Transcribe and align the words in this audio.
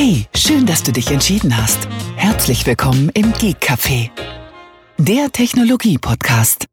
Hey, 0.00 0.26
schön, 0.32 0.64
dass 0.64 0.84
du 0.84 0.92
dich 0.92 1.10
entschieden 1.10 1.56
hast. 1.56 1.88
Herzlich 2.14 2.64
willkommen 2.64 3.10
im 3.14 3.32
Geek 3.32 3.56
Café, 3.60 4.10
der 4.96 5.32
Technologie-Podcast. 5.32 6.66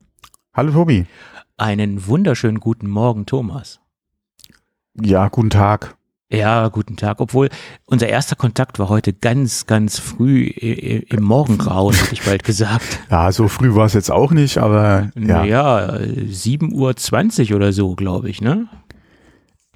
Hallo 0.54 0.71
Tobi. 0.71 1.07
Einen 1.57 2.05
wunderschönen 2.05 2.59
guten 2.59 2.88
Morgen, 2.88 3.25
Thomas. 3.25 3.80
Ja, 5.02 5.30
guten 5.30 5.50
Tag. 5.50 5.98
Ja, 6.30 6.68
guten 6.68 6.98
Tag. 6.98 7.20
Obwohl 7.20 7.50
unser 7.86 8.09
erster 8.09 8.36
Kontakt 8.36 8.77
war 8.77 8.89
heute 8.89 9.11
ganz, 9.11 9.66
ganz 9.66 9.98
früh 9.98 10.44
im 10.44 11.23
Morgengrauen, 11.23 11.96
hätte 11.96 12.14
ich 12.14 12.21
bald 12.21 12.44
gesagt. 12.44 13.00
Ja, 13.10 13.32
so 13.32 13.48
früh 13.48 13.73
war 13.73 13.88
es 13.88 13.94
jetzt 13.94 14.12
auch 14.12 14.34
nicht, 14.34 14.60
aber 14.60 15.10
ja. 15.16 15.39
Naja, 15.39 15.96
7.20 15.96 17.50
Uhr 17.50 17.55
oder 17.55 17.73
so, 17.73 17.96
glaube 17.96 18.30
ich, 18.30 18.39
ne? 18.42 18.68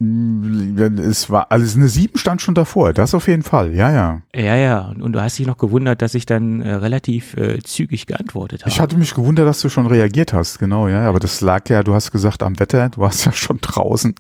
Es 0.01 1.29
war, 1.29 1.51
also 1.51 1.77
eine 1.77 1.89
sieben 1.89 2.17
stand 2.17 2.41
schon 2.41 2.55
davor, 2.55 2.93
das 2.93 3.13
auf 3.13 3.27
jeden 3.27 3.43
Fall, 3.43 3.75
ja, 3.75 3.91
ja. 3.91 4.21
Ja, 4.33 4.55
ja, 4.55 4.93
und 4.97 5.11
du 5.11 5.21
hast 5.21 5.37
dich 5.37 5.45
noch 5.45 5.57
gewundert, 5.57 6.01
dass 6.01 6.15
ich 6.15 6.25
dann 6.25 6.61
äh, 6.61 6.75
relativ 6.75 7.35
äh, 7.35 7.59
zügig 7.59 8.05
geantwortet 8.07 8.61
habe. 8.61 8.69
Ich 8.69 8.79
hatte 8.79 8.97
mich 8.97 9.13
gewundert, 9.13 9.45
dass 9.45 9.59
du 9.59 9.67
schon 9.67 9.87
reagiert 9.87 10.31
hast, 10.31 10.57
genau, 10.57 10.87
ja, 10.87 11.01
aber 11.01 11.19
das 11.19 11.41
lag 11.41 11.67
ja, 11.69 11.83
du 11.83 11.93
hast 11.93 12.11
gesagt, 12.11 12.43
am 12.43 12.57
Wetter, 12.61 12.87
du 12.87 13.01
warst 13.01 13.25
ja 13.25 13.33
schon 13.33 13.59
draußen. 13.59 14.15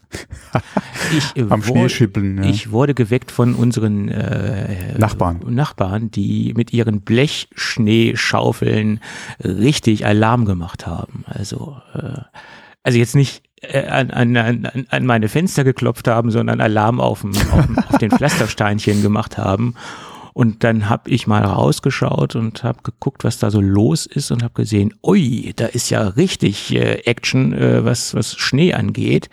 ich, 1.17 1.37
äh, 1.37 1.45
am 1.49 1.63
Schneeschippeln. 1.63 2.43
Ja. 2.43 2.49
Ich 2.49 2.71
wurde 2.71 2.93
geweckt 2.93 3.31
von 3.31 3.55
unseren 3.55 4.09
äh, 4.09 4.97
Nachbarn. 4.97 5.39
Nachbarn, 5.47 6.11
die 6.11 6.53
mit 6.57 6.73
ihren 6.73 6.99
Blechschneeschaufeln 7.01 8.99
richtig 9.41 10.05
Alarm 10.05 10.43
gemacht 10.43 10.85
haben. 10.85 11.23
Also, 11.25 11.77
äh, 11.93 12.19
also 12.83 12.97
jetzt 12.97 13.15
nicht 13.15 13.43
an, 13.89 14.11
an, 14.11 14.37
an, 14.37 14.85
an 14.89 15.05
meine 15.05 15.27
Fenster 15.27 15.63
geklopft 15.63 16.07
haben, 16.07 16.31
sondern 16.31 16.61
Alarm 16.61 16.99
auf, 16.99 17.21
dem, 17.21 17.31
auf, 17.31 17.65
dem, 17.65 17.77
auf 17.77 17.97
den 17.97 18.11
Pflastersteinchen 18.17 19.01
gemacht 19.01 19.37
haben. 19.37 19.75
Und 20.33 20.63
dann 20.63 20.87
habe 20.87 21.09
ich 21.09 21.27
mal 21.27 21.43
rausgeschaut 21.43 22.35
und 22.37 22.63
habe 22.63 22.79
geguckt, 22.83 23.25
was 23.25 23.39
da 23.39 23.51
so 23.51 23.59
los 23.59 24.05
ist 24.05 24.31
und 24.31 24.41
habe 24.41 24.53
gesehen, 24.53 24.93
ui, 25.03 25.51
da 25.55 25.65
ist 25.65 25.89
ja 25.89 26.07
richtig 26.07 26.73
äh, 26.73 27.01
Action, 27.05 27.51
äh, 27.51 27.83
was, 27.83 28.13
was 28.15 28.37
Schnee 28.37 28.73
angeht. 28.73 29.29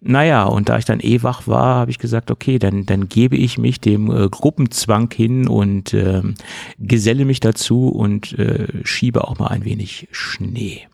Naja, 0.00 0.44
und 0.44 0.68
da 0.68 0.78
ich 0.78 0.84
dann 0.84 0.98
eh 0.98 1.22
wach 1.22 1.46
war, 1.46 1.76
habe 1.76 1.92
ich 1.92 1.98
gesagt, 1.98 2.32
okay, 2.32 2.58
dann, 2.58 2.84
dann 2.84 3.08
gebe 3.08 3.36
ich 3.36 3.58
mich 3.58 3.80
dem 3.80 4.10
äh, 4.10 4.28
Gruppenzwang 4.28 5.12
hin 5.14 5.46
und 5.46 5.94
äh, 5.94 6.22
geselle 6.80 7.24
mich 7.24 7.38
dazu 7.38 7.88
und 7.88 8.36
äh, 8.36 8.66
schiebe 8.82 9.28
auch 9.28 9.38
mal 9.38 9.48
ein 9.48 9.64
wenig 9.64 10.08
Schnee. 10.10 10.88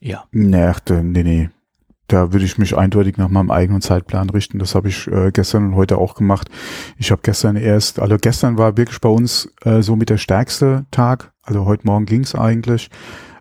Ja. 0.00 0.24
Nee, 0.32 0.72
nee, 1.02 1.22
nee 1.22 1.50
da 2.08 2.32
würde 2.32 2.44
ich 2.44 2.58
mich 2.58 2.76
eindeutig 2.76 3.16
nach 3.16 3.28
meinem 3.28 3.50
eigenen 3.50 3.80
Zeitplan 3.80 4.30
richten. 4.30 4.58
Das 4.58 4.74
habe 4.74 4.88
ich 4.88 5.06
äh, 5.08 5.30
gestern 5.32 5.68
und 5.68 5.74
heute 5.74 5.98
auch 5.98 6.14
gemacht. 6.14 6.48
Ich 6.98 7.10
habe 7.10 7.22
gestern 7.24 7.56
erst, 7.56 7.98
also 7.98 8.16
gestern 8.16 8.58
war 8.58 8.76
wirklich 8.76 9.00
bei 9.00 9.08
uns 9.08 9.52
äh, 9.64 9.82
so 9.82 9.96
mit 9.96 10.10
der 10.10 10.18
stärkste 10.18 10.86
Tag. 10.90 11.32
Also 11.42 11.64
heute 11.64 11.86
Morgen 11.86 12.06
ging's 12.06 12.34
eigentlich. 12.34 12.90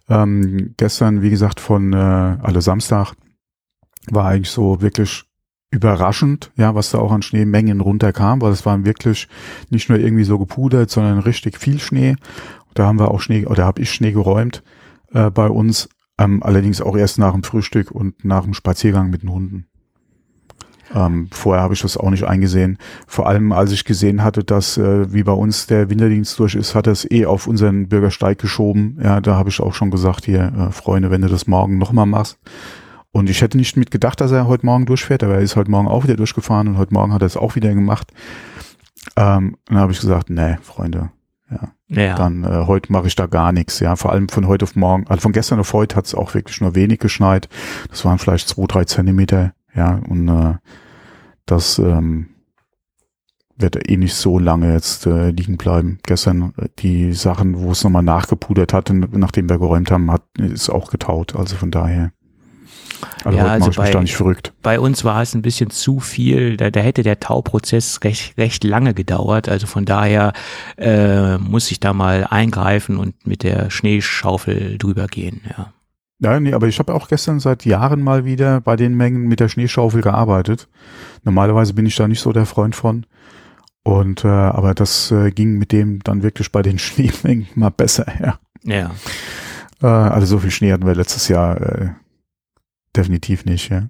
Ähm, 0.09 0.73
gestern, 0.77 1.21
wie 1.21 1.30
gesagt, 1.30 1.59
von 1.59 1.93
äh, 1.93 1.97
also 1.97 2.59
Samstag 2.59 3.13
war 4.09 4.25
eigentlich 4.25 4.52
so 4.52 4.81
wirklich 4.81 5.25
überraschend, 5.71 6.52
ja, 6.55 6.73
was 6.73 6.91
da 6.91 6.99
auch 6.99 7.11
an 7.11 7.21
Schneemengen 7.21 7.81
runterkam, 7.81 8.41
weil 8.41 8.52
es 8.52 8.66
waren 8.66 8.86
wirklich 8.86 9.27
nicht 9.69 9.89
nur 9.89 9.99
irgendwie 9.99 10.23
so 10.23 10.39
gepudert, 10.39 10.89
sondern 10.89 11.19
richtig 11.19 11.59
viel 11.59 11.80
Schnee. 11.80 12.16
Da 12.73 12.86
haben 12.86 12.99
wir 12.99 13.11
auch 13.11 13.19
Schnee, 13.19 13.45
oder 13.45 13.66
habe 13.66 13.81
ich 13.81 13.91
Schnee 13.91 14.11
geräumt 14.11 14.63
äh, 15.11 15.30
bei 15.30 15.47
uns. 15.47 15.89
Ähm, 16.17 16.41
allerdings 16.44 16.81
auch 16.81 16.95
erst 16.95 17.19
nach 17.19 17.33
dem 17.33 17.44
Frühstück 17.44 17.91
und 17.91 18.23
nach 18.23 18.44
dem 18.44 18.53
Spaziergang 18.53 19.09
mit 19.09 19.23
den 19.23 19.31
Hunden. 19.31 19.67
Ähm, 20.94 21.27
vorher 21.31 21.63
habe 21.63 21.73
ich 21.73 21.81
das 21.81 21.97
auch 21.97 22.09
nicht 22.09 22.25
eingesehen. 22.25 22.77
Vor 23.08 23.27
allem, 23.27 23.52
als 23.52 23.71
ich 23.71 23.85
gesehen 23.85 24.23
hatte, 24.23 24.43
dass 24.43 24.77
äh, 24.77 25.11
wie 25.11 25.23
bei 25.23 25.31
uns 25.31 25.67
der 25.67 25.89
Winterdienst 25.89 26.38
durch 26.39 26.55
ist, 26.55 26.75
hat 26.75 26.88
er 26.88 26.93
es 26.93 27.09
eh 27.09 27.25
auf 27.25 27.47
unseren 27.47 27.89
Bürgersteig 27.89 28.38
geschoben. 28.38 28.99
Ja, 29.03 29.19
da 29.19 29.36
habe 29.36 29.49
ich 29.49 29.59
auch 29.59 29.73
schon 29.73 29.92
gesagt, 29.92 30.26
hier, 30.26 30.53
äh, 30.58 30.71
Freunde, 30.71 31.11
wenn 31.11 31.21
du 31.21 31.27
das 31.27 31.48
morgen 31.48 31.77
nochmal 31.77 32.05
machst. 32.05 32.39
Und 33.11 33.30
ich 33.30 33.42
hätte 33.42 33.58
nicht 33.58 33.77
mit 33.77 33.92
gedacht, 33.92 34.21
dass 34.21 34.32
er 34.32 34.47
heute 34.47 34.65
Morgen 34.65 34.86
durchfährt, 34.86 35.23
aber 35.23 35.36
er 35.36 35.42
ist 35.42 35.55
heute 35.55 35.71
Morgen 35.71 35.87
auch 35.87 36.03
wieder 36.03 36.17
durchgefahren 36.17 36.67
und 36.67 36.77
heute 36.77 36.93
Morgen 36.93 37.14
hat 37.14 37.21
er 37.21 37.27
es 37.27 37.37
auch 37.37 37.55
wieder 37.55 37.73
gemacht. 37.73 38.11
Ähm, 39.15 39.58
dann 39.65 39.77
habe 39.77 39.92
ich 39.92 40.02
gesagt, 40.02 40.30
nee, 40.30 40.58
Freunde, 40.61 41.11
ja. 41.50 41.72
ja. 41.88 42.16
Dann 42.16 42.44
äh, 42.44 42.66
heute 42.66 42.92
mache 42.92 43.08
ich 43.08 43.16
da 43.16 43.28
gar 43.28 43.52
nichts. 43.52 43.80
Ja, 43.80 43.95
vor 43.95 44.11
allem 44.11 44.30
von 44.30 44.48
heute 44.48 44.64
auf 44.64 44.76
morgen, 44.76 45.08
also 45.08 45.22
von 45.22 45.32
gestern 45.32 45.60
auf 45.60 45.73
heute 45.73 45.95
hat 45.95 46.06
es 46.06 46.16
auch 46.16 46.33
wirklich 46.33 46.61
nur 46.61 46.76
wenig 46.76 47.00
geschneit. 47.00 47.50
Das 47.89 48.06
waren 48.06 48.17
vielleicht 48.17 48.48
zwei, 48.48 48.66
drei 48.67 48.86
Zentimeter. 48.86 49.54
Ja, 49.76 50.00
und 50.08 50.28
äh, 50.28 50.56
das 51.45 51.80
ähm, 51.80 52.30
wird 53.58 53.89
eh 53.89 53.98
nicht 53.98 54.16
so 54.16 54.39
lange 54.39 54.73
jetzt 54.73 55.06
äh, 55.06 55.30
liegen 55.30 55.58
bleiben. 55.58 56.00
Gestern 56.04 56.54
äh, 56.58 56.67
die 56.80 57.14
Sachen, 57.14 57.60
wo 57.60 57.72
es 57.72 57.83
nochmal 57.83 58.04
nachgepudert 58.04 58.73
hatte, 58.73 58.94
nachdem 58.94 59.50
wir 59.50 59.60
geräumt 59.60 59.92
haben, 59.92 60.12
hat 60.12 60.23
ist 60.38 60.70
auch 60.70 60.89
getaut. 60.89 61.36
Also 61.36 61.56
von 61.56 61.72
daher. 61.72 62.12
Also 63.23 63.38
ja, 63.38 63.45
also 63.45 63.72
bei, 63.72 63.92
bei, 64.61 64.80
uns 64.80 65.04
war 65.04 65.22
es 65.22 65.33
ein 65.33 65.42
bisschen 65.42 65.70
zu 65.70 66.00
viel. 66.00 66.58
Da, 66.58 66.70
da 66.70 66.80
hätte 66.80 67.04
der 67.04 67.20
Tauprozess 67.20 68.00
recht, 68.04 68.38
recht 68.38 68.64
lange 68.64 68.94
gedauert. 68.94 69.50
Also 69.50 69.67
von 69.67 69.86
daher 69.86 70.33
äh, 70.78 71.38
muss 71.38 71.72
ich 71.72 71.80
da 71.80 71.94
mal 71.94 72.28
eingreifen 72.30 72.98
und 72.98 73.26
mit 73.26 73.44
der 73.44 73.70
Schneeschaufel 73.70 74.78
drüber 74.78 75.08
gehen. 75.08 75.42
Ja. 75.58 75.73
Ja, 76.20 76.39
nee, 76.39 76.54
aber 76.54 76.67
ich 76.67 76.80
habe 76.80 76.94
auch 76.94 77.10
gestern 77.10 77.39
seit 77.42 77.66
Jahren 77.66 78.02
mal 78.02 78.23
wieder 78.23 78.61
bei 78.61 78.78
den 78.78 78.95
Mengen 78.95 79.27
mit 79.27 79.42
der 79.42 79.50
Schneeschaufel 79.50 80.02
gearbeitet. 80.02 80.70
Normalerweise 81.23 81.73
bin 81.73 81.86
ich 81.86 81.95
da 81.95 82.08
nicht 82.08 82.22
so 82.22 82.32
der 82.32 82.45
Freund 82.45 82.76
von. 82.76 83.06
Und 83.83 84.23
äh, 84.23 84.30
aber 84.30 84.73
das 84.73 85.12
äh, 85.12 85.32
ging 85.32 85.58
mit 85.58 85.72
dem 85.72 86.00
dann 86.04 86.23
wirklich 86.23 86.52
bei 86.52 86.62
den 86.62 86.80
Schneemengen 86.80 87.48
mal 87.56 87.70
besser, 87.70 88.06
ja. 88.20 88.39
Ja. 88.64 88.92
Äh, 89.82 89.88
also 89.88 90.26
so 90.26 90.39
viel 90.39 90.52
Schnee 90.52 90.72
hatten 90.72 90.86
wir 90.88 90.95
letztes 90.95 91.27
Jahr 91.27 91.62
äh, 91.62 91.89
definitiv 92.95 93.45
nicht, 93.45 93.70
ja. 93.70 93.89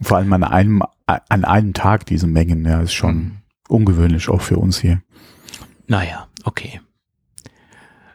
Vor 0.00 0.16
allem 0.16 0.32
an 0.32 0.44
einem, 0.44 0.82
an 1.06 1.44
einem 1.44 1.74
Tag 1.74 2.06
diese 2.06 2.26
Mengen, 2.26 2.64
ja, 2.64 2.80
ist 2.80 2.92
schon 2.92 3.16
mhm. 3.16 3.36
ungewöhnlich 3.68 4.28
auch 4.28 4.40
für 4.40 4.58
uns 4.58 4.78
hier. 4.78 5.02
Naja, 5.86 6.28
okay. 6.44 6.80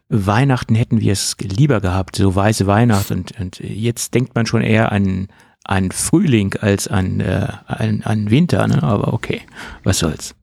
Weihnachten 0.09 0.75
hätten 0.75 1.01
wir 1.01 1.11
es 1.11 1.35
lieber 1.39 1.81
gehabt, 1.81 2.15
so 2.15 2.35
weiße 2.35 2.67
Weihnacht 2.67 3.11
und, 3.11 3.39
und 3.39 3.59
jetzt 3.59 4.13
denkt 4.13 4.35
man 4.35 4.45
schon 4.45 4.61
eher 4.61 4.91
an, 4.91 5.27
an 5.63 5.91
Frühling 5.91 6.53
als 6.55 6.87
an, 6.87 7.19
äh, 7.19 7.47
an, 7.65 8.03
an 8.03 8.29
Winter, 8.29 8.67
ne? 8.67 8.83
aber 8.83 9.13
okay, 9.13 9.41
was 9.83 9.99
soll's. 9.99 10.35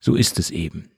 So 0.00 0.14
ist 0.14 0.38
es 0.38 0.50
eben. 0.50 0.88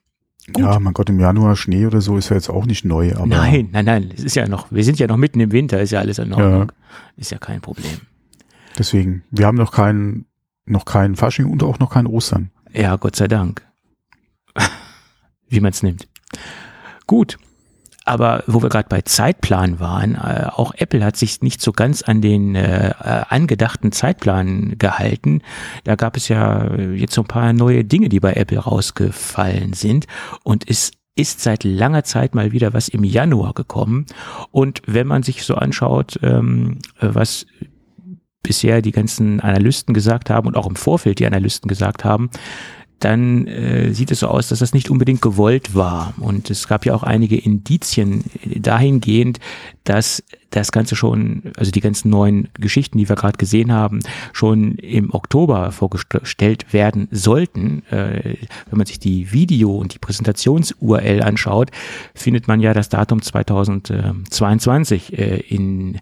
Gut. 0.53 0.63
Ja, 0.63 0.79
mein 0.79 0.93
Gott, 0.93 1.09
im 1.09 1.19
Januar 1.19 1.55
Schnee 1.55 1.85
oder 1.85 2.01
so 2.01 2.17
ist 2.17 2.29
ja 2.29 2.35
jetzt 2.35 2.49
auch 2.49 2.65
nicht 2.65 2.85
neu. 2.85 3.13
Aber 3.15 3.25
nein, 3.25 3.69
nein, 3.71 3.85
nein, 3.85 4.11
es 4.15 4.23
ist 4.23 4.35
ja 4.35 4.47
noch, 4.47 4.71
wir 4.71 4.83
sind 4.83 4.99
ja 4.99 5.07
noch 5.07 5.17
mitten 5.17 5.39
im 5.39 5.51
Winter, 5.51 5.79
ist 5.81 5.91
ja 5.91 5.99
alles 5.99 6.19
in 6.19 6.33
Ordnung. 6.33 6.67
Ja. 6.67 6.67
Ist 7.17 7.31
ja 7.31 7.37
kein 7.37 7.61
Problem. 7.61 7.99
Deswegen, 8.77 9.23
wir 9.31 9.45
haben 9.45 9.57
noch 9.57 9.71
keinen, 9.71 10.25
noch 10.65 10.85
keinen 10.85 11.15
Fasching 11.15 11.45
und 11.47 11.63
auch 11.63 11.79
noch 11.79 11.91
keinen 11.91 12.07
Ostern. 12.07 12.51
Ja, 12.73 12.95
Gott 12.95 13.15
sei 13.15 13.27
Dank. 13.27 13.65
Wie 15.49 15.59
man 15.59 15.71
es 15.71 15.83
nimmt. 15.83 16.07
Gut. 17.07 17.37
Aber 18.09 18.43
wo 18.47 18.63
wir 18.63 18.69
gerade 18.69 18.89
bei 18.89 19.03
Zeitplan 19.03 19.79
waren, 19.79 20.15
äh, 20.15 20.47
auch 20.47 20.73
Apple 20.75 21.05
hat 21.05 21.15
sich 21.15 21.43
nicht 21.43 21.61
so 21.61 21.71
ganz 21.71 22.01
an 22.01 22.21
den 22.21 22.55
äh, 22.55 22.89
äh, 22.89 22.93
angedachten 23.29 23.91
Zeitplan 23.91 24.79
gehalten. 24.79 25.43
Da 25.83 25.93
gab 25.93 26.17
es 26.17 26.27
ja 26.27 26.73
jetzt 26.75 27.13
so 27.13 27.21
ein 27.21 27.27
paar 27.27 27.53
neue 27.53 27.85
Dinge, 27.85 28.09
die 28.09 28.19
bei 28.19 28.33
Apple 28.33 28.57
rausgefallen 28.57 29.73
sind. 29.73 30.07
Und 30.43 30.67
es 30.67 30.89
ist 31.15 31.41
seit 31.41 31.63
langer 31.63 32.03
Zeit 32.03 32.33
mal 32.33 32.51
wieder 32.51 32.73
was 32.73 32.87
im 32.87 33.03
Januar 33.03 33.53
gekommen. 33.53 34.07
Und 34.49 34.81
wenn 34.87 35.05
man 35.05 35.21
sich 35.21 35.43
so 35.43 35.53
anschaut, 35.53 36.19
ähm, 36.23 36.79
was 36.99 37.45
bisher 38.41 38.81
die 38.81 38.91
ganzen 38.91 39.39
Analysten 39.39 39.93
gesagt 39.93 40.31
haben 40.31 40.47
und 40.47 40.57
auch 40.57 40.65
im 40.65 40.77
Vorfeld 40.77 41.19
die 41.19 41.27
Analysten 41.27 41.67
gesagt 41.67 42.03
haben, 42.03 42.31
dann 42.99 43.47
äh, 43.47 43.93
sieht 43.93 44.11
es 44.11 44.19
so 44.19 44.27
aus, 44.27 44.49
dass 44.49 44.59
das 44.59 44.73
nicht 44.73 44.89
unbedingt 44.89 45.21
gewollt 45.21 45.75
war. 45.75 46.13
Und 46.19 46.49
es 46.49 46.67
gab 46.67 46.85
ja 46.85 46.93
auch 46.93 47.03
einige 47.03 47.37
Indizien 47.37 48.23
dahingehend, 48.43 49.39
dass 49.83 50.23
das 50.49 50.71
Ganze 50.71 50.95
schon, 50.95 51.43
also 51.57 51.71
die 51.71 51.79
ganzen 51.79 52.09
neuen 52.09 52.49
Geschichten, 52.55 52.97
die 52.97 53.07
wir 53.07 53.15
gerade 53.15 53.37
gesehen 53.37 53.71
haben, 53.71 53.99
schon 54.33 54.75
im 54.75 55.13
Oktober 55.13 55.71
vorgestellt 55.71 56.73
werden 56.73 57.07
sollten. 57.11 57.83
Äh, 57.89 58.35
wenn 58.69 58.77
man 58.77 58.85
sich 58.85 58.99
die 58.99 59.31
Video- 59.31 59.77
und 59.77 59.93
die 59.93 59.99
Präsentations-URL 59.99 61.21
anschaut, 61.21 61.71
findet 62.13 62.47
man 62.47 62.59
ja 62.59 62.73
das 62.73 62.89
Datum 62.89 63.21
2022 63.21 65.17
äh, 65.17 65.37
in 65.47 65.99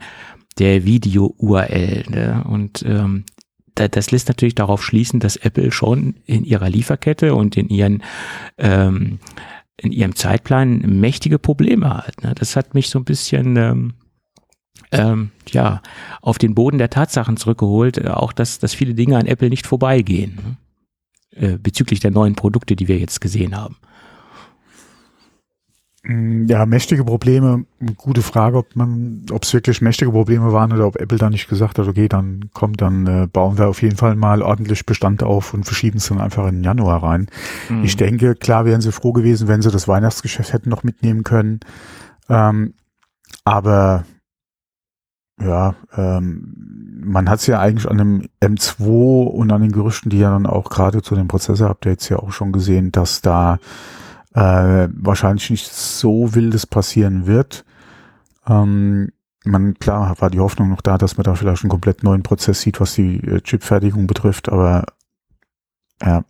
der 0.59 0.85
Video-URL. 0.85 2.05
Ne? 2.09 2.43
Und 2.47 2.83
ähm, 2.85 3.25
das 3.77 4.11
lässt 4.11 4.27
natürlich 4.27 4.55
darauf 4.55 4.83
schließen, 4.83 5.19
dass 5.19 5.35
Apple 5.35 5.71
schon 5.71 6.15
in 6.25 6.43
ihrer 6.43 6.69
Lieferkette 6.69 7.35
und 7.35 7.57
in 7.57 7.69
ihren 7.69 8.03
ähm, 8.57 9.19
in 9.79 9.91
ihrem 9.91 10.15
Zeitplan 10.15 10.79
mächtige 10.79 11.37
Probleme 11.37 11.95
hat. 11.95 12.23
Ne? 12.23 12.33
Das 12.33 12.55
hat 12.55 12.73
mich 12.73 12.89
so 12.89 12.97
ein 12.97 13.05
bisschen 13.05 13.55
ähm, 13.57 13.93
ähm, 14.91 15.31
ja 15.49 15.81
auf 16.21 16.39
den 16.39 16.55
Boden 16.55 16.79
der 16.79 16.89
Tatsachen 16.89 17.37
zurückgeholt, 17.37 17.99
äh, 17.99 18.07
auch 18.07 18.33
dass, 18.33 18.57
dass 18.57 18.73
viele 18.73 18.95
Dinge 18.95 19.17
an 19.17 19.27
Apple 19.27 19.49
nicht 19.49 19.67
vorbeigehen. 19.67 20.35
Ne? 20.35 20.57
äh, 21.39 21.57
bezüglich 21.57 21.99
der 21.99 22.11
neuen 22.11 22.35
Produkte, 22.35 22.75
die 22.75 22.87
wir 22.87 22.97
jetzt 22.97 23.21
gesehen 23.21 23.55
haben? 23.55 23.77
Mm, 26.07 26.45
ja, 26.47 26.65
mächtige 26.65 27.03
Probleme, 27.03 27.65
gute 27.97 28.21
Frage, 28.21 28.59
ob 28.59 28.77
man, 28.77 29.25
ob 29.29 29.43
es 29.43 29.53
wirklich 29.53 29.81
mächtige 29.81 30.11
Probleme 30.11 30.53
waren 30.53 30.71
oder 30.71 30.87
ob 30.87 30.95
Apple 30.95 31.17
da 31.17 31.29
nicht 31.29 31.49
gesagt 31.49 31.77
hat, 31.77 31.87
okay, 31.87 32.07
dann 32.07 32.49
kommt, 32.53 32.79
dann 32.79 33.05
äh, 33.07 33.27
bauen 33.27 33.57
wir 33.57 33.67
auf 33.67 33.81
jeden 33.81 33.97
Fall 33.97 34.15
mal 34.15 34.41
ordentlich 34.41 34.85
Bestand 34.85 35.21
auf 35.21 35.53
und 35.53 35.65
verschieben 35.65 35.97
es 35.97 36.07
dann 36.07 36.21
einfach 36.21 36.47
in 36.47 36.55
den 36.55 36.63
Januar 36.63 37.03
rein. 37.03 37.27
Mhm. 37.67 37.83
Ich 37.83 37.97
denke, 37.97 38.35
klar 38.35 38.63
wären 38.63 38.79
sie 38.79 38.93
froh 38.93 39.11
gewesen, 39.11 39.49
wenn 39.49 39.61
sie 39.61 39.69
das 39.69 39.89
Weihnachtsgeschäft 39.89 40.53
hätten 40.53 40.69
noch 40.69 40.83
mitnehmen 40.83 41.25
können. 41.25 41.59
Ähm, 42.29 42.73
aber 43.43 44.05
ja, 45.41 45.75
ähm, 45.97 47.01
man 47.03 47.29
hat 47.29 47.39
es 47.39 47.47
ja 47.47 47.59
eigentlich 47.59 47.89
an 47.89 47.97
dem 47.97 48.29
M2 48.41 49.25
und 49.25 49.51
an 49.51 49.61
den 49.61 49.73
Gerüchten, 49.73 50.09
die 50.09 50.19
ja 50.19 50.31
dann 50.31 50.45
auch 50.45 50.69
gerade 50.69 51.01
zu 51.01 51.15
den 51.15 51.27
Prozessor-Updates 51.27 52.07
ja 52.07 52.19
auch 52.19 52.31
schon 52.31 52.53
gesehen, 52.53 52.93
dass 52.93 53.21
da 53.21 53.59
äh, 54.33 54.87
wahrscheinlich 54.93 55.49
nicht 55.49 55.71
so 55.71 56.35
wildes 56.35 56.65
passieren 56.65 57.27
wird. 57.27 57.65
Ähm, 58.47 59.11
man, 59.43 59.75
klar, 59.75 60.15
war 60.19 60.29
die 60.29 60.39
Hoffnung 60.39 60.69
noch 60.69 60.81
da, 60.81 60.97
dass 60.97 61.17
man 61.17 61.23
da 61.23 61.35
vielleicht 61.35 61.63
einen 61.63 61.69
komplett 61.69 62.03
neuen 62.03 62.23
Prozess 62.23 62.61
sieht, 62.61 62.79
was 62.79 62.93
die 62.93 63.17
äh, 63.17 63.41
Chipfertigung 63.41 64.07
betrifft, 64.07 64.49
aber 64.49 64.85
ja. 66.01 66.23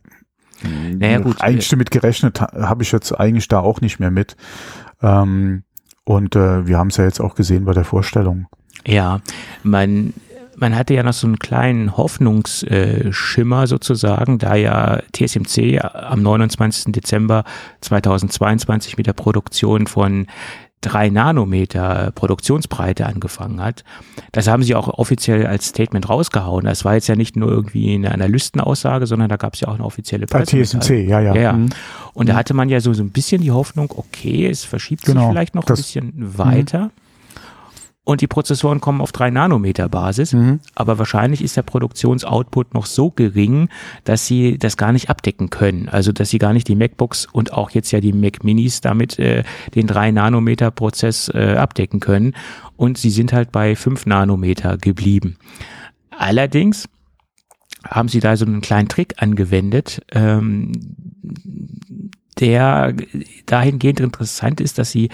Naja, 0.63 1.19
gut. 1.19 1.39
Eigentlich 1.39 1.69
damit 1.69 1.91
gerechnet 1.91 2.41
habe 2.41 2.81
ich 2.81 2.91
jetzt 2.91 3.11
eigentlich 3.11 3.47
da 3.47 3.59
auch 3.59 3.79
nicht 3.81 3.99
mehr 3.99 4.09
mit. 4.09 4.35
Ähm, 5.01 5.63
und 6.03 6.35
äh, 6.35 6.65
wir 6.65 6.77
haben 6.77 6.87
es 6.87 6.97
ja 6.97 7.03
jetzt 7.03 7.19
auch 7.19 7.35
gesehen 7.35 7.65
bei 7.65 7.73
der 7.73 7.83
Vorstellung. 7.83 8.47
Ja, 8.85 9.21
man 9.63 10.13
man 10.57 10.75
hatte 10.75 10.95
ja 10.95 11.03
noch 11.03 11.13
so 11.13 11.27
einen 11.27 11.39
kleinen 11.39 11.95
Hoffnungsschimmer 11.95 13.67
sozusagen, 13.67 14.39
da 14.39 14.55
ja 14.55 15.01
TSMC 15.13 15.79
am 15.81 16.23
29. 16.23 16.91
Dezember 16.91 17.43
2022 17.81 18.97
mit 18.97 19.05
der 19.05 19.13
Produktion 19.13 19.85
von 19.85 20.25
drei 20.81 21.09
Nanometer 21.09 22.11
Produktionsbreite 22.13 23.05
angefangen 23.05 23.61
hat. 23.61 23.83
Das 24.31 24.47
haben 24.47 24.63
sie 24.63 24.75
auch 24.75 24.87
offiziell 24.87 25.45
als 25.45 25.67
Statement 25.67 26.07
rausgehauen. 26.07 26.65
Das 26.65 26.85
war 26.85 26.95
jetzt 26.95 27.07
ja 27.07 27.15
nicht 27.15 27.35
nur 27.35 27.49
irgendwie 27.49 27.95
eine 27.95 28.11
Analystenaussage, 28.11 29.07
sondern 29.07 29.29
da 29.29 29.37
gab 29.37 29.55
es 29.55 29.61
ja 29.61 29.67
auch 29.67 29.75
eine 29.75 29.85
offizielle 29.85 30.27
Bei 30.27 30.43
TSMC, 30.43 31.07
ja, 31.07 31.19
ja. 31.19 31.35
ja. 31.35 31.53
Mhm. 31.53 31.69
Und 32.13 32.25
mhm. 32.25 32.29
da 32.29 32.35
hatte 32.35 32.53
man 32.53 32.69
ja 32.69 32.79
so, 32.79 32.93
so 32.93 33.03
ein 33.03 33.11
bisschen 33.11 33.41
die 33.41 33.51
Hoffnung, 33.51 33.91
okay, 33.95 34.47
es 34.47 34.65
verschiebt 34.65 35.03
genau. 35.03 35.21
sich 35.21 35.29
vielleicht 35.29 35.55
noch 35.55 35.67
ein 35.67 35.75
bisschen 35.75 36.13
weiter. 36.15 36.85
Mhm 36.85 37.06
und 38.07 38.21
die 38.21 38.27
Prozessoren 38.27 38.79
kommen 38.79 39.01
auf 39.01 39.11
3 39.11 39.31
Nanometer 39.31 39.89
Basis. 39.89 40.31
Mhm. 40.31 40.61
Aber 40.75 40.97
wahrscheinlich 40.97 41.43
ist 41.43 41.57
der 41.57 41.63
Produktionsoutput 41.63 42.73
noch 42.73 42.85
so 42.85 43.11
gering, 43.11 43.67
dass 44.05 44.25
sie 44.25 44.57
das 44.57 44.77
gar 44.77 44.93
nicht 44.93 45.09
abdecken 45.09 45.49
können. 45.49 45.89
Also 45.89 46.13
dass 46.13 46.29
sie 46.29 46.37
gar 46.37 46.53
nicht 46.53 46.69
die 46.69 46.77
MacBooks 46.77 47.25
und 47.25 47.51
auch 47.51 47.71
jetzt 47.71 47.91
ja 47.91 47.99
die 47.99 48.13
Mac 48.13 48.45
Minis 48.45 48.79
damit 48.79 49.19
äh, 49.19 49.43
den 49.75 49.87
3 49.87 50.11
Nanometer 50.11 50.71
Prozess 50.71 51.29
äh, 51.33 51.55
abdecken 51.57 51.99
können. 51.99 52.33
Und 52.77 52.97
sie 52.97 53.09
sind 53.09 53.33
halt 53.33 53.51
bei 53.51 53.75
5 53.75 54.05
Nanometer 54.05 54.77
geblieben. 54.77 55.35
Allerdings 56.09 56.87
haben 57.85 58.07
sie 58.07 58.21
da 58.21 58.37
so 58.37 58.45
einen 58.45 58.61
kleinen 58.61 58.87
Trick 58.87 59.15
angewendet, 59.17 60.01
ähm, 60.13 60.71
der 62.39 62.93
dahingehend 63.47 63.99
interessant 63.99 64.61
ist, 64.61 64.77
dass 64.77 64.91
sie 64.91 65.09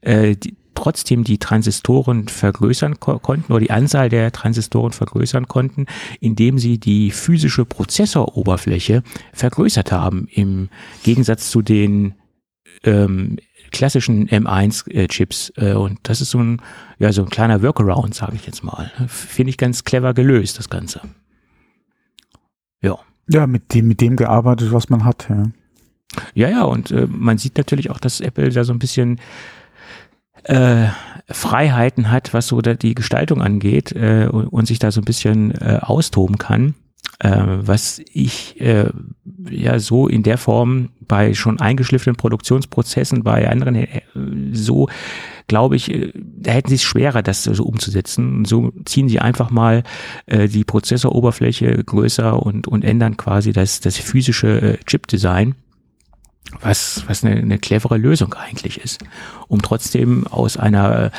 äh, 0.00 0.34
die, 0.34 0.56
trotzdem 0.78 1.24
die 1.24 1.38
Transistoren 1.38 2.28
vergrößern 2.28 3.00
ko 3.00 3.18
konnten 3.18 3.52
oder 3.52 3.60
die 3.60 3.72
Anzahl 3.72 4.08
der 4.08 4.30
Transistoren 4.30 4.92
vergrößern 4.92 5.48
konnten, 5.48 5.86
indem 6.20 6.58
sie 6.58 6.78
die 6.78 7.10
physische 7.10 7.64
Prozessoroberfläche 7.64 9.02
vergrößert 9.32 9.90
haben, 9.90 10.28
im 10.30 10.68
Gegensatz 11.02 11.50
zu 11.50 11.62
den 11.62 12.14
ähm, 12.84 13.38
klassischen 13.72 14.28
M1-Chips. 14.28 15.52
Äh, 15.56 15.72
und 15.72 15.98
das 16.04 16.20
ist 16.20 16.30
so 16.30 16.38
ein, 16.38 16.62
ja, 17.00 17.12
so 17.12 17.24
ein 17.24 17.28
kleiner 17.28 17.60
Workaround, 17.60 18.14
sage 18.14 18.36
ich 18.36 18.46
jetzt 18.46 18.62
mal. 18.62 18.92
Finde 19.08 19.50
ich 19.50 19.58
ganz 19.58 19.82
clever 19.82 20.14
gelöst, 20.14 20.60
das 20.60 20.70
Ganze. 20.70 21.00
Ja. 22.80 23.00
Ja, 23.28 23.48
mit 23.48 23.74
dem, 23.74 23.88
mit 23.88 24.00
dem 24.00 24.14
gearbeitet, 24.14 24.72
was 24.72 24.88
man 24.90 25.04
hat, 25.04 25.26
ja. 25.28 25.42
Ja, 26.34 26.48
ja, 26.48 26.62
und 26.62 26.92
äh, 26.92 27.06
man 27.08 27.36
sieht 27.36 27.58
natürlich 27.58 27.90
auch, 27.90 27.98
dass 27.98 28.20
Apple 28.20 28.48
da 28.50 28.62
so 28.62 28.72
ein 28.72 28.78
bisschen 28.78 29.20
äh, 30.44 30.88
Freiheiten 31.30 32.10
hat, 32.10 32.32
was 32.32 32.46
so 32.46 32.60
die 32.60 32.94
Gestaltung 32.94 33.42
angeht 33.42 33.92
äh, 33.92 34.28
und, 34.30 34.46
und, 34.46 34.66
sich 34.66 34.78
da 34.78 34.90
so 34.90 35.00
ein 35.00 35.04
bisschen 35.04 35.52
äh, 35.52 35.78
austoben 35.82 36.38
kann, 36.38 36.74
äh, 37.18 37.30
was 37.46 38.00
ich 38.12 38.60
äh, 38.60 38.90
ja 39.50 39.78
so 39.78 40.08
in 40.08 40.22
der 40.22 40.38
Form 40.38 40.90
bei 41.00 41.34
schon 41.34 41.60
eingeschliffenen 41.60 42.16
Produktionsprozessen 42.16 43.24
bei 43.24 43.48
anderen 43.48 43.74
äh, 43.74 44.02
so 44.52 44.88
glaube 45.48 45.76
ich, 45.76 46.12
da 46.14 46.52
hätten 46.52 46.68
sie 46.68 46.74
es 46.76 46.82
schwerer, 46.82 47.22
das 47.22 47.42
so 47.42 47.64
umzusetzen. 47.64 48.44
so 48.44 48.70
ziehen 48.84 49.08
sie 49.08 49.18
einfach 49.18 49.50
mal 49.50 49.82
äh, 50.26 50.46
die 50.46 50.64
Prozessoroberfläche 50.64 51.82
größer 51.84 52.40
und, 52.40 52.68
und 52.68 52.84
ändern 52.84 53.16
quasi 53.16 53.52
das, 53.52 53.80
das 53.80 53.96
physische 53.96 54.60
äh, 54.60 54.76
Chip-Design 54.84 55.54
was, 56.60 57.04
was 57.06 57.24
eine, 57.24 57.36
eine 57.36 57.58
clevere 57.58 57.96
Lösung 57.96 58.34
eigentlich 58.34 58.78
ist, 58.80 59.00
um 59.48 59.62
trotzdem 59.62 60.26
aus 60.26 60.56
einer 60.56 61.10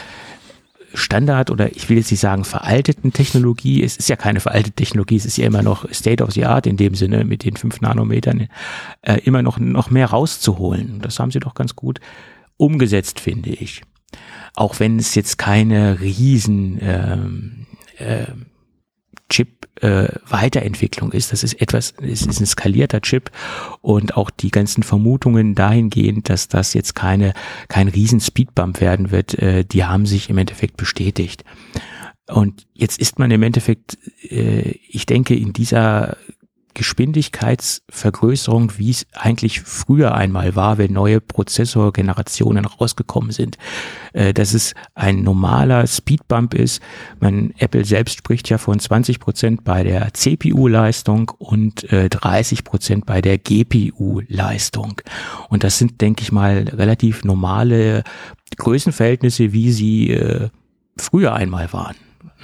Standard 0.93 1.51
oder 1.51 1.75
ich 1.75 1.89
will 1.89 1.97
jetzt 1.97 2.11
nicht 2.11 2.19
sagen 2.19 2.45
veralteten 2.45 3.13
Technologie, 3.13 3.83
es 3.83 3.97
ist 3.97 4.09
ja 4.09 4.15
keine 4.15 4.39
veraltete 4.39 4.75
Technologie, 4.75 5.17
es 5.17 5.25
ist 5.25 5.37
ja 5.37 5.45
immer 5.45 5.61
noch 5.61 5.91
State 5.93 6.23
of 6.23 6.31
the 6.31 6.45
Art 6.45 6.65
in 6.65 6.77
dem 6.77 6.95
Sinne 6.95 7.25
mit 7.25 7.43
den 7.43 7.55
fünf 7.55 7.81
Nanometern, 7.81 8.47
äh, 9.01 9.19
immer 9.19 9.41
noch, 9.41 9.59
noch 9.59 9.89
mehr 9.91 10.07
rauszuholen. 10.07 10.99
Das 11.01 11.19
haben 11.19 11.31
sie 11.31 11.39
doch 11.39 11.53
ganz 11.53 11.75
gut 11.75 11.99
umgesetzt, 12.57 13.19
finde 13.19 13.51
ich. 13.51 13.83
Auch 14.55 14.79
wenn 14.79 14.97
es 14.97 15.13
jetzt 15.15 15.37
keine 15.37 15.99
riesen 15.99 16.79
ähm, 16.81 17.67
äh, 17.97 18.25
Chip 19.29 19.58
äh, 19.81 20.09
Weiterentwicklung 20.27 21.11
ist. 21.11 21.31
Das 21.31 21.43
ist 21.43 21.61
etwas, 21.61 21.93
es 22.01 22.25
ist 22.25 22.39
ein 22.39 22.45
skalierter 22.45 23.01
Chip 23.01 23.31
und 23.81 24.15
auch 24.17 24.29
die 24.29 24.51
ganzen 24.51 24.83
Vermutungen 24.83 25.55
dahingehend, 25.55 26.29
dass 26.29 26.47
das 26.47 26.73
jetzt 26.73 26.95
keine 26.95 27.33
kein 27.67 27.87
riesen 27.87 28.19
Speedbump 28.19 28.81
werden 28.81 29.11
wird, 29.11 29.37
äh, 29.39 29.63
die 29.65 29.85
haben 29.85 30.05
sich 30.05 30.29
im 30.29 30.37
Endeffekt 30.37 30.77
bestätigt. 30.77 31.43
Und 32.27 32.67
jetzt 32.73 32.99
ist 32.99 33.17
man 33.17 33.31
im 33.31 33.41
Endeffekt, 33.41 33.97
äh, 34.29 34.75
ich 34.87 35.05
denke, 35.05 35.35
in 35.35 35.53
dieser 35.53 36.17
Geschwindigkeitsvergrößerung, 36.79 38.77
wie 38.77 38.91
es 38.91 39.05
eigentlich 39.13 39.59
früher 39.59 40.15
einmal 40.15 40.55
war, 40.55 40.77
wenn 40.77 40.93
neue 40.93 41.19
Prozessorgenerationen 41.19 42.63
rausgekommen 42.63 43.31
sind. 43.31 43.57
Äh, 44.13 44.33
dass 44.33 44.53
es 44.53 44.73
ein 44.95 45.23
normaler 45.23 45.85
Speedbump 45.85 46.53
ist. 46.53 46.81
Man, 47.19 47.53
Apple 47.57 47.83
selbst 47.83 48.17
spricht 48.17 48.49
ja 48.49 48.57
von 48.57 48.79
20 48.79 49.19
Prozent 49.19 49.63
bei 49.65 49.83
der 49.83 50.13
CPU-Leistung 50.13 51.31
und 51.37 51.85
30 51.91 52.59
äh, 52.59 52.63
Prozent 52.63 53.05
bei 53.05 53.21
der 53.21 53.37
GPU-Leistung. 53.37 55.01
Und 55.49 55.65
das 55.65 55.77
sind, 55.77 55.99
denke 55.99 56.21
ich 56.21 56.31
mal, 56.31 56.65
relativ 56.69 57.25
normale 57.25 58.03
Größenverhältnisse, 58.57 59.51
wie 59.51 59.71
sie 59.71 60.11
äh, 60.11 60.49
früher 60.97 61.33
einmal 61.33 61.73
waren. 61.73 61.95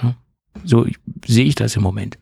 Ne? 0.02 0.14
So 0.62 0.86
sehe 1.26 1.46
ich 1.46 1.54
das 1.54 1.74
im 1.76 1.82
Moment. 1.82 2.18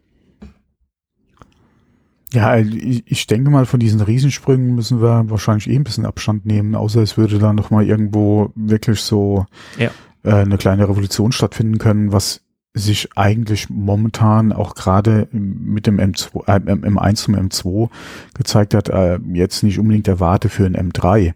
Ja, 2.35 2.57
ich, 2.57 3.05
ich 3.07 3.27
denke 3.29 3.51
mal, 3.51 3.65
von 3.65 3.79
diesen 3.79 4.01
Riesensprüngen 4.01 4.75
müssen 4.75 5.01
wir 5.01 5.31
wahrscheinlich 5.31 5.71
eh 5.71 5.77
ein 5.77 5.85
bisschen 5.85 6.05
Abstand 6.05 6.45
nehmen, 6.45 6.75
außer 6.75 7.01
es 7.01 7.17
würde 7.17 7.39
da 7.39 7.53
noch 7.53 7.71
mal 7.71 7.85
irgendwo 7.85 8.51
wirklich 8.57 9.01
so 9.01 9.47
ja. 9.79 9.91
äh, 10.25 10.43
eine 10.43 10.59
kleine 10.59 10.89
Revolution 10.89 11.31
stattfinden 11.31 11.79
können, 11.79 12.13
was 12.13 12.41
sich 12.77 13.11
eigentlich 13.15 13.71
momentan 13.71 14.53
auch 14.53 14.75
gerade 14.75 15.29
mit 15.31 15.87
dem 15.87 16.01
M2, 16.01 16.49
äh, 16.49 16.73
M1 16.73 17.15
zum 17.15 17.37
M2 17.37 17.89
gezeigt 18.35 18.75
hat, 18.75 18.89
äh, 18.89 19.21
jetzt 19.33 19.63
nicht 19.63 19.79
unbedingt 19.79 20.09
erwarte 20.09 20.49
für 20.49 20.67
ein 20.67 20.75
M3. 20.75 21.35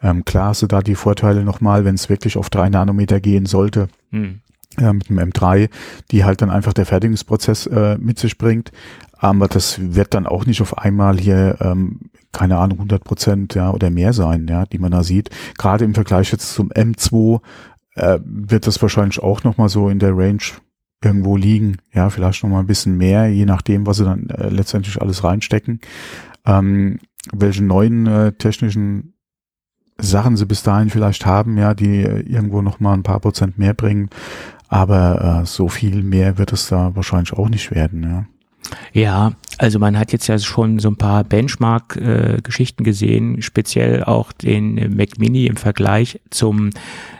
Ähm, 0.00 0.24
klar 0.24 0.50
hast 0.50 0.62
du 0.62 0.68
da 0.68 0.82
die 0.82 0.94
Vorteile 0.94 1.42
nochmal, 1.42 1.84
wenn 1.84 1.96
es 1.96 2.08
wirklich 2.08 2.36
auf 2.36 2.50
drei 2.50 2.68
Nanometer 2.68 3.18
gehen 3.18 3.46
sollte. 3.46 3.88
Hm. 4.12 4.40
Äh, 4.78 4.92
mit 4.92 5.08
dem 5.08 5.18
M3, 5.18 5.70
die 6.10 6.24
halt 6.24 6.42
dann 6.42 6.50
einfach 6.50 6.74
der 6.74 6.84
Fertigungsprozess 6.84 7.66
äh, 7.66 7.96
mit 7.98 8.18
sich 8.18 8.36
bringt. 8.36 8.72
Aber 9.18 9.48
das 9.48 9.94
wird 9.94 10.14
dann 10.14 10.26
auch 10.26 10.46
nicht 10.46 10.60
auf 10.60 10.78
einmal 10.78 11.18
hier, 11.18 11.56
ähm, 11.60 12.10
keine 12.32 12.58
Ahnung, 12.58 12.78
100 12.78 13.02
Prozent 13.02 13.54
ja, 13.54 13.70
oder 13.70 13.90
mehr 13.90 14.12
sein, 14.12 14.46
ja, 14.48 14.66
die 14.66 14.78
man 14.78 14.90
da 14.90 15.02
sieht. 15.02 15.30
Gerade 15.56 15.84
im 15.84 15.94
Vergleich 15.94 16.32
jetzt 16.32 16.52
zum 16.52 16.70
M2 16.70 17.40
äh, 17.94 18.18
wird 18.24 18.66
das 18.66 18.80
wahrscheinlich 18.82 19.22
auch 19.22 19.42
nochmal 19.42 19.68
so 19.68 19.88
in 19.88 19.98
der 19.98 20.16
Range 20.16 20.42
irgendwo 21.02 21.36
liegen. 21.36 21.78
Ja, 21.92 22.10
vielleicht 22.10 22.42
nochmal 22.42 22.60
ein 22.60 22.66
bisschen 22.66 22.96
mehr, 22.96 23.28
je 23.28 23.46
nachdem, 23.46 23.86
was 23.86 23.98
sie 23.98 24.04
dann 24.04 24.28
äh, 24.30 24.48
letztendlich 24.48 25.00
alles 25.00 25.24
reinstecken. 25.24 25.80
Ähm, 26.44 26.98
welche 27.32 27.64
neuen 27.64 28.06
äh, 28.06 28.32
technischen 28.32 29.14
Sachen 29.98 30.36
sie 30.36 30.46
bis 30.46 30.62
dahin 30.62 30.90
vielleicht 30.90 31.24
haben, 31.24 31.56
ja, 31.56 31.74
die 31.74 32.02
äh, 32.02 32.20
irgendwo 32.20 32.60
nochmal 32.60 32.94
ein 32.94 33.02
paar 33.02 33.20
Prozent 33.20 33.58
mehr 33.58 33.74
bringen. 33.74 34.10
Aber 34.68 35.40
äh, 35.42 35.46
so 35.46 35.68
viel 35.68 36.02
mehr 36.02 36.38
wird 36.38 36.52
es 36.52 36.68
da 36.68 36.94
wahrscheinlich 36.94 37.32
auch 37.32 37.48
nicht 37.48 37.70
werden, 37.70 38.02
ja. 38.02 38.26
Ja, 38.92 39.32
also 39.58 39.78
man 39.78 39.98
hat 39.98 40.12
jetzt 40.12 40.26
ja 40.26 40.38
schon 40.38 40.78
so 40.78 40.88
ein 40.88 40.96
paar 40.96 41.24
Benchmark-Geschichten 41.24 42.82
äh, 42.82 42.84
gesehen, 42.84 43.42
speziell 43.42 44.04
auch 44.04 44.32
den 44.32 44.96
Mac 44.96 45.18
Mini 45.18 45.46
im 45.46 45.56
Vergleich 45.56 46.20
zum, 46.30 46.70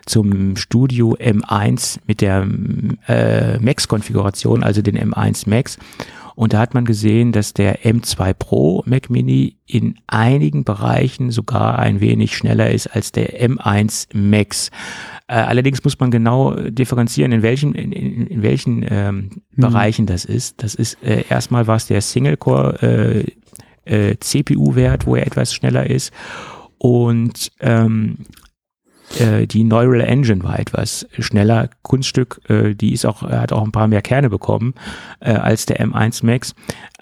zum 0.04 0.56
Studio 0.56 1.16
M1 1.16 1.98
mit 2.06 2.20
der 2.20 2.46
äh, 3.08 3.58
Max-Konfiguration, 3.58 4.62
also 4.62 4.82
den 4.82 4.98
M1 4.98 5.48
Max. 5.48 5.78
Und 6.36 6.52
da 6.52 6.58
hat 6.58 6.74
man 6.74 6.84
gesehen, 6.84 7.32
dass 7.32 7.54
der 7.54 7.80
M2 7.84 8.34
Pro 8.34 8.82
Mac 8.86 9.08
Mini 9.08 9.56
in 9.66 9.98
einigen 10.06 10.64
Bereichen 10.64 11.30
sogar 11.30 11.78
ein 11.78 12.00
wenig 12.00 12.36
schneller 12.36 12.70
ist 12.70 12.88
als 12.88 13.10
der 13.10 13.42
M1 13.42 14.08
Max. 14.12 14.70
Äh, 15.28 15.36
allerdings 15.36 15.82
muss 15.82 15.98
man 15.98 16.10
genau 16.10 16.54
differenzieren, 16.54 17.32
in 17.32 17.42
welchen, 17.42 17.74
in, 17.74 17.90
in, 17.90 18.26
in 18.26 18.42
welchen 18.42 18.84
ähm, 18.88 19.16
mhm. 19.52 19.60
Bereichen 19.60 20.04
das 20.04 20.26
ist. 20.26 20.62
Das 20.62 20.74
ist 20.74 21.02
äh, 21.02 21.24
erstmal 21.28 21.66
war 21.66 21.76
es 21.76 21.86
der 21.86 22.02
Single-Core 22.02 23.24
äh, 23.86 24.10
äh, 24.10 24.16
CPU-Wert, 24.20 25.06
wo 25.06 25.16
er 25.16 25.26
etwas 25.26 25.54
schneller 25.54 25.88
ist. 25.88 26.12
Und 26.76 27.50
ähm, 27.60 28.26
äh, 29.18 29.46
die 29.46 29.64
Neural 29.64 30.00
Engine 30.00 30.42
war 30.42 30.58
etwas 30.58 31.06
schneller. 31.18 31.70
Kunststück, 31.82 32.40
äh, 32.48 32.74
die 32.74 32.92
ist 32.92 33.06
auch, 33.06 33.22
hat 33.22 33.52
auch 33.52 33.64
ein 33.64 33.72
paar 33.72 33.88
mehr 33.88 34.02
Kerne 34.02 34.30
bekommen 34.30 34.74
äh, 35.20 35.32
als 35.32 35.66
der 35.66 35.80
M1 35.80 36.24
Max. 36.24 36.54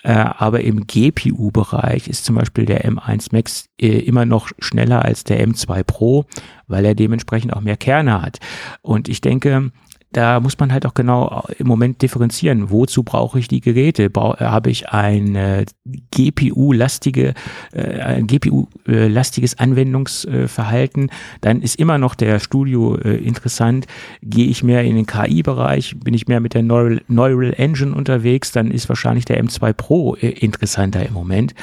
Äh, 0.02 0.12
aber 0.12 0.61
im 0.61 0.87
GPU-Bereich 0.87 2.08
ist 2.08 2.26
zum 2.26 2.34
Beispiel 2.34 2.66
der 2.66 2.84
M1 2.84 3.28
Max 3.32 3.70
äh, 3.80 3.99
immer 4.00 4.26
noch 4.26 4.50
schneller 4.58 5.02
als 5.02 5.25
der 5.25 5.44
M2 5.46 5.82
Pro, 5.82 6.26
weil 6.68 6.84
er 6.84 6.94
dementsprechend 6.94 7.54
auch 7.54 7.62
mehr 7.62 7.78
Kerne 7.78 8.20
hat. 8.20 8.38
Und 8.82 9.08
ich 9.08 9.23
denke, 9.23 9.73
da 10.14 10.38
muss 10.38 10.59
man 10.59 10.73
halt 10.73 10.87
auch 10.87 10.94
genau 10.94 11.44
im 11.59 11.66
Moment 11.66 12.00
differenzieren. 12.00 12.71
Wozu 12.71 13.02
brauche 13.02 13.38
ich 13.38 13.49
die 13.49 13.61
Geräte? 13.61 14.11
Bra 14.11 14.38
habe 14.38 14.71
ich 14.71 14.88
ein 14.88 15.35
äh, 15.35 15.66
GPU-lastige, 16.12 17.35
äh, 17.73 18.00
ein 18.00 18.26
GPU-lastiges 18.26 19.59
Anwendungsverhalten, 19.59 21.11
dann 21.40 21.61
ist 21.61 21.76
immer 21.76 21.99
noch 21.99 22.14
der 22.14 22.38
Studio 22.38 22.97
äh, 22.97 23.16
interessant. 23.16 23.87
Gehe 24.23 24.47
ich 24.47 24.62
mehr 24.62 24.85
in 24.85 24.94
den 24.94 25.06
KI-Bereich, 25.06 25.97
bin 25.99 26.14
ich 26.14 26.28
mehr 26.28 26.40
mit 26.40 26.54
der 26.54 26.62
Neural, 26.62 27.02
Neural 27.09 27.52
Engine 27.56 27.94
unterwegs, 27.94 28.52
dann 28.52 28.71
ist 28.71 28.88
wahrscheinlich 28.88 29.25
der 29.25 29.42
M2 29.42 29.73
Pro 29.73 30.14
äh, 30.14 30.28
interessanter 30.28 31.04
im 31.04 31.12
Moment 31.12 31.54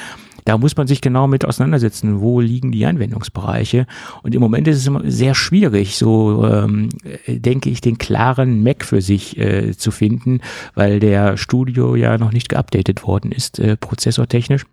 da 0.44 0.58
muss 0.58 0.76
man 0.76 0.86
sich 0.86 1.00
genau 1.00 1.26
mit 1.26 1.44
auseinandersetzen, 1.44 2.20
wo 2.20 2.40
liegen 2.40 2.72
die 2.72 2.86
Anwendungsbereiche. 2.86 3.86
Und 4.22 4.34
im 4.34 4.40
Moment 4.40 4.66
ist 4.68 4.78
es 4.78 4.86
immer 4.86 5.02
sehr 5.10 5.34
schwierig, 5.34 5.96
so 5.96 6.46
ähm, 6.46 6.88
denke 7.26 7.70
ich, 7.70 7.80
den 7.80 7.98
klaren 7.98 8.62
Mac 8.62 8.84
für 8.84 9.02
sich 9.02 9.38
äh, 9.38 9.76
zu 9.76 9.90
finden, 9.90 10.40
weil 10.74 11.00
der 11.00 11.36
Studio 11.36 11.94
ja 11.96 12.18
noch 12.18 12.32
nicht 12.32 12.48
geupdatet 12.48 13.04
worden 13.04 13.32
ist, 13.32 13.58
äh, 13.58 13.76
prozessortechnisch. 13.76 14.64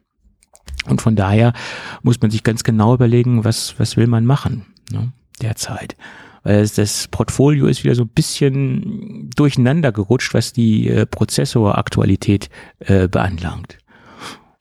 Und 0.86 1.02
von 1.02 1.16
daher 1.16 1.54
muss 2.02 2.22
man 2.22 2.32
sich 2.32 2.44
ganz 2.44 2.64
genau 2.64 2.94
überlegen, 2.94 3.44
was, 3.44 3.76
was 3.78 3.98
will 3.98 4.08
man 4.08 4.26
machen 4.26 4.66
ne, 4.92 5.12
derzeit. 5.42 5.96
Weil 6.44 6.68
das 6.68 7.08
Portfolio 7.10 7.68
ist 7.68 7.84
wieder 7.84 7.96
so 7.96 8.04
ein 8.04 8.10
bisschen 8.10 9.30
durcheinander 9.36 9.92
gerutscht, 9.92 10.34
was 10.34 10.54
die 10.54 10.88
äh, 10.88 11.06
Prozessoraktualität 11.06 12.50
äh, 12.80 13.08
beanlangt. 13.08 13.78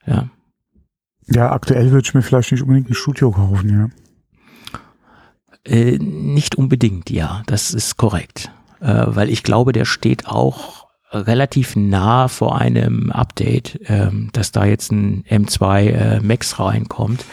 Ja. 0.05 0.29
Ja, 1.31 1.51
aktuell 1.51 1.91
würde 1.91 2.05
ich 2.07 2.13
mir 2.13 2.21
vielleicht 2.21 2.51
nicht 2.51 2.61
unbedingt 2.61 2.89
ein 2.89 2.95
Studio 2.95 3.31
kaufen, 3.31 3.69
ja. 3.69 3.89
Äh, 5.63 5.97
nicht 5.99 6.55
unbedingt, 6.55 7.09
ja, 7.09 7.43
das 7.45 7.73
ist 7.73 7.97
korrekt. 7.97 8.51
Äh, 8.79 9.05
weil 9.07 9.29
ich 9.29 9.43
glaube, 9.43 9.71
der 9.71 9.85
steht 9.85 10.27
auch 10.27 10.87
relativ 11.11 11.75
nah 11.75 12.27
vor 12.27 12.59
einem 12.59 13.11
Update, 13.11 13.79
äh, 13.89 14.09
dass 14.31 14.51
da 14.51 14.65
jetzt 14.65 14.91
ein 14.91 15.23
M2 15.29 15.81
äh, 15.87 16.19
Max 16.21 16.59
reinkommt. 16.59 17.25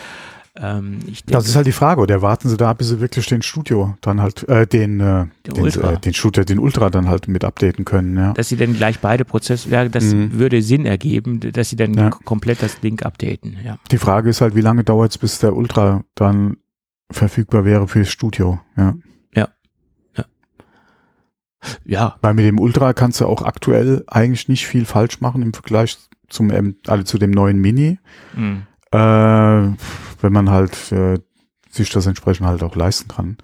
Ähm, 0.58 1.00
denke, 1.00 1.22
das 1.26 1.46
ist 1.46 1.56
halt 1.56 1.66
die 1.66 1.72
Frage, 1.72 2.00
oder 2.00 2.22
warten 2.22 2.48
Sie 2.48 2.56
da, 2.56 2.72
bis 2.72 2.88
Sie 2.88 3.00
wirklich 3.00 3.26
den 3.26 3.42
Studio 3.42 3.96
dann 4.00 4.22
halt, 4.22 4.48
äh, 4.48 4.66
den, 4.66 5.00
äh, 5.00 5.26
den, 5.46 5.62
Ultra. 5.62 5.92
Äh, 5.92 5.98
den 5.98 6.14
Shooter, 6.14 6.44
den 6.44 6.58
Ultra 6.58 6.88
dann 6.88 7.08
halt 7.08 7.28
mit 7.28 7.44
updaten 7.44 7.84
können, 7.84 8.16
ja. 8.16 8.32
Dass 8.32 8.48
Sie 8.48 8.56
dann 8.56 8.72
gleich 8.72 9.00
beide 9.00 9.24
Prozesse, 9.24 9.68
ja, 9.68 9.86
das 9.88 10.04
mhm. 10.04 10.38
würde 10.38 10.62
Sinn 10.62 10.86
ergeben, 10.86 11.40
dass 11.40 11.70
Sie 11.70 11.76
dann 11.76 11.94
ja. 11.94 12.10
komplett 12.10 12.62
das 12.62 12.80
Link 12.82 13.04
updaten, 13.04 13.58
ja. 13.64 13.78
Die 13.90 13.98
Frage 13.98 14.30
ist 14.30 14.40
halt, 14.40 14.54
wie 14.54 14.62
lange 14.62 14.82
dauert 14.82 15.10
es, 15.10 15.18
bis 15.18 15.38
der 15.38 15.54
Ultra 15.54 16.04
dann 16.14 16.56
verfügbar 17.10 17.64
wäre 17.64 17.86
fürs 17.86 18.08
Studio, 18.08 18.58
ja. 18.76 18.94
Ja. 19.34 19.48
Ja. 20.16 20.24
Ja. 21.84 22.16
Weil 22.22 22.34
mit 22.34 22.46
dem 22.46 22.58
Ultra 22.58 22.94
kannst 22.94 23.20
du 23.20 23.26
auch 23.26 23.42
aktuell 23.42 24.04
eigentlich 24.06 24.48
nicht 24.48 24.66
viel 24.66 24.86
falsch 24.86 25.20
machen 25.20 25.42
im 25.42 25.52
Vergleich 25.52 25.98
zum, 26.28 26.50
also 26.86 27.04
zu 27.04 27.18
dem 27.18 27.30
neuen 27.30 27.60
Mini. 27.60 27.98
Mhm. 28.34 28.62
Äh, 28.92 28.96
wenn 30.20 30.32
man 30.32 30.50
halt 30.50 30.92
äh, 30.92 31.18
sich 31.70 31.90
das 31.90 32.06
entsprechend 32.06 32.46
halt 32.46 32.62
auch 32.62 32.74
leisten 32.74 33.08
kann. 33.08 33.36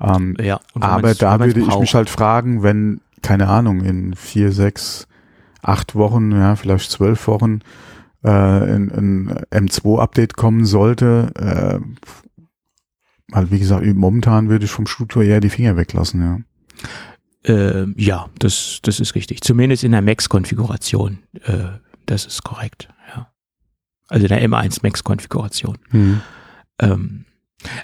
Ähm, 0.00 0.36
ja, 0.40 0.60
aber 0.74 1.14
da 1.14 1.38
würde 1.40 1.60
ich 1.60 1.78
mich 1.78 1.94
halt 1.94 2.10
fragen, 2.10 2.62
wenn, 2.62 3.00
keine 3.22 3.48
Ahnung, 3.48 3.82
in 3.82 4.14
vier, 4.14 4.50
sechs, 4.52 5.06
acht 5.62 5.94
Wochen, 5.94 6.32
ja, 6.32 6.56
vielleicht 6.56 6.90
zwölf 6.90 7.26
Wochen 7.26 7.60
äh, 8.22 8.30
ein, 8.30 8.90
ein 9.50 9.68
M2-Update 9.68 10.36
kommen 10.36 10.64
sollte, 10.64 11.32
äh, 11.36 13.34
halt 13.34 13.50
wie 13.50 13.58
gesagt, 13.58 13.86
momentan 13.86 14.48
würde 14.48 14.64
ich 14.64 14.70
vom 14.70 14.86
Studio 14.86 15.22
eher 15.22 15.40
die 15.40 15.50
Finger 15.50 15.76
weglassen, 15.76 16.22
ja. 16.22 16.38
Äh, 17.42 17.86
ja, 17.96 18.28
das, 18.38 18.80
das 18.82 19.00
ist 19.00 19.14
richtig. 19.14 19.42
Zumindest 19.42 19.84
in 19.84 19.92
der 19.92 20.02
Max-Konfiguration. 20.02 21.20
Äh, 21.44 21.64
das 22.04 22.26
ist 22.26 22.42
korrekt 22.42 22.88
also 24.10 24.26
der 24.26 24.46
M1 24.46 24.80
Max-Konfiguration. 24.82 25.78
Mhm. 25.90 26.20
Ähm, 26.78 27.24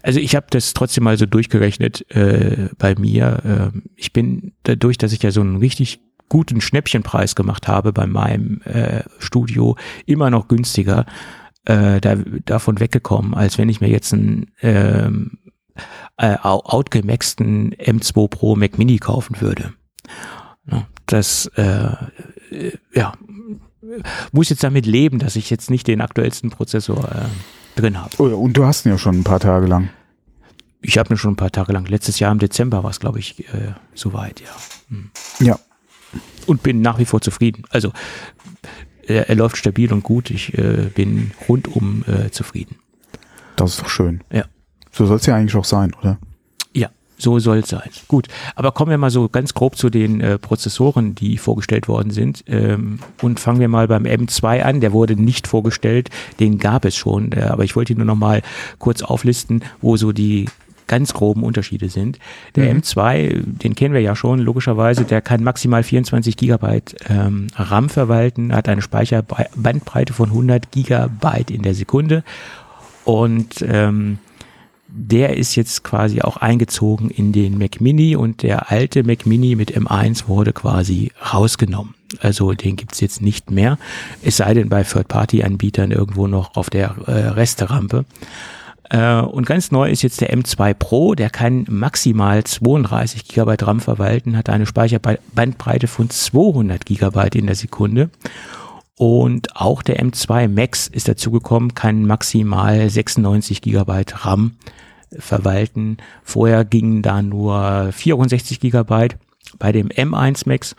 also 0.03 0.21
ich 0.21 0.35
habe 0.37 0.47
das 0.51 0.75
trotzdem 0.75 1.05
mal 1.05 1.17
so 1.17 1.27
durchgerechnet 1.27 2.11
äh, 2.11 2.69
bei 2.79 2.95
mir. 2.95 3.73
Äh, 3.75 3.79
ich 3.95 4.13
bin 4.13 4.53
dadurch, 4.65 4.99
dass 4.99 5.13
ich 5.13 5.23
ja 5.23 5.31
so 5.31 5.41
einen 5.41 5.57
richtig 5.57 6.01
guten 6.29 6.61
Schnäppchenpreis 6.61 7.35
gemacht 7.35 7.69
habe 7.69 7.93
bei 7.93 8.07
meinem 8.07 8.61
äh, 8.63 9.05
Studio, 9.19 9.77
immer 10.07 10.31
noch 10.31 10.49
günstiger 10.49 11.07
äh, 11.67 12.01
da, 12.01 12.17
davon 12.45 12.81
weggekommen, 12.81 13.35
als 13.35 13.59
wenn 13.59 13.69
ich 13.69 13.81
mir 13.81 13.89
jetzt 13.89 14.13
einen 14.13 14.51
ähm, 14.61 15.39
äh, 16.17 16.37
outgemaxten 16.43 17.75
M2 17.75 18.29
Pro 18.29 18.57
Mac 18.57 18.79
Mini 18.79 18.99
kaufen 18.99 19.41
würde. 19.41 19.75
Das 21.07 21.47
äh, 21.55 21.93
ja, 22.93 23.13
muss 24.33 24.49
jetzt 24.49 24.65
damit 24.65 24.87
leben, 24.87 25.19
dass 25.19 25.37
ich 25.37 25.51
jetzt 25.51 25.71
nicht 25.71 25.87
den 25.87 26.01
aktuellsten 26.01 26.51
Prozessor 26.51 27.05
äh, 27.05 27.81
drin 27.81 28.01
habe. 28.01 28.11
Oh, 28.19 28.25
und 28.25 28.57
du 28.57 28.65
hast 28.65 28.87
ihn 28.87 28.93
ja 28.93 28.99
schon 28.99 29.21
ein 29.21 29.25
paar 29.25 29.41
Tage 29.41 29.67
lang. 29.67 29.89
Ich 30.83 30.99
habe 30.99 31.13
ihn 31.13 31.17
schon 31.17 31.33
ein 31.33 31.37
paar 31.37 31.51
Tage 31.51 31.73
lang. 31.73 31.87
Letztes 31.87 32.19
Jahr 32.19 32.33
im 32.33 32.39
Dezember 32.39 32.85
war 32.85 32.91
es, 32.91 33.01
glaube 33.01 33.19
ich, 33.19 33.49
äh, 33.49 33.73
soweit, 33.95 34.41
ja. 34.41 34.55
Hm. 34.89 35.11
Ja. 35.41 35.59
Und 36.47 36.63
bin 36.63 36.81
nach 36.81 36.99
wie 36.99 37.05
vor 37.05 37.21
zufrieden. 37.21 37.65
Also 37.71 37.93
er, 39.07 39.29
er 39.29 39.35
läuft 39.35 39.57
stabil 39.57 39.93
und 39.93 40.03
gut. 40.03 40.31
Ich 40.31 40.57
äh, 40.57 40.91
bin 40.95 41.33
rundum 41.49 42.05
äh, 42.07 42.31
zufrieden. 42.31 42.77
Das 43.57 43.71
ist 43.71 43.81
doch 43.81 43.89
schön. 43.89 44.23
Ja. 44.31 44.45
So 44.93 45.07
soll 45.07 45.17
es 45.17 45.27
ja 45.27 45.35
eigentlich 45.35 45.57
auch 45.57 45.65
sein, 45.65 45.93
oder? 45.95 46.19
So 47.19 47.39
soll 47.39 47.59
es 47.59 47.69
sein. 47.69 47.91
Gut, 48.09 48.29
aber 48.55 48.73
kommen 48.73 48.91
wir 48.91 48.99
mal 48.99 49.11
so 49.11 49.29
ganz 49.29 49.55
grob 49.55 49.77
zu 49.77 49.89
den 49.89 50.21
äh, 50.21 50.39
Prozessoren, 50.39 51.15
die 51.15 51.39
vorgestellt 51.39 51.89
worden 51.89 52.11
sind. 52.11 52.45
Ähm, 52.47 52.99
und 53.23 53.41
fangen 53.41 53.61
wir 53.61 53.69
mal 53.69 53.89
beim 53.89 54.05
M2 54.05 54.63
an. 54.63 54.81
Der 54.81 54.93
wurde 54.93 55.17
nicht 55.17 55.47
vorgestellt, 55.47 56.11
den 56.41 56.59
gab 56.59 56.85
es 56.85 56.95
schon. 56.95 57.33
Äh, 57.33 57.43
aber 57.43 57.65
ich 57.65 57.75
wollte 57.75 57.95
ihn 57.95 57.99
nur 57.99 58.07
noch 58.07 58.17
mal 58.17 58.43
kurz 58.79 59.03
auflisten, 59.03 59.63
wo 59.81 59.97
so 59.97 60.13
die 60.13 60.47
ganz 60.87 61.15
groben 61.15 61.43
Unterschiede 61.43 61.89
sind. 61.89 62.19
Der 62.55 62.73
mhm. 62.73 62.81
M2, 62.81 63.43
den 63.45 63.75
kennen 63.75 63.95
wir 63.95 64.01
ja 64.01 64.15
schon, 64.15 64.39
logischerweise, 64.39 65.05
der 65.05 65.21
kann 65.21 65.43
maximal 65.43 65.83
24 65.83 66.37
Gigabyte 66.37 66.97
ähm, 67.09 67.49
RAM 67.57 67.89
verwalten, 67.89 68.53
hat 68.53 68.69
eine 68.69 68.83
Speicherbandbreite 68.83 70.13
von 70.13 70.29
100 70.29 70.71
Gigabyte 70.71 71.51
in 71.51 71.63
der 71.63 71.75
Sekunde 71.75 72.23
und 73.05 73.65
ähm, 73.67 74.19
der 74.99 75.37
ist 75.37 75.55
jetzt 75.57 75.85
quasi 75.85 76.23
auch 76.23 76.39
eingezogen 76.39 77.11
in 77.11 77.33
den 77.33 77.59
Mac 77.59 77.81
Mini 77.81 78.17
und 78.17 78.43
der 78.43 78.71
alte 78.71 79.05
Mac 79.05 79.27
Mini 79.27 79.55
mit 79.55 79.77
M1 79.77 80.27
wurde 80.27 80.53
quasi 80.53 81.13
rausgenommen. 81.33 81.95
Also 82.21 82.53
den 82.55 82.77
gibt's 82.77 83.01
jetzt 83.01 83.21
nicht 83.21 83.51
mehr, 83.51 83.79
es 84.23 84.39
sei 84.39 84.55
denn 84.55 84.69
bei 84.69 84.85
Third-Party-Anbietern 84.85 85.91
irgendwo 85.91 86.27
noch 86.29 86.57
auf 86.57 86.71
der 86.71 86.95
äh, 87.07 87.13
Resterampe. 87.29 88.07
Äh, 88.89 89.21
und 89.21 89.45
ganz 89.45 89.71
neu 89.71 89.91
ist 89.91 90.03
jetzt 90.03 90.21
der 90.21 90.35
M2 90.35 90.73
Pro, 90.73 91.15
der 91.15 91.29
kann 91.29 91.67
maximal 91.69 92.43
32 92.43 93.29
GB 93.29 93.57
RAM 93.61 93.81
verwalten, 93.81 94.37
hat 94.37 94.49
eine 94.49 94.67
Speicherbandbreite 94.67 95.89
von 95.89 96.09
200 96.09 96.87
GB 96.87 97.39
in 97.39 97.47
der 97.47 97.57
Sekunde. 97.57 98.09
Und 98.99 99.57
auch 99.57 99.83
der 99.83 100.03
M2 100.03 100.49
Max 100.49 100.87
ist 100.87 101.09
dazugekommen, 101.09 101.75
kann 101.75 102.07
maximal 102.07 102.89
96 102.89 103.61
GB 103.61 104.05
RAM 104.15 104.53
verwalten. 105.11 105.99
Vorher 106.23 106.65
gingen 106.65 107.03
da 107.03 107.23
nur 107.23 107.91
64 107.93 108.61
Gigabyte 108.61 109.17
bei 109.59 109.73
dem 109.73 109.89
M1 109.89 110.49
Max. 110.49 110.77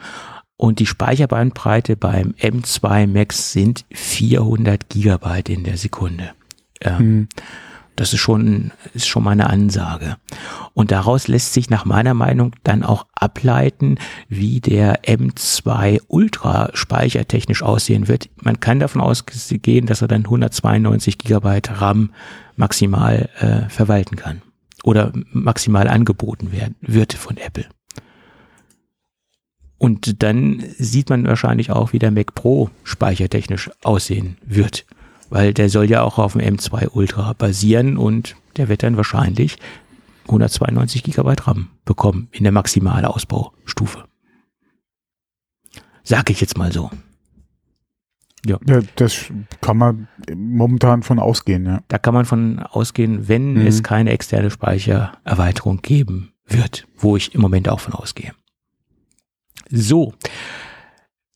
Und 0.56 0.80
die 0.80 0.88
Speicherbandbreite 0.88 1.96
beim 1.96 2.34
M2 2.40 3.06
Max 3.06 3.52
sind 3.52 3.86
400 3.92 4.90
Gigabyte 4.90 5.50
in 5.50 5.64
der 5.64 5.78
Sekunde. 5.78 6.32
Ähm, 6.82 6.98
mhm. 6.98 7.28
Das 7.98 8.14
ist 8.14 8.20
schon, 8.20 8.72
ist 8.94 9.08
schon 9.08 9.24
mal 9.24 9.32
eine 9.32 9.50
Ansage. 9.50 10.18
Und 10.76 10.92
daraus 10.92 11.28
lässt 11.28 11.54
sich 11.54 11.72
nach 11.72 11.84
meiner 11.84 12.14
Meinung 12.14 12.56
dann 12.64 12.84
auch 12.84 13.08
ableiten, 13.16 13.98
wie 14.30 14.62
der 14.62 15.04
M2 15.04 16.02
Ultra 16.08 16.70
speichertechnisch 16.76 17.64
aussehen 17.64 18.08
wird. 18.08 18.30
Man 18.40 18.60
kann 18.60 18.80
davon 18.80 19.02
ausgehen, 19.02 19.88
dass 19.88 20.04
er 20.04 20.08
dann 20.08 20.26
192 20.26 21.18
Gigabyte 21.18 21.82
RAM 21.82 22.12
maximal 22.56 23.30
äh, 23.40 23.68
verwalten 23.68 24.16
kann 24.16 24.44
oder 24.84 25.12
maximal 25.32 25.88
angeboten 25.88 26.52
werden 26.52 26.76
wird 26.82 27.14
von 27.14 27.38
Apple. 27.38 27.66
Und 29.80 30.22
dann 30.22 30.64
sieht 30.78 31.10
man 31.10 31.26
wahrscheinlich 31.26 31.72
auch, 31.72 31.94
wie 31.94 32.00
der 32.00 32.12
Mac 32.12 32.36
Pro 32.36 32.70
speichertechnisch 32.84 33.72
aussehen 33.82 34.38
wird 34.46 34.86
weil 35.30 35.54
der 35.54 35.70
soll 35.70 35.90
ja 35.90 36.04
auch 36.04 36.18
auf 36.18 36.34
dem 36.34 36.42
M2 36.42 36.90
Ultra 36.90 37.34
basieren 37.34 37.98
und 37.98 38.36
der 38.58 38.70
wird 38.70 38.84
dann 38.84 38.98
wahrscheinlich 38.98 39.58
192 40.24 41.04
Gigabyte 41.04 41.48
RAM 41.48 41.70
bekommen 41.86 42.28
in 42.32 42.44
der 42.44 42.52
Maximalausbaustufe. 42.52 44.06
Sag 46.04 46.30
ich 46.30 46.42
jetzt 46.42 46.58
mal 46.58 46.72
so. 46.72 46.90
Ja. 48.46 48.60
ja, 48.66 48.82
das 48.96 49.26
kann 49.62 49.78
man 49.78 50.08
momentan 50.34 51.04
von 51.04 51.20
ausgehen, 51.20 51.66
ja. 51.66 51.82
Da 51.90 51.98
kann 51.98 52.14
man 52.14 52.26
von 52.26 52.60
ausgehen, 52.60 53.28
wenn 53.28 53.56
mhm. 53.56 53.68
es 53.68 53.84
keine 53.84 54.12
externe 54.12 54.50
Speichererweiterung 54.50 55.82
geben 55.82 56.32
wird, 56.46 56.88
wo 56.98 57.18
ich 57.18 57.36
im 57.36 57.42
Moment 57.42 57.68
auch 57.68 57.82
von 57.82 57.94
ausgehe. 57.94 58.32
So, 59.70 60.14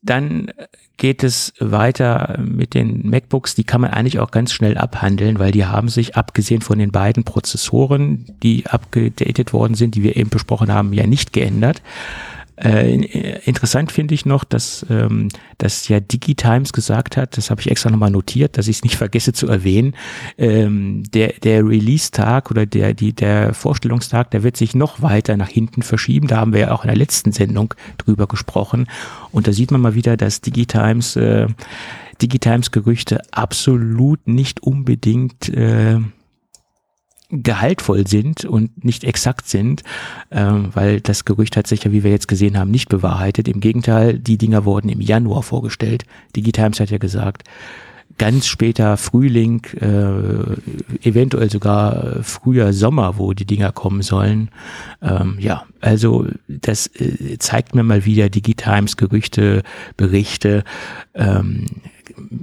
dann 0.02 0.52
geht 1.02 1.24
es 1.24 1.52
weiter 1.58 2.38
mit 2.40 2.76
den 2.76 3.10
MacBooks. 3.10 3.56
Die 3.56 3.64
kann 3.64 3.82
man 3.82 3.90
eigentlich 3.90 4.20
auch 4.20 4.30
ganz 4.30 4.54
schnell 4.54 4.78
abhandeln, 4.78 5.40
weil 5.40 5.52
die 5.52 5.66
haben 5.66 5.90
sich, 5.90 6.16
abgesehen 6.16 6.62
von 6.62 6.78
den 6.78 6.92
beiden 6.92 7.24
Prozessoren, 7.24 8.28
die 8.44 8.68
abgedatet 8.68 9.52
worden 9.52 9.74
sind, 9.74 9.96
die 9.96 10.04
wir 10.04 10.16
eben 10.16 10.30
besprochen 10.30 10.72
haben, 10.72 10.94
ja 10.94 11.08
nicht 11.08 11.34
geändert. 11.34 11.82
Äh, 12.58 13.40
interessant 13.46 13.92
finde 13.92 14.14
ich 14.14 14.26
noch, 14.26 14.44
dass, 14.44 14.86
ähm, 14.90 15.30
dass 15.58 15.88
ja 15.88 16.00
DigiTimes 16.00 16.74
gesagt 16.74 17.18
hat, 17.18 17.38
das 17.38 17.50
habe 17.50 17.62
ich 17.62 17.72
extra 17.72 17.90
nochmal 17.90 18.12
notiert, 18.12 18.58
dass 18.58 18.68
ich 18.68 18.78
es 18.78 18.84
nicht 18.84 18.96
vergesse 18.98 19.34
zu 19.34 19.48
erwähnen, 19.48 19.96
ähm, 20.38 21.04
der, 21.12 21.34
der 21.44 21.66
Release-Tag 21.66 22.52
oder 22.52 22.66
der, 22.66 22.94
die, 22.94 23.14
der 23.14 23.54
Vorstellungstag, 23.54 24.32
der 24.32 24.44
wird 24.44 24.58
sich 24.58 24.76
noch 24.76 25.02
weiter 25.02 25.38
nach 25.38 25.50
hinten 25.50 25.82
verschieben. 25.82 26.28
Da 26.28 26.38
haben 26.38 26.54
wir 26.54 26.60
ja 26.62 26.72
auch 26.72 26.84
in 26.84 26.90
der 26.90 26.98
letzten 26.98 27.32
Sendung 27.32 27.74
drüber 27.98 28.28
gesprochen. 28.28 28.88
Und 29.32 29.48
da 29.48 29.54
sieht 29.54 29.72
man 29.72 29.82
mal 29.82 29.96
wieder, 29.96 30.18
dass 30.18 30.42
DigiTimes, 30.42 31.16
äh, 31.16 31.48
DigiTimes 32.22 32.72
Gerüchte 32.72 33.22
absolut 33.32 34.28
nicht 34.28 34.62
unbedingt 34.62 35.50
äh, 35.50 36.00
gehaltvoll 37.32 38.08
sind 38.08 38.46
und 38.46 38.84
nicht 38.84 39.04
exakt 39.04 39.48
sind, 39.48 39.84
ähm, 40.32 40.70
weil 40.74 41.02
das 41.02 41.26
Gerücht 41.26 41.58
hat 41.58 41.68
sich 41.68 41.84
ja, 41.84 41.92
wie 41.92 42.04
wir 42.04 42.12
jetzt 42.12 42.28
gesehen 42.28 42.58
haben, 42.58 42.72
nicht 42.72 42.90
bewahrheitet. 42.90 43.48
Im 43.48 43.60
Gegenteil, 43.60 44.20
die 44.20 44.38
Dinger 44.38 44.66
wurden 44.66 44.90
im 44.90 45.02
Januar 45.02 45.44
vorgestellt. 45.44 46.06
Digitimes 46.36 46.80
hat 46.80 46.92
ja 46.92 46.98
gesagt, 46.98 47.44
ganz 48.18 48.46
später 48.46 48.98
Frühling, 48.98 49.66
äh, 49.80 51.08
eventuell 51.08 51.50
sogar 51.50 52.22
früher 52.22 52.74
Sommer, 52.74 53.18
wo 53.18 53.34
die 53.34 53.46
Dinger 53.46 53.72
kommen 53.72 54.02
sollen. 54.02 54.50
Ähm, 55.02 55.38
ja, 55.40 55.66
also 55.80 56.28
das 56.48 56.88
äh, 56.88 57.38
zeigt 57.40 57.74
mir 57.74 57.84
mal 57.84 58.06
wieder 58.06 58.30
Digitimes 58.30 58.98
Gerüchte, 58.98 59.64
Berichte 59.98 60.64
ähm, 61.16 61.66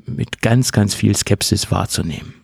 mit 0.07 0.43
ganz, 0.43 0.73
ganz 0.73 0.95
viel 0.95 1.15
Skepsis 1.15 1.71
wahrzunehmen. 1.71 2.35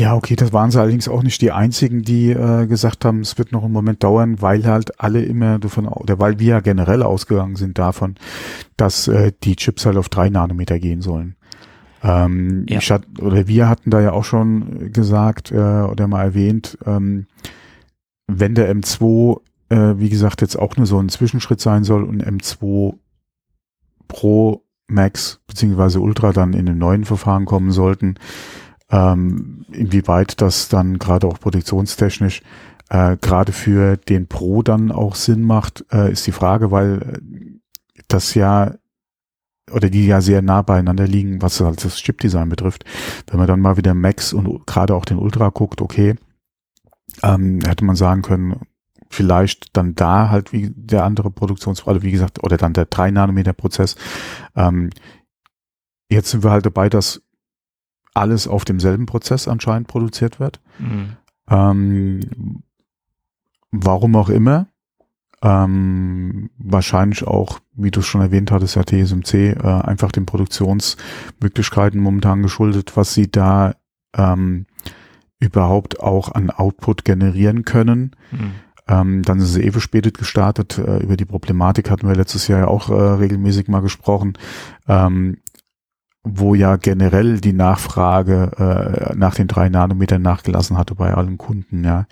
Ja, 0.00 0.14
okay, 0.14 0.34
das 0.34 0.54
waren 0.54 0.70
sie 0.70 0.80
allerdings 0.80 1.08
auch 1.08 1.22
nicht 1.22 1.42
die 1.42 1.52
einzigen, 1.52 2.00
die 2.00 2.30
äh, 2.30 2.66
gesagt 2.66 3.04
haben, 3.04 3.20
es 3.20 3.36
wird 3.36 3.52
noch 3.52 3.64
einen 3.64 3.74
Moment 3.74 4.02
dauern, 4.02 4.40
weil 4.40 4.64
halt 4.64 4.98
alle 4.98 5.22
immer 5.22 5.58
davon, 5.58 5.86
oder 5.86 6.18
weil 6.18 6.38
wir 6.38 6.46
ja 6.46 6.60
generell 6.60 7.02
ausgegangen 7.02 7.56
sind 7.56 7.78
davon, 7.78 8.14
dass 8.78 9.08
äh, 9.08 9.32
die 9.44 9.56
Chips 9.56 9.84
halt 9.84 9.98
auf 9.98 10.08
drei 10.08 10.30
Nanometer 10.30 10.78
gehen 10.78 11.02
sollen. 11.02 11.36
Ähm, 12.02 12.64
ja. 12.66 12.78
ich 12.78 12.90
hat, 12.90 13.02
oder 13.20 13.46
wir 13.46 13.68
hatten 13.68 13.90
da 13.90 14.00
ja 14.00 14.12
auch 14.12 14.24
schon 14.24 14.90
gesagt 14.90 15.52
äh, 15.52 15.56
oder 15.56 16.06
mal 16.06 16.22
erwähnt, 16.22 16.78
ähm, 16.86 17.26
wenn 18.26 18.54
der 18.54 18.74
M2, 18.74 19.38
äh, 19.68 19.98
wie 19.98 20.08
gesagt, 20.08 20.40
jetzt 20.40 20.58
auch 20.58 20.78
nur 20.78 20.86
so 20.86 20.98
ein 20.98 21.10
Zwischenschritt 21.10 21.60
sein 21.60 21.84
soll 21.84 22.04
und 22.04 22.24
M2 22.24 22.94
Pro 24.08 24.64
Max 24.86 25.40
beziehungsweise 25.46 26.00
Ultra 26.00 26.32
dann 26.32 26.54
in 26.54 26.64
den 26.64 26.78
neuen 26.78 27.04
Verfahren 27.04 27.44
kommen 27.44 27.70
sollten, 27.70 28.14
ähm, 28.90 29.59
inwieweit 29.72 30.40
das 30.40 30.68
dann 30.68 30.98
gerade 30.98 31.26
auch 31.26 31.38
produktionstechnisch 31.40 32.42
äh, 32.90 33.16
gerade 33.20 33.52
für 33.52 33.96
den 33.96 34.26
Pro 34.26 34.62
dann 34.62 34.92
auch 34.92 35.14
Sinn 35.14 35.42
macht, 35.42 35.84
äh, 35.92 36.12
ist 36.12 36.26
die 36.26 36.32
Frage, 36.32 36.70
weil 36.70 37.20
das 38.08 38.34
ja 38.34 38.74
oder 39.70 39.88
die 39.88 40.06
ja 40.06 40.20
sehr 40.20 40.42
nah 40.42 40.62
beieinander 40.62 41.06
liegen, 41.06 41.42
was 41.42 41.60
halt 41.60 41.84
das 41.84 41.96
Chipdesign 41.96 42.48
betrifft. 42.48 42.84
Wenn 43.28 43.38
man 43.38 43.46
dann 43.46 43.60
mal 43.60 43.76
wieder 43.76 43.94
Max 43.94 44.32
und 44.32 44.66
gerade 44.66 44.94
auch 44.96 45.04
den 45.04 45.18
Ultra 45.18 45.50
guckt, 45.50 45.80
okay, 45.80 46.16
ähm, 47.22 47.60
hätte 47.64 47.84
man 47.84 47.94
sagen 47.94 48.22
können, 48.22 48.66
vielleicht 49.08 49.76
dann 49.76 49.94
da 49.94 50.30
halt 50.30 50.52
wie 50.52 50.70
der 50.74 51.04
andere 51.04 51.30
Produktions, 51.30 51.86
also 51.86 52.02
wie 52.02 52.10
gesagt, 52.10 52.42
oder 52.42 52.56
dann 52.56 52.72
der 52.72 52.86
3 52.86 53.10
Nanometer 53.10 53.52
Prozess. 53.52 53.96
Ähm, 54.56 54.90
jetzt 56.08 56.30
sind 56.30 56.42
wir 56.42 56.50
halt 56.50 56.66
dabei, 56.66 56.88
dass 56.88 57.22
alles 58.14 58.48
auf 58.48 58.64
demselben 58.64 59.06
Prozess 59.06 59.48
anscheinend 59.48 59.88
produziert 59.88 60.40
wird. 60.40 60.60
Mhm. 60.78 61.16
Ähm, 61.48 62.20
warum 63.70 64.16
auch 64.16 64.28
immer. 64.28 64.66
Ähm, 65.42 66.50
wahrscheinlich 66.58 67.26
auch, 67.26 67.60
wie 67.72 67.90
du 67.90 68.02
schon 68.02 68.20
erwähnt 68.20 68.50
hattest, 68.50 68.76
ja 68.76 68.84
TSMC, 68.84 69.52
äh, 69.52 69.56
einfach 69.62 70.12
den 70.12 70.26
Produktionsmöglichkeiten 70.26 71.98
momentan 71.98 72.42
geschuldet, 72.42 72.96
was 72.96 73.14
sie 73.14 73.30
da 73.30 73.74
ähm, 74.14 74.66
überhaupt 75.38 76.00
auch 76.00 76.32
an 76.32 76.50
Output 76.50 77.06
generieren 77.06 77.64
können. 77.64 78.14
Mhm. 78.30 78.52
Ähm, 78.86 79.22
dann 79.22 79.38
ist 79.38 79.50
es 79.50 79.56
Ewe 79.56 79.80
spätet 79.80 80.18
gestartet. 80.18 80.76
Äh, 80.76 80.98
über 80.98 81.16
die 81.16 81.24
Problematik 81.24 81.90
hatten 81.90 82.06
wir 82.06 82.16
letztes 82.16 82.48
Jahr 82.48 82.60
ja 82.60 82.68
auch 82.68 82.90
äh, 82.90 82.92
regelmäßig 82.92 83.68
mal 83.68 83.80
gesprochen. 83.80 84.34
Ähm, 84.88 85.38
wo 86.22 86.54
ja 86.54 86.76
generell 86.76 87.40
die 87.40 87.52
Nachfrage 87.52 89.10
äh, 89.12 89.16
nach 89.16 89.34
den 89.34 89.48
drei 89.48 89.68
Nanometern 89.68 90.22
nachgelassen 90.22 90.76
hatte 90.76 90.94
bei 90.94 91.14
allen 91.14 91.38
Kunden, 91.38 91.84
ja. 91.84 92.06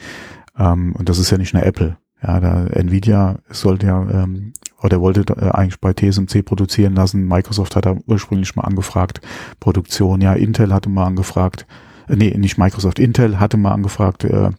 Ähm, 0.59 0.95
und 0.97 1.09
das 1.09 1.19
ist 1.19 1.31
ja 1.31 1.39
nicht 1.39 1.55
nur 1.55 1.65
Apple. 1.65 1.97
Ja, 2.23 2.41
da 2.41 2.67
Nvidia 2.67 3.39
sollte 3.49 3.87
ja 3.87 4.03
ähm, 4.11 4.53
oder 4.83 5.01
wollte 5.01 5.25
äh, 5.35 5.51
eigentlich 5.51 5.81
bei 5.81 5.93
TSMC 5.93 6.45
produzieren 6.45 6.95
lassen. 6.95 7.29
Microsoft 7.29 7.77
hat 7.77 7.87
da 7.87 7.97
ursprünglich 8.07 8.57
mal 8.57 8.65
angefragt, 8.65 9.21
Produktion, 9.61 10.21
ja, 10.21 10.33
Intel 10.33 10.73
hatte 10.73 10.89
mal 10.89 11.07
angefragt, 11.07 11.67
äh, 12.09 12.17
nee, 12.17 12.37
nicht 12.37 12.59
Microsoft, 12.59 12.99
Intel 12.99 13.39
hatte 13.39 13.57
mal 13.57 13.73
angefragt, 13.73 14.25
äh, 14.25 14.51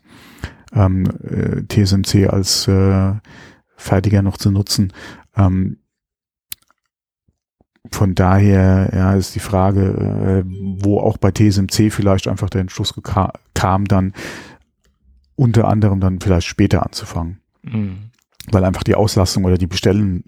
ähm, 0.73 1.05
äh, 1.23 1.63
TSMC 1.67 2.29
als 2.29 2.67
äh, 2.67 3.13
Fertiger 3.75 4.21
noch 4.21 4.37
zu 4.37 4.51
nutzen. 4.51 4.93
Ähm, 5.35 5.78
von 7.91 8.15
daher 8.15 8.91
ja, 8.93 9.13
ist 9.13 9.35
die 9.35 9.39
Frage, 9.39 10.43
äh, 10.45 10.49
wo 10.81 10.99
auch 10.99 11.17
bei 11.17 11.31
TSMC 11.31 11.91
vielleicht 11.91 12.27
einfach 12.27 12.49
der 12.49 12.61
Entschluss 12.61 12.93
kam, 13.53 13.85
dann 13.85 14.13
unter 15.35 15.67
anderem 15.67 15.99
dann 15.99 16.19
vielleicht 16.19 16.47
später 16.47 16.85
anzufangen. 16.85 17.39
Mhm. 17.63 18.11
Weil 18.51 18.63
einfach 18.63 18.83
die 18.83 18.95
Auslastung 18.95 19.45
oder 19.45 19.57
die 19.57 19.67
Bestellungen 19.67 20.23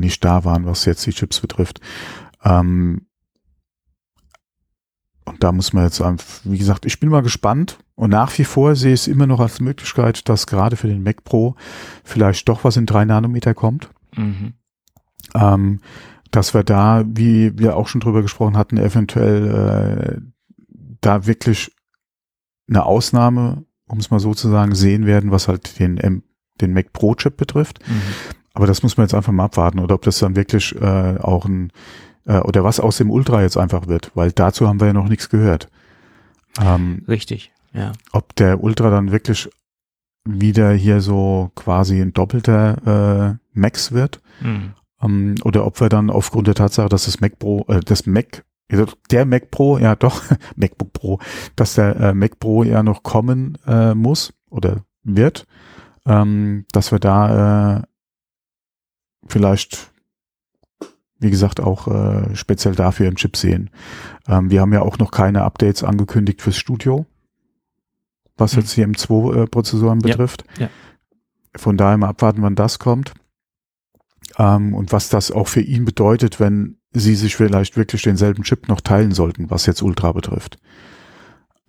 nicht 0.00 0.24
da 0.24 0.44
waren, 0.44 0.66
was 0.66 0.84
jetzt 0.84 1.06
die 1.06 1.12
Chips 1.12 1.40
betrifft. 1.40 1.80
Ähm, 2.42 3.06
und 5.24 5.42
da 5.42 5.52
muss 5.52 5.72
man 5.72 5.84
jetzt, 5.84 6.02
wie 6.44 6.58
gesagt, 6.58 6.86
ich 6.86 7.00
bin 7.00 7.08
mal 7.08 7.22
gespannt 7.22 7.78
und 7.96 8.10
nach 8.10 8.36
wie 8.38 8.44
vor 8.44 8.76
sehe 8.76 8.94
ich 8.94 9.00
es 9.00 9.08
immer 9.08 9.26
noch 9.26 9.40
als 9.40 9.60
Möglichkeit, 9.60 10.28
dass 10.28 10.46
gerade 10.46 10.76
für 10.76 10.86
den 10.86 11.02
Mac 11.02 11.24
Pro 11.24 11.56
vielleicht 12.04 12.48
doch 12.48 12.62
was 12.62 12.76
in 12.76 12.86
drei 12.86 13.04
Nanometer 13.04 13.52
kommt. 13.52 13.90
Mhm. 14.16 14.54
Ähm, 15.34 15.80
dass 16.30 16.54
wir 16.54 16.64
da, 16.64 17.04
wie 17.06 17.58
wir 17.58 17.76
auch 17.76 17.88
schon 17.88 18.00
drüber 18.00 18.22
gesprochen 18.22 18.56
hatten, 18.56 18.76
eventuell 18.78 20.20
äh, 20.20 20.20
da 21.00 21.26
wirklich 21.26 21.72
eine 22.68 22.84
Ausnahme, 22.84 23.64
um 23.86 23.98
es 23.98 24.10
mal 24.10 24.20
so 24.20 24.34
zu 24.34 24.48
sagen, 24.48 24.74
sehen 24.74 25.06
werden, 25.06 25.30
was 25.30 25.48
halt 25.48 25.78
den, 25.78 25.98
M 25.98 26.22
den 26.60 26.72
Mac 26.72 26.92
Pro 26.92 27.14
Chip 27.14 27.36
betrifft. 27.36 27.80
Mhm. 27.86 28.02
Aber 28.54 28.66
das 28.66 28.82
muss 28.82 28.96
man 28.96 29.04
jetzt 29.04 29.14
einfach 29.14 29.32
mal 29.32 29.44
abwarten 29.44 29.78
oder 29.78 29.94
ob 29.94 30.02
das 30.02 30.18
dann 30.18 30.36
wirklich 30.36 30.74
äh, 30.80 31.18
auch 31.18 31.44
ein 31.44 31.70
äh, 32.24 32.38
oder 32.38 32.64
was 32.64 32.80
aus 32.80 32.96
dem 32.96 33.10
Ultra 33.10 33.42
jetzt 33.42 33.58
einfach 33.58 33.86
wird, 33.86 34.10
weil 34.14 34.32
dazu 34.32 34.66
haben 34.66 34.80
wir 34.80 34.88
ja 34.88 34.92
noch 34.94 35.08
nichts 35.08 35.28
gehört. 35.28 35.68
Ähm, 36.58 37.04
Richtig, 37.06 37.52
ja. 37.74 37.92
Ob 38.12 38.34
der 38.36 38.64
Ultra 38.64 38.90
dann 38.90 39.12
wirklich 39.12 39.50
wieder 40.24 40.72
hier 40.72 41.02
so 41.02 41.52
quasi 41.54 42.00
ein 42.00 42.14
doppelter 42.14 43.36
äh, 43.36 43.38
Max 43.52 43.92
wird 43.92 44.20
mhm 44.40 44.72
Ähm, 45.02 45.36
oder 45.44 45.66
ob 45.66 45.80
wir 45.80 45.88
dann 45.88 46.10
aufgrund 46.10 46.46
der 46.46 46.54
Tatsache, 46.54 46.88
dass 46.88 47.04
das 47.04 47.20
Mac 47.20 47.38
Pro, 47.38 47.64
äh, 47.68 47.80
das 47.80 48.06
Mac, 48.06 48.44
der 49.10 49.24
Mac 49.26 49.50
Pro, 49.50 49.78
ja 49.78 49.94
doch, 49.94 50.22
MacBook 50.56 50.92
Pro, 50.92 51.18
dass 51.54 51.74
der 51.74 51.96
äh, 51.96 52.14
Mac 52.14 52.38
Pro 52.40 52.62
ja 52.64 52.82
noch 52.82 53.02
kommen 53.02 53.58
äh, 53.66 53.94
muss 53.94 54.32
oder 54.50 54.84
wird, 55.02 55.46
ähm, 56.04 56.66
dass 56.72 56.90
wir 56.90 56.98
da 56.98 57.78
äh, 57.78 57.82
vielleicht 59.28 59.92
wie 61.18 61.30
gesagt, 61.30 61.60
auch 61.60 61.88
äh, 61.88 62.34
speziell 62.34 62.74
dafür 62.74 63.06
einen 63.06 63.16
Chip 63.16 63.36
sehen. 63.36 63.70
Ähm, 64.28 64.50
wir 64.50 64.60
haben 64.60 64.72
ja 64.72 64.82
auch 64.82 64.98
noch 64.98 65.10
keine 65.10 65.42
Updates 65.42 65.82
angekündigt 65.82 66.42
fürs 66.42 66.56
Studio, 66.56 67.06
was 68.36 68.52
mhm. 68.52 68.60
jetzt 68.60 68.76
die 68.76 68.84
M2-Prozessoren 68.84 70.00
äh, 70.00 70.02
betrifft. 70.02 70.44
Ja, 70.58 70.64
ja. 70.64 70.70
Von 71.56 71.78
daher 71.78 71.96
mal 71.96 72.08
abwarten, 72.08 72.42
wann 72.42 72.54
das 72.54 72.78
kommt. 72.78 73.14
Ähm, 74.38 74.74
und 74.74 74.92
was 74.92 75.08
das 75.08 75.30
auch 75.30 75.48
für 75.48 75.60
ihn 75.60 75.84
bedeutet, 75.84 76.40
wenn 76.40 76.78
sie 76.92 77.14
sich 77.14 77.36
vielleicht 77.36 77.76
wirklich 77.76 78.02
denselben 78.02 78.42
Chip 78.42 78.68
noch 78.68 78.80
teilen 78.80 79.12
sollten, 79.12 79.50
was 79.50 79.66
jetzt 79.66 79.82
Ultra 79.82 80.12
betrifft. 80.12 80.58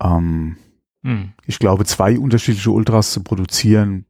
Ähm, 0.00 0.56
mhm. 1.02 1.32
Ich 1.46 1.58
glaube, 1.58 1.84
zwei 1.84 2.18
unterschiedliche 2.18 2.70
Ultras 2.70 3.12
zu 3.12 3.22
produzieren, 3.22 4.06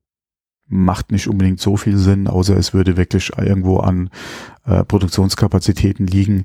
macht 0.68 1.12
nicht 1.12 1.28
unbedingt 1.28 1.61
so 1.61 1.76
viel 1.76 1.96
Sinn, 1.96 2.28
außer 2.28 2.56
es 2.56 2.74
würde 2.74 2.96
wirklich 2.96 3.32
irgendwo 3.37 3.78
an 3.78 4.11
äh, 4.64 4.84
Produktionskapazitäten 4.84 6.06
liegen, 6.06 6.44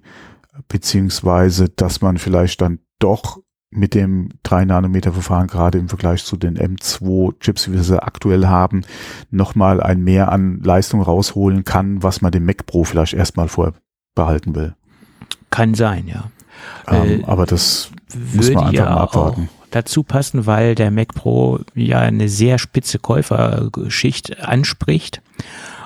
beziehungsweise 0.70 1.70
dass 1.70 2.02
man 2.02 2.18
vielleicht 2.18 2.62
dann 2.62 2.80
doch 3.00 3.43
mit 3.76 3.94
dem 3.94 4.30
3-Nanometer-Verfahren 4.46 5.48
gerade 5.48 5.78
im 5.78 5.90
Vergleich 5.90 6.24
zu 6.24 6.38
den 6.38 6.58
M2-Chips, 6.58 7.70
wie 7.70 7.74
wir 7.74 7.84
sie 7.84 8.02
aktuell 8.02 8.48
haben, 8.48 8.82
nochmal 9.32 9.82
ein 9.82 10.02
Mehr 10.02 10.32
an 10.32 10.62
Leistung 10.64 11.02
rausholen 11.02 11.64
kann, 11.64 12.04
was 12.04 12.22
man 12.22 12.32
dem 12.32 12.46
Mac 12.46 12.66
Pro 12.66 12.84
vielleicht 12.84 13.14
erstmal 13.14 13.48
vorbehalten 13.48 14.56
will. 14.56 14.76
Kann 15.50 15.74
sein, 15.74 16.08
ja. 16.08 16.26
Ähm, 16.88 17.22
äh, 17.22 17.24
aber 17.26 17.46
das 17.46 17.92
muss 18.34 18.52
man 18.52 18.66
einfach 18.66 18.74
ja 18.74 18.86
mal 18.86 19.02
abwarten 19.02 19.50
dazu 19.74 20.04
passen, 20.04 20.46
weil 20.46 20.76
der 20.76 20.92
Mac 20.92 21.14
Pro 21.16 21.60
ja 21.74 22.00
eine 22.00 22.30
sehr 22.30 22.60
spitze 22.60 23.00
Käuferschicht 23.00 24.40
anspricht 24.40 25.22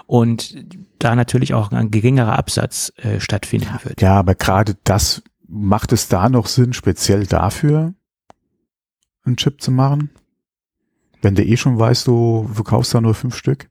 und 0.05 0.55
da 0.99 1.15
natürlich 1.15 1.53
auch 1.53 1.71
ein 1.71 1.91
geringerer 1.91 2.37
Absatz 2.37 2.91
äh, 2.97 3.19
stattfinden 3.19 3.69
wird. 3.83 4.01
Ja, 4.01 4.15
aber 4.15 4.35
gerade 4.35 4.75
das 4.83 5.21
macht 5.47 5.93
es 5.93 6.07
da 6.07 6.29
noch 6.29 6.47
Sinn, 6.47 6.73
speziell 6.73 7.25
dafür 7.25 7.93
einen 9.23 9.37
Chip 9.37 9.61
zu 9.61 9.71
machen? 9.71 10.09
Wenn 11.21 11.35
du 11.35 11.43
eh 11.43 11.57
schon 11.57 11.79
weißt, 11.79 12.07
du 12.07 12.49
verkaufst 12.53 12.93
da 12.93 13.01
nur 13.01 13.13
fünf 13.13 13.35
Stück? 13.35 13.69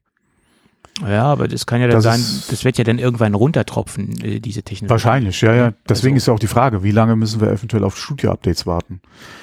Ja, 1.01 1.25
aber 1.25 1.47
das 1.47 1.67
kann 1.67 1.79
ja 1.79 1.87
dann 1.87 2.01
das 2.01 2.03
sein, 2.03 2.19
das 2.49 2.65
wird 2.65 2.79
ja 2.79 2.83
dann 2.83 2.97
irgendwann 2.97 3.35
runtertropfen, 3.35 4.19
äh, 4.21 4.39
diese 4.39 4.63
Technologie. 4.63 4.89
Wahrscheinlich, 4.89 5.41
ja, 5.41 5.53
ja. 5.53 5.73
Deswegen 5.87 6.15
also. 6.15 6.23
ist 6.23 6.27
ja 6.27 6.33
auch 6.33 6.39
die 6.39 6.47
Frage, 6.47 6.81
wie 6.81 6.91
lange 6.91 7.15
müssen 7.15 7.39
wir 7.39 7.51
eventuell 7.51 7.83
auf 7.83 7.97
Studio-Updates 7.97 8.65
warten? 8.65 9.01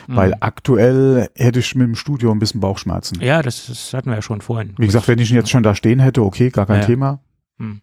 Mhm. 0.09 0.17
Weil 0.17 0.37
aktuell 0.41 1.29
hätte 1.37 1.61
ich 1.61 1.75
mit 1.77 1.87
dem 1.87 1.95
Studio 1.95 2.33
ein 2.33 2.41
bisschen 2.41 2.61
Bauchschmerzen. 2.61 3.21
Ja, 3.21 3.41
das, 3.41 3.67
das 3.67 3.95
hatten 3.95 4.11
wir 4.11 4.17
ja 4.17 4.23
schon 4.23 4.41
vorhin. 4.41 4.75
Wie 4.79 4.87
gesagt, 4.87 5.07
wenn 5.07 5.21
ich 5.21 5.31
ihn 5.31 5.37
jetzt 5.37 5.51
schon 5.51 5.63
da 5.63 5.77
stehen 5.77 6.01
hätte, 6.01 6.23
okay, 6.23 6.51
gar 6.51 6.67
kein 6.67 6.81
ja. 6.81 6.87
Thema. 6.87 7.21
Mhm. 7.59 7.83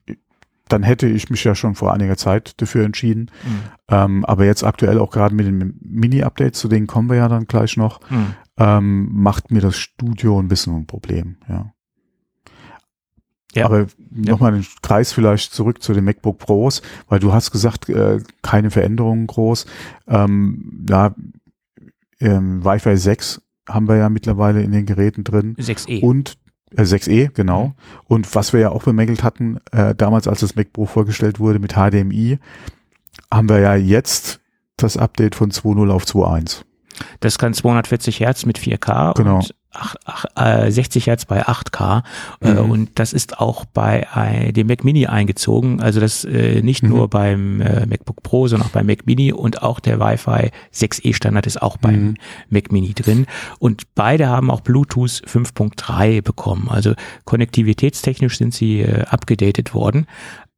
Dann 0.72 0.84
hätte 0.84 1.08
ich 1.08 1.30
mich 1.30 1.44
ja 1.44 1.56
schon 1.56 1.76
vor 1.76 1.94
einiger 1.94 2.18
Zeit 2.18 2.62
dafür 2.62 2.86
entschieden. 2.86 3.30
Mhm. 3.44 3.60
Ähm, 3.90 4.26
aber 4.26 4.46
jetzt 4.46 4.64
aktuell 4.64 5.00
auch 5.00 5.12
gerade 5.12 5.36
mit 5.36 5.46
den 5.46 5.80
Mini-Updates, 5.82 6.60
zu 6.60 6.68
denen 6.68 6.88
kommen 6.88 7.10
wir 7.10 7.18
ja 7.18 7.28
dann 7.28 7.46
gleich 7.46 7.78
noch, 7.78 8.00
mhm. 8.10 8.36
ähm, 8.58 9.10
macht 9.12 9.52
mir 9.52 9.62
das 9.62 9.78
Studio 9.78 10.40
ein 10.40 10.48
bisschen 10.48 10.76
ein 10.76 10.88
Problem, 10.88 11.38
ja. 11.50 11.74
Ja. 13.54 13.66
Aber 13.66 13.88
nochmal 14.10 14.54
den 14.54 14.66
Kreis 14.82 15.12
vielleicht 15.12 15.54
zurück 15.54 15.84
zu 15.84 15.94
den 15.94 16.06
MacBook 16.06 16.38
Pros, 16.38 16.82
weil 17.10 17.20
du 17.20 17.34
hast 17.34 17.52
gesagt, 17.52 17.90
äh, 17.90 18.20
keine 18.42 18.72
Veränderungen 18.72 19.28
groß. 19.28 19.66
Ähm, 20.08 20.86
ja, 20.90 21.14
ähm, 22.22 22.64
Wi-Fi 22.64 22.96
6 22.96 23.42
haben 23.68 23.88
wir 23.88 23.98
ja 23.98 24.10
mittlerweile 24.10 24.62
in 24.62 24.72
den 24.72 24.86
Geräten 24.86 25.24
drin. 25.24 25.56
6E. 25.58 26.02
Und 26.02 26.38
äh, 26.76 26.84
6E, 26.84 27.32
genau. 27.34 27.74
Und 28.08 28.34
was 28.36 28.54
wir 28.54 28.60
ja 28.60 28.70
auch 28.70 28.84
bemängelt 28.84 29.24
hatten, 29.24 29.60
äh, 29.72 29.96
damals 29.96 30.28
als 30.28 30.42
das 30.42 30.56
MacBook 30.56 30.90
vorgestellt 30.90 31.40
wurde 31.40 31.60
mit 31.60 31.74
HDMI, 31.74 32.40
haben 33.32 33.50
wir 33.50 33.60
ja 33.60 33.76
jetzt 33.76 34.40
das 34.78 34.98
Update 34.98 35.36
von 35.36 35.52
2.0 35.52 35.92
auf 35.92 36.06
2.1. 36.06 36.64
Das 37.20 37.38
kann 37.38 37.54
240 37.54 38.20
Hertz 38.20 38.46
mit 38.46 38.58
4K 38.58 39.16
genau. 39.16 39.38
und 39.38 39.56
8, 39.74 39.98
8, 40.06 40.28
äh, 40.36 40.72
60 40.72 41.08
Hertz 41.08 41.26
bei 41.26 41.46
8K 41.46 42.04
äh, 42.42 42.54
mhm. 42.54 42.72
und 42.72 42.90
das 43.00 43.14
ist 43.14 43.40
auch 43.40 43.64
bei 43.66 44.06
äh, 44.16 44.52
dem 44.52 44.68
Mac 44.68 44.84
Mini 44.84 45.08
eingezogen, 45.08 45.82
also 45.82 46.00
das 46.00 46.26
äh, 46.26 46.62
nicht 46.62 46.84
mhm. 46.84 46.90
nur 46.90 47.10
beim 47.10 47.62
äh, 47.62 47.86
MacBook 47.86 48.22
Pro, 48.22 48.48
sondern 48.48 48.68
auch 48.68 48.74
beim 48.74 48.88
Mac 48.88 49.06
Mini 49.06 49.32
und 49.32 49.64
auch 49.64 49.80
der 49.80 50.00
Wi-Fi 50.00 50.52
6E 50.74 51.14
Standard 51.14 51.48
ist 51.48 51.62
auch 51.62 51.78
beim 51.78 52.02
mhm. 52.02 52.16
Mac 52.50 52.72
Mini 52.72 52.94
drin 52.94 53.28
und 53.60 53.84
beide 53.96 54.28
haben 54.28 54.52
auch 54.52 54.62
Bluetooth 54.62 55.22
5.3 55.26 56.22
bekommen, 56.22 56.68
also 56.70 56.94
konnektivitätstechnisch 57.24 58.38
sind 58.38 58.54
sie 58.54 58.82
äh, 58.82 59.06
abgedatet 59.06 59.74
worden, 59.74 60.06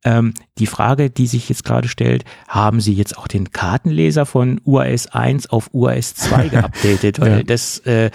ähm, 0.03 0.33
die 0.57 0.67
Frage, 0.67 1.09
die 1.09 1.27
sich 1.27 1.49
jetzt 1.49 1.63
gerade 1.63 1.87
stellt, 1.87 2.25
haben 2.47 2.81
Sie 2.81 2.93
jetzt 2.93 3.17
auch 3.17 3.27
den 3.27 3.51
Kartenleser 3.51 4.25
von 4.25 4.59
UAS 4.65 5.07
1 5.07 5.49
auf 5.49 5.69
UAS 5.73 6.15
2 6.15 6.47
geupdatet? 6.49 7.19
Weil 7.19 7.37
ja. 7.37 7.43
das 7.43 7.79
äh, 7.79 8.11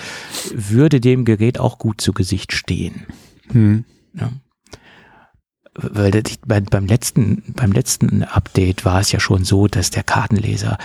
würde 0.52 1.00
dem 1.00 1.24
Gerät 1.24 1.58
auch 1.58 1.78
gut 1.78 2.00
zu 2.00 2.12
Gesicht 2.12 2.52
stehen. 2.52 3.06
Hm. 3.50 3.84
Ja. 4.14 4.30
Weil 5.74 6.10
das, 6.10 6.38
bei, 6.44 6.60
beim 6.60 6.86
letzten, 6.86 7.54
beim 7.54 7.72
letzten 7.72 8.24
Update 8.24 8.84
war 8.84 9.00
es 9.00 9.12
ja 9.12 9.20
schon 9.20 9.44
so, 9.44 9.68
dass 9.68 9.90
der 9.90 10.02
Kartenleser 10.02 10.76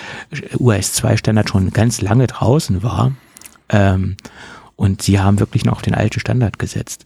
UAS 0.60 0.94
2 0.94 1.18
Standard 1.18 1.50
schon 1.50 1.72
ganz 1.72 2.02
lange 2.02 2.28
draußen 2.28 2.84
war. 2.84 3.14
Ähm, 3.70 4.18
und 4.76 5.02
sie 5.02 5.20
haben 5.20 5.40
wirklich 5.40 5.66
noch 5.66 5.82
den 5.82 5.96
alten 5.96 6.20
Standard 6.20 6.60
gesetzt. 6.60 7.06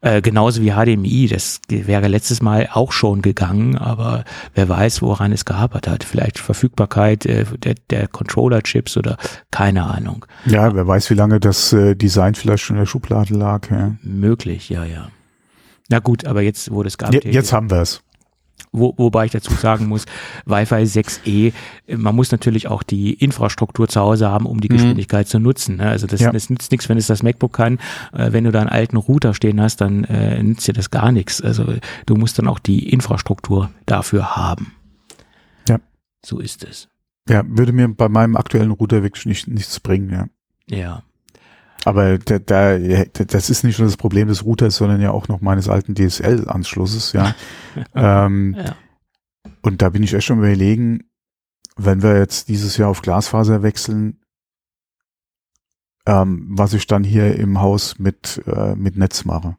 Äh, 0.00 0.22
genauso 0.22 0.62
wie 0.62 0.70
HDMI, 0.70 1.26
das 1.26 1.60
wäre 1.68 2.06
letztes 2.06 2.40
Mal 2.40 2.68
auch 2.72 2.92
schon 2.92 3.20
gegangen, 3.20 3.76
aber 3.76 4.24
wer 4.54 4.68
weiß, 4.68 5.02
woran 5.02 5.32
es 5.32 5.44
gehapert 5.44 5.88
hat. 5.88 6.04
Vielleicht 6.04 6.38
Verfügbarkeit 6.38 7.26
äh, 7.26 7.44
der, 7.58 7.74
der 7.90 8.06
Controller-Chips 8.06 8.96
oder 8.96 9.16
keine 9.50 9.84
Ahnung. 9.84 10.24
Ja, 10.46 10.72
wer 10.74 10.86
weiß, 10.86 11.10
wie 11.10 11.14
lange 11.14 11.40
das 11.40 11.72
äh, 11.72 11.96
Design 11.96 12.36
vielleicht 12.36 12.62
schon 12.62 12.76
in 12.76 12.82
der 12.82 12.86
Schublade 12.86 13.34
lag. 13.34 13.70
Ja. 13.70 13.96
Möglich, 14.02 14.68
ja, 14.68 14.84
ja. 14.84 15.08
Na 15.88 15.98
gut, 15.98 16.26
aber 16.26 16.42
jetzt 16.42 16.70
wurde 16.70 16.88
es 16.88 16.98
geupdatet. 16.98 17.34
Jetzt 17.34 17.52
haben 17.52 17.70
wir 17.70 17.80
es. 17.80 18.02
Wo, 18.72 18.94
wobei 18.96 19.26
ich 19.26 19.32
dazu 19.32 19.52
sagen 19.54 19.86
muss, 19.86 20.04
Wi-Fi 20.46 20.82
6E, 20.82 21.52
man 21.96 22.14
muss 22.14 22.30
natürlich 22.30 22.68
auch 22.68 22.82
die 22.82 23.14
Infrastruktur 23.14 23.88
zu 23.88 24.00
Hause 24.00 24.28
haben, 24.28 24.46
um 24.46 24.60
die 24.60 24.68
mhm. 24.68 24.74
Geschwindigkeit 24.76 25.26
mhm. 25.26 25.30
zu 25.30 25.38
nutzen. 25.38 25.76
Ne? 25.76 25.88
Also 25.88 26.06
das, 26.06 26.20
ja. 26.20 26.32
das 26.32 26.50
nützt 26.50 26.70
nichts, 26.70 26.88
wenn 26.88 26.98
es 26.98 27.06
das 27.06 27.22
MacBook 27.22 27.52
kann. 27.52 27.78
Äh, 28.12 28.32
wenn 28.32 28.44
du 28.44 28.52
da 28.52 28.60
einen 28.60 28.68
alten 28.68 28.96
Router 28.96 29.34
stehen 29.34 29.60
hast, 29.60 29.80
dann 29.80 30.04
äh, 30.04 30.42
nützt 30.42 30.66
dir 30.68 30.74
das 30.74 30.90
gar 30.90 31.12
nichts. 31.12 31.40
Also 31.40 31.74
du 32.06 32.16
musst 32.16 32.38
dann 32.38 32.48
auch 32.48 32.58
die 32.58 32.88
Infrastruktur 32.90 33.70
dafür 33.86 34.36
haben. 34.36 34.72
Ja. 35.68 35.78
So 36.24 36.38
ist 36.40 36.64
es. 36.64 36.88
Ja, 37.28 37.42
würde 37.46 37.72
mir 37.72 37.88
bei 37.88 38.08
meinem 38.08 38.36
aktuellen 38.36 38.70
Router 38.70 39.02
wirklich 39.02 39.26
nicht, 39.26 39.48
nichts 39.48 39.80
bringen, 39.80 40.10
ja. 40.10 40.28
Ja. 40.70 41.02
Aber 41.84 42.18
da, 42.18 42.38
da, 42.38 42.78
das 42.78 43.50
ist 43.50 43.64
nicht 43.64 43.78
nur 43.78 43.86
das 43.86 43.96
Problem 43.96 44.28
des 44.28 44.44
Routers, 44.44 44.76
sondern 44.76 45.00
ja 45.00 45.10
auch 45.10 45.28
noch 45.28 45.40
meines 45.40 45.68
alten 45.68 45.94
DSL-Anschlusses, 45.94 47.12
ja. 47.12 47.34
ähm, 47.94 48.56
ja. 48.58 48.74
Und 49.62 49.82
da 49.82 49.88
bin 49.88 50.02
ich 50.02 50.14
echt 50.14 50.26
schon 50.26 50.38
überlegen, 50.38 51.04
wenn 51.76 52.02
wir 52.02 52.18
jetzt 52.18 52.48
dieses 52.48 52.76
Jahr 52.76 52.90
auf 52.90 53.02
Glasfaser 53.02 53.62
wechseln, 53.62 54.18
ähm, 56.06 56.46
was 56.50 56.72
ich 56.72 56.86
dann 56.86 57.04
hier 57.04 57.36
im 57.36 57.60
Haus 57.60 57.98
mit, 57.98 58.42
äh, 58.46 58.74
mit 58.74 58.96
Netz 58.96 59.24
mache. 59.24 59.56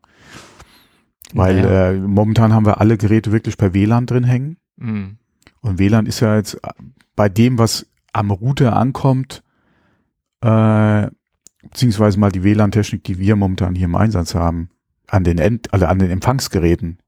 Weil 1.33 1.61
naja. 1.61 1.91
äh, 1.91 1.99
momentan 1.99 2.53
haben 2.53 2.65
wir 2.65 2.81
alle 2.81 2.97
Geräte 2.97 3.31
wirklich 3.31 3.57
per 3.57 3.73
WLAN 3.73 4.07
drin 4.07 4.23
hängen. 4.23 4.57
Mhm. 4.77 5.17
Und 5.61 5.79
WLAN 5.79 6.05
ist 6.05 6.19
ja 6.19 6.35
jetzt 6.35 6.59
bei 7.15 7.29
dem, 7.29 7.57
was 7.57 7.85
am 8.13 8.31
Router 8.31 8.75
ankommt, 8.75 9.43
äh, 10.41 11.07
beziehungsweise 11.63 12.19
mal 12.19 12.31
die 12.31 12.43
WLAN-Technik, 12.43 13.03
die 13.03 13.19
wir 13.19 13.35
momentan 13.35 13.75
hier 13.75 13.85
im 13.85 13.95
Einsatz 13.95 14.35
haben, 14.35 14.69
an 15.07 15.23
den 15.23 15.37
End, 15.37 15.73
also 15.73 15.85
an 15.85 15.99
den 15.99 16.11
Empfangsgeräten, 16.11 16.99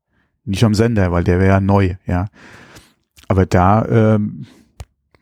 nicht 0.44 0.64
am 0.64 0.74
Sender, 0.74 1.12
weil 1.12 1.24
der 1.24 1.40
wäre 1.40 1.50
ja 1.50 1.60
neu, 1.62 1.96
ja. 2.06 2.28
Aber 3.28 3.46
da, 3.46 3.86
ähm, 3.86 4.46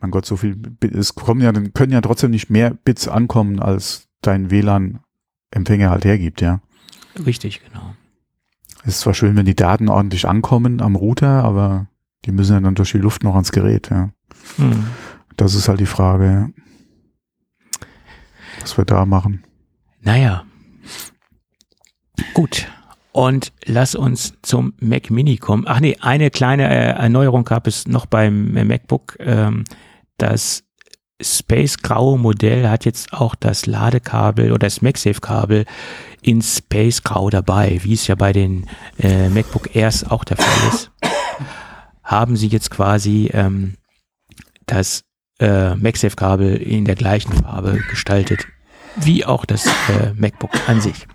mein 0.00 0.10
Gott, 0.10 0.26
so 0.26 0.36
viel, 0.36 0.56
es 0.92 1.14
kommen 1.14 1.42
ja, 1.42 1.52
können 1.52 1.92
ja 1.92 2.00
trotzdem 2.00 2.30
nicht 2.30 2.50
mehr 2.50 2.70
Bits 2.70 3.06
ankommen, 3.06 3.60
als 3.60 4.08
dein 4.22 4.50
WLAN-Empfänger 4.50 5.90
halt 5.90 6.04
hergibt, 6.04 6.40
ja. 6.40 6.60
Richtig, 7.24 7.62
genau. 7.64 7.94
Es 8.82 8.94
ist 8.94 9.00
zwar 9.00 9.14
schön, 9.14 9.36
wenn 9.36 9.46
die 9.46 9.54
Daten 9.54 9.88
ordentlich 9.88 10.26
ankommen 10.26 10.80
am 10.80 10.96
Router, 10.96 11.44
aber 11.44 11.86
die 12.24 12.32
müssen 12.32 12.54
ja 12.54 12.60
dann 12.60 12.74
durch 12.74 12.92
die 12.92 12.98
Luft 12.98 13.22
noch 13.22 13.34
ans 13.34 13.52
Gerät, 13.52 13.90
ja. 13.90 14.10
Hm. 14.56 14.86
Das 15.36 15.54
ist 15.54 15.68
halt 15.68 15.80
die 15.80 15.86
Frage, 15.86 16.24
ja 16.24 16.62
was 18.60 18.76
wir 18.76 18.84
da 18.84 19.04
machen. 19.04 19.44
Naja. 20.00 20.44
Gut. 22.34 22.66
Und 23.12 23.52
lass 23.64 23.94
uns 23.94 24.34
zum 24.42 24.74
Mac 24.78 25.10
Mini 25.10 25.36
kommen. 25.36 25.64
Ach 25.66 25.80
nee, 25.80 25.96
eine 26.00 26.30
kleine 26.30 26.68
äh, 26.68 26.90
Erneuerung 26.90 27.44
gab 27.44 27.66
es 27.66 27.88
noch 27.88 28.06
beim 28.06 28.56
äh, 28.56 28.64
MacBook. 28.64 29.16
Ähm, 29.18 29.64
das 30.16 30.62
Space 31.20 31.78
graue 31.78 32.18
Modell 32.18 32.68
hat 32.68 32.84
jetzt 32.84 33.12
auch 33.12 33.34
das 33.34 33.66
Ladekabel 33.66 34.52
oder 34.52 34.66
das 34.66 34.80
MagSafe-Kabel 34.80 35.66
in 36.22 36.40
Space 36.42 37.02
Grau 37.02 37.30
dabei, 37.30 37.80
wie 37.82 37.94
es 37.94 38.06
ja 38.06 38.14
bei 38.14 38.32
den 38.32 38.66
äh, 38.98 39.28
MacBook 39.28 39.74
Airs 39.74 40.04
auch 40.04 40.24
der 40.24 40.36
Fall 40.36 40.68
ist. 40.68 40.90
Haben 42.02 42.36
sie 42.36 42.48
jetzt 42.48 42.70
quasi 42.70 43.30
ähm, 43.32 43.74
das 44.66 45.04
äh, 45.40 45.74
MagSafe-Kabel 45.74 46.56
in 46.56 46.84
der 46.84 46.94
gleichen 46.94 47.32
Farbe 47.32 47.80
gestaltet, 47.90 48.46
wie 48.96 49.24
auch 49.24 49.44
das 49.44 49.66
äh, 49.66 50.12
MacBook 50.14 50.50
an 50.68 50.80
sich. 50.80 51.06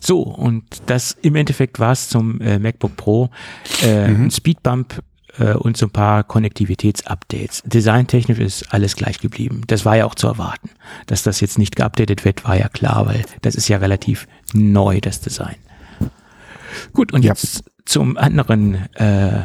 So, 0.00 0.22
und 0.22 0.64
das 0.86 1.16
im 1.22 1.36
Endeffekt 1.36 1.78
war 1.78 1.92
es 1.92 2.08
zum 2.08 2.40
äh, 2.40 2.58
MacBook 2.58 2.96
Pro. 2.96 3.30
Äh, 3.82 4.08
mhm. 4.08 4.24
Ein 4.24 4.30
Speedbump 4.32 5.00
äh, 5.38 5.54
und 5.54 5.76
so 5.76 5.86
ein 5.86 5.90
paar 5.90 6.24
Konnektivitätsupdates. 6.24 7.62
Designtechnisch 7.64 8.40
ist 8.40 8.74
alles 8.74 8.96
gleich 8.96 9.20
geblieben. 9.20 9.62
Das 9.68 9.84
war 9.84 9.96
ja 9.96 10.04
auch 10.04 10.16
zu 10.16 10.26
erwarten. 10.26 10.70
Dass 11.06 11.22
das 11.22 11.40
jetzt 11.40 11.56
nicht 11.56 11.76
geupdatet 11.76 12.24
wird, 12.24 12.44
war 12.44 12.56
ja 12.56 12.68
klar, 12.68 13.06
weil 13.06 13.24
das 13.42 13.54
ist 13.54 13.68
ja 13.68 13.78
relativ 13.78 14.26
neu, 14.52 15.00
das 15.00 15.20
Design. 15.20 15.54
Gut, 16.92 17.12
und 17.12 17.24
ja. 17.24 17.30
jetzt 17.30 17.64
zum 17.84 18.16
anderen 18.16 18.74
äh, 18.94 19.44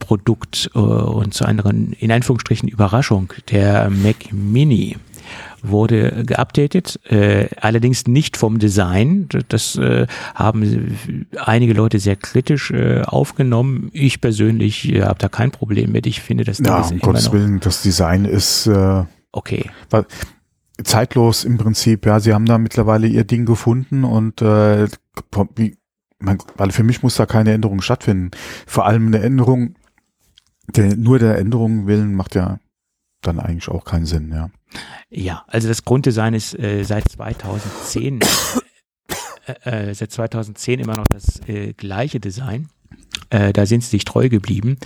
Produkt 0.00 0.70
äh, 0.74 0.78
und 0.78 1.32
zur 1.32 1.46
anderen, 1.46 1.92
in 1.92 2.10
Anführungsstrichen, 2.10 2.68
Überraschung, 2.68 3.32
der 3.50 3.88
Mac 3.90 4.32
Mini 4.32 4.96
wurde 5.62 6.24
geupdatet, 6.24 6.98
äh, 7.04 7.48
allerdings 7.60 8.06
nicht 8.06 8.36
vom 8.36 8.58
Design. 8.58 9.28
Das 9.48 9.76
äh, 9.76 10.06
haben 10.34 10.98
einige 11.36 11.74
Leute 11.74 11.98
sehr 11.98 12.16
kritisch 12.16 12.70
äh, 12.70 13.02
aufgenommen. 13.02 13.90
Ich 13.92 14.20
persönlich 14.20 14.90
äh, 14.92 15.02
habe 15.02 15.18
da 15.18 15.28
kein 15.28 15.50
Problem 15.50 15.92
mit. 15.92 16.06
Ich 16.06 16.20
finde, 16.20 16.44
das 16.44 16.58
ja, 16.58 16.80
um 16.80 16.98
Gottes 16.98 17.30
Willen, 17.32 17.60
das 17.60 17.82
Design 17.82 18.24
ist 18.24 18.66
äh, 18.66 19.04
okay. 19.32 19.70
Zeitlos 20.82 21.44
im 21.44 21.58
Prinzip. 21.58 22.06
Ja, 22.06 22.20
sie 22.20 22.32
haben 22.32 22.46
da 22.46 22.58
mittlerweile 22.58 23.06
ihr 23.06 23.24
Ding 23.24 23.44
gefunden 23.44 24.04
und 24.04 24.40
äh, 24.42 24.88
wie, 25.54 25.76
man, 26.18 26.38
weil 26.56 26.70
für 26.70 26.82
mich 26.82 27.02
muss 27.02 27.16
da 27.16 27.26
keine 27.26 27.52
Änderung 27.52 27.80
stattfinden. 27.82 28.30
Vor 28.66 28.86
allem 28.86 29.08
eine 29.08 29.20
Änderung, 29.20 29.74
der, 30.70 30.96
nur 30.96 31.18
der 31.18 31.38
Änderung 31.38 31.86
willen 31.86 32.14
macht 32.14 32.34
ja 32.34 32.58
dann 33.22 33.38
eigentlich 33.38 33.68
auch 33.68 33.84
keinen 33.84 34.06
Sinn, 34.06 34.32
ja. 34.32 34.50
Ja, 35.10 35.44
also 35.48 35.68
das 35.68 35.84
Grunddesign 35.84 36.34
ist 36.34 36.58
äh, 36.58 36.84
seit 36.84 37.08
2010 37.08 38.20
äh, 39.64 39.90
äh, 39.90 39.94
seit 39.94 40.12
2010 40.12 40.80
immer 40.80 40.96
noch 40.96 41.08
das 41.08 41.40
äh, 41.48 41.72
gleiche 41.72 42.20
Design. 42.20 42.68
Äh, 43.30 43.52
da 43.52 43.66
sind 43.66 43.82
sie 43.82 43.90
sich 43.90 44.04
treu 44.04 44.28
geblieben. 44.28 44.76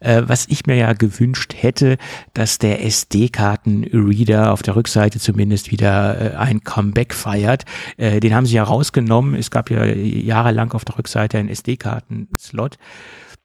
Äh, 0.00 0.22
was 0.26 0.46
ich 0.48 0.66
mir 0.66 0.76
ja 0.76 0.92
gewünscht 0.94 1.54
hätte, 1.56 1.98
dass 2.32 2.58
der 2.58 2.84
SD-Karten-Reader 2.84 4.52
auf 4.52 4.62
der 4.62 4.76
Rückseite 4.76 5.18
zumindest 5.18 5.70
wieder 5.70 6.34
äh, 6.34 6.36
ein 6.36 6.64
Comeback 6.64 7.14
feiert. 7.14 7.64
Äh, 7.96 8.20
den 8.20 8.34
haben 8.34 8.46
sie 8.46 8.56
ja 8.56 8.64
rausgenommen. 8.64 9.34
Es 9.34 9.50
gab 9.50 9.70
ja 9.70 9.84
jahrelang 9.84 10.72
auf 10.72 10.84
der 10.84 10.98
Rückseite 10.98 11.38
einen 11.38 11.48
SD-Karten-Slot. 11.48 12.78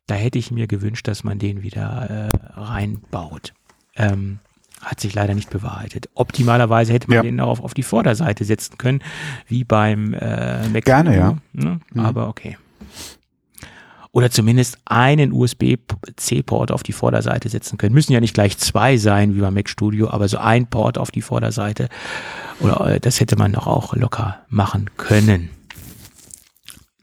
Da 0.07 0.15
hätte 0.15 0.39
ich 0.39 0.51
mir 0.51 0.67
gewünscht, 0.67 1.07
dass 1.07 1.23
man 1.23 1.37
den 1.37 1.63
wieder 1.63 2.29
äh, 2.33 2.59
reinbaut. 2.59 3.53
Ähm, 3.95 4.39
hat 4.81 4.99
sich 4.99 5.13
leider 5.13 5.33
nicht 5.33 5.49
bewahrheitet. 5.49 6.09
Optimalerweise 6.13 6.93
hätte 6.93 7.07
man 7.07 7.15
ja. 7.17 7.21
den 7.23 7.39
auch 7.39 7.59
auf, 7.59 7.73
die 7.73 7.83
Vorderseite 7.83 8.45
setzen 8.45 8.77
können, 8.77 9.01
wie 9.47 9.63
beim 9.63 10.13
äh, 10.13 10.67
Mac 10.69 10.85
Gerne, 10.85 11.17
ja. 11.17 11.37
Ne? 11.53 11.79
Mhm. 11.93 11.99
Aber 11.99 12.27
okay. 12.27 12.57
Oder 14.11 14.31
zumindest 14.31 14.77
einen 14.85 15.31
USB-C-Port 15.31 16.71
auf 16.71 16.83
die 16.83 16.93
Vorderseite 16.93 17.49
setzen 17.49 17.77
können. 17.77 17.93
Müssen 17.93 18.13
ja 18.13 18.19
nicht 18.19 18.33
gleich 18.33 18.57
zwei 18.57 18.97
sein, 18.97 19.35
wie 19.35 19.41
beim 19.41 19.53
Mac 19.53 19.69
Studio, 19.69 20.09
aber 20.09 20.27
so 20.27 20.37
ein 20.37 20.67
Port 20.67 20.97
auf 20.97 21.11
die 21.11 21.21
Vorderseite. 21.21 21.89
Oder 22.59 22.95
äh, 22.95 22.99
das 22.99 23.19
hätte 23.19 23.35
man 23.35 23.53
doch 23.53 23.67
auch 23.67 23.95
locker 23.95 24.39
machen 24.49 24.89
können. 24.97 25.49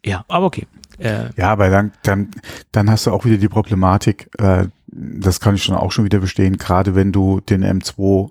Ja, 0.05 0.25
aber 0.29 0.47
okay. 0.47 0.67
Äh, 1.05 1.31
ja, 1.37 1.51
aber 1.51 1.69
dann, 1.69 1.93
dann, 2.03 2.31
dann 2.73 2.91
hast 2.91 3.07
du 3.07 3.11
auch 3.11 3.25
wieder 3.27 3.37
die 3.37 3.49
Problematik, 3.49 4.31
äh, 4.39 4.69
das 4.87 5.39
kann 5.39 5.55
ich 5.55 5.63
schon 5.63 5.77
auch 5.77 5.93
schon 5.93 6.05
wieder 6.05 6.21
verstehen, 6.21 6.57
gerade 6.57 6.95
wenn 6.95 7.13
du 7.13 7.41
den 7.41 7.63
M2 7.63 8.31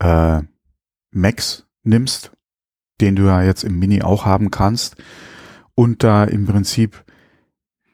äh, 0.00 0.42
Max 1.10 1.66
nimmst, 1.84 2.32
den 3.00 3.16
du 3.16 3.24
ja 3.24 3.42
jetzt 3.42 3.64
im 3.64 3.78
Mini 3.78 4.02
auch 4.02 4.26
haben 4.26 4.50
kannst, 4.50 4.96
und 5.74 6.02
da 6.02 6.24
im 6.24 6.46
Prinzip 6.46 7.04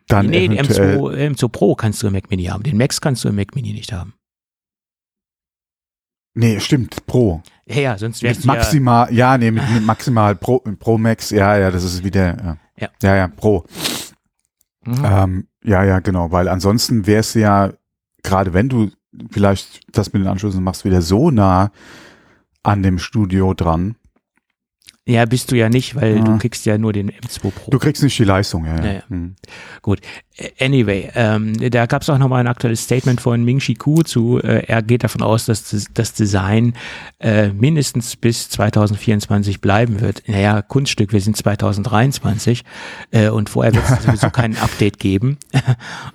dann 0.08 0.26
nee, 0.26 0.46
eventuell 0.46 0.98
M2, 0.98 1.36
M2 1.36 1.48
Pro 1.48 1.74
kannst 1.74 2.02
du 2.02 2.08
im 2.08 2.12
Mac 2.14 2.30
Mini 2.30 2.44
haben, 2.44 2.62
den 2.62 2.76
Max 2.76 3.00
kannst 3.00 3.24
du 3.24 3.28
im 3.28 3.36
Mac 3.36 3.54
Mini 3.54 3.72
nicht 3.72 3.92
haben. 3.92 4.14
Nee, 6.34 6.60
stimmt, 6.60 7.06
Pro. 7.06 7.42
Ja, 7.66 7.80
ja 7.80 7.98
sonst 7.98 8.22
wäre 8.22 8.34
es 8.34 8.44
maximal, 8.44 9.12
ja, 9.12 9.36
nee, 9.38 9.50
mit, 9.50 9.68
mit, 9.70 9.84
maximal 9.84 10.34
Pro, 10.34 10.58
Pro 10.58 10.98
Max, 10.98 11.30
ja, 11.30 11.56
ja, 11.56 11.70
das 11.70 11.84
ist 11.84 12.04
wieder, 12.04 12.36
ja, 12.36 12.56
ja, 12.76 12.88
ja, 13.02 13.16
ja 13.16 13.28
Pro. 13.28 13.64
Mhm. 14.84 15.04
Ähm, 15.04 15.46
ja, 15.64 15.84
ja, 15.84 16.00
genau, 16.00 16.32
weil 16.32 16.48
ansonsten 16.48 17.06
wäre 17.06 17.20
es 17.20 17.34
ja 17.34 17.72
gerade 18.22 18.54
wenn 18.54 18.68
du 18.68 18.90
vielleicht 19.30 19.80
das 19.96 20.12
mit 20.12 20.22
den 20.22 20.28
Anschlüssen 20.28 20.62
machst, 20.64 20.84
wieder 20.84 21.02
so 21.02 21.30
nah 21.30 21.70
an 22.62 22.82
dem 22.82 22.98
Studio 22.98 23.54
dran. 23.54 23.96
Ja, 25.04 25.24
bist 25.24 25.50
du 25.50 25.56
ja 25.56 25.68
nicht, 25.68 25.96
weil 25.96 26.18
ja. 26.18 26.22
du 26.22 26.38
kriegst 26.38 26.64
ja 26.64 26.78
nur 26.78 26.92
den 26.92 27.10
M2 27.10 27.50
Pro. 27.50 27.70
Du 27.72 27.78
kriegst 27.80 28.04
nicht 28.04 28.16
die 28.16 28.24
Leistung, 28.24 28.66
ja. 28.66 28.76
ja. 28.76 28.92
ja. 28.92 29.02
Hm. 29.08 29.34
Gut. 29.82 30.00
Anyway, 30.60 31.10
ähm, 31.14 31.54
da 31.70 31.86
gab 31.86 32.02
es 32.02 32.08
auch 32.08 32.18
nochmal 32.18 32.40
ein 32.40 32.46
aktuelles 32.46 32.84
Statement 32.84 33.20
von 33.20 33.44
Ming 33.44 33.58
Chi 33.58 33.74
Ku 33.74 34.02
zu, 34.02 34.40
äh, 34.40 34.64
er 34.66 34.80
geht 34.80 35.04
davon 35.04 35.22
aus, 35.22 35.46
dass 35.46 35.88
das 35.92 36.12
Design 36.14 36.74
äh, 37.18 37.48
mindestens 37.48 38.16
bis 38.16 38.48
2024 38.50 39.60
bleiben 39.60 40.00
wird. 40.00 40.22
Naja, 40.28 40.62
Kunststück, 40.62 41.12
wir 41.12 41.20
sind 41.20 41.36
2023 41.36 42.62
äh, 43.10 43.28
und 43.28 43.50
vorher 43.50 43.74
wird 43.74 43.84
es 43.90 44.02
sowieso 44.04 44.30
kein 44.30 44.56
Update 44.56 45.00
geben. 45.00 45.36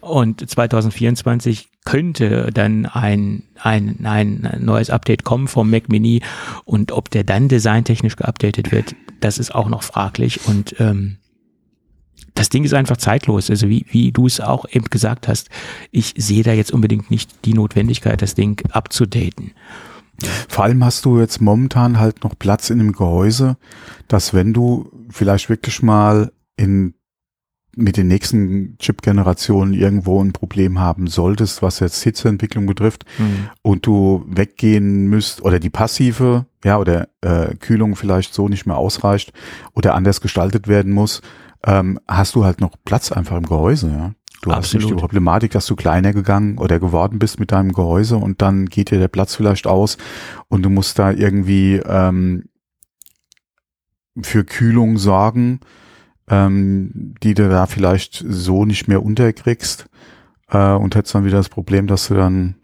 Und 0.02 0.48
2024 0.50 1.70
könnte 1.86 2.50
dann 2.54 2.86
ein, 2.86 3.44
ein, 3.62 4.06
ein 4.06 4.58
neues 4.60 4.90
Update 4.90 5.24
kommen 5.24 5.48
vom 5.48 5.70
Mac 5.70 5.90
Mini 5.90 6.22
und 6.66 6.92
ob 6.92 7.10
der 7.10 7.24
dann 7.24 7.48
designtechnisch 7.48 8.18
geupdatet 8.18 8.72
wird, 8.72 8.96
das 9.20 9.38
ist 9.38 9.56
auch 9.56 9.70
noch 9.70 9.84
fraglich 9.84 10.46
und 10.48 10.80
ähm, 10.80 11.18
das 12.38 12.50
Ding 12.50 12.64
ist 12.64 12.74
einfach 12.74 12.98
zeitlos. 12.98 13.50
Also 13.50 13.68
wie, 13.68 13.86
wie 13.90 14.12
du 14.12 14.28
es 14.28 14.40
auch 14.40 14.66
eben 14.70 14.86
gesagt 14.86 15.28
hast, 15.28 15.50
ich 15.92 16.14
sehe 16.18 16.44
da 16.44 16.54
jetzt 16.54 16.72
unbedingt 16.72 17.10
nicht 17.10 17.46
die 17.46 17.54
Notwendigkeit, 17.54 18.22
das 18.22 18.36
Ding 18.36 18.62
abzudaten. 18.72 19.54
Vor 20.48 20.64
allem 20.64 20.84
hast 20.84 21.06
du 21.06 21.20
jetzt 21.20 21.42
momentan 21.42 22.00
halt 22.00 22.24
noch 22.24 22.38
Platz 22.38 22.70
in 22.70 22.80
dem 22.80 22.92
Gehäuse, 22.92 23.58
dass 24.08 24.34
wenn 24.34 24.54
du 24.54 24.92
vielleicht 25.10 25.50
wirklich 25.50 25.82
mal 25.82 26.32
in 26.56 26.96
mit 27.78 27.96
den 27.96 28.08
nächsten 28.08 28.78
Chip-Generationen 28.80 29.74
irgendwo 29.74 30.22
ein 30.22 30.34
Problem 30.34 30.80
haben 30.80 31.08
solltest, 31.08 31.62
was 31.62 31.80
jetzt 31.80 32.02
Hitzeentwicklung 32.02 32.66
betrifft, 32.66 33.06
mhm. 33.20 33.50
und 33.62 33.86
du 33.86 34.26
weggehen 34.28 35.08
müsst 35.08 35.44
oder 35.44 35.60
die 35.60 35.70
passive, 35.70 36.48
ja, 36.64 36.80
oder 36.80 37.08
äh, 37.22 37.56
Kühlung 37.56 37.96
vielleicht 37.96 38.34
so 38.34 38.50
nicht 38.50 38.66
mehr 38.66 38.78
ausreicht 38.78 39.32
oder 39.74 39.94
anders 39.94 40.22
gestaltet 40.22 40.68
werden 40.68 40.92
muss, 40.92 41.22
ähm, 41.66 42.00
hast 42.08 42.36
du 42.36 42.44
halt 42.44 42.62
noch 42.62 42.72
Platz 42.84 43.12
einfach 43.12 43.38
im 43.38 43.46
Gehäuse, 43.46 43.90
ja. 43.90 44.12
Du 44.42 44.52
Absolut. 44.52 44.64
hast 44.64 44.74
nicht 44.74 44.90
die 44.90 45.00
Problematik, 45.00 45.52
dass 45.52 45.66
du 45.66 45.76
kleiner 45.76 46.14
gegangen 46.14 46.58
oder 46.58 46.80
geworden 46.80 47.18
bist 47.18 47.40
mit 47.40 47.52
deinem 47.52 47.72
Gehäuse 47.74 48.18
und 48.18 48.42
dann 48.42 48.68
geht 48.68 48.92
dir 48.92 49.00
der 49.00 49.08
Platz 49.08 49.36
vielleicht 49.36 49.66
aus 49.66 49.98
und 50.48 50.64
du 50.64 50.70
musst 50.70 51.00
da 51.00 51.12
irgendwie 51.12 51.82
ähm, 51.86 52.46
für 54.22 54.44
Kühlung 54.44 54.98
sorgen 54.98 55.60
ähm, 56.30 57.16
die 57.24 57.34
du 57.34 57.50
da 57.50 57.66
vielleicht 57.66 58.24
so 58.28 58.66
nicht 58.66 58.88
mehr 58.88 59.04
unterkriegst 59.04 59.88
äh, 60.50 60.74
und 60.74 60.96
hättest 60.96 61.16
dann 61.16 61.26
wieder 61.26 61.38
das 61.38 61.50
Problem, 61.50 61.88
dass 61.88 62.08
du 62.08 62.16
dann, 62.16 62.56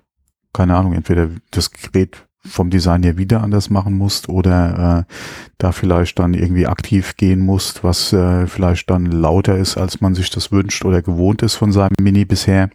keine 0.54 0.76
Ahnung, 0.76 0.94
entweder 0.94 1.30
das 1.52 1.72
Gerät 1.72 2.26
vom 2.46 2.70
Design 2.70 3.04
her 3.04 3.18
wieder 3.18 3.42
anders 3.42 3.70
machen 3.70 3.98
musst 3.98 4.28
oder 4.28 5.06
äh, 5.08 5.14
da 5.58 5.72
vielleicht 5.72 6.20
dann 6.20 6.34
irgendwie 6.34 6.68
aktiv 6.68 7.16
gehen 7.16 7.40
musst, 7.40 7.84
was 7.84 8.12
äh, 8.12 8.48
vielleicht 8.48 8.90
dann 8.90 9.06
lauter 9.06 9.58
ist, 9.58 9.78
als 9.78 10.02
man 10.02 10.14
sich 10.14 10.30
das 10.30 10.52
wünscht 10.52 10.84
oder 10.84 11.02
gewohnt 11.02 11.42
ist 11.42 11.56
von 11.56 11.72
seinem 11.72 11.96
Mini 12.02 12.26
bisher. 12.26 12.70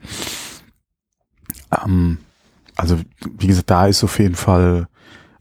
Ähm, 1.84 2.18
also 2.76 2.98
wie 3.38 3.46
gesagt, 3.46 3.70
da 3.70 3.86
ist 3.86 4.04
auf 4.04 4.18
jeden 4.18 4.36
Fall 4.36 4.88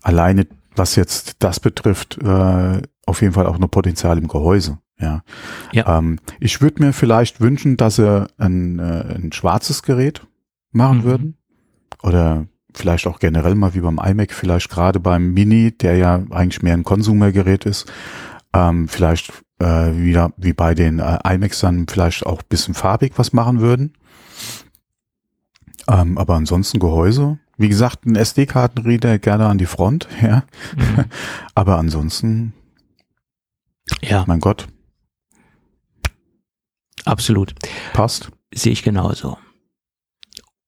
alleine, 0.01 0.45
was 0.75 0.95
jetzt 0.97 1.37
das 1.39 1.59
betrifft, 1.61 2.17
äh, 2.21 2.81
auf 3.05 3.21
jeden 3.21 3.33
Fall 3.33 3.47
auch 3.47 3.59
noch 3.59 3.71
Potenzial 3.71 4.17
im 4.17 4.27
Gehäuse. 4.27 4.77
Ja. 4.99 5.23
ja. 5.71 5.97
Ähm, 5.97 6.19
ich 6.39 6.61
würde 6.61 6.83
mir 6.83 6.93
vielleicht 6.93 7.39
wünschen, 7.39 7.77
dass 7.77 7.97
sie 7.97 8.27
ein, 8.37 8.79
äh, 8.79 9.15
ein 9.15 9.31
schwarzes 9.31 9.83
Gerät 9.83 10.25
machen 10.71 10.99
mhm. 10.99 11.03
würden. 11.03 11.37
Oder 12.03 12.47
vielleicht 12.73 13.07
auch 13.07 13.19
generell 13.19 13.55
mal 13.55 13.73
wie 13.73 13.79
beim 13.79 13.99
iMac, 13.99 14.33
vielleicht 14.33 14.69
gerade 14.69 14.99
beim 14.99 15.33
Mini, 15.33 15.71
der 15.71 15.97
ja 15.97 16.23
eigentlich 16.29 16.61
mehr 16.61 16.73
ein 16.73 16.83
Konsumergerät 16.83 17.65
ist, 17.65 17.91
ähm, 18.53 18.87
vielleicht 18.87 19.31
äh, 19.59 19.95
wieder 19.95 20.31
wie 20.37 20.53
bei 20.53 20.73
den 20.75 20.99
äh, 20.99 21.17
iMacs 21.25 21.59
dann 21.61 21.87
vielleicht 21.87 22.25
auch 22.25 22.43
bisschen 22.43 22.73
farbig 22.73 23.13
was 23.17 23.33
machen 23.33 23.59
würden. 23.59 23.93
Ähm, 25.87 26.17
aber 26.17 26.35
ansonsten 26.35 26.79
Gehäuse. 26.79 27.39
Wie 27.57 27.69
gesagt, 27.69 28.05
ein 28.05 28.15
SD-Kartenreader 28.15 29.17
gerne 29.17 29.47
an 29.47 29.57
die 29.57 29.65
Front, 29.65 30.07
ja. 30.21 30.43
Mhm. 30.75 31.05
aber 31.55 31.77
ansonsten, 31.77 32.53
ja. 34.01 34.23
mein 34.27 34.39
Gott. 34.39 34.67
Absolut. 37.07 37.53
Passt. 37.93 38.29
Sehe 38.53 38.73
ich 38.73 38.83
genauso. 38.83 39.37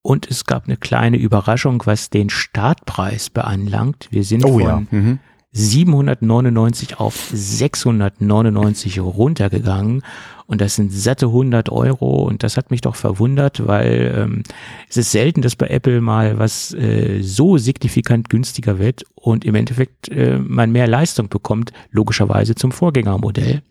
Und 0.01 0.29
es 0.29 0.45
gab 0.45 0.65
eine 0.65 0.77
kleine 0.77 1.17
Überraschung, 1.17 1.83
was 1.85 2.09
den 2.09 2.29
Startpreis 2.29 3.29
beanlangt. 3.29 4.07
Wir 4.11 4.23
sind 4.23 4.45
oh, 4.45 4.53
von 4.53 4.61
ja. 4.61 4.83
mhm. 4.91 5.19
799 5.51 6.99
auf 6.99 7.29
699 7.33 8.99
runtergegangen 8.99 10.03
und 10.45 10.61
das 10.61 10.75
sind 10.75 10.93
satte 10.93 11.27
100 11.27 11.69
Euro 11.69 12.23
und 12.23 12.43
das 12.43 12.55
hat 12.55 12.69
mich 12.69 12.81
doch 12.81 12.95
verwundert, 12.95 13.65
weil 13.65 14.13
ähm, 14.15 14.43
es 14.87 14.97
ist 14.97 15.11
selten, 15.11 15.41
dass 15.41 15.55
bei 15.55 15.67
Apple 15.67 16.01
mal 16.01 16.37
was 16.37 16.73
äh, 16.75 17.21
so 17.21 17.57
signifikant 17.57 18.29
günstiger 18.29 18.77
wird 18.77 19.05
und 19.15 19.43
im 19.43 19.55
Endeffekt 19.55 20.09
äh, 20.09 20.37
man 20.37 20.71
mehr 20.71 20.87
Leistung 20.87 21.29
bekommt, 21.29 21.73
logischerweise 21.89 22.53
zum 22.53 22.71
Vorgängermodell. 22.71 23.63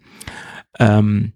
Ähm, 0.81 1.33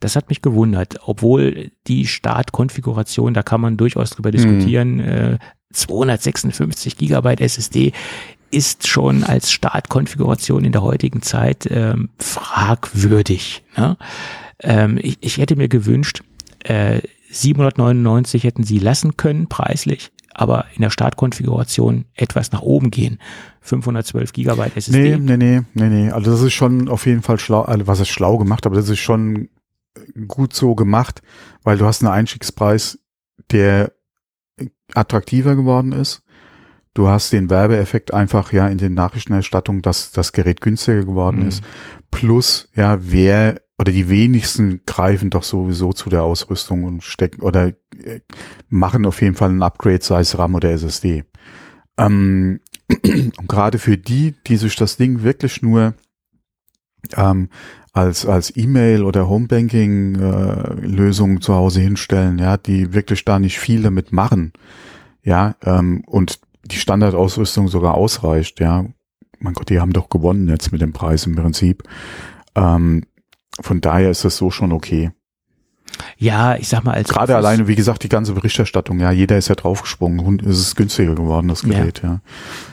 das 0.00 0.16
hat 0.16 0.28
mich 0.28 0.42
gewundert, 0.42 0.98
obwohl 1.04 1.70
die 1.86 2.06
Startkonfiguration, 2.06 3.34
da 3.34 3.42
kann 3.42 3.60
man 3.60 3.76
durchaus 3.76 4.10
drüber 4.10 4.30
diskutieren, 4.30 4.94
mhm. 4.94 5.00
äh, 5.00 5.38
256 5.72 6.96
Gigabyte 6.96 7.40
SSD 7.40 7.92
ist 8.50 8.88
schon 8.88 9.22
als 9.22 9.52
Startkonfiguration 9.52 10.64
in 10.64 10.72
der 10.72 10.82
heutigen 10.82 11.22
Zeit 11.22 11.68
ähm, 11.70 12.10
fragwürdig. 12.18 13.62
Ne? 13.76 13.96
Ähm, 14.60 14.98
ich, 15.00 15.18
ich 15.20 15.38
hätte 15.38 15.54
mir 15.54 15.68
gewünscht, 15.68 16.22
äh, 16.64 17.00
799 17.30 18.42
hätten 18.42 18.64
sie 18.64 18.78
lassen 18.78 19.16
können 19.16 19.48
preislich, 19.48 20.10
aber 20.34 20.64
in 20.74 20.82
der 20.82 20.90
Startkonfiguration 20.90 22.06
etwas 22.14 22.50
nach 22.50 22.62
oben 22.62 22.90
gehen. 22.90 23.18
512 23.60 24.32
Gigabyte 24.32 24.76
SSD. 24.76 25.16
Nee, 25.16 25.16
nee, 25.16 25.36
nee, 25.36 25.62
nee, 25.74 25.88
nee. 25.88 26.10
Also 26.10 26.32
das 26.32 26.42
ist 26.42 26.54
schon 26.54 26.88
auf 26.88 27.06
jeden 27.06 27.22
Fall 27.22 27.38
schlau, 27.38 27.62
also 27.62 27.86
was 27.86 28.00
ist 28.00 28.08
schlau 28.08 28.38
gemacht, 28.38 28.66
aber 28.66 28.74
das 28.74 28.88
ist 28.88 28.98
schon 28.98 29.48
gut 30.28 30.54
so 30.54 30.74
gemacht, 30.74 31.22
weil 31.62 31.78
du 31.78 31.86
hast 31.86 32.02
einen 32.02 32.12
Einstiegspreis, 32.12 32.98
der 33.50 33.92
attraktiver 34.94 35.56
geworden 35.56 35.92
ist. 35.92 36.22
Du 36.94 37.08
hast 37.08 37.32
den 37.32 37.50
Werbeeffekt 37.50 38.12
einfach 38.12 38.52
ja 38.52 38.66
in 38.66 38.78
den 38.78 38.94
Nachrichtenerstattungen, 38.94 39.82
dass 39.82 40.10
das 40.10 40.32
Gerät 40.32 40.60
günstiger 40.60 41.04
geworden 41.04 41.42
mhm. 41.42 41.48
ist. 41.48 41.62
Plus, 42.10 42.68
ja, 42.74 42.98
wer 43.00 43.60
oder 43.78 43.92
die 43.92 44.10
wenigsten 44.10 44.82
greifen 44.84 45.30
doch 45.30 45.42
sowieso 45.42 45.92
zu 45.92 46.10
der 46.10 46.22
Ausrüstung 46.22 46.84
und 46.84 47.02
stecken 47.02 47.40
oder 47.40 47.68
äh, 47.68 48.20
machen 48.68 49.06
auf 49.06 49.22
jeden 49.22 49.36
Fall 49.36 49.50
ein 49.50 49.62
Upgrade, 49.62 50.02
sei 50.02 50.20
es 50.20 50.36
RAM 50.36 50.54
oder 50.54 50.70
SSD. 50.70 51.24
Ähm, 51.96 52.60
und 52.88 53.48
gerade 53.48 53.78
für 53.78 53.96
die, 53.96 54.34
die 54.46 54.56
sich 54.56 54.76
das 54.76 54.96
Ding 54.96 55.22
wirklich 55.22 55.62
nur 55.62 55.94
ähm, 57.16 57.48
als 57.92 58.26
als 58.26 58.56
E-Mail 58.56 59.02
oder 59.02 59.28
Homebanking 59.28 60.14
äh, 60.14 60.74
Lösung 60.86 61.40
zu 61.40 61.54
Hause 61.54 61.80
hinstellen, 61.80 62.38
ja, 62.38 62.56
die 62.56 62.92
wirklich 62.92 63.24
da 63.24 63.38
nicht 63.38 63.58
viel 63.58 63.82
damit 63.82 64.12
machen, 64.12 64.52
ja, 65.22 65.56
ähm, 65.64 66.02
und 66.06 66.40
die 66.64 66.76
Standardausrüstung 66.76 67.68
sogar 67.68 67.94
ausreicht, 67.94 68.60
ja. 68.60 68.86
Mein 69.38 69.54
Gott, 69.54 69.70
die 69.70 69.80
haben 69.80 69.92
doch 69.92 70.10
gewonnen 70.10 70.48
jetzt 70.48 70.70
mit 70.70 70.82
dem 70.82 70.92
Preis 70.92 71.26
im 71.26 71.34
Prinzip. 71.34 71.82
Ähm, 72.54 73.04
von 73.60 73.80
daher 73.80 74.10
ist 74.10 74.24
das 74.24 74.36
so 74.36 74.50
schon 74.50 74.70
okay. 74.70 75.12
Ja, 76.16 76.56
ich 76.56 76.68
sag 76.68 76.84
mal 76.84 76.92
als 76.92 77.08
gerade 77.08 77.36
alleine, 77.36 77.66
wie 77.66 77.74
gesagt, 77.74 78.02
die 78.02 78.08
ganze 78.08 78.32
Berichterstattung, 78.32 79.00
ja, 79.00 79.10
jeder 79.10 79.38
ist 79.38 79.48
ja 79.48 79.54
draufgesprungen 79.54 80.20
und 80.20 80.42
es 80.42 80.58
ist 80.58 80.76
günstiger 80.76 81.14
geworden, 81.14 81.48
das 81.48 81.62
Gerät, 81.62 82.02
ja. 82.02 82.20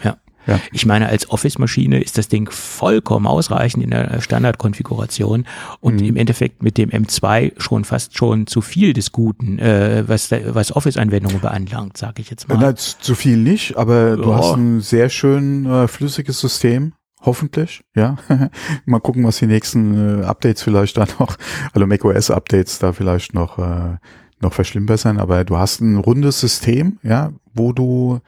Ja. 0.04 0.10
ja. 0.12 0.18
Ja. 0.48 0.60
Ich 0.72 0.86
meine, 0.86 1.10
als 1.10 1.30
Office-Maschine 1.30 2.02
ist 2.02 2.18
das 2.18 2.30
Ding 2.30 2.50
vollkommen 2.50 3.28
ausreichend 3.28 3.84
in 3.84 3.92
der 3.92 4.22
Standardkonfiguration 4.22 5.46
und 5.82 6.02
mhm. 6.02 6.08
im 6.08 6.16
Endeffekt 6.16 6.64
mit 6.64 6.78
dem 6.78 6.90
M2 6.90 7.60
schon 7.60 7.84
fast 7.84 8.18
schon 8.18 8.48
zu 8.48 8.62
viel 8.62 8.94
des 8.94 9.12
Guten, 9.12 9.60
äh, 9.60 10.06
was, 10.08 10.32
was 10.32 10.76
Office-Anwendungen 10.76 11.42
beanlangt, 11.42 11.98
sage 11.98 12.22
ich 12.22 12.30
jetzt 12.30 12.48
mal. 12.48 12.58
Na, 12.60 12.76
zu 12.76 13.16
viel 13.16 13.38
nicht, 13.38 13.78
aber 13.78 14.16
du 14.16 14.34
hast 14.34 14.56
ein 14.56 14.82
sehr 14.82 15.10
schön 15.10 15.66
äh, 15.66 15.88
flüssiges 15.88 16.40
System. 16.40 16.94
Hoffentlich, 17.22 17.82
ja. 17.96 18.16
Mal 18.86 19.00
gucken, 19.00 19.24
was 19.24 19.38
die 19.40 19.48
nächsten 19.48 20.22
äh, 20.22 20.24
Updates 20.24 20.62
vielleicht 20.62 20.98
da 20.98 21.06
noch, 21.20 21.36
also 21.74 21.88
macOS-Updates 21.88 22.80
da 22.80 22.94
vielleicht 22.94 23.34
noch, 23.34 23.58
äh, 23.58 23.98
noch 24.40 24.54
verschlimmbessern. 24.54 25.20
Aber 25.20 25.44
du 25.44 25.58
hast 25.58 25.82
ein 25.82 25.98
rundes 25.98 26.40
System, 26.40 27.00
ja, 27.02 27.32
wo 27.54 27.74
du 27.74 28.20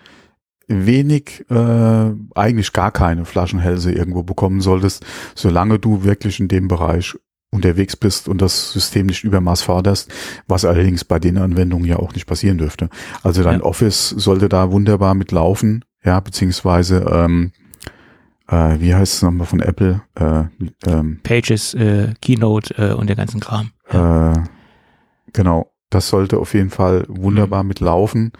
wenig, 0.69 1.45
äh, 1.49 2.11
eigentlich 2.35 2.73
gar 2.73 2.91
keine 2.91 3.25
Flaschenhälse 3.25 3.91
irgendwo 3.91 4.23
bekommen 4.23 4.61
solltest, 4.61 5.05
solange 5.35 5.79
du 5.79 6.03
wirklich 6.03 6.39
in 6.39 6.47
dem 6.47 6.67
Bereich 6.67 7.15
unterwegs 7.51 7.95
bist 7.95 8.27
und 8.27 8.41
das 8.41 8.71
System 8.71 9.07
nicht 9.07 9.23
übermaß 9.23 9.63
forderst, 9.63 10.11
was 10.47 10.65
allerdings 10.65 11.03
bei 11.03 11.19
den 11.19 11.37
Anwendungen 11.37 11.85
ja 11.85 11.97
auch 11.97 12.13
nicht 12.13 12.27
passieren 12.27 12.59
dürfte. 12.59 12.89
Also 13.23 13.43
dein 13.43 13.59
ja. 13.59 13.65
Office 13.65 14.09
sollte 14.09 14.49
da 14.49 14.71
wunderbar 14.71 15.15
mitlaufen, 15.15 15.83
ja, 16.03 16.19
beziehungsweise 16.19 17.05
ähm, 17.11 17.51
äh, 18.47 18.79
wie 18.79 18.93
heißt 18.93 19.15
es 19.15 19.21
nochmal 19.21 19.47
von 19.47 19.61
Apple? 19.61 20.01
Äh, 20.15 20.43
ähm, 20.87 21.19
Pages, 21.23 21.73
äh, 21.73 22.13
Keynote 22.21 22.73
äh, 22.77 22.93
und 22.93 23.07
der 23.07 23.15
ganzen 23.15 23.39
Kram. 23.39 23.71
Ja. 23.91 24.33
Äh, 24.33 24.43
genau, 25.33 25.71
das 25.89 26.09
sollte 26.09 26.37
auf 26.37 26.53
jeden 26.53 26.69
Fall 26.69 27.05
wunderbar 27.07 27.63
mhm. 27.63 27.69
mitlaufen 27.69 28.31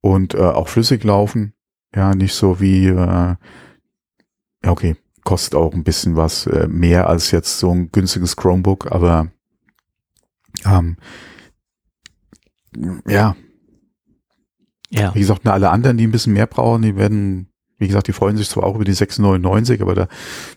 und 0.00 0.34
äh, 0.34 0.38
auch 0.38 0.68
flüssig 0.68 1.02
laufen. 1.04 1.53
Ja, 1.94 2.14
nicht 2.14 2.34
so 2.34 2.60
wie, 2.60 2.86
äh, 2.88 2.94
ja, 2.96 3.36
okay, 4.64 4.96
kostet 5.22 5.54
auch 5.54 5.72
ein 5.74 5.84
bisschen 5.84 6.16
was 6.16 6.46
äh, 6.46 6.66
mehr 6.68 7.08
als 7.08 7.30
jetzt 7.30 7.58
so 7.58 7.70
ein 7.70 7.90
günstiges 7.92 8.36
Chromebook, 8.36 8.90
aber 8.92 9.28
ähm, 10.64 10.96
ja. 13.06 13.36
Ja. 14.90 15.14
Wie 15.14 15.20
gesagt, 15.20 15.46
alle 15.46 15.70
anderen, 15.70 15.96
die 15.96 16.06
ein 16.06 16.12
bisschen 16.12 16.34
mehr 16.34 16.46
brauchen, 16.46 16.82
die 16.82 16.96
werden, 16.96 17.48
wie 17.78 17.88
gesagt, 17.88 18.06
die 18.06 18.12
freuen 18.12 18.36
sich 18.36 18.48
zwar 18.48 18.64
auch 18.64 18.76
über 18.76 18.84
die 18.84 18.92
699, 18.92 19.80
aber 19.82 19.94
da 19.94 20.08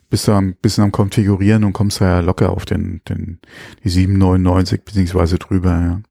bist 0.09 0.27
du 0.27 0.33
ein 0.33 0.55
bisschen 0.55 0.83
am 0.83 0.91
Konfigurieren 0.91 1.63
und 1.63 1.73
kommst 1.73 2.01
ja 2.01 2.19
locker 2.19 2.51
auf 2.51 2.65
den, 2.65 3.01
den, 3.09 3.39
die 3.83 3.89
799 3.89 4.83
beziehungsweise 4.83 5.39
drüber, 5.39 5.71
ja. 5.71 6.01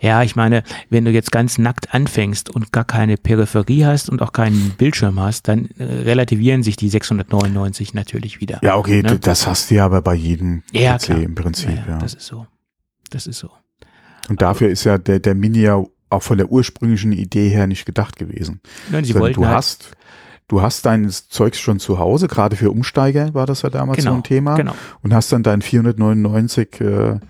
Ja, 0.00 0.22
ich 0.22 0.36
meine, 0.36 0.62
wenn 0.88 1.04
du 1.04 1.10
jetzt 1.10 1.30
ganz 1.30 1.58
nackt 1.58 1.94
anfängst 1.94 2.50
und 2.50 2.72
gar 2.72 2.84
keine 2.84 3.16
Peripherie 3.16 3.84
hast 3.84 4.10
und 4.10 4.22
auch 4.22 4.32
keinen 4.32 4.70
Bildschirm 4.76 5.20
hast, 5.20 5.48
dann 5.48 5.68
äh, 5.78 5.84
relativieren 5.84 6.62
sich 6.62 6.76
die 6.76 6.88
699 6.88 7.94
natürlich 7.94 8.40
wieder. 8.40 8.58
Ja, 8.62 8.76
okay, 8.76 9.02
ne? 9.02 9.18
das 9.18 9.46
hast 9.46 9.70
du 9.70 9.76
ja 9.76 9.84
aber 9.84 10.02
bei 10.02 10.14
jedem 10.14 10.62
ja, 10.72 10.96
PC 10.96 11.02
klar. 11.04 11.22
im 11.22 11.34
Prinzip. 11.34 11.70
Ja, 11.70 11.84
ja, 11.88 11.98
Das 11.98 12.14
ist 12.14 12.26
so. 12.26 12.46
Das 13.10 13.26
ist 13.26 13.38
so. 13.38 13.50
Und 14.28 14.42
dafür 14.42 14.68
ist 14.68 14.84
ja 14.84 14.98
der, 14.98 15.18
der 15.18 15.34
Mini 15.34 15.60
ja 15.60 15.82
auch 16.10 16.22
von 16.22 16.38
der 16.38 16.50
ursprünglichen 16.50 17.12
Idee 17.12 17.48
her 17.48 17.66
nicht 17.66 17.86
gedacht 17.86 18.16
gewesen. 18.16 18.60
Nein, 18.90 19.04
sie 19.04 19.14
wollten 19.14 19.40
du 19.40 19.46
halt 19.46 19.56
hast 19.56 19.96
du 20.50 20.60
hast 20.62 20.84
dein 20.84 21.08
Zeug 21.08 21.54
schon 21.54 21.78
zu 21.78 21.98
Hause, 21.98 22.26
gerade 22.26 22.56
für 22.56 22.70
Umsteiger 22.70 23.32
war 23.34 23.46
das 23.46 23.62
ja 23.62 23.70
damals 23.70 23.98
genau, 23.98 24.10
so 24.10 24.16
ein 24.16 24.22
Thema. 24.24 24.56
Genau. 24.56 24.74
Und 25.00 25.14
hast 25.14 25.32
dann 25.32 25.44
dein 25.44 25.62
499 25.62 26.80
äh, 26.80 27.20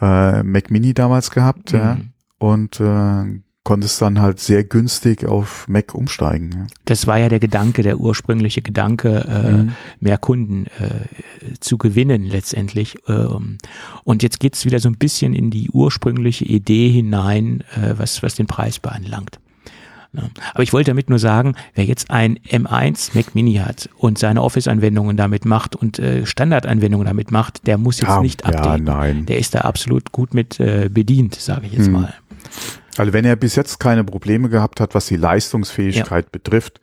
äh, 0.00 0.42
Mac 0.42 0.70
Mini 0.70 0.94
damals 0.94 1.30
gehabt, 1.30 1.72
mhm. 1.72 1.78
ja, 1.78 1.98
und 2.38 2.80
äh, 2.80 3.40
konntest 3.68 4.00
dann 4.00 4.22
halt 4.22 4.40
sehr 4.40 4.64
günstig 4.64 5.26
auf 5.26 5.68
Mac 5.68 5.94
umsteigen. 5.94 6.52
Ja. 6.52 6.66
Das 6.86 7.06
war 7.06 7.18
ja 7.18 7.28
der 7.28 7.38
Gedanke, 7.38 7.82
der 7.82 8.00
ursprüngliche 8.00 8.62
Gedanke, 8.62 9.26
äh, 9.28 9.52
mhm. 9.52 9.72
mehr 10.00 10.16
Kunden 10.16 10.68
äh, 10.78 11.58
zu 11.60 11.76
gewinnen 11.76 12.24
letztendlich. 12.24 12.96
Ähm, 13.08 13.58
und 14.04 14.22
jetzt 14.22 14.40
geht's 14.40 14.64
wieder 14.64 14.78
so 14.78 14.88
ein 14.88 14.96
bisschen 14.96 15.34
in 15.34 15.50
die 15.50 15.68
ursprüngliche 15.70 16.46
Idee 16.46 16.88
hinein, 16.88 17.62
äh, 17.74 17.92
was, 17.98 18.22
was 18.22 18.36
den 18.36 18.46
Preis 18.46 18.78
beanlangt. 18.78 19.38
Aber 20.54 20.62
ich 20.62 20.72
wollte 20.72 20.90
damit 20.90 21.10
nur 21.10 21.18
sagen, 21.18 21.54
wer 21.74 21.84
jetzt 21.84 22.10
ein 22.10 22.38
M1 22.38 23.10
Mac 23.14 23.34
Mini 23.34 23.54
hat 23.56 23.88
und 23.96 24.18
seine 24.18 24.42
Office-Anwendungen 24.42 25.16
damit 25.16 25.44
macht 25.44 25.76
und 25.76 25.98
äh, 25.98 26.24
Standard-Anwendungen 26.24 27.06
damit 27.06 27.30
macht, 27.30 27.66
der 27.66 27.78
muss 27.78 28.00
jetzt 28.00 28.08
ja, 28.08 28.20
nicht 28.20 28.44
updaten. 28.44 28.86
Ja, 28.86 28.94
nein. 28.94 29.26
Der 29.26 29.38
ist 29.38 29.54
da 29.54 29.60
absolut 29.60 30.12
gut 30.12 30.34
mit 30.34 30.58
äh, 30.60 30.88
bedient, 30.90 31.34
sage 31.34 31.66
ich 31.66 31.72
jetzt 31.72 31.86
hm. 31.86 31.92
mal. 31.92 32.14
Also 32.96 33.12
wenn 33.12 33.24
er 33.24 33.36
bis 33.36 33.54
jetzt 33.54 33.78
keine 33.78 34.02
Probleme 34.02 34.48
gehabt 34.48 34.80
hat, 34.80 34.94
was 34.94 35.06
die 35.06 35.16
Leistungsfähigkeit 35.16 36.24
ja. 36.24 36.30
betrifft, 36.32 36.80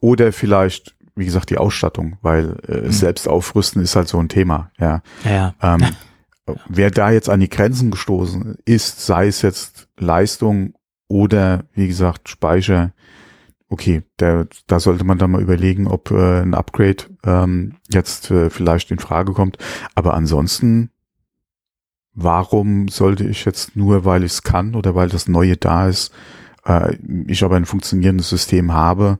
oder 0.00 0.32
vielleicht, 0.32 0.94
wie 1.16 1.24
gesagt, 1.24 1.50
die 1.50 1.58
Ausstattung, 1.58 2.18
weil 2.22 2.56
äh, 2.68 2.82
hm. 2.82 2.92
selbst 2.92 3.28
aufrüsten 3.28 3.82
ist 3.82 3.96
halt 3.96 4.08
so 4.08 4.18
ein 4.18 4.28
Thema. 4.28 4.70
Ja. 4.78 5.02
ja. 5.24 5.54
Ähm, 5.60 5.84
wer 6.68 6.90
da 6.90 7.10
jetzt 7.10 7.28
an 7.28 7.40
die 7.40 7.48
Grenzen 7.48 7.90
gestoßen 7.90 8.56
ist, 8.64 9.04
sei 9.04 9.26
es 9.26 9.42
jetzt 9.42 9.88
Leistung 9.98 10.74
oder 11.08 11.64
wie 11.74 11.88
gesagt 11.88 12.28
Speicher. 12.28 12.92
Okay, 13.70 14.02
der, 14.18 14.46
da 14.66 14.80
sollte 14.80 15.04
man 15.04 15.18
dann 15.18 15.30
mal 15.30 15.42
überlegen, 15.42 15.86
ob 15.88 16.10
äh, 16.10 16.40
ein 16.40 16.54
Upgrade 16.54 17.04
ähm, 17.24 17.74
jetzt 17.90 18.30
äh, 18.30 18.48
vielleicht 18.48 18.90
in 18.90 18.98
Frage 18.98 19.32
kommt. 19.32 19.58
Aber 19.94 20.14
ansonsten 20.14 20.90
warum 22.18 22.88
sollte 22.88 23.24
ich 23.24 23.44
jetzt 23.44 23.76
nur, 23.76 24.04
weil 24.04 24.24
ich 24.24 24.32
es 24.32 24.42
kann 24.42 24.74
oder 24.74 24.94
weil 24.94 25.08
das 25.08 25.28
Neue 25.28 25.56
da 25.56 25.88
ist, 25.88 26.12
äh, 26.66 26.96
ich 27.26 27.44
aber 27.44 27.56
ein 27.56 27.64
funktionierendes 27.64 28.28
System 28.28 28.72
habe, 28.72 29.18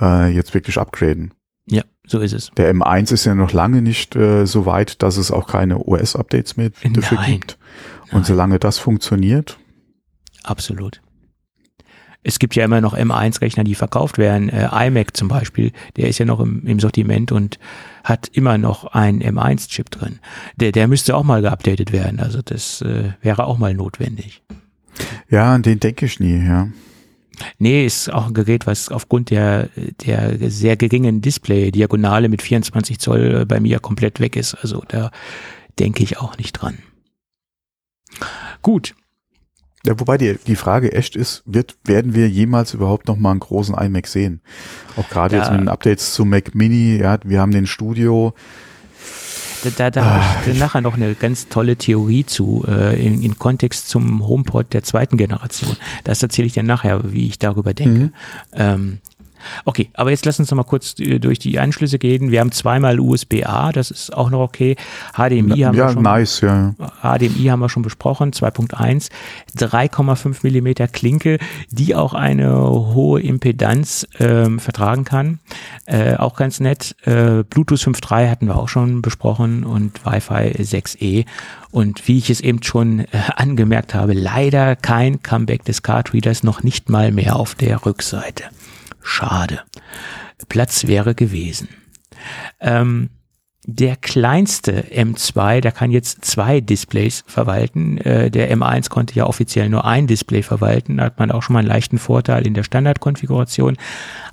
äh, 0.00 0.28
jetzt 0.28 0.52
wirklich 0.52 0.78
upgraden? 0.78 1.32
Ja, 1.66 1.82
so 2.06 2.20
ist 2.20 2.34
es. 2.34 2.50
Der 2.56 2.72
M1 2.74 3.12
ist 3.12 3.24
ja 3.24 3.34
noch 3.34 3.52
lange 3.52 3.80
nicht 3.80 4.14
äh, 4.14 4.44
so 4.46 4.66
weit, 4.66 5.02
dass 5.02 5.16
es 5.16 5.30
auch 5.30 5.46
keine 5.46 5.78
OS-Updates 5.78 6.58
mehr 6.58 6.70
dafür 6.92 7.18
Nein. 7.18 7.32
gibt. 7.32 7.58
Und 8.12 8.26
solange 8.26 8.58
das 8.58 8.78
funktioniert, 8.78 9.58
Absolut. 10.42 11.00
Es 12.24 12.38
gibt 12.38 12.56
ja 12.56 12.64
immer 12.64 12.80
noch 12.80 12.96
M1-Rechner, 12.96 13.64
die 13.64 13.74
verkauft 13.74 14.18
werden. 14.18 14.48
Äh, 14.48 14.68
iMac 14.86 15.16
zum 15.16 15.28
Beispiel, 15.28 15.72
der 15.96 16.08
ist 16.08 16.18
ja 16.18 16.24
noch 16.24 16.40
im, 16.40 16.66
im 16.66 16.80
Sortiment 16.80 17.30
und 17.30 17.58
hat 18.02 18.28
immer 18.32 18.58
noch 18.58 18.86
einen 18.86 19.22
M1-Chip 19.22 19.90
drin. 19.90 20.18
Der, 20.56 20.72
der 20.72 20.88
müsste 20.88 21.14
auch 21.16 21.22
mal 21.22 21.42
geupdatet 21.42 21.92
werden. 21.92 22.18
Also 22.20 22.40
das 22.42 22.80
äh, 22.80 23.12
wäre 23.20 23.44
auch 23.44 23.58
mal 23.58 23.74
notwendig. 23.74 24.42
ja, 25.28 25.54
an 25.54 25.62
den 25.62 25.80
denke 25.80 26.06
ich 26.06 26.18
nie, 26.18 26.44
ja. 26.44 26.68
Nee, 27.58 27.84
ist 27.84 28.12
auch 28.12 28.28
ein 28.28 28.34
Gerät, 28.34 28.66
was 28.66 28.88
aufgrund 28.88 29.30
der, 29.30 29.68
der 30.04 30.50
sehr 30.50 30.76
geringen 30.76 31.20
Display-Diagonale 31.20 32.28
mit 32.28 32.42
24 32.42 32.98
Zoll 32.98 33.40
äh, 33.42 33.44
bei 33.44 33.60
mir 33.60 33.80
komplett 33.80 34.20
weg 34.20 34.36
ist. 34.36 34.54
Also 34.54 34.82
da 34.88 35.10
denke 35.78 36.02
ich 36.02 36.18
auch 36.18 36.38
nicht 36.38 36.52
dran. 36.52 36.78
Gut, 38.62 38.94
Ja, 39.86 39.98
wobei 40.00 40.16
die, 40.16 40.38
die 40.46 40.56
Frage 40.56 40.92
echt 40.92 41.14
ist, 41.14 41.42
wird, 41.46 41.76
werden 41.84 42.14
wir 42.14 42.28
jemals 42.28 42.72
überhaupt 42.74 43.06
noch 43.06 43.16
mal 43.16 43.32
einen 43.32 43.40
großen 43.40 43.74
iMac 43.74 44.06
sehen? 44.06 44.40
Auch 44.96 45.08
gerade 45.10 45.36
jetzt 45.36 45.46
Ja. 45.46 45.52
mit 45.52 45.60
den 45.60 45.68
Updates 45.68 46.14
zu 46.14 46.24
Mac 46.24 46.54
Mini, 46.54 46.96
ja, 46.96 47.18
wir 47.24 47.40
haben 47.40 47.52
den 47.52 47.66
Studio, 47.66 48.32
Da, 49.64 49.70
da, 49.70 49.90
da 49.90 50.02
Ah, 50.02 50.34
habe 50.40 50.50
ich 50.50 50.58
nachher 50.58 50.80
noch 50.82 50.94
eine 50.94 51.14
ganz 51.14 51.48
tolle 51.48 51.76
Theorie 51.76 52.26
zu, 52.26 52.64
äh, 52.68 53.02
in, 53.02 53.22
in 53.22 53.38
Kontext 53.38 53.88
zum 53.88 54.26
HomePod 54.26 54.72
der 54.74 54.82
zweiten 54.82 55.16
Generation. 55.16 55.76
Das 56.04 56.22
erzähle 56.22 56.46
ich 56.46 56.52
dir 56.52 56.62
nachher, 56.62 57.12
wie 57.12 57.26
ich 57.26 57.38
darüber 57.38 57.72
denke. 57.72 58.00
Mhm. 58.00 58.12
Ähm, 58.52 58.98
okay, 59.64 59.90
aber 59.94 60.10
jetzt 60.10 60.24
lass 60.26 60.38
uns 60.38 60.50
noch 60.50 60.56
mal 60.56 60.64
kurz 60.64 60.98
äh, 60.98 61.18
durch 61.18 61.38
die 61.38 61.58
Anschlüsse 61.58 61.98
gehen. 61.98 62.30
Wir 62.30 62.40
haben 62.40 62.52
zweimal 62.52 63.00
USB-A, 63.00 63.72
das 63.72 63.90
ist 63.90 64.14
auch 64.14 64.30
noch 64.30 64.40
okay. 64.40 64.76
HDMI 65.14 65.60
haben 65.60 65.76
wir 65.76 65.84
ja, 65.84 65.92
schon. 65.92 66.02
nice, 66.02 66.40
ja. 66.40 66.74
HDMI 67.02 67.46
haben 67.48 67.60
wir 67.60 67.68
schon 67.68 67.82
besprochen, 67.82 68.32
2.1, 68.32 69.10
3,5 69.56 70.38
Millimeter 70.42 70.88
Klinke, 70.88 71.38
die 71.70 71.94
auch 71.94 72.14
eine 72.14 72.54
hohe 72.60 73.20
Impedanz 73.20 74.06
ähm, 74.18 74.58
vertragen 74.58 75.04
kann. 75.04 75.40
Äh, 75.86 76.16
auch 76.16 76.36
ganz 76.36 76.60
nett. 76.60 76.96
Äh, 77.04 77.44
Bluetooth 77.44 77.80
5.3 77.80 78.30
hatten 78.30 78.46
wir 78.46 78.56
auch 78.56 78.68
schon 78.68 79.02
besprochen 79.02 79.64
und 79.64 80.04
Wi-Fi 80.04 80.62
6E. 80.62 81.26
Und 81.70 82.06
wie 82.06 82.18
ich 82.18 82.30
es 82.30 82.40
eben 82.40 82.62
schon 82.62 83.00
äh, 83.00 83.06
angemerkt 83.34 83.94
habe, 83.94 84.12
leider 84.12 84.76
kein 84.76 85.22
Comeback 85.22 85.64
des 85.64 85.82
Card 85.82 86.12
Readers, 86.12 86.44
noch 86.44 86.62
nicht 86.62 86.88
mal 86.88 87.10
mehr 87.10 87.36
auf 87.36 87.54
der 87.54 87.84
Rückseite. 87.84 88.44
Schade. 89.04 89.60
Platz 90.48 90.86
wäre 90.86 91.14
gewesen. 91.14 91.68
Ähm, 92.60 93.10
der 93.66 93.96
kleinste 93.96 94.82
M2, 94.92 95.60
der 95.60 95.72
kann 95.72 95.90
jetzt 95.90 96.24
zwei 96.24 96.60
Displays 96.60 97.24
verwalten. 97.26 97.96
Äh, 97.98 98.30
der 98.30 98.54
M1 98.54 98.90
konnte 98.90 99.14
ja 99.14 99.26
offiziell 99.26 99.70
nur 99.70 99.86
ein 99.86 100.06
Display 100.06 100.42
verwalten. 100.42 100.98
Da 100.98 101.04
hat 101.04 101.18
man 101.18 101.30
auch 101.30 101.42
schon 101.42 101.54
mal 101.54 101.60
einen 101.60 101.68
leichten 101.68 101.98
Vorteil 101.98 102.46
in 102.46 102.52
der 102.52 102.62
Standardkonfiguration. 102.62 103.76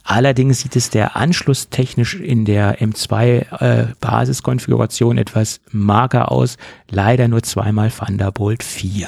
Allerdings 0.03 0.59
sieht 0.61 0.75
es 0.75 0.89
der 0.89 1.15
Anschluss 1.15 1.69
technisch 1.69 2.15
in 2.15 2.43
der 2.43 2.79
M2 2.79 3.61
äh, 3.61 3.87
Basiskonfiguration 4.01 5.17
etwas 5.17 5.61
mager 5.71 6.31
aus. 6.31 6.57
Leider 6.89 7.29
nur 7.29 7.43
zweimal 7.43 7.89
Thunderbolt 7.89 8.63
4. 8.63 9.07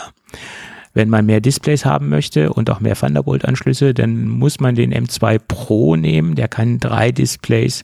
Wenn 0.94 1.10
man 1.10 1.26
mehr 1.26 1.42
Displays 1.42 1.86
haben 1.86 2.10
möchte 2.10 2.54
und 2.54 2.70
auch 2.70 2.80
mehr 2.80 2.96
Thunderbolt-Anschlüsse, 2.96 3.94
dann 3.94 4.28
muss 4.28 4.60
man 4.60 4.76
den 4.76 4.94
M2 4.94 5.40
Pro 5.40 5.96
nehmen. 5.96 6.36
Der 6.36 6.48
kann 6.48 6.80
drei 6.80 7.12
Displays 7.12 7.84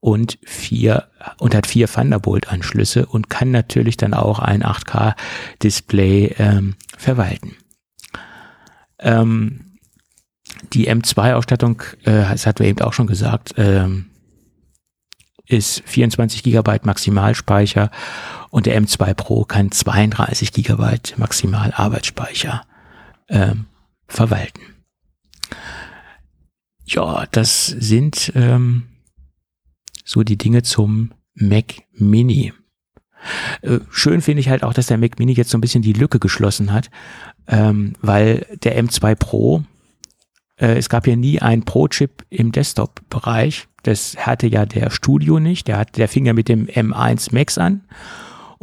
und 0.00 0.38
vier 0.44 1.08
und 1.38 1.54
hat 1.54 1.66
vier 1.66 1.88
Thunderbolt-Anschlüsse 1.88 3.06
und 3.06 3.30
kann 3.30 3.50
natürlich 3.50 3.96
dann 3.96 4.14
auch 4.14 4.38
ein 4.38 4.62
8K-Display 4.62 6.34
ähm, 6.38 6.76
verwalten. 6.96 7.56
Ähm, 9.00 9.78
die 10.72 10.90
M2-Ausstattung, 10.90 11.82
äh, 12.04 12.22
das 12.30 12.46
hatten 12.46 12.60
wir 12.60 12.68
eben 12.68 12.82
auch 12.82 12.92
schon 12.92 13.06
gesagt, 13.06 13.54
ähm, 13.56 14.10
ist 15.46 15.82
24 15.86 16.42
Gigabyte 16.42 16.86
Maximalspeicher 16.86 17.90
und 18.54 18.66
der 18.66 18.80
M2 18.80 19.14
Pro 19.14 19.44
kann 19.44 19.72
32 19.72 20.52
Gigabyte 20.52 21.18
Maximal 21.18 21.72
Arbeitsspeicher 21.74 22.62
ähm, 23.28 23.64
verwalten. 24.06 24.60
Ja, 26.84 27.26
das 27.32 27.66
sind 27.66 28.30
ähm, 28.36 28.84
so 30.04 30.22
die 30.22 30.38
Dinge 30.38 30.62
zum 30.62 31.10
Mac 31.34 31.82
Mini. 31.94 32.52
Äh, 33.62 33.80
schön 33.90 34.20
finde 34.20 34.38
ich 34.38 34.48
halt 34.48 34.62
auch, 34.62 34.72
dass 34.72 34.86
der 34.86 34.98
Mac 34.98 35.18
Mini 35.18 35.32
jetzt 35.32 35.50
so 35.50 35.58
ein 35.58 35.60
bisschen 35.60 35.82
die 35.82 35.92
Lücke 35.92 36.20
geschlossen 36.20 36.72
hat, 36.72 36.90
ähm, 37.48 37.94
weil 38.02 38.46
der 38.62 38.80
M2 38.80 39.16
Pro, 39.16 39.64
äh, 40.60 40.76
es 40.76 40.88
gab 40.88 41.08
ja 41.08 41.16
nie 41.16 41.42
einen 41.42 41.64
Pro-Chip 41.64 42.24
im 42.30 42.52
Desktop-Bereich. 42.52 43.66
Das 43.82 44.16
hatte 44.16 44.46
ja 44.46 44.64
der 44.64 44.90
Studio 44.90 45.40
nicht. 45.40 45.66
Der, 45.66 45.76
hat, 45.76 45.96
der 45.96 46.06
fing 46.06 46.24
ja 46.24 46.34
mit 46.34 46.48
dem 46.48 46.68
M1 46.68 47.34
Max 47.34 47.58
an. 47.58 47.82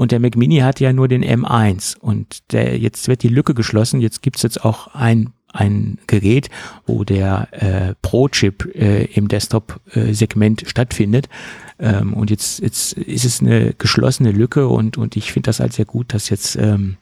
Und 0.01 0.11
der 0.11 0.19
Mac 0.19 0.35
Mini 0.35 0.57
hatte 0.57 0.83
ja 0.83 0.93
nur 0.93 1.07
den 1.07 1.23
M1. 1.23 1.95
Und 1.95 2.51
der, 2.53 2.79
jetzt 2.79 3.07
wird 3.07 3.21
die 3.21 3.27
Lücke 3.27 3.53
geschlossen. 3.53 4.01
Jetzt 4.01 4.23
gibt's 4.23 4.41
jetzt 4.41 4.65
auch 4.65 4.87
ein, 4.95 5.29
ein 5.53 5.99
Gerät, 6.07 6.49
wo 6.87 7.03
der 7.03 7.49
äh, 7.51 7.93
Pro-Chip 8.01 8.73
äh, 8.73 9.03
im 9.13 9.27
Desktop-Segment 9.27 10.63
stattfindet. 10.65 11.29
Ähm, 11.77 12.15
und 12.15 12.31
jetzt, 12.31 12.61
jetzt 12.61 12.93
ist 12.93 13.25
es 13.25 13.41
eine 13.41 13.75
geschlossene 13.75 14.31
Lücke 14.31 14.67
und, 14.69 14.97
und 14.97 15.15
ich 15.15 15.31
finde 15.31 15.49
das 15.49 15.59
halt 15.59 15.73
sehr 15.73 15.85
gut, 15.85 16.15
dass 16.15 16.29
jetzt 16.29 16.55
ähm, 16.55 16.97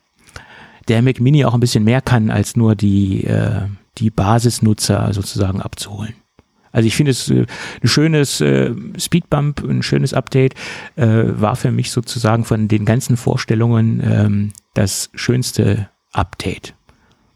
der 0.89 1.01
Mac 1.01 1.21
Mini 1.21 1.45
auch 1.45 1.53
ein 1.53 1.61
bisschen 1.61 1.85
mehr 1.85 2.01
kann, 2.01 2.29
als 2.29 2.57
nur 2.57 2.75
die, 2.75 3.23
äh, 3.23 3.61
die 3.97 4.09
Basisnutzer 4.09 5.13
sozusagen 5.13 5.61
abzuholen. 5.61 6.15
Also 6.71 6.87
ich 6.87 6.95
finde 6.95 7.11
es 7.11 7.29
äh, 7.29 7.45
ein 7.81 7.87
schönes 7.87 8.41
äh, 8.41 8.73
Speedbump, 8.97 9.63
ein 9.63 9.83
schönes 9.83 10.13
Update, 10.13 10.53
äh, 10.95 11.07
war 11.07 11.55
für 11.55 11.71
mich 11.71 11.91
sozusagen 11.91 12.45
von 12.45 12.67
den 12.67 12.85
ganzen 12.85 13.17
Vorstellungen 13.17 14.01
ähm, 14.03 14.53
das 14.73 15.09
schönste 15.13 15.89
Update. 16.11 16.73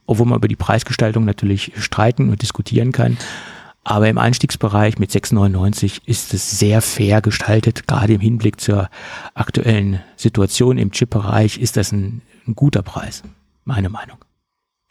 Obwohl 0.06 0.28
man 0.28 0.38
über 0.38 0.48
die 0.48 0.56
Preisgestaltung 0.56 1.26
natürlich 1.26 1.72
streiten 1.78 2.30
und 2.30 2.42
diskutieren 2.42 2.92
kann. 2.92 3.18
Aber 3.86 4.08
im 4.08 4.18
Einstiegsbereich 4.18 4.98
mit 4.98 5.12
6,99 5.12 6.02
ist 6.06 6.34
es 6.34 6.58
sehr 6.58 6.82
fair 6.82 7.22
gestaltet. 7.22 7.86
Gerade 7.88 8.14
im 8.14 8.22
Hinblick 8.22 8.62
zur 8.62 8.90
aktuellen 9.34 10.00
Situation 10.16 10.78
im 10.78 10.92
Chip-Bereich 10.92 11.58
ist 11.58 11.76
das 11.76 11.92
ein, 11.92 12.22
ein 12.48 12.56
guter 12.56 12.82
Preis. 12.82 13.24
Meine 13.66 13.90
Meinung. 13.90 14.18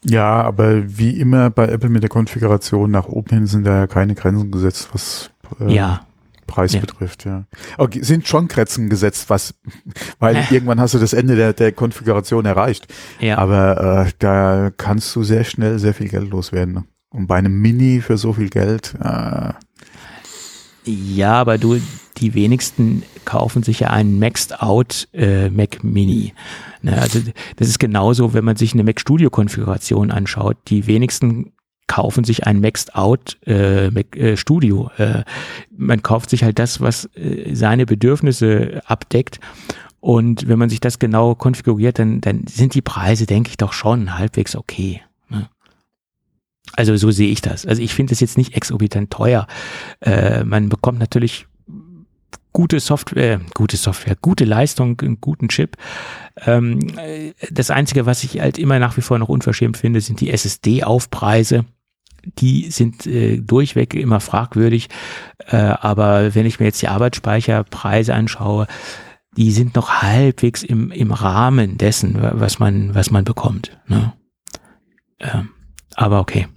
Ja, 0.04 0.42
aber 0.42 0.98
wie 0.98 1.18
immer 1.20 1.50
bei 1.50 1.66
Apple 1.68 1.88
mit 1.88 2.02
der 2.02 2.10
Konfiguration 2.10 2.90
nach 2.90 3.06
oben 3.06 3.30
hin 3.30 3.46
sind 3.46 3.64
da 3.64 3.78
ja 3.80 3.86
keine 3.86 4.14
Grenzen 4.14 4.50
gesetzt, 4.50 4.88
was 4.92 5.30
äh, 5.60 5.72
Ja, 5.74 6.06
Preis 6.48 6.72
Ja. 6.72 6.80
betrifft, 6.80 7.24
ja. 7.24 7.44
Okay, 7.78 8.02
sind 8.02 8.26
schon 8.26 8.48
Grenzen 8.48 8.88
gesetzt, 8.90 9.30
was, 9.30 9.54
weil 10.18 10.44
irgendwann 10.50 10.80
hast 10.80 10.94
du 10.94 10.98
das 10.98 11.12
Ende 11.12 11.36
der, 11.36 11.52
der 11.52 11.72
Konfiguration 11.72 12.44
erreicht. 12.44 12.92
ja. 13.20 13.38
Aber 13.38 14.06
äh, 14.06 14.12
da 14.18 14.70
kannst 14.76 15.14
du 15.14 15.22
sehr 15.22 15.44
schnell 15.44 15.78
sehr 15.78 15.94
viel 15.94 16.08
Geld 16.08 16.30
loswerden. 16.30 16.74
ne? 16.74 16.84
Und 17.10 17.26
bei 17.28 17.36
einem 17.36 17.60
Mini 17.60 18.00
für 18.00 18.16
so 18.18 18.32
viel 18.32 18.48
Geld, 18.48 18.94
äh, 19.00 19.52
Ja, 20.84 21.34
aber 21.34 21.58
du, 21.58 21.78
die 22.22 22.34
wenigsten 22.34 23.02
kaufen 23.24 23.62
sich 23.62 23.80
ja 23.80 23.90
einen 23.90 24.18
Maxed 24.18 24.62
Out 24.62 25.08
äh, 25.12 25.50
Mac 25.50 25.82
Mini. 25.82 26.32
Ne, 26.82 27.00
also 27.00 27.20
das 27.56 27.68
ist 27.68 27.78
genauso, 27.78 28.32
wenn 28.32 28.44
man 28.44 28.56
sich 28.56 28.72
eine 28.72 28.84
Mac 28.84 29.00
Studio 29.00 29.28
Konfiguration 29.28 30.10
anschaut. 30.10 30.56
Die 30.68 30.86
wenigsten 30.86 31.52
kaufen 31.88 32.22
sich 32.22 32.46
ein 32.46 32.60
Maxed 32.60 32.94
Out 32.94 33.38
äh, 33.44 33.90
Mac 33.90 34.16
äh, 34.16 34.36
Studio. 34.36 34.90
Äh, 34.96 35.24
man 35.76 36.02
kauft 36.02 36.30
sich 36.30 36.44
halt 36.44 36.58
das, 36.58 36.80
was 36.80 37.06
äh, 37.16 37.54
seine 37.54 37.86
Bedürfnisse 37.86 38.80
abdeckt. 38.86 39.40
Und 40.00 40.48
wenn 40.48 40.58
man 40.58 40.70
sich 40.70 40.80
das 40.80 40.98
genau 40.98 41.34
konfiguriert, 41.34 41.98
dann, 41.98 42.20
dann 42.20 42.46
sind 42.46 42.74
die 42.74 42.82
Preise, 42.82 43.26
denke 43.26 43.50
ich, 43.50 43.56
doch 43.56 43.72
schon 43.72 44.16
halbwegs 44.16 44.56
okay. 44.56 45.02
Ne? 45.28 45.48
Also 46.72 46.96
so 46.96 47.10
sehe 47.10 47.30
ich 47.30 47.40
das. 47.40 47.66
Also 47.66 47.82
ich 47.82 47.94
finde 47.94 48.12
es 48.12 48.20
jetzt 48.20 48.38
nicht 48.38 48.56
exorbitant 48.56 49.10
teuer. 49.10 49.46
Äh, 50.00 50.44
man 50.44 50.68
bekommt 50.68 50.98
natürlich 50.98 51.46
gute 52.52 52.80
Software, 52.80 53.40
gute 53.54 53.76
Software, 53.76 54.16
gute 54.20 54.44
Leistung, 54.44 55.00
einen 55.00 55.20
guten 55.20 55.48
Chip. 55.48 55.76
Ähm, 56.44 56.80
äh, 56.98 57.32
das 57.50 57.70
Einzige, 57.70 58.06
was 58.06 58.24
ich 58.24 58.40
halt 58.40 58.58
immer 58.58 58.78
nach 58.78 58.96
wie 58.96 59.02
vor 59.02 59.18
noch 59.18 59.28
unverschämt 59.28 59.76
finde, 59.76 60.00
sind 60.00 60.20
die 60.20 60.30
SSD-Aufpreise. 60.30 61.64
Die 62.38 62.70
sind 62.70 63.06
äh, 63.06 63.38
durchweg 63.38 63.94
immer 63.94 64.20
fragwürdig. 64.20 64.88
Äh, 65.46 65.56
aber 65.56 66.34
wenn 66.34 66.46
ich 66.46 66.60
mir 66.60 66.66
jetzt 66.66 66.82
die 66.82 66.88
Arbeitsspeicherpreise 66.88 68.14
anschaue, 68.14 68.66
die 69.36 69.50
sind 69.50 69.74
noch 69.74 70.02
halbwegs 70.02 70.62
im, 70.62 70.90
im 70.90 71.10
Rahmen 71.10 71.78
dessen, 71.78 72.18
was 72.20 72.58
man, 72.58 72.94
was 72.94 73.10
man 73.10 73.24
bekommt. 73.24 73.78
Ne? 73.88 74.12
Ähm, 75.20 75.50
aber 75.94 76.20
okay. 76.20 76.48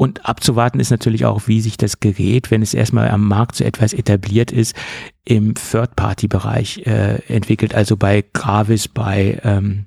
Und 0.00 0.24
abzuwarten 0.24 0.80
ist 0.80 0.88
natürlich 0.88 1.26
auch, 1.26 1.46
wie 1.46 1.60
sich 1.60 1.76
das 1.76 2.00
Gerät, 2.00 2.50
wenn 2.50 2.62
es 2.62 2.72
erstmal 2.72 3.10
am 3.10 3.28
Markt 3.28 3.56
so 3.56 3.64
etwas 3.64 3.92
etabliert 3.92 4.50
ist, 4.50 4.74
im 5.26 5.52
Third-Party-Bereich 5.52 6.86
äh, 6.86 7.16
entwickelt, 7.28 7.74
also 7.74 7.98
bei 7.98 8.24
Gravis, 8.32 8.88
bei 8.88 9.38
ähm, 9.44 9.84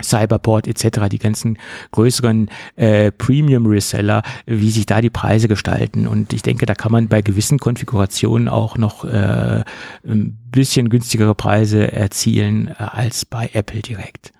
Cyberport 0.00 0.68
etc., 0.68 1.08
die 1.10 1.18
ganzen 1.18 1.58
größeren 1.90 2.50
äh, 2.76 3.10
Premium-Reseller, 3.10 4.22
wie 4.46 4.70
sich 4.70 4.86
da 4.86 5.00
die 5.00 5.10
Preise 5.10 5.48
gestalten. 5.48 6.06
Und 6.06 6.32
ich 6.32 6.42
denke, 6.42 6.64
da 6.64 6.76
kann 6.76 6.92
man 6.92 7.08
bei 7.08 7.20
gewissen 7.20 7.58
Konfigurationen 7.58 8.46
auch 8.48 8.78
noch 8.78 9.04
äh, 9.04 9.64
ein 10.06 10.38
bisschen 10.52 10.88
günstigere 10.88 11.34
Preise 11.34 11.90
erzielen 11.90 12.68
äh, 12.68 12.74
als 12.78 13.24
bei 13.24 13.50
Apple 13.54 13.82
direkt. 13.82 14.30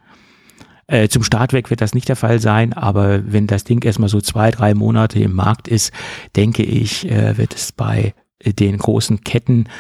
Äh, 0.93 1.09
zum 1.09 1.23
Start 1.23 1.55
weg 1.55 1.71
wird 1.71 1.81
das 1.81 1.95
nicht 1.95 2.11
der 2.11 2.17
Fall 2.17 2.39
sein, 2.39 2.75
aber 2.75 3.33
wenn 3.33 3.47
das 3.47 3.65
Ding 3.65 3.83
erstmal 3.83 4.11
so 4.11 4.21
zwei, 4.21 4.51
drei 4.51 4.75
Monate 4.75 5.19
im 5.21 5.33
Markt 5.33 5.67
ist, 5.67 5.91
denke 6.37 6.63
ich, 6.63 7.11
äh, 7.11 7.39
wird 7.39 7.55
es 7.55 7.73
bei 7.73 8.15
den 8.45 8.77
großen 8.77 9.25
Ketten, 9.25 9.71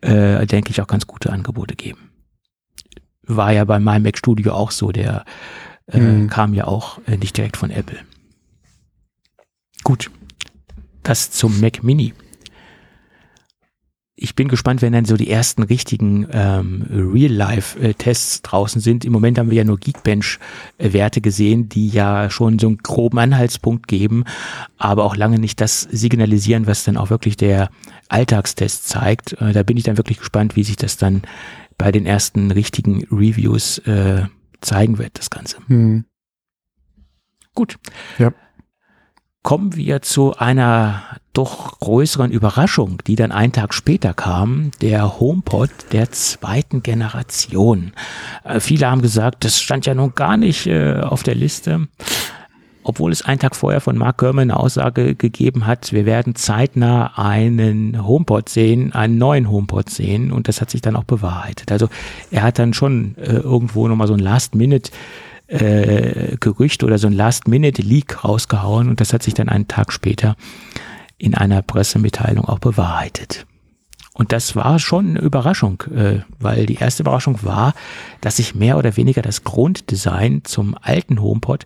äh, 0.00 0.46
denke 0.46 0.70
ich, 0.70 0.80
auch 0.80 0.86
ganz 0.86 1.08
gute 1.08 1.32
Angebote 1.32 1.74
geben. 1.74 2.12
War 3.22 3.52
ja 3.52 3.64
bei 3.64 3.80
meinem 3.80 4.04
Mac 4.04 4.16
Studio 4.16 4.52
auch 4.52 4.70
so, 4.70 4.92
der 4.92 5.24
äh, 5.88 5.98
mhm. 5.98 6.30
kam 6.30 6.54
ja 6.54 6.68
auch 6.68 7.00
äh, 7.08 7.16
nicht 7.16 7.36
direkt 7.36 7.56
von 7.56 7.72
Apple. 7.72 7.98
Gut, 9.82 10.08
das 11.02 11.32
zum 11.32 11.60
Mac 11.60 11.82
Mini 11.82 12.14
ich 14.22 14.34
bin 14.34 14.48
gespannt, 14.48 14.82
wenn 14.82 14.92
dann 14.92 15.06
so 15.06 15.16
die 15.16 15.30
ersten 15.30 15.62
richtigen 15.62 16.26
ähm, 16.30 16.84
Real-Life-Tests 16.90 18.42
draußen 18.42 18.80
sind. 18.80 19.06
Im 19.06 19.12
Moment 19.12 19.38
haben 19.38 19.50
wir 19.50 19.56
ja 19.56 19.64
nur 19.64 19.78
Geekbench-Werte 19.78 21.22
gesehen, 21.22 21.70
die 21.70 21.88
ja 21.88 22.28
schon 22.28 22.58
so 22.58 22.66
einen 22.66 22.78
groben 22.78 23.18
Anhaltspunkt 23.18 23.88
geben, 23.88 24.24
aber 24.76 25.04
auch 25.04 25.16
lange 25.16 25.38
nicht 25.38 25.60
das 25.62 25.80
signalisieren, 25.80 26.66
was 26.66 26.84
dann 26.84 26.98
auch 26.98 27.08
wirklich 27.08 27.38
der 27.38 27.70
Alltagstest 28.08 28.88
zeigt. 28.88 29.32
Äh, 29.40 29.54
da 29.54 29.62
bin 29.62 29.78
ich 29.78 29.84
dann 29.84 29.96
wirklich 29.96 30.18
gespannt, 30.18 30.54
wie 30.54 30.64
sich 30.64 30.76
das 30.76 30.98
dann 30.98 31.22
bei 31.78 31.90
den 31.90 32.04
ersten 32.04 32.50
richtigen 32.50 33.04
Reviews 33.10 33.78
äh, 33.78 34.26
zeigen 34.60 34.98
wird, 34.98 35.18
das 35.18 35.30
Ganze. 35.30 35.56
Hm. 35.66 36.04
Gut. 37.54 37.76
Ja 38.18 38.34
kommen 39.42 39.74
wir 39.74 40.02
zu 40.02 40.36
einer 40.36 41.02
doch 41.40 41.80
größeren 41.80 42.30
Überraschung, 42.30 42.98
die 43.06 43.16
dann 43.16 43.32
einen 43.32 43.52
Tag 43.52 43.72
später 43.72 44.12
kam, 44.12 44.72
der 44.82 45.18
HomePod 45.18 45.70
der 45.90 46.10
zweiten 46.10 46.82
Generation. 46.82 47.92
Äh, 48.44 48.60
viele 48.60 48.90
haben 48.90 49.00
gesagt, 49.00 49.46
das 49.46 49.58
stand 49.58 49.86
ja 49.86 49.94
nun 49.94 50.14
gar 50.14 50.36
nicht 50.36 50.66
äh, 50.66 51.00
auf 51.00 51.22
der 51.22 51.34
Liste, 51.34 51.88
obwohl 52.82 53.10
es 53.10 53.22
einen 53.22 53.38
Tag 53.38 53.56
vorher 53.56 53.80
von 53.80 53.96
Mark 53.96 54.18
Gurman 54.18 54.50
eine 54.50 54.60
Aussage 54.60 55.14
gegeben 55.14 55.66
hat, 55.66 55.94
wir 55.94 56.04
werden 56.04 56.34
zeitnah 56.34 57.16
einen 57.16 58.06
HomePod 58.06 58.50
sehen, 58.50 58.92
einen 58.92 59.16
neuen 59.16 59.50
HomePod 59.50 59.88
sehen 59.88 60.32
und 60.32 60.46
das 60.46 60.60
hat 60.60 60.68
sich 60.70 60.82
dann 60.82 60.96
auch 60.96 61.04
bewahrheitet. 61.04 61.72
Also 61.72 61.88
er 62.30 62.42
hat 62.42 62.58
dann 62.58 62.74
schon 62.74 63.16
äh, 63.16 63.36
irgendwo 63.36 63.88
nochmal 63.88 64.08
so 64.08 64.14
ein 64.14 64.20
Last-Minute 64.20 64.90
äh, 65.46 66.36
Gerücht 66.38 66.84
oder 66.84 66.98
so 66.98 67.06
ein 67.06 67.14
Last-Minute-Leak 67.14 68.24
rausgehauen 68.24 68.90
und 68.90 69.00
das 69.00 69.14
hat 69.14 69.22
sich 69.22 69.32
dann 69.32 69.48
einen 69.48 69.68
Tag 69.68 69.90
später 69.90 70.36
in 71.20 71.34
einer 71.34 71.62
Pressemitteilung 71.62 72.46
auch 72.46 72.58
bewahrheitet. 72.58 73.46
Und 74.14 74.32
das 74.32 74.56
war 74.56 74.78
schon 74.78 75.10
eine 75.10 75.20
Überraschung, 75.20 75.82
äh, 75.94 76.20
weil 76.38 76.66
die 76.66 76.74
erste 76.74 77.02
Überraschung 77.02 77.38
war, 77.42 77.74
dass 78.20 78.36
sich 78.36 78.54
mehr 78.54 78.76
oder 78.76 78.96
weniger 78.96 79.22
das 79.22 79.44
Grunddesign 79.44 80.42
zum 80.44 80.76
alten 80.80 81.20
HomePod, 81.22 81.64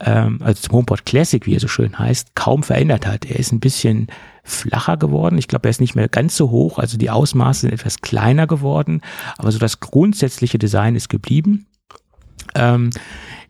ähm, 0.00 0.38
also 0.42 0.62
zum 0.62 0.74
HomePod 0.74 1.06
Classic, 1.06 1.46
wie 1.46 1.54
er 1.54 1.60
so 1.60 1.68
schön 1.68 1.98
heißt, 1.98 2.34
kaum 2.34 2.62
verändert 2.62 3.06
hat. 3.06 3.24
Er 3.24 3.38
ist 3.38 3.52
ein 3.52 3.60
bisschen 3.60 4.08
flacher 4.44 4.96
geworden. 4.96 5.38
Ich 5.38 5.48
glaube, 5.48 5.68
er 5.68 5.70
ist 5.70 5.80
nicht 5.80 5.94
mehr 5.94 6.08
ganz 6.08 6.36
so 6.36 6.50
hoch, 6.50 6.78
also 6.78 6.98
die 6.98 7.10
Ausmaße 7.10 7.62
sind 7.62 7.72
etwas 7.72 8.00
kleiner 8.00 8.46
geworden, 8.46 9.00
aber 9.38 9.52
so 9.52 9.58
das 9.58 9.80
grundsätzliche 9.80 10.58
Design 10.58 10.96
ist 10.96 11.08
geblieben. 11.08 11.66
Ähm, 12.54 12.90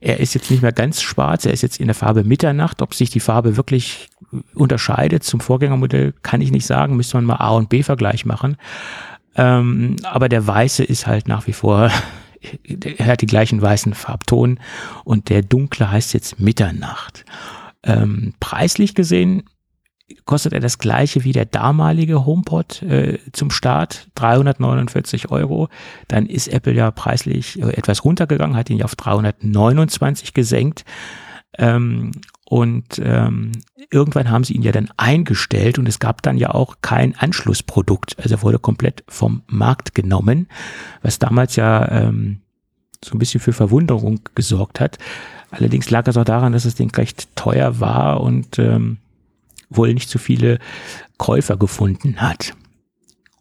er 0.02 0.18
ist 0.18 0.34
jetzt 0.34 0.50
nicht 0.50 0.62
mehr 0.62 0.72
ganz 0.72 1.00
schwarz, 1.00 1.46
er 1.46 1.52
ist 1.52 1.62
jetzt 1.62 1.78
in 1.78 1.86
der 1.86 1.94
Farbe 1.94 2.24
Mitternacht. 2.24 2.82
Ob 2.82 2.92
sich 2.92 3.08
die 3.08 3.20
Farbe 3.20 3.56
wirklich 3.56 4.10
unterscheidet 4.54 5.22
zum 5.22 5.38
Vorgängermodell, 5.38 6.12
kann 6.22 6.40
ich 6.40 6.50
nicht 6.50 6.66
sagen. 6.66 6.96
Müsste 6.96 7.18
man 7.18 7.24
mal 7.24 7.36
A 7.36 7.50
und 7.50 7.68
B-Vergleich 7.68 8.26
machen. 8.26 8.56
Ähm, 9.36 9.96
aber 10.02 10.28
der 10.28 10.44
Weiße 10.44 10.82
ist 10.82 11.06
halt 11.06 11.28
nach 11.28 11.46
wie 11.46 11.52
vor, 11.52 11.90
er 12.98 13.06
hat 13.06 13.22
die 13.22 13.26
gleichen 13.26 13.62
weißen 13.62 13.94
Farbton 13.94 14.58
und 15.04 15.28
der 15.28 15.42
dunkle 15.42 15.88
heißt 15.88 16.14
jetzt 16.14 16.40
Mitternacht. 16.40 17.24
Ähm, 17.84 18.34
preislich 18.40 18.96
gesehen 18.96 19.44
kostet 20.24 20.52
er 20.52 20.60
das 20.60 20.78
gleiche 20.78 21.24
wie 21.24 21.32
der 21.32 21.44
damalige 21.44 22.24
HomePod 22.24 22.82
äh, 22.82 23.18
zum 23.32 23.50
Start, 23.50 24.08
349 24.14 25.30
Euro. 25.30 25.68
Dann 26.08 26.26
ist 26.26 26.48
Apple 26.48 26.74
ja 26.74 26.90
preislich 26.90 27.60
äh, 27.60 27.72
etwas 27.72 28.04
runtergegangen, 28.04 28.56
hat 28.56 28.70
ihn 28.70 28.82
auf 28.82 28.96
329 28.96 30.34
gesenkt. 30.34 30.84
Ähm, 31.58 32.12
und 32.44 33.00
ähm, 33.02 33.52
irgendwann 33.90 34.30
haben 34.30 34.44
sie 34.44 34.54
ihn 34.54 34.62
ja 34.62 34.72
dann 34.72 34.90
eingestellt 34.96 35.78
und 35.78 35.88
es 35.88 35.98
gab 35.98 36.22
dann 36.22 36.36
ja 36.36 36.50
auch 36.50 36.76
kein 36.82 37.16
Anschlussprodukt. 37.16 38.18
Also 38.18 38.34
er 38.36 38.42
wurde 38.42 38.58
komplett 38.58 39.04
vom 39.08 39.42
Markt 39.46 39.94
genommen, 39.94 40.48
was 41.02 41.18
damals 41.18 41.56
ja 41.56 41.90
ähm, 41.90 42.40
so 43.04 43.14
ein 43.14 43.18
bisschen 43.18 43.40
für 43.40 43.52
Verwunderung 43.52 44.20
gesorgt 44.34 44.80
hat. 44.80 44.98
Allerdings 45.50 45.90
lag 45.90 46.06
es 46.06 46.16
auch 46.16 46.24
daran, 46.24 46.52
dass 46.52 46.64
das 46.64 46.74
Ding 46.74 46.90
recht 46.94 47.34
teuer 47.36 47.80
war 47.80 48.20
und 48.20 48.58
ähm, 48.58 48.98
wohl 49.76 49.94
nicht 49.94 50.08
so 50.08 50.18
viele 50.18 50.58
Käufer 51.18 51.56
gefunden 51.56 52.20
hat. 52.20 52.54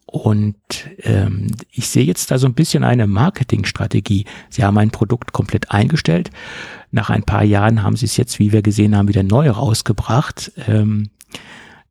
Und 0.06 0.56
ähm, 1.04 1.46
ich 1.70 1.88
sehe 1.88 2.04
jetzt 2.04 2.30
da 2.30 2.36
so 2.36 2.46
ein 2.46 2.52
bisschen 2.52 2.84
eine 2.84 3.06
Marketingstrategie. 3.06 4.26
Sie 4.50 4.62
haben 4.62 4.76
ein 4.76 4.90
Produkt 4.90 5.32
komplett 5.32 5.70
eingestellt. 5.70 6.30
Nach 6.90 7.08
ein 7.08 7.22
paar 7.22 7.44
Jahren 7.44 7.82
haben 7.82 7.96
sie 7.96 8.04
es 8.04 8.18
jetzt, 8.18 8.38
wie 8.38 8.52
wir 8.52 8.60
gesehen 8.60 8.94
haben, 8.94 9.08
wieder 9.08 9.22
neu 9.22 9.48
rausgebracht. 9.48 10.52
Ähm, 10.68 11.08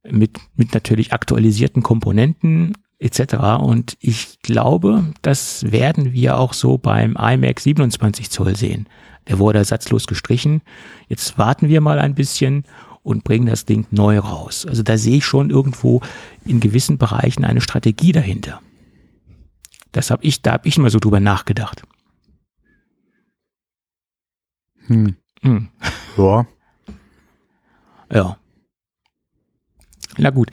mit, 0.04 0.38
mit 0.56 0.74
natürlich 0.74 1.14
aktualisierten 1.14 1.84
Komponenten 1.84 2.74
etc. 3.00 3.60
Und 3.60 3.98
ich 4.00 4.39
glaube, 4.42 5.06
das 5.22 5.72
werden 5.72 6.14
wir 6.14 6.38
auch 6.38 6.54
so 6.54 6.78
beim 6.78 7.16
iMac 7.20 7.60
27 7.60 8.30
Zoll 8.30 8.56
sehen. 8.56 8.88
Der 9.28 9.39
wurde 9.39 9.60
ersatzlos 9.60 10.08
gestrichen. 10.08 10.62
Jetzt 11.08 11.38
warten 11.38 11.70
wir 11.70 11.82
mal 11.82 12.00
ein 12.00 12.16
bisschen 12.16 12.66
und 13.04 13.24
bringen 13.24 13.47
das 13.47 13.66
Ding 13.66 13.88
neu 13.91 14.20
raus. 14.20 14.66
Also 14.66 14.84
da 14.84 14.97
sehe 14.97 15.18
ich 15.18 15.26
schon 15.26 15.49
irgendwo 15.49 16.02
in 16.45 16.60
gewissen 16.60 16.97
Bereichen 16.97 17.45
eine 17.45 17.62
Strategie 17.62 18.12
dahinter. 18.12 18.62
Das 19.91 20.12
habe 20.12 20.24
ich, 20.24 20.41
da 20.41 20.54
habe 20.54 20.68
ich 20.68 20.78
mal 20.78 20.89
so 20.89 20.99
drüber 20.99 21.20
nachgedacht. 21.20 21.84
Hm. 24.88 25.16
hm. 25.41 25.70
Ja. 26.18 26.45
Ja. 28.14 28.36
Na 30.18 30.32
gut. 30.32 30.49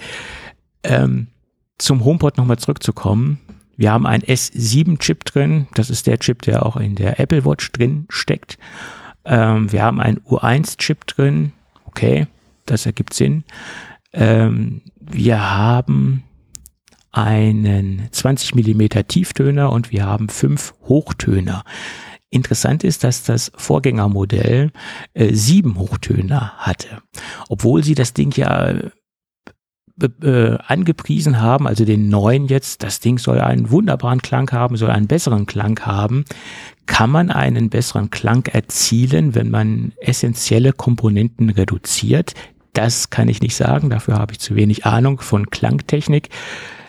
Ähm, 0.84 1.26
zum 1.76 2.04
HomePod 2.04 2.36
nochmal 2.36 2.60
zurückzukommen. 2.60 3.40
Wir 3.76 3.90
haben 3.90 4.06
einen 4.06 4.22
S7-Chip 4.22 5.24
drin. 5.24 5.66
Das 5.74 5.90
ist 5.90 6.06
der 6.06 6.20
Chip, 6.20 6.42
der 6.42 6.64
auch 6.64 6.76
in 6.76 6.94
der 6.94 7.18
Apple 7.18 7.44
Watch 7.44 7.72
drin 7.72 8.06
steckt. 8.10 8.58
Ähm, 9.24 9.72
wir 9.72 9.82
haben 9.82 10.00
einen 10.00 10.20
U1-Chip 10.20 11.04
drin. 11.08 11.52
Okay 11.84 12.28
das 12.70 12.86
ergibt 12.86 13.14
Sinn. 13.14 13.44
Ähm, 14.12 14.82
wir 15.00 15.56
haben 15.56 16.24
einen 17.10 18.08
20 18.10 18.54
Millimeter 18.54 19.06
Tieftöner 19.06 19.72
und 19.72 19.90
wir 19.90 20.06
haben 20.06 20.28
fünf 20.28 20.74
Hochtöner. 20.82 21.64
Interessant 22.30 22.84
ist, 22.84 23.04
dass 23.04 23.24
das 23.24 23.50
Vorgängermodell 23.56 24.70
äh, 25.14 25.32
sieben 25.32 25.78
Hochtöner 25.78 26.52
hatte, 26.58 27.02
obwohl 27.48 27.82
sie 27.82 27.94
das 27.94 28.12
Ding 28.12 28.32
ja 28.36 28.74
äh, 30.22 30.56
angepriesen 30.66 31.40
haben, 31.40 31.66
also 31.66 31.84
den 31.84 32.08
neuen 32.08 32.46
jetzt, 32.46 32.82
das 32.82 33.00
Ding 33.00 33.18
soll 33.18 33.40
einen 33.40 33.70
wunderbaren 33.70 34.22
Klang 34.22 34.50
haben, 34.52 34.76
soll 34.76 34.90
einen 34.90 35.08
besseren 35.08 35.46
Klang 35.46 35.80
haben. 35.80 36.24
Kann 36.86 37.10
man 37.10 37.30
einen 37.30 37.70
besseren 37.70 38.10
Klang 38.10 38.46
erzielen, 38.46 39.34
wenn 39.34 39.50
man 39.50 39.92
essentielle 40.00 40.72
Komponenten 40.72 41.50
reduziert? 41.50 42.34
Das 42.72 43.10
kann 43.10 43.28
ich 43.28 43.40
nicht 43.40 43.56
sagen, 43.56 43.90
dafür 43.90 44.14
habe 44.18 44.32
ich 44.32 44.40
zu 44.40 44.54
wenig 44.56 44.86
Ahnung 44.86 45.20
von 45.20 45.50
Klangtechnik. 45.50 46.28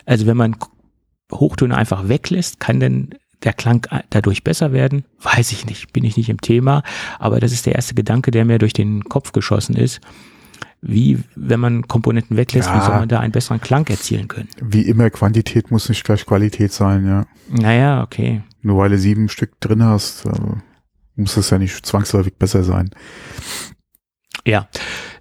Also 0.06 0.26
wenn 0.26 0.36
man 0.36 0.56
Hochtöne 1.32 1.76
einfach 1.76 2.08
weglässt, 2.08 2.60
kann 2.60 2.80
denn 2.80 3.10
der 3.42 3.52
Klang 3.54 3.86
dadurch 4.10 4.44
besser 4.44 4.72
werden? 4.72 5.04
Weiß 5.22 5.52
ich 5.52 5.64
nicht, 5.66 5.92
bin 5.92 6.04
ich 6.04 6.16
nicht 6.16 6.28
im 6.28 6.40
Thema, 6.40 6.82
aber 7.18 7.40
das 7.40 7.52
ist 7.52 7.64
der 7.66 7.74
erste 7.74 7.94
Gedanke, 7.94 8.30
der 8.30 8.44
mir 8.44 8.58
durch 8.58 8.72
den 8.74 9.04
Kopf 9.04 9.32
geschossen 9.32 9.76
ist. 9.76 10.00
wie, 10.82 11.18
wenn 11.36 11.60
man 11.60 11.88
Komponenten 11.88 12.38
weglässt, 12.38 12.68
Ja. 12.68 12.76
wie 12.76 12.80
soll 12.86 12.94
man 13.00 13.08
da 13.08 13.20
einen 13.20 13.32
besseren 13.32 13.60
Klang 13.60 13.86
erzielen 13.88 14.28
können? 14.28 14.48
Wie 14.62 14.80
immer, 14.82 15.10
Quantität 15.10 15.70
muss 15.70 15.90
nicht 15.90 16.04
gleich 16.04 16.24
Qualität 16.24 16.72
sein, 16.72 17.06
ja. 17.06 17.26
Naja, 17.50 18.02
okay. 18.02 18.42
Nur 18.62 18.78
weil 18.78 18.88
du 18.88 18.96
sieben 18.98 19.28
Stück 19.28 19.60
drin 19.60 19.84
hast, 19.84 20.24
äh, 20.24 20.30
muss 21.16 21.34
das 21.34 21.50
ja 21.50 21.58
nicht 21.58 21.84
zwangsläufig 21.84 22.34
besser 22.38 22.64
sein. 22.64 22.88
Ja, 24.46 24.68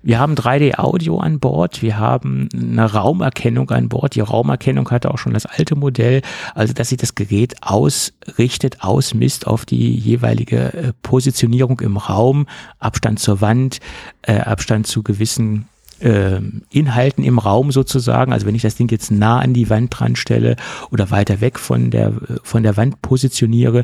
wir 0.02 0.18
haben 0.18 0.36
3D-Audio 0.36 1.18
an 1.20 1.40
Bord, 1.40 1.82
wir 1.82 1.98
haben 1.98 2.48
eine 2.54 2.92
Raumerkennung 2.92 3.70
an 3.70 3.90
Bord. 3.90 4.16
Die 4.16 4.22
Raumerkennung 4.22 4.90
hatte 4.92 5.12
auch 5.12 5.18
schon 5.18 5.34
das 5.34 5.46
alte 5.46 5.76
Modell, 5.76 6.22
also 6.56 6.74
dass 6.74 6.90
sich 6.90 6.98
das 6.98 7.16
Gerät 7.16 7.56
ausrichtet, 7.62 8.78
ausmisst 8.82 9.46
auf 9.46 9.66
die 9.66 9.94
jeweilige 9.94 10.74
äh, 10.74 10.94
Positionierung 11.02 11.82
im 11.82 11.98
Raum, 11.98 12.48
Abstand 12.80 13.20
zur 13.20 13.42
Wand, 13.42 13.80
äh, 14.22 14.40
Abstand 14.40 14.88
zu 14.88 15.04
gewissen 15.04 15.68
Inhalten 16.00 17.24
im 17.24 17.40
Raum 17.40 17.72
sozusagen. 17.72 18.34
Also 18.34 18.46
wenn 18.46 18.56
ich 18.56 18.62
das 18.62 18.76
Ding 18.76 18.90
jetzt 18.92 19.12
nah 19.12 19.40
an 19.40 19.54
die 19.54 19.70
Wand 19.70 19.98
dran 19.98 20.16
stelle 20.16 20.56
oder 20.92 21.12
weiter 21.12 21.42
weg 21.42 21.60
von 21.60 21.92
der, 21.92 22.14
von 22.44 22.64
der 22.64 22.78
Wand 22.78 23.02
positioniere, 23.02 23.84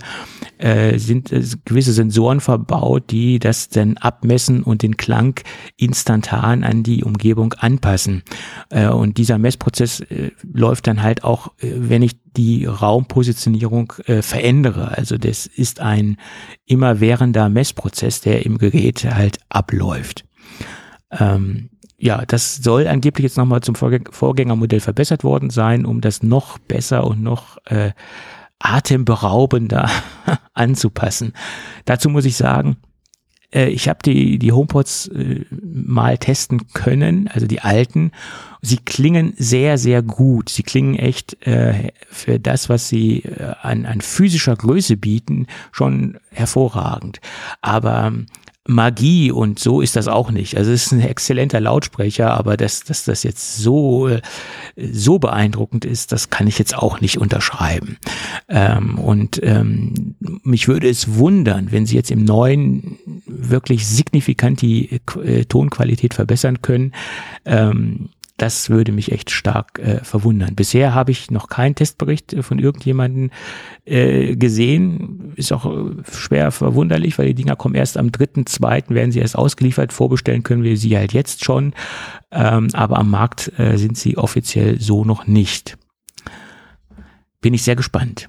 äh, 0.58 0.98
sind 0.98 1.32
äh, 1.32 1.44
gewisse 1.66 1.94
Sensoren 1.94 2.40
verbaut, 2.40 3.12
die 3.12 3.40
das 3.40 3.70
dann 3.70 3.98
abmessen 3.98 4.64
und 4.64 4.82
den 4.82 4.98
Klang 4.98 5.40
instantan 5.78 6.64
an 6.64 6.84
die 6.84 7.04
Umgebung 7.04 7.54
anpassen. 7.54 8.24
Äh, 8.70 8.88
und 8.88 9.18
dieser 9.18 9.38
Messprozess 9.38 10.00
äh, 10.02 10.32
läuft 10.44 10.88
dann 10.88 11.04
halt 11.04 11.24
auch, 11.24 11.48
äh, 11.60 11.72
wenn 11.76 12.02
ich 12.02 12.14
die 12.38 12.66
Raumpositionierung 12.66 13.94
äh, 14.06 14.22
verändere. 14.22 14.98
Also 14.98 15.18
das 15.18 15.46
ist 15.46 15.80
ein 15.80 16.18
immerwährender 16.66 17.50
Messprozess, 17.50 18.22
der 18.22 18.46
im 18.46 18.58
Gerät 18.58 19.06
halt 19.06 19.40
abläuft. 19.50 20.26
Ähm, 21.12 21.70
ja, 21.98 22.26
das 22.26 22.58
soll 22.58 22.88
angeblich 22.88 23.24
jetzt 23.24 23.38
nochmal 23.38 23.62
zum 23.62 23.76
Vorgäng 23.76 24.08
Vorgängermodell 24.12 24.80
verbessert 24.80 25.24
worden 25.24 25.50
sein, 25.50 25.86
um 25.86 26.02
das 26.02 26.24
noch 26.24 26.58
besser 26.58 27.06
und 27.06 27.22
noch 27.24 27.58
äh, 27.66 27.92
atemberaubender 28.60 29.90
anzupassen. 30.54 31.34
Dazu 31.86 32.10
muss 32.10 32.26
ich 32.26 32.36
sagen, 32.36 32.78
äh, 33.56 33.70
ich 33.70 33.88
habe 33.88 34.00
die, 34.04 34.38
die 34.38 34.52
HomePods 34.52 35.08
äh, 35.08 35.46
mal 35.50 36.18
testen 36.18 36.68
können, 36.74 37.28
also 37.30 37.48
die 37.48 37.62
alten. 37.62 38.12
Sie 38.62 38.78
klingen 38.78 39.34
sehr, 39.38 39.78
sehr 39.78 40.02
gut. 40.02 40.50
Sie 40.50 40.64
klingen 40.64 40.96
echt 40.96 41.46
äh, 41.48 41.92
für 42.10 42.40
das, 42.40 42.70
was 42.70 42.90
sie 42.90 43.24
äh, 43.24 43.54
an, 43.62 43.86
an 43.86 44.02
physischer 44.02 44.56
Größe 44.56 44.98
bieten, 44.98 45.48
schon 45.72 46.18
hervorragend. 46.32 47.22
Aber 47.62 48.06
ähm, 48.08 48.26
Magie 48.68 49.32
und 49.32 49.60
so 49.60 49.82
ist 49.82 49.96
das 49.96 50.08
auch 50.08 50.32
nicht. 50.32 50.58
Also 50.58 50.72
es 50.72 50.88
ist 50.88 50.92
ein 50.92 51.02
exzellenter 51.02 51.62
Lautsprecher, 51.62 52.32
aber 52.34 52.58
dass, 52.58 52.84
dass 52.84 53.06
das 53.06 53.22
jetzt 53.24 53.58
so, 53.58 54.08
äh, 54.08 54.22
so 54.76 55.20
beeindruckend 55.20 55.86
ist, 55.86 56.12
das 56.12 56.32
kann 56.32 56.48
ich 56.48 56.58
jetzt 56.58 56.76
auch 56.76 57.00
nicht 57.00 57.20
unterschreiben. 57.20 57.98
Ähm, 58.50 58.98
und 58.98 59.40
ähm, 59.44 60.16
mich 60.44 60.68
würde 60.68 60.90
es 60.90 61.16
wundern, 61.16 61.72
wenn 61.72 61.86
sie 61.86 61.96
jetzt 61.96 62.10
im 62.10 62.26
neuen 62.26 62.98
wirklich 63.28 63.86
signifikant 63.86 64.62
die 64.62 65.00
äh, 65.24 65.46
Tonqualität 65.46 66.16
verbessern 66.16 66.62
können. 66.64 66.94
Ähm, 67.46 68.10
das 68.38 68.70
würde 68.70 68.92
mich 68.92 69.12
echt 69.12 69.32
stark 69.32 69.80
äh, 69.80 70.04
verwundern. 70.04 70.56
Bisher 70.56 70.94
habe 70.94 71.12
ich 71.12 71.32
noch 71.32 71.48
keinen 71.48 71.76
Testbericht 71.76 72.34
äh, 72.34 72.44
von 72.44 72.60
irgendjemanden 72.60 73.32
äh, 73.86 74.36
gesehen. 74.36 75.32
Ist 75.36 75.54
auch 75.54 75.66
äh, 75.66 76.04
schwer 76.12 76.52
verwunderlich, 76.52 77.18
weil 77.18 77.28
die 77.28 77.36
Dinger 77.36 77.56
kommen 77.56 77.76
erst 77.76 77.98
am 77.98 78.12
dritten, 78.12 78.46
zweiten, 78.46 78.94
werden 78.94 79.12
sie 79.12 79.20
erst 79.20 79.38
ausgeliefert. 79.38 79.94
Vorbestellen 79.94 80.44
können 80.44 80.64
wir 80.64 80.78
sie 80.78 80.98
halt 80.98 81.14
jetzt 81.14 81.46
schon. 81.46 81.74
Ähm, 82.32 82.68
aber 82.74 82.98
am 82.98 83.10
Markt 83.10 83.58
äh, 83.58 83.78
sind 83.78 83.98
sie 83.98 84.18
offiziell 84.18 84.82
so 84.82 85.06
noch 85.06 85.28
nicht. 85.28 85.78
Bin 87.40 87.54
ich 87.54 87.64
sehr 87.64 87.76
gespannt. 87.76 88.28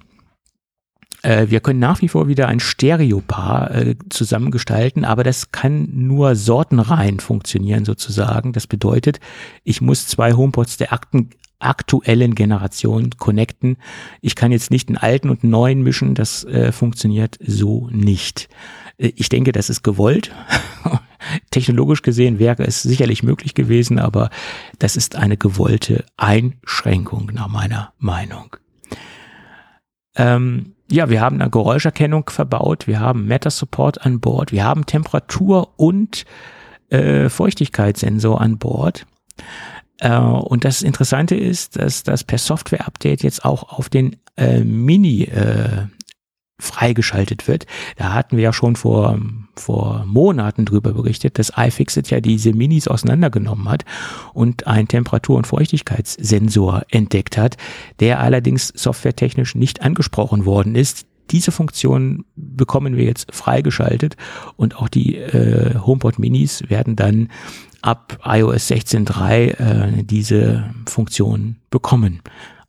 Äh, 1.27 1.51
wir 1.51 1.61
können 1.61 1.81
nach 1.81 2.03
wie 2.03 2.09
vor 2.09 2.29
wieder 2.29 2.47
ein 2.47 2.61
Stereopaar 2.61 3.75
äh, 3.75 3.97
zusammengestalten, 4.11 5.05
aber 5.05 5.25
das 5.25 5.51
kann 5.51 5.89
nur 5.93 6.37
sortenrein 6.37 7.19
funktionieren 7.19 7.85
sozusagen. 7.85 8.53
Das 8.53 8.69
bedeutet, 8.69 9.19
ich 9.65 9.81
muss 9.81 10.07
zwei 10.07 10.35
HomePods 10.35 10.77
der 10.77 10.93
Akten, 10.93 11.31
aktuellen 11.59 12.37
Generation 12.37 13.11
connecten. 13.19 13.77
Ich 14.21 14.37
kann 14.37 14.53
jetzt 14.53 14.71
nicht 14.71 14.89
einen 14.89 14.99
alten 14.99 15.29
und 15.31 15.43
einen 15.43 15.51
neuen 15.51 15.83
mischen, 15.83 16.15
das 16.15 16.45
äh, 16.45 16.71
funktioniert 16.71 17.39
so 17.45 17.89
nicht. 17.91 18.49
Äh, 18.97 19.11
Ich 19.17 19.29
denke, 19.29 19.51
das 19.51 19.69
ist 19.69 19.83
gewollt. 19.83 20.31
Technologisch 21.51 22.03
gesehen 22.03 22.39
wäre 22.39 22.63
es 22.65 22.83
sicherlich 22.83 23.25
möglich 23.25 23.55
gewesen, 23.55 23.99
aber 23.99 24.31
das 24.79 24.97
ist 24.97 25.17
eine 25.17 25.37
gewollte 25.37 26.05
Einschränkung 26.17 27.33
nach 27.35 27.49
meiner 27.49 27.95
Meinung. 27.99 28.55
Ähm, 30.15 30.76
ja, 30.91 31.09
wir 31.11 31.21
haben 31.21 31.41
eine 31.41 31.51
Geräuscherkennung 31.51 32.31
verbaut, 32.31 32.87
wir 32.87 33.01
haben 33.01 33.27
Matter 33.27 33.51
Support 33.51 34.05
an 34.05 34.21
Bord, 34.21 34.53
wir 34.53 34.65
haben 34.65 34.87
Temperatur 34.87 35.73
und 35.77 36.25
äh, 36.91 37.29
Feuchtigkeitssensor 37.29 38.41
an 38.41 38.59
Bord. 38.59 39.07
Äh, 39.99 40.17
und 40.17 40.65
das 40.65 40.83
Interessante 40.83 41.35
ist, 41.35 41.77
dass 41.77 42.03
das 42.03 42.25
per 42.25 42.39
Software-Update 42.39 43.23
jetzt 43.23 43.45
auch 43.45 43.79
auf 43.79 43.89
den 43.89 44.17
äh, 44.37 44.61
Mini 44.61 45.25
äh, 45.25 45.87
freigeschaltet 46.59 47.49
wird. 47.49 47.67
Da 47.97 48.13
hatten 48.13 48.37
wir 48.37 48.45
ja 48.45 48.53
schon 48.53 48.77
vor, 48.77 49.19
vor 49.57 50.05
Monaten 50.07 50.65
drüber 50.65 50.93
berichtet, 50.93 51.39
dass 51.39 51.53
iFixit 51.57 52.11
ja 52.11 52.21
diese 52.21 52.53
Minis 52.53 52.89
auseinandergenommen 52.89 53.69
hat 53.69 53.85
und 54.35 54.67
einen 54.67 54.89
Temperatur- 54.89 55.37
und 55.37 55.47
Feuchtigkeitssensor 55.47 56.83
entdeckt 56.91 57.39
hat, 57.39 57.57
der 58.01 58.21
allerdings 58.21 58.69
softwaretechnisch 58.69 59.55
nicht 59.55 59.83
angesprochen 59.83 60.45
worden 60.45 60.75
ist. 60.75 61.07
Diese 61.31 61.51
Funktion 61.51 62.25
bekommen 62.37 62.97
wir 62.97 63.05
jetzt 63.05 63.35
freigeschaltet 63.35 64.17
und 64.57 64.77
auch 64.77 64.89
die 64.89 65.17
äh, 65.17 65.77
HomePod 65.79 66.19
Minis 66.19 66.63
werden 66.69 66.95
dann 66.95 67.29
ab 67.83 68.19
iOS 68.25 68.71
16.3 68.71 69.99
äh, 69.99 70.03
diese 70.05 70.73
Funktion 70.87 71.57
bekommen. 71.71 72.21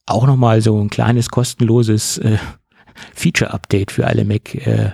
Auch 0.05 0.25
nochmal 0.25 0.61
so 0.61 0.79
ein 0.79 0.89
kleines 0.89 1.29
kostenloses 1.29 2.17
äh, 2.19 2.37
Feature-Update 3.13 3.91
für 3.91 4.07
alle 4.07 4.25
Mac 4.25 4.55
äh, 4.55 4.91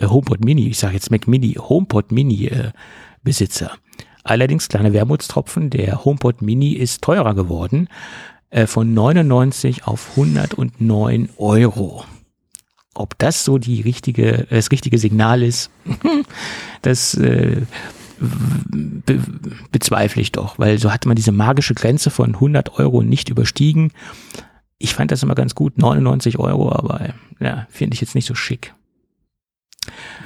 HomePod 0.00 0.44
Mini, 0.44 0.68
ich 0.68 0.78
sage 0.78 0.94
jetzt 0.94 1.10
Mac 1.10 1.26
Mini, 1.26 1.54
HomePod 1.54 2.12
Mini 2.12 2.46
äh, 2.46 2.70
Besitzer. 3.22 3.72
Allerdings 4.24 4.68
kleine 4.68 4.92
Wermutstropfen, 4.92 5.70
der 5.70 6.04
HomePod 6.04 6.42
Mini 6.42 6.72
ist 6.72 7.02
teurer 7.02 7.34
geworden, 7.34 7.88
äh, 8.50 8.66
von 8.66 8.92
99 8.94 9.86
auf 9.86 10.10
109 10.10 11.30
Euro. 11.36 12.04
Ob 12.94 13.18
das 13.18 13.44
so 13.44 13.58
die 13.58 13.80
richtige, 13.80 14.46
das 14.50 14.70
richtige 14.70 14.98
Signal 14.98 15.42
ist, 15.42 15.70
das 16.82 17.14
äh, 17.14 17.62
be 18.20 19.20
bezweifle 19.70 20.20
ich 20.22 20.32
doch, 20.32 20.58
weil 20.58 20.78
so 20.78 20.92
hatte 20.92 21.08
man 21.08 21.16
diese 21.16 21.32
magische 21.32 21.74
Grenze 21.74 22.10
von 22.10 22.34
100 22.34 22.78
Euro 22.78 23.02
nicht 23.02 23.28
überstiegen. 23.28 23.92
Ich 24.78 24.94
fand 24.94 25.10
das 25.10 25.22
immer 25.22 25.34
ganz 25.34 25.54
gut, 25.54 25.78
99 25.78 26.38
Euro, 26.38 26.72
aber 26.72 27.14
ja, 27.40 27.66
finde 27.70 27.94
ich 27.94 28.00
jetzt 28.00 28.14
nicht 28.14 28.26
so 28.26 28.34
schick. 28.34 28.74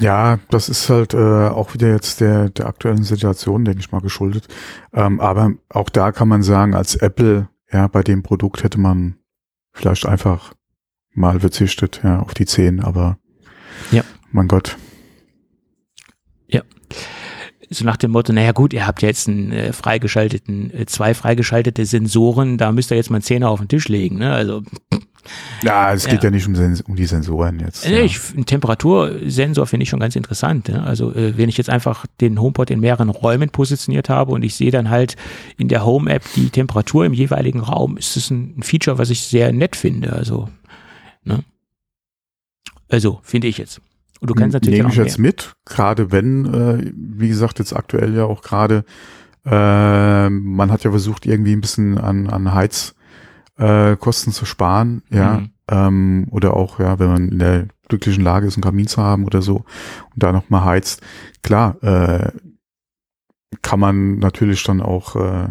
Ja, 0.00 0.38
das 0.50 0.68
ist 0.68 0.88
halt 0.90 1.14
äh, 1.14 1.48
auch 1.48 1.74
wieder 1.74 1.88
jetzt 1.90 2.20
der, 2.20 2.50
der 2.50 2.66
aktuellen 2.66 3.02
Situation, 3.02 3.64
denke 3.64 3.80
ich 3.80 3.92
mal, 3.92 4.00
geschuldet. 4.00 4.48
Ähm, 4.92 5.20
aber 5.20 5.52
auch 5.68 5.88
da 5.88 6.12
kann 6.12 6.28
man 6.28 6.42
sagen, 6.42 6.74
als 6.74 6.96
Apple, 6.96 7.48
ja, 7.70 7.86
bei 7.88 8.02
dem 8.02 8.22
Produkt 8.22 8.62
hätte 8.64 8.80
man 8.80 9.16
vielleicht 9.72 10.06
einfach 10.06 10.54
mal 11.14 11.40
verzichtet, 11.40 12.00
ja, 12.02 12.20
auf 12.20 12.34
die 12.34 12.46
10, 12.46 12.80
aber 12.80 13.18
Ja. 13.90 14.02
mein 14.30 14.48
Gott. 14.48 14.76
So 17.74 17.86
nach 17.86 17.96
dem 17.96 18.10
Motto, 18.10 18.34
naja 18.34 18.52
gut, 18.52 18.74
ihr 18.74 18.86
habt 18.86 19.00
ja 19.00 19.08
jetzt 19.08 19.28
einen 19.28 19.50
äh, 19.50 19.72
freigeschalteten, 19.72 20.70
äh, 20.74 20.84
zwei 20.84 21.14
freigeschaltete 21.14 21.86
Sensoren, 21.86 22.58
da 22.58 22.70
müsst 22.70 22.90
ihr 22.90 22.98
jetzt 22.98 23.08
mal 23.08 23.16
einen 23.16 23.22
Zehner 23.22 23.48
auf 23.48 23.60
den 23.60 23.68
Tisch 23.68 23.88
legen. 23.88 24.18
Ne? 24.18 24.30
Also 24.30 24.62
Ja, 25.62 25.92
es 25.92 26.04
geht 26.04 26.22
Ja. 26.22 26.24
ja, 26.24 26.30
nicht 26.30 26.46
um, 26.46 26.54
um 26.88 26.96
die 26.96 27.06
Sensoren 27.06 27.60
jetzt. 27.60 27.86
Ja. 27.86 28.00
Ich, 28.00 28.18
ein 28.34 28.46
Temperatursensor 28.46 29.66
finde 29.66 29.84
ich 29.84 29.90
schon 29.90 30.00
ganz 30.00 30.16
interessant. 30.16 30.68
Ne? 30.68 30.82
Also 30.82 31.14
äh, 31.14 31.36
wenn 31.36 31.48
ich 31.48 31.56
jetzt 31.56 31.70
einfach 31.70 32.06
den 32.20 32.40
HomePod 32.40 32.70
in 32.70 32.80
mehreren 32.80 33.08
Räumen 33.08 33.50
positioniert 33.50 34.08
habe 34.08 34.32
und 34.32 34.42
ich 34.42 34.54
sehe 34.54 34.70
dann 34.70 34.90
halt 34.90 35.16
in 35.56 35.68
der 35.68 35.84
Home-App 35.84 36.24
die 36.34 36.50
Temperatur 36.50 37.04
im 37.04 37.12
jeweiligen 37.12 37.60
Raum, 37.60 37.96
ist 37.96 38.16
es 38.16 38.30
ein, 38.30 38.62
Feature, 38.62 38.98
was 38.98 39.10
ich 39.10 39.22
sehr 39.22 39.52
nett 39.52 39.76
finde. 39.76 40.12
Also, 40.12 40.48
ne? 41.24 41.44
also 42.88 43.20
finde 43.22 43.48
ich 43.48 43.58
jetzt. 43.58 43.80
Und 44.20 44.30
du 44.30 44.34
kannst 44.34 44.54
natürlich 44.54 44.78
Nehme 44.78 44.90
ich 44.90 44.96
jetzt 44.96 45.18
mit, 45.18 45.54
gerade 45.64 46.12
wenn, 46.12 46.46
äh, 46.46 46.92
wie 46.94 47.28
gesagt, 47.28 47.58
jetzt 47.58 47.74
aktuell 47.74 48.14
ja 48.14 48.24
auch 48.24 48.42
gerade, 48.42 48.84
äh, 49.44 50.28
man 50.30 50.70
hat 50.70 50.84
ja 50.84 50.90
versucht, 50.90 51.26
irgendwie 51.26 51.52
ein 51.52 51.60
bisschen 51.60 51.98
an, 51.98 52.28
an 52.28 52.54
Heizkosten 52.54 53.01
äh, 53.58 53.96
Kosten 53.96 54.32
zu 54.32 54.44
sparen, 54.44 55.02
ja, 55.10 55.40
Mhm. 55.40 55.50
ähm, 55.68 56.26
oder 56.30 56.54
auch, 56.54 56.78
ja, 56.78 56.98
wenn 56.98 57.08
man 57.08 57.28
in 57.28 57.38
der 57.38 57.68
glücklichen 57.88 58.24
Lage 58.24 58.46
ist, 58.46 58.56
einen 58.56 58.62
Kamin 58.62 58.86
zu 58.86 59.02
haben 59.02 59.24
oder 59.24 59.42
so 59.42 59.56
und 59.56 60.22
da 60.22 60.32
nochmal 60.32 60.64
heizt. 60.64 61.02
Klar, 61.42 61.82
äh, 61.82 62.32
kann 63.60 63.80
man 63.80 64.18
natürlich 64.18 64.62
dann 64.64 64.80
auch 64.80 65.16
äh, 65.16 65.48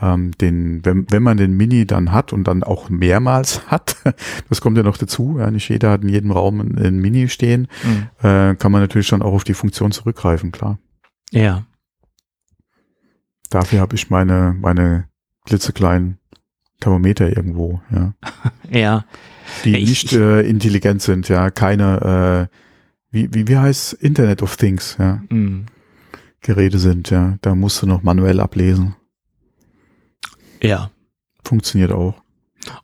ähm, 0.00 0.32
den, 0.38 0.84
wenn, 0.84 1.10
wenn 1.10 1.22
man 1.22 1.36
den 1.36 1.56
Mini 1.56 1.86
dann 1.86 2.12
hat 2.12 2.32
und 2.32 2.44
dann 2.44 2.62
auch 2.62 2.90
mehrmals 2.90 3.66
hat, 3.70 3.96
das 4.48 4.60
kommt 4.60 4.76
ja 4.76 4.82
noch 4.82 4.98
dazu, 4.98 5.36
ja, 5.38 5.50
nicht 5.50 5.68
jeder 5.68 5.90
hat 5.90 6.02
in 6.02 6.08
jedem 6.08 6.30
Raum 6.30 6.60
ein, 6.60 6.98
Mini 6.98 7.28
stehen, 7.28 7.68
mhm. 7.82 8.08
äh, 8.28 8.54
kann 8.54 8.72
man 8.72 8.82
natürlich 8.82 9.08
dann 9.08 9.22
auch 9.22 9.32
auf 9.32 9.44
die 9.44 9.54
Funktion 9.54 9.92
zurückgreifen, 9.92 10.52
klar. 10.52 10.78
Ja. 11.30 11.64
Dafür 13.50 13.80
habe 13.80 13.96
ich 13.96 14.10
meine, 14.10 14.54
meine 14.58 15.08
klitzekleinen 15.46 16.18
Thermometer 16.80 17.36
irgendwo, 17.36 17.80
ja. 17.90 18.14
ja. 18.70 19.04
Die 19.64 19.76
ich, 19.76 19.88
nicht 19.88 20.12
äh, 20.12 20.42
intelligent 20.42 21.02
sind, 21.02 21.28
ja, 21.28 21.50
keine, 21.50 22.48
äh, 22.50 22.56
wie, 23.10 23.32
wie, 23.32 23.48
wie 23.48 23.56
heißt 23.56 23.94
Internet 23.94 24.42
of 24.42 24.56
Things, 24.56 24.96
ja. 24.98 25.22
Mhm. 25.30 25.66
Geräte 26.40 26.78
sind, 26.78 27.10
ja. 27.10 27.36
Da 27.40 27.54
musst 27.54 27.82
du 27.82 27.86
noch 27.86 28.02
manuell 28.02 28.40
ablesen. 28.40 28.94
Ja. 30.62 30.90
Funktioniert 31.44 31.92
auch. 31.92 32.14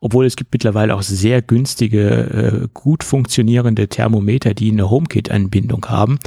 Obwohl 0.00 0.24
es 0.26 0.36
gibt 0.36 0.52
mittlerweile 0.52 0.94
auch 0.94 1.02
sehr 1.02 1.42
günstige, 1.42 2.64
äh, 2.64 2.68
gut 2.72 3.04
funktionierende 3.04 3.88
Thermometer, 3.88 4.54
die 4.54 4.70
eine 4.70 4.90
HomeKit-Anbindung 4.90 5.86
haben. 5.86 6.18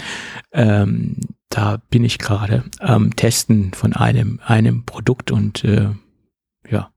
Ähm, 0.52 1.18
da 1.50 1.82
bin 1.90 2.04
ich 2.04 2.20
gerade 2.20 2.66
am 2.80 3.16
Testen 3.16 3.74
von 3.74 3.94
einem, 3.94 4.40
einem 4.46 4.84
Produkt 4.84 5.32
und 5.32 5.64
äh, 5.64 5.90
ja. 6.70 6.92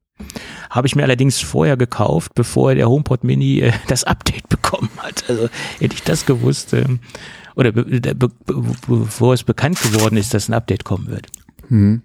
Habe 0.70 0.86
ich 0.86 0.96
mir 0.96 1.02
allerdings 1.02 1.40
vorher 1.40 1.76
gekauft, 1.76 2.34
bevor 2.34 2.74
der 2.74 2.88
HomePod 2.88 3.24
Mini 3.24 3.60
äh, 3.60 3.72
das 3.88 4.04
Update 4.04 4.48
bekommen 4.48 4.90
hat. 4.98 5.24
Also 5.28 5.48
hätte 5.78 5.94
ich 5.94 6.02
das 6.02 6.26
gewusst, 6.26 6.72
äh, 6.72 6.84
oder 7.56 7.72
be 7.72 7.84
be 7.84 8.14
be 8.14 8.30
bevor 8.86 9.34
es 9.34 9.42
bekannt 9.42 9.80
geworden 9.82 10.16
ist, 10.16 10.32
dass 10.32 10.48
ein 10.48 10.54
Update 10.54 10.84
kommen 10.84 11.08
wird. 11.08 11.26
Mhm. 11.68 12.02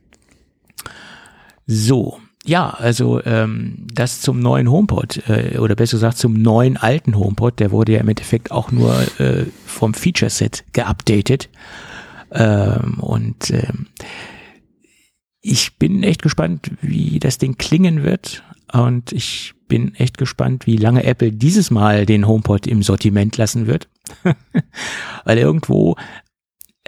So, 1.68 2.20
ja, 2.46 2.70
also 2.70 3.24
ähm, 3.24 3.88
das 3.92 4.22
zum 4.22 4.40
neuen 4.40 4.70
HomePod 4.70 5.28
äh, 5.28 5.58
oder 5.58 5.76
besser 5.76 5.98
gesagt 5.98 6.18
zum 6.18 6.34
neuen 6.34 6.78
alten 6.78 7.18
HomePod, 7.18 7.60
der 7.60 7.72
wurde 7.72 7.94
ja 7.94 8.00
im 8.00 8.10
Endeffekt 8.10 8.52
auch 8.52 8.72
nur 8.72 8.96
äh, 9.20 9.46
vom 9.66 9.96
Feature 9.96 10.30
Set 10.30 10.64
geupdatet 10.74 11.50
ähm, 12.32 13.00
und 13.00 13.50
ähm, 13.50 13.88
ich 15.42 15.78
bin 15.78 16.04
echt 16.04 16.22
gespannt, 16.22 16.72
wie 16.82 17.20
das 17.20 17.38
Ding 17.40 17.58
klingen 17.58 18.04
wird 18.04 18.44
und 18.72 19.12
ich 19.12 19.54
bin 19.68 19.96
echt 19.96 20.18
gespannt, 20.18 20.68
wie 20.68 20.78
lange 20.78 21.04
Apple 21.04 21.32
dieses 21.32 21.72
Mal 21.72 22.06
den 22.06 22.28
HomePod 22.28 22.68
im 22.68 22.84
Sortiment 22.84 23.38
lassen 23.38 23.68
wird, 23.68 23.88
weil 25.26 25.38
irgendwo 25.38 25.96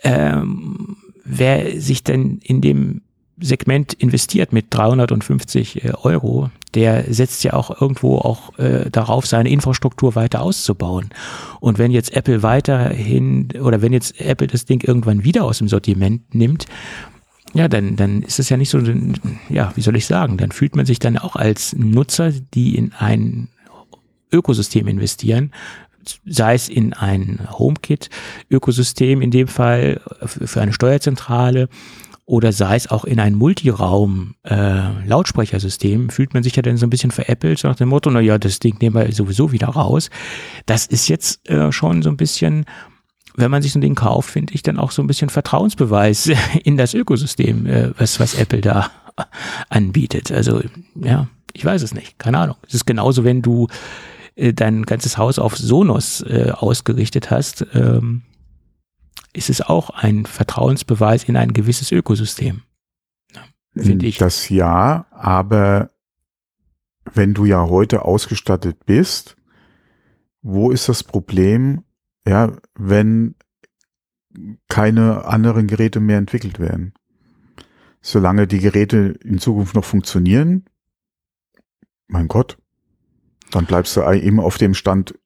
ähm, 0.04 0.98
wer 1.24 1.80
sich 1.80 2.04
denn 2.04 2.40
in 2.44 2.62
dem 2.62 3.02
Segment 3.40 3.94
investiert 3.94 4.52
mit 4.52 4.68
350 4.70 5.84
äh, 5.84 5.92
Euro, 6.02 6.50
der 6.74 7.14
setzt 7.14 7.44
ja 7.44 7.54
auch 7.54 7.82
irgendwo 7.82 8.18
auch 8.18 8.58
äh, 8.58 8.90
darauf, 8.90 9.26
seine 9.26 9.50
Infrastruktur 9.50 10.16
weiter 10.16 10.42
auszubauen. 10.42 11.10
Und 11.60 11.78
wenn 11.78 11.92
jetzt 11.92 12.16
Apple 12.16 12.44
weiterhin 12.44 13.50
oder 13.62 13.82
wenn 13.82 13.94
jetzt 13.94 14.20
Apple 14.20 14.48
das 14.48 14.66
Ding 14.66 14.84
irgendwann 14.84 15.24
wieder 15.24 15.44
aus 15.44 15.60
dem 15.60 15.68
Sortiment 15.68 16.34
nimmt, 16.34 16.66
ja, 17.54 17.68
dann, 17.68 17.96
dann 17.96 18.22
ist 18.22 18.40
es 18.40 18.50
ja 18.50 18.58
nicht 18.58 18.70
so, 18.70 18.80
ja, 19.50 19.72
wie 19.76 19.82
soll 19.82 19.96
ich 19.96 20.06
sagen, 20.06 20.38
dann 20.38 20.52
fühlt 20.52 20.76
man 20.76 20.86
sich 20.86 21.00
dann 21.00 21.18
auch 21.18 21.36
als 21.36 21.76
Nutzer, 21.76 22.32
die 22.32 22.76
in 22.76 22.94
ein 22.94 23.50
Ökosystem 24.32 24.88
investieren, 24.88 25.52
sei 26.26 26.54
es 26.54 26.70
in 26.70 26.94
ein 26.94 27.40
HomeKit-Ökosystem 27.50 29.22
in 29.22 29.32
dem 29.32 29.48
Fall 29.48 30.02
für 30.26 30.62
eine 30.62 30.74
Steuerzentrale 30.74 31.70
oder 32.26 32.52
sei 32.52 32.76
es 32.76 32.92
auch 32.92 33.06
in 33.06 33.22
ein 33.22 33.36
Multiraum-Lautsprechersystem, 33.36 36.08
äh, 36.08 36.12
fühlt 36.12 36.34
man 36.34 36.44
sich 36.44 36.58
ja 36.58 36.62
dann 36.62 36.76
so 36.76 36.86
ein 36.86 36.90
bisschen 36.90 37.12
veräppelt, 37.12 37.60
so 37.60 37.70
nach 37.70 37.78
dem 37.78 37.88
Motto, 37.88 38.12
na 38.12 38.20
ja, 38.20 38.38
das 38.38 38.60
Ding 38.60 38.78
nehmen 38.82 38.96
wir 38.96 39.10
sowieso 39.14 39.54
wieder 39.54 39.68
raus. 39.68 40.10
Das 40.66 40.86
ist 40.86 41.08
jetzt 41.08 41.50
äh, 41.50 41.72
schon 41.72 42.02
so 42.02 42.10
ein 42.10 42.18
bisschen, 42.18 42.66
wenn 43.38 43.52
man 43.52 43.62
sich 43.62 43.72
so 43.72 43.80
ein 43.80 43.82
Ding 43.82 43.96
kauft, 43.96 44.30
finde 44.30 44.54
ich 44.54 44.64
dann 44.64 44.78
auch 44.78 44.92
so 44.92 45.02
ein 45.02 45.08
bisschen 45.08 45.30
Vertrauensbeweis 45.30 46.30
in 46.64 46.76
das 46.76 46.94
Ökosystem, 46.94 47.66
äh, 47.66 47.92
was, 47.98 48.20
was 48.20 48.34
Apple 48.34 48.62
da 48.62 48.92
anbietet. 49.70 50.32
Also, 50.32 50.62
ja, 50.96 51.28
ich 51.54 51.64
weiß 51.64 51.82
es 51.82 51.94
nicht, 51.94 52.20
keine 52.20 52.40
Ahnung. 52.40 52.58
Es 52.68 52.74
ist 52.74 52.86
genauso, 52.86 53.24
wenn 53.24 53.42
du 53.42 53.68
äh, 54.36 54.54
dein 54.54 54.84
ganzes 54.84 55.18
Haus 55.18 55.40
auf 55.40 55.58
Sonos 55.58 56.22
äh, 56.22 56.52
ausgerichtet 56.52 57.32
hast. 57.32 57.66
Ähm, 57.74 58.24
ist 59.34 59.50
es 59.52 59.62
auch 59.62 59.92
ein 59.92 60.26
Vertrauensbeweis 60.26 61.26
in 61.26 61.38
ein 61.38 61.54
gewisses 61.54 61.92
Ökosystem. 61.92 62.64
Finde 63.76 64.08
ich. 64.08 64.18
Das 64.18 64.50
ja, 64.50 65.06
aber 65.12 65.92
wenn 67.14 67.36
du 67.36 67.46
ja 67.46 67.68
heute 67.68 68.04
ausgestattet 68.04 68.86
bist, 68.86 69.38
wo 70.42 70.72
ist 70.72 70.90
das 70.90 71.04
Problem, 71.04 71.84
ja, 72.28 72.52
wenn 72.76 73.36
keine 74.68 75.26
anderen 75.26 75.68
Geräte 75.68 76.00
mehr 76.00 76.18
entwickelt 76.18 76.60
werden? 76.60 76.94
Solange 78.02 78.48
die 78.48 78.60
Geräte 78.60 79.18
in 79.24 79.40
Zukunft 79.40 79.76
noch 79.76 79.86
funktionieren, 79.86 80.66
mein 82.08 82.28
Gott, 82.28 82.58
dann 83.52 83.66
bleibst 83.66 83.96
du 83.98 84.02
immer 84.02 84.44
auf 84.44 84.58
dem 84.58 84.74
Stand, 84.74 85.18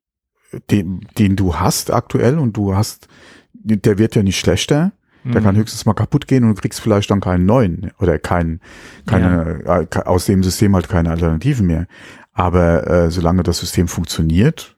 den, 0.70 1.08
den 1.18 1.36
du 1.36 1.56
hast 1.56 1.92
aktuell 1.92 2.38
und 2.38 2.58
du 2.58 2.76
hast 2.76 3.08
der 3.64 3.98
wird 3.98 4.16
ja 4.16 4.24
nicht 4.24 4.40
schlechter. 4.40 4.92
Der 5.24 5.40
mhm. 5.40 5.46
kann 5.46 5.56
höchstens 5.56 5.86
mal 5.86 5.94
kaputt 5.94 6.28
gehen 6.28 6.44
und 6.44 6.58
du 6.58 6.62
kriegst 6.62 6.82
vielleicht 6.82 7.12
dann 7.12 7.20
keinen 7.22 7.46
neuen 7.46 7.92
oder 8.00 8.18
keinen, 8.18 8.60
keine, 9.06 9.62
ja. 9.66 9.82
äh, 9.82 10.04
aus 10.06 10.26
dem 10.26 10.42
System 10.42 10.74
halt 10.74 10.90
keine 10.90 11.12
Alternativen 11.12 11.68
mehr. 11.68 11.86
Aber 12.34 12.88
äh, 12.88 13.12
solange 13.12 13.44
das 13.44 13.60
System 13.60 13.88
funktioniert, 13.88 14.78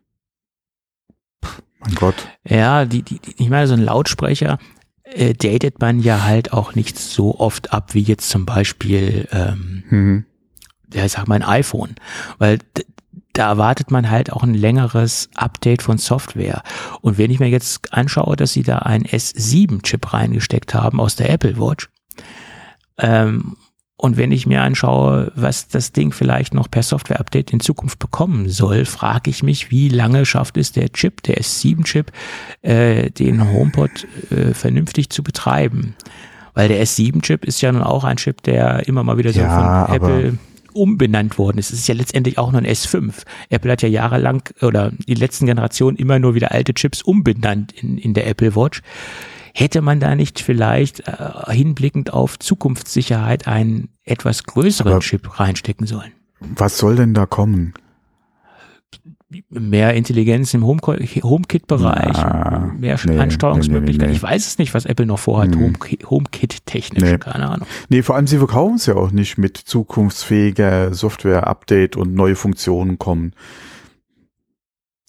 mein 1.85 1.95
Gott. 1.95 2.15
Ja, 2.47 2.85
die, 2.85 3.01
die, 3.01 3.19
ich 3.37 3.49
meine, 3.49 3.67
so 3.67 3.73
ein 3.73 3.83
Lautsprecher 3.83 4.57
äh, 5.03 5.33
datet 5.33 5.79
man 5.79 5.99
ja 5.99 6.23
halt 6.23 6.53
auch 6.53 6.75
nicht 6.75 6.97
so 6.97 7.39
oft 7.39 7.73
ab 7.73 7.93
wie 7.93 8.01
jetzt 8.01 8.29
zum 8.29 8.45
Beispiel 8.45 9.27
ähm, 9.31 9.83
mhm. 9.89 10.25
ja, 10.93 11.05
ich 11.05 11.11
sag 11.11 11.27
mal 11.27 11.35
ein 11.35 11.43
iPhone. 11.43 11.95
Weil 12.37 12.59
da 13.33 13.47
erwartet 13.49 13.91
man 13.91 14.09
halt 14.09 14.31
auch 14.31 14.43
ein 14.43 14.53
längeres 14.53 15.29
Update 15.35 15.81
von 15.81 15.97
Software. 15.97 16.61
Und 17.01 17.17
wenn 17.17 17.31
ich 17.31 17.39
mir 17.39 17.49
jetzt 17.49 17.93
anschaue, 17.93 18.35
dass 18.35 18.53
sie 18.53 18.63
da 18.63 18.79
einen 18.79 19.05
S7-Chip 19.05 20.13
reingesteckt 20.13 20.73
haben 20.73 20.99
aus 20.99 21.15
der 21.15 21.31
Apple 21.31 21.57
Watch, 21.57 21.89
ähm, 22.99 23.57
und 23.95 24.17
wenn 24.17 24.31
ich 24.31 24.47
mir 24.47 24.61
anschaue, 24.61 25.31
was 25.35 25.67
das 25.67 25.91
Ding 25.91 26.11
vielleicht 26.11 26.53
noch 26.53 26.69
per 26.69 26.83
Software-Update 26.83 27.53
in 27.53 27.59
Zukunft 27.59 27.99
bekommen 27.99 28.49
soll, 28.49 28.85
frage 28.85 29.29
ich 29.29 29.43
mich, 29.43 29.71
wie 29.71 29.87
lange 29.87 30.25
schafft 30.25 30.57
es 30.57 30.71
der 30.71 30.91
Chip, 30.91 31.21
der 31.23 31.37
S7-Chip, 31.37 32.11
äh, 32.63 33.11
den 33.11 33.51
HomePod 33.51 34.07
äh, 34.31 34.53
vernünftig 34.53 35.09
zu 35.09 35.23
betreiben? 35.23 35.95
Weil 36.55 36.67
der 36.67 36.83
S7-Chip 36.83 37.45
ist 37.45 37.61
ja 37.61 37.71
nun 37.71 37.83
auch 37.83 38.03
ein 38.03 38.17
Chip, 38.17 38.41
der 38.43 38.87
immer 38.87 39.03
mal 39.03 39.17
wieder 39.17 39.31
so 39.31 39.39
ja, 39.41 39.85
von 39.85 39.95
Apple 39.95 40.37
umbenannt 40.73 41.37
worden 41.37 41.59
ist. 41.59 41.71
Es 41.71 41.79
ist 41.79 41.87
ja 41.87 41.95
letztendlich 41.95 42.37
auch 42.37 42.51
nur 42.51 42.61
ein 42.61 42.67
S5. 42.67 43.13
Apple 43.49 43.71
hat 43.71 43.83
ja 43.83 43.89
jahrelang 43.89 44.41
oder 44.61 44.91
die 45.07 45.13
letzten 45.13 45.45
Generationen 45.45 45.97
immer 45.97 46.19
nur 46.19 46.35
wieder 46.35 46.51
alte 46.51 46.73
Chips 46.73 47.03
umbenannt 47.03 47.71
in, 47.71 47.97
in 47.97 48.13
der 48.13 48.27
Apple 48.27 48.55
Watch. 48.55 48.81
Hätte 49.53 49.81
man 49.81 49.99
da 49.99 50.15
nicht 50.15 50.39
vielleicht 50.39 51.07
äh, 51.07 51.53
hinblickend 51.53 52.11
auf 52.11 52.39
Zukunftssicherheit 52.39 53.47
einen 53.47 53.89
etwas 54.03 54.43
größeren 54.45 54.93
Aber 54.93 55.01
Chip 55.01 55.39
reinstecken 55.39 55.85
sollen? 55.85 56.11
Was 56.39 56.77
soll 56.77 56.95
denn 56.95 57.13
da 57.13 57.25
kommen? 57.25 57.73
mehr 59.49 59.93
Intelligenz 59.93 60.53
im 60.53 60.65
HomeKit-Bereich, 60.65 62.17
mehr 62.77 62.99
nee, 63.05 63.17
Ansteuerungsmöglichkeiten. 63.17 64.07
Nee, 64.07 64.11
nee, 64.11 64.17
ich 64.17 64.23
weiß 64.23 64.47
es 64.47 64.57
nicht, 64.57 64.73
was 64.73 64.85
Apple 64.85 65.05
noch 65.05 65.19
vorhat, 65.19 65.55
mhm. 65.55 65.75
HomeKit-technisch, 66.09 67.19
keine 67.19 67.49
Ahnung. 67.49 67.67
Nee, 67.89 68.03
vor 68.03 68.15
allem 68.15 68.27
sie 68.27 68.37
verkaufen 68.37 68.75
es 68.75 68.85
ja 68.85 68.95
auch 68.95 69.11
nicht 69.11 69.37
mit 69.37 69.57
zukunftsfähiger 69.57 70.93
Software-Update 70.93 71.95
und 71.95 72.13
neue 72.13 72.35
Funktionen 72.35 72.99
kommen. 72.99 73.33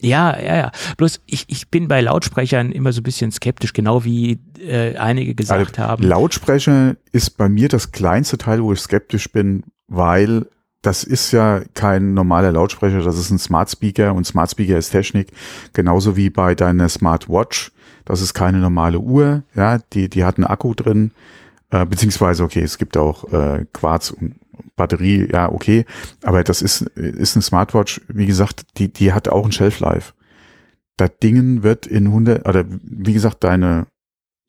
Ja, 0.05 0.39
ja, 0.39 0.57
ja. 0.57 0.73
Bloß 0.99 1.23
ich, 1.27 1.47
ich 1.49 1.71
bin 1.71 1.89
bei 1.89 2.01
Lautsprechern 2.03 2.73
immer 2.73 2.93
so 2.93 3.01
ein 3.01 3.05
bisschen 3.05 3.33
skeptisch, 3.33 3.73
genau 3.73 4.05
wie 4.05 4.39
äh, 4.61 4.97
einige 4.97 5.35
gesagt 5.35 5.79
also, 5.79 5.91
haben. 5.91 6.05
Lautsprecher 6.05 6.97
ist 7.13 7.39
bei 7.39 7.49
mir 7.49 7.69
das 7.69 7.91
kleinste 7.91 8.37
Teil, 8.37 8.63
wo 8.63 8.73
ich 8.73 8.81
skeptisch 8.81 9.33
bin, 9.33 9.65
weil 9.89 10.47
das 10.83 11.05
ist 11.05 11.33
ja 11.33 11.63
kein 11.73 12.13
normaler 12.13 12.53
Lautsprecher, 12.53 13.01
das 13.01 13.19
ist 13.19 13.31
ein 13.31 13.39
Smart 13.39 13.71
Speaker 13.71 14.15
und 14.15 14.27
Smart 14.27 14.51
Speaker 14.51 14.77
ist 14.77 14.91
Technik, 14.91 15.33
genauso 15.73 16.17
wie 16.17 16.29
bei 16.29 16.55
deiner 16.55 16.91
Smartwatch. 16.91 17.73
Das 18.05 18.21
ist 18.21 18.35
keine 18.35 18.59
normale 18.59 18.99
Uhr, 18.99 19.45
ja, 19.55 19.79
die, 19.95 20.11
die 20.11 20.25
hat 20.25 20.37
einen 20.37 20.45
Akku 20.45 20.75
drin, 20.75 21.13
äh, 21.71 21.87
beziehungsweise, 21.87 22.45
okay, 22.45 22.61
es 22.61 22.77
gibt 22.77 22.99
auch 22.99 23.33
äh, 23.33 23.65
Quarz 23.73 24.11
und 24.11 24.35
Batterie, 24.77 25.29
ja, 25.33 25.51
okay, 25.51 25.85
aber 26.23 26.45
das 26.45 26.63
ist, 26.63 26.83
ist 26.83 27.37
eine 27.37 27.43
Smartwatch, 27.43 28.01
wie 28.09 28.27
gesagt, 28.27 28.67
die, 28.79 28.93
die 28.93 29.13
hat 29.13 29.29
auch 29.29 29.45
ein 29.45 29.53
Shelf 29.53 29.81
Life. 29.81 30.13
Das 30.97 31.11
Dingen 31.23 31.63
wird 31.63 31.87
in 31.87 32.07
100, 32.07 32.49
oder 32.49 32.65
wie 32.69 33.13
gesagt, 33.13 33.43
deine 33.45 33.87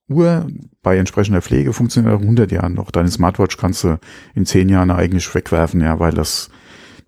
Uhr 0.08 0.47
bei 0.82 0.97
entsprechender 0.97 1.41
Pflege 1.41 1.74
funktioniert 1.74 2.14
auch 2.14 2.20
in 2.20 2.26
100 2.26 2.51
Jahren 2.51 2.74
noch. 2.74 2.91
Deine 2.91 3.10
Smartwatch 3.10 3.58
kannst 3.58 3.84
du 3.84 3.99
in 4.36 4.45
10 4.45 4.70
Jahren 4.70 4.91
eigentlich 4.91 5.34
wegwerfen, 5.34 5.82
ja, 5.82 5.99
weil 5.99 6.12
das, 6.12 6.49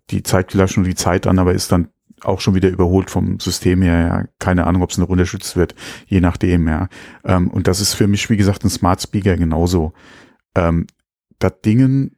die 0.09 0.23
zeigt 0.23 0.51
vielleicht 0.51 0.77
nur 0.77 0.85
die 0.85 0.95
Zeit 0.95 1.27
an, 1.27 1.37
aber 1.37 1.53
ist 1.53 1.71
dann 1.71 1.89
auch 2.23 2.41
schon 2.41 2.55
wieder 2.55 2.69
überholt 2.69 3.11
vom 3.11 3.39
System 3.39 3.81
her, 3.81 3.99
ja. 3.99 4.25
Keine 4.39 4.65
Ahnung, 4.65 4.81
ob 4.81 4.89
es 4.89 4.97
noch 4.97 5.09
unterstützt 5.09 5.55
wird, 5.55 5.75
je 6.07 6.19
nachdem, 6.19 6.67
ja. 6.67 6.89
Ähm, 7.23 7.49
und 7.49 7.67
das 7.67 7.79
ist 7.79 7.93
für 7.93 8.07
mich, 8.07 8.29
wie 8.29 8.37
gesagt, 8.37 8.63
ein 8.63 8.69
Smart 8.69 9.01
Speaker 9.01 9.37
genauso. 9.37 9.93
Ähm, 10.55 10.87
das 11.37 11.61
Dingen 11.63 12.15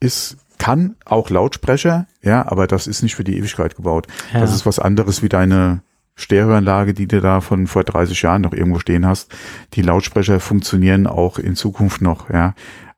ist, 0.00 0.38
kann 0.58 0.96
auch 1.04 1.30
Lautsprecher, 1.30 2.06
ja, 2.22 2.46
aber 2.46 2.66
das 2.66 2.86
ist 2.86 3.02
nicht 3.02 3.14
für 3.14 3.24
die 3.24 3.36
Ewigkeit 3.38 3.76
gebaut. 3.76 4.06
Ja. 4.32 4.40
Das 4.40 4.54
ist 4.54 4.66
was 4.66 4.78
anderes 4.78 5.22
wie 5.22 5.28
deine 5.28 5.82
Stereoanlage, 6.16 6.92
die 6.92 7.08
du 7.08 7.20
da 7.20 7.40
von 7.40 7.66
vor 7.66 7.84
30 7.84 8.20
Jahren 8.22 8.42
noch 8.42 8.52
irgendwo 8.52 8.78
stehen 8.78 9.06
hast. 9.06 9.32
Die 9.72 9.82
Lautsprecher 9.82 10.38
funktionieren 10.38 11.06
auch 11.06 11.38
in 11.38 11.56
Zukunft 11.56 12.02
noch, 12.02 12.28
ja. 12.30 12.54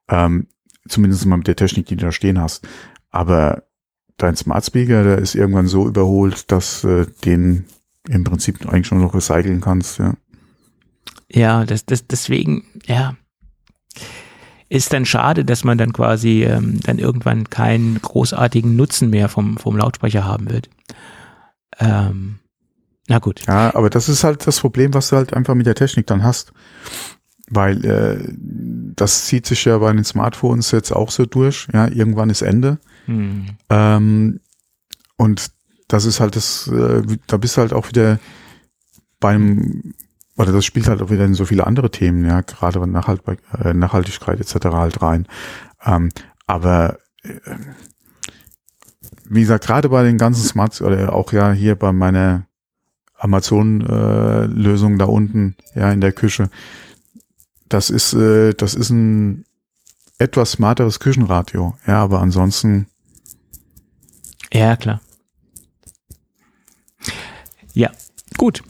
Ähm, 0.08 0.48
zumindest 0.88 1.24
mal 1.26 1.36
mit 1.36 1.46
der 1.46 1.56
Technik, 1.56 1.86
die 1.86 1.96
du 1.96 2.06
da 2.06 2.12
stehen 2.12 2.40
hast. 2.40 2.66
Aber 3.10 3.62
dein 4.16 4.36
Smart 4.36 4.64
Speaker, 4.64 5.04
der 5.04 5.18
ist 5.18 5.34
irgendwann 5.34 5.68
so 5.68 5.86
überholt, 5.86 6.50
dass 6.50 6.82
äh, 6.84 7.06
den 7.24 7.66
im 8.08 8.24
Prinzip 8.24 8.66
eigentlich 8.68 8.88
schon 8.88 9.00
noch 9.00 9.14
recyceln 9.14 9.60
kannst, 9.60 9.98
ja. 9.98 10.14
Ja, 11.30 11.64
das, 11.64 11.86
das, 11.86 12.06
deswegen, 12.06 12.64
ja. 12.84 13.16
Ist 14.72 14.94
dann 14.94 15.04
schade, 15.04 15.44
dass 15.44 15.64
man 15.64 15.76
dann 15.76 15.92
quasi 15.92 16.44
ähm, 16.44 16.80
dann 16.80 16.98
irgendwann 16.98 17.50
keinen 17.50 18.00
großartigen 18.00 18.74
Nutzen 18.74 19.10
mehr 19.10 19.28
vom, 19.28 19.58
vom 19.58 19.76
Lautsprecher 19.76 20.24
haben 20.24 20.48
wird. 20.48 20.70
Ähm, 21.78 22.38
na 23.06 23.18
gut. 23.18 23.42
Ja, 23.46 23.74
aber 23.74 23.90
das 23.90 24.08
ist 24.08 24.24
halt 24.24 24.46
das 24.46 24.60
Problem, 24.60 24.94
was 24.94 25.10
du 25.10 25.16
halt 25.16 25.34
einfach 25.34 25.54
mit 25.54 25.66
der 25.66 25.74
Technik 25.74 26.06
dann 26.06 26.24
hast. 26.24 26.54
Weil 27.50 27.84
äh, 27.84 28.32
das 28.96 29.26
zieht 29.26 29.44
sich 29.44 29.62
ja 29.66 29.76
bei 29.76 29.92
den 29.92 30.04
Smartphones 30.04 30.70
jetzt 30.70 30.90
auch 30.90 31.10
so 31.10 31.26
durch. 31.26 31.68
Ja, 31.74 31.88
irgendwann 31.88 32.30
ist 32.30 32.40
Ende. 32.40 32.78
Hm. 33.04 33.48
Ähm, 33.68 34.40
und 35.18 35.50
das 35.88 36.06
ist 36.06 36.18
halt 36.18 36.34
das, 36.34 36.68
äh, 36.68 37.02
da 37.26 37.36
bist 37.36 37.58
du 37.58 37.60
halt 37.60 37.74
auch 37.74 37.88
wieder 37.88 38.18
beim, 39.20 39.92
oder 40.36 40.52
das 40.52 40.64
spielt 40.64 40.88
halt 40.88 41.02
auch 41.02 41.10
wieder 41.10 41.24
in 41.24 41.34
so 41.34 41.44
viele 41.44 41.66
andere 41.66 41.90
Themen, 41.90 42.24
ja, 42.24 42.40
gerade 42.40 42.80
bei 42.80 42.86
Nachhalt, 42.86 43.22
äh, 43.62 43.74
Nachhaltigkeit 43.74 44.40
etc. 44.40 44.66
halt 44.66 45.02
rein. 45.02 45.26
Ähm, 45.84 46.10
aber 46.46 46.98
äh, 47.22 47.34
wie 49.24 49.40
gesagt, 49.40 49.66
gerade 49.66 49.88
bei 49.88 50.02
den 50.02 50.18
ganzen 50.18 50.44
Smarts 50.46 50.82
oder 50.82 51.12
auch 51.12 51.32
ja 51.32 51.52
hier 51.52 51.76
bei 51.76 51.92
meiner 51.92 52.46
Amazon-Lösung 53.18 54.98
da 54.98 55.04
unten, 55.04 55.56
ja, 55.74 55.92
in 55.92 56.00
der 56.00 56.12
Küche, 56.12 56.50
das 57.68 57.88
ist, 57.88 58.14
äh, 58.14 58.52
das 58.52 58.74
ist 58.74 58.90
ein 58.90 59.44
etwas 60.18 60.52
smarteres 60.52 61.00
Küchenradio, 61.00 61.76
ja, 61.86 62.02
aber 62.02 62.20
ansonsten 62.20 62.86
Ja, 64.52 64.76
klar. 64.76 65.00
Ja, 67.74 67.90
gut. 68.36 68.62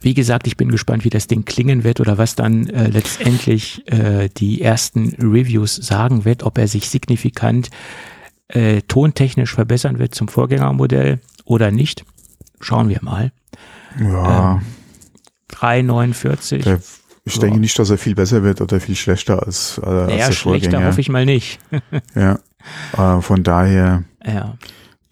Wie 0.00 0.14
gesagt, 0.14 0.46
ich 0.46 0.56
bin 0.56 0.70
gespannt, 0.70 1.04
wie 1.04 1.10
das 1.10 1.26
Ding 1.26 1.44
klingen 1.44 1.82
wird 1.84 1.98
oder 2.00 2.18
was 2.18 2.36
dann 2.36 2.68
äh, 2.68 2.88
letztendlich 2.88 3.82
äh, 3.90 4.28
die 4.28 4.62
ersten 4.62 5.14
Reviews 5.18 5.74
sagen 5.74 6.24
wird, 6.24 6.44
ob 6.44 6.58
er 6.58 6.68
sich 6.68 6.88
signifikant 6.88 7.70
äh, 8.48 8.82
tontechnisch 8.82 9.54
verbessern 9.54 9.98
wird 9.98 10.14
zum 10.14 10.28
Vorgängermodell 10.28 11.20
oder 11.44 11.70
nicht. 11.70 12.04
Schauen 12.60 12.88
wir 12.88 13.00
mal. 13.02 13.32
ja. 14.00 14.62
349. 15.48 16.62
Der, 16.64 16.80
ich 17.24 17.34
Ja. 17.36 17.40
denke 17.42 17.58
nicht, 17.58 17.78
dass 17.78 17.90
er 17.90 17.98
viel 17.98 18.14
besser 18.14 18.42
wird 18.42 18.60
oder 18.60 18.80
viel 18.80 18.96
schlechter 18.96 19.42
als, 19.44 19.78
äh, 19.82 19.86
als 19.86 20.06
naja, 20.08 20.26
der 20.26 20.32
schlechter 20.32 20.40
Vorgänger. 20.70 20.86
hoffe 20.86 21.00
ich 21.00 21.08
mal 21.08 21.24
nicht. 21.26 21.58
Ja. 22.14 22.38
Äh, 22.96 23.20
von 23.22 23.42
daher 23.44 24.04
ja. 24.24 24.56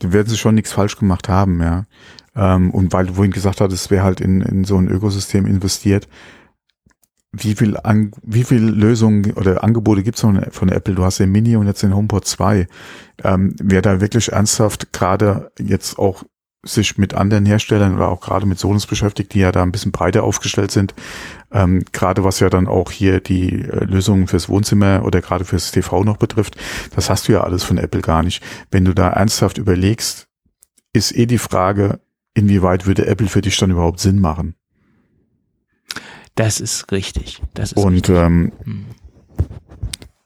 da 0.01 0.13
werden 0.13 0.29
sie 0.29 0.37
schon 0.37 0.55
nichts 0.57 0.73
falsch 0.73 0.97
gemacht 0.97 1.29
haben, 1.29 1.63
ja. 1.63 1.87
Ähm, 2.37 2.71
und 2.71 2.93
weil 2.93 3.07
du 3.07 3.15
vorhin 3.15 3.33
gesagt 3.33 3.61
hattest, 3.61 3.91
wer 3.91 4.05
halt 4.05 4.21
in, 4.21 4.43
in 4.43 4.65
so 4.65 4.77
ein 4.77 4.89
Ökosystem 4.89 5.47
investiert, 5.47 6.09
wie 7.33 7.55
viel, 7.55 7.77
an, 7.77 8.13
wie 8.23 8.45
viel 8.45 8.63
Lösungen 8.63 9.33
oder 9.33 9.63
Angebote 9.63 10.03
gibt's 10.03 10.21
von, 10.21 10.43
von 10.51 10.69
Apple? 10.69 10.95
Du 10.95 11.05
hast 11.05 11.19
den 11.19 11.33
Mini 11.33 11.57
und 11.57 11.67
jetzt 11.67 11.83
den 11.83 11.95
HomePod 11.95 12.27
2. 12.27 12.67
Ähm, 13.25 13.55
wer 13.63 13.83
da 13.83 14.01
wirklich 14.01 14.33
ernsthaft 14.33 14.93
gerade 14.93 15.51
jetzt 15.59 15.99
auch 15.99 16.25
sich 16.65 16.99
mit 16.99 17.15
anderen 17.15 17.47
Herstellern 17.47 17.95
oder 17.95 18.09
auch 18.09 18.21
gerade 18.21 18.47
mit 18.47 18.59
Sonos 18.59 18.87
beschäftigt, 18.87 19.35
die 19.35 19.41
ja 19.41 19.53
da 19.53 19.63
ein 19.63 19.73
bisschen 19.73 19.93
breiter 19.93 20.25
aufgestellt 20.25 20.71
sind, 20.71 20.95
ähm, 21.53 21.85
gerade 21.93 22.25
was 22.25 22.41
ja 22.41 22.51
dann 22.51 22.67
auch 22.67 22.91
hier 22.91 23.21
die 23.21 23.63
äh, 23.63 23.85
Lösungen 23.85 24.27
fürs 24.27 24.49
Wohnzimmer 24.49 25.05
oder 25.05 25.21
gerade 25.21 25.45
fürs 25.45 25.71
TV 25.71 26.03
noch 26.05 26.17
betrifft, 26.17 26.57
das 26.95 27.09
hast 27.09 27.29
du 27.29 27.33
ja 27.33 27.43
alles 27.43 27.63
von 27.63 27.79
Apple 27.79 28.01
gar 28.01 28.23
nicht. 28.23 28.43
Wenn 28.71 28.85
du 28.85 28.95
da 28.95 29.11
ernsthaft 29.11 29.59
überlegst, 29.59 30.27
ist 30.93 31.17
eh 31.17 31.27
die 31.27 31.39
Frage, 31.39 32.01
inwieweit 32.37 32.87
würde 32.87 33.07
Apple 33.07 33.29
für 33.29 33.41
dich 33.41 33.57
dann 33.59 33.71
überhaupt 33.71 33.99
Sinn 33.99 34.21
machen? 34.21 34.55
Das 36.35 36.61
ist 36.61 36.93
richtig. 36.93 37.43
Das 37.55 37.73
ist 37.73 37.83
Und 37.83 37.95
richtig. 37.95 38.15
ähm, 38.17 38.53
Hm. 38.65 38.85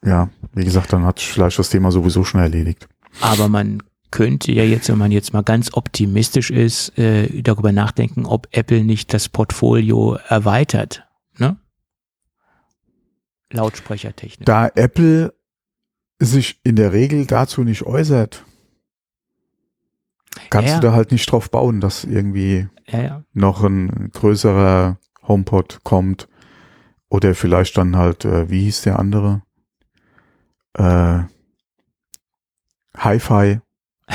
ja, 0.04 0.28
wie 0.54 0.64
gesagt, 0.64 0.92
dann 0.92 1.04
hat 1.04 1.20
vielleicht 1.20 1.58
das 1.58 1.70
Thema 1.70 1.92
sowieso 1.92 2.24
schon 2.24 2.40
erledigt. 2.40 2.88
Aber 3.20 3.48
man 3.48 3.82
könnte 4.11 4.50
ja 4.50 4.64
jetzt, 4.64 4.88
wenn 4.88 4.98
man 4.98 5.12
jetzt 5.12 5.32
mal 5.32 5.42
ganz 5.42 5.72
optimistisch 5.72 6.50
ist, 6.50 6.98
äh, 6.98 7.42
darüber 7.42 7.70
nachdenken, 7.70 8.26
ob 8.26 8.48
Apple 8.50 8.82
nicht 8.82 9.14
das 9.14 9.28
Portfolio 9.28 10.14
erweitert. 10.28 11.04
Ne? 11.38 11.56
Lautsprechertechnik. 13.52 14.46
Da 14.46 14.66
Apple 14.74 15.32
sich 16.18 16.61
in 16.64 16.74
der 16.76 16.92
Regel 16.92 17.26
dazu 17.26 17.62
nicht 17.62 17.84
äußert, 17.84 18.44
kannst 20.50 20.68
Ja. 20.70 20.80
du 20.80 20.86
da 20.88 20.92
halt 20.94 21.12
nicht 21.12 21.30
drauf 21.30 21.50
bauen, 21.50 21.80
dass 21.80 22.04
irgendwie 22.04 22.68
ja, 22.86 23.22
noch 23.32 23.62
ein 23.64 24.10
größerer 24.12 24.98
HomePod 25.26 25.80
kommt 25.84 26.28
oder 27.08 27.34
vielleicht 27.34 27.76
dann 27.76 27.96
halt, 27.96 28.24
äh, 28.24 28.48
wie 28.50 28.62
hieß 28.64 28.82
der 28.82 28.98
andere? 28.98 29.42
Äh, 30.74 31.20
Hi-Fi, 32.96 33.60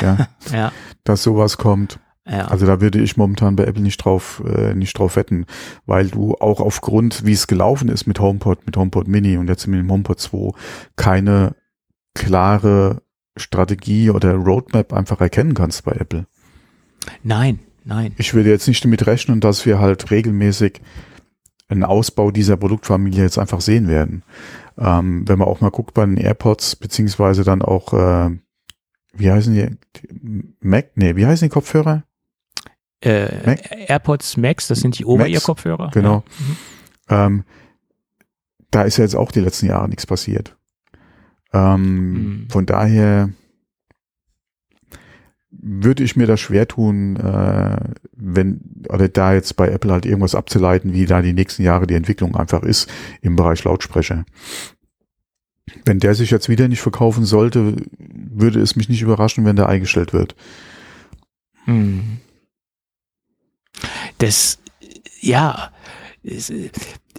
ja, 0.02 0.28
ja, 0.52 0.72
dass 1.04 1.24
sowas 1.24 1.58
kommt. 1.58 2.00
ja. 2.28 2.46
Also 2.48 2.66
da 2.66 2.82
würde 2.82 3.00
ich 3.02 3.18
momentan 3.18 3.56
bei 3.56 3.64
Apple 3.66 3.82
nicht 3.82 3.98
drauf, 4.04 4.44
äh, 4.46 4.74
nicht 4.74 4.98
drauf 4.98 5.16
wetten, 5.16 5.46
weil 5.86 6.08
du 6.10 6.36
auch 6.36 6.60
aufgrund, 6.60 7.26
wie 7.26 7.32
es 7.34 7.48
gelaufen 7.48 7.88
ist 7.90 8.06
mit 8.08 8.20
HomePod, 8.20 8.66
mit 8.66 8.76
HomePod 8.78 9.08
Mini 9.08 9.38
und 9.38 9.48
jetzt 9.48 9.68
mit 9.68 9.80
dem 9.80 9.90
HomePod 9.92 10.20
2, 10.20 10.52
keine 10.96 11.56
klare 12.14 13.02
Strategie 13.38 14.10
oder 14.10 14.34
Roadmap 14.36 14.94
einfach 14.94 15.20
erkennen 15.22 15.54
kannst 15.54 15.84
bei 15.86 15.92
Apple. 15.94 16.26
nein, 17.24 17.60
nein. 17.84 18.14
Ich 18.18 18.34
würde 18.34 18.50
jetzt 18.50 18.68
nicht 18.68 18.84
damit 18.84 19.06
rechnen, 19.08 19.40
dass 19.42 19.66
wir 19.66 19.80
halt 19.80 20.10
regelmäßig 20.12 20.82
einen 21.68 21.84
Ausbau 21.84 22.32
dieser 22.32 22.58
Produktfamilie 22.58 23.24
jetzt 23.24 23.38
einfach 23.40 23.62
sehen 23.62 23.88
werden. 23.88 24.24
Ähm, 24.78 25.28
wenn 25.28 25.40
man 25.40 25.48
auch 25.48 25.62
mal 25.62 25.72
guckt 25.72 25.94
bei 25.94 26.06
den 26.06 26.18
AirPods, 26.18 26.76
beziehungsweise 26.76 27.44
dann 27.44 27.62
auch, 27.62 27.94
äh, 27.94 28.38
wie 29.14 29.32
heißen 29.32 29.54
die, 29.54 30.52
Mac, 30.60 30.92
nee, 30.96 31.16
wie 31.16 31.26
heißen 31.26 31.48
die 31.48 31.54
Kopfhörer? 31.54 32.04
Äh, 33.02 33.46
Mac? 33.46 33.62
AirPods 33.90 34.38
Max, 34.38 34.68
das 34.68 34.80
sind 34.80 35.00
die 35.00 35.06
Over-Ear-Kopfhörer. 35.06 35.90
Genau. 35.94 36.24
Ja. 37.10 37.26
Ähm, 37.26 37.34
Mhm. 37.34 37.44
da 38.72 38.84
ist 38.84 38.98
ja 38.98 39.04
jetzt 39.04 39.16
auch 39.16 39.32
die 39.32 39.40
letzten 39.42 39.68
Jahre 39.68 39.88
nichts 39.90 40.06
passiert. 40.06 40.56
Ähm, 41.56 42.14
Mhm. 42.14 42.50
Von 42.50 42.66
daher 42.66 43.30
würde 45.50 46.04
ich 46.04 46.16
mir 46.16 46.28
das 46.28 46.40
schwer 46.42 46.68
tun, 46.68 47.16
äh, 47.16 47.78
wenn, 48.12 48.60
oder 48.90 49.08
da 49.08 49.34
jetzt 49.34 49.56
bei 49.56 49.70
Apple 49.70 49.92
halt 49.92 50.06
irgendwas 50.06 50.36
abzuleiten, 50.36 50.94
wie 50.94 51.06
da 51.06 51.22
die 51.22 51.34
nächsten 51.34 51.64
Jahre 51.64 51.88
die 51.88 51.96
Entwicklung 51.96 52.36
einfach 52.36 52.62
ist 52.64 52.90
im 53.22 53.36
Bereich 53.36 53.64
Lautsprecher. 53.64 54.26
Wenn 55.86 56.00
der 56.00 56.14
sich 56.14 56.30
jetzt 56.30 56.50
wieder 56.50 56.68
nicht 56.68 56.82
verkaufen 56.82 57.26
sollte, 57.26 57.78
würde 57.98 58.60
es 58.62 58.76
mich 58.76 58.90
nicht 58.90 59.02
überraschen, 59.02 59.46
wenn 59.46 59.56
der 59.56 59.70
eingestellt 59.70 60.14
wird. 60.14 60.36
Hm. 61.66 62.18
Das, 64.20 64.60
ja, 65.22 65.72
es, 66.24 66.52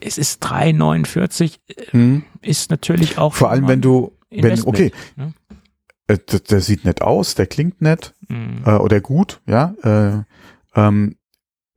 es 0.00 0.18
ist 0.18 0.44
3,49, 0.44 1.58
Hm? 1.90 2.22
ist 2.42 2.70
natürlich 2.70 3.18
auch. 3.18 3.34
Vor 3.34 3.50
allem, 3.50 3.66
wenn 3.66 3.80
du, 3.80 4.12
wenn, 4.30 4.60
okay, 4.64 4.92
ne? 5.16 5.32
äh, 6.08 6.18
der, 6.18 6.40
der 6.40 6.60
sieht 6.60 6.84
nett 6.84 7.02
aus, 7.02 7.34
der 7.34 7.46
klingt 7.46 7.80
nett, 7.80 8.14
Hm. 8.28 8.62
äh, 8.64 8.70
oder 8.76 9.00
gut, 9.00 9.40
ja. 9.46 9.74
Äh, 9.82 10.22
ähm, 10.74 11.16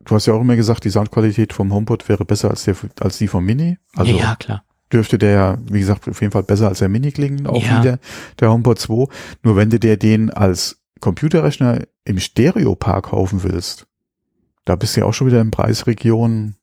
du 0.03 0.15
hast 0.15 0.25
ja 0.25 0.33
auch 0.33 0.41
immer 0.41 0.55
gesagt, 0.55 0.83
die 0.85 0.89
Soundqualität 0.89 1.53
vom 1.53 1.71
HomePod 1.73 2.09
wäre 2.09 2.25
besser 2.25 2.49
als, 2.49 2.63
der, 2.63 2.75
als 3.01 3.17
die 3.19 3.27
vom 3.27 3.45
Mini. 3.45 3.77
Also 3.95 4.17
ja, 4.17 4.35
klar. 4.35 4.63
dürfte 4.91 5.17
der 5.19 5.31
ja, 5.31 5.57
wie 5.69 5.79
gesagt, 5.79 6.07
auf 6.09 6.19
jeden 6.21 6.31
Fall 6.31 6.43
besser 6.43 6.67
als 6.67 6.79
der 6.79 6.89
Mini 6.89 7.11
klingen, 7.11 7.45
auch 7.47 7.61
Ja. 7.63 7.79
wieder 7.81 7.99
der 8.39 8.51
HomePod 8.51 8.79
2. 8.79 9.05
Nur 9.43 9.55
wenn 9.55 9.69
du 9.69 9.79
dir 9.79 9.97
den 9.97 10.31
als 10.31 10.81
Computerrechner 10.99 11.83
im 12.03 12.19
Stereopark 12.19 13.05
kaufen 13.05 13.43
willst, 13.43 13.85
da 14.65 14.75
bist 14.75 14.95
du 14.95 15.01
ja 15.01 15.05
auch 15.05 15.13
schon 15.13 15.27
wieder 15.27 15.41
in 15.41 15.51
Preisregion 15.51 16.55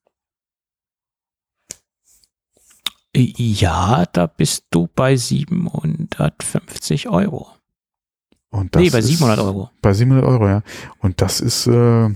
Ja, 3.18 4.04
da 4.12 4.26
bist 4.26 4.66
du 4.70 4.88
bei 4.94 5.16
750 5.16 7.08
Euro. 7.08 7.48
Und 8.50 8.74
das 8.74 8.82
nee, 8.82 8.90
bei 8.90 8.98
ist- 8.98 9.06
700 9.06 9.38
Euro. 9.38 9.70
Bei 9.80 9.94
700 9.94 10.24
Euro, 10.26 10.48
ja. 10.48 10.62
Und 10.98 11.20
das 11.22 11.40
ist. 11.40 11.66
Äh, 11.66 12.10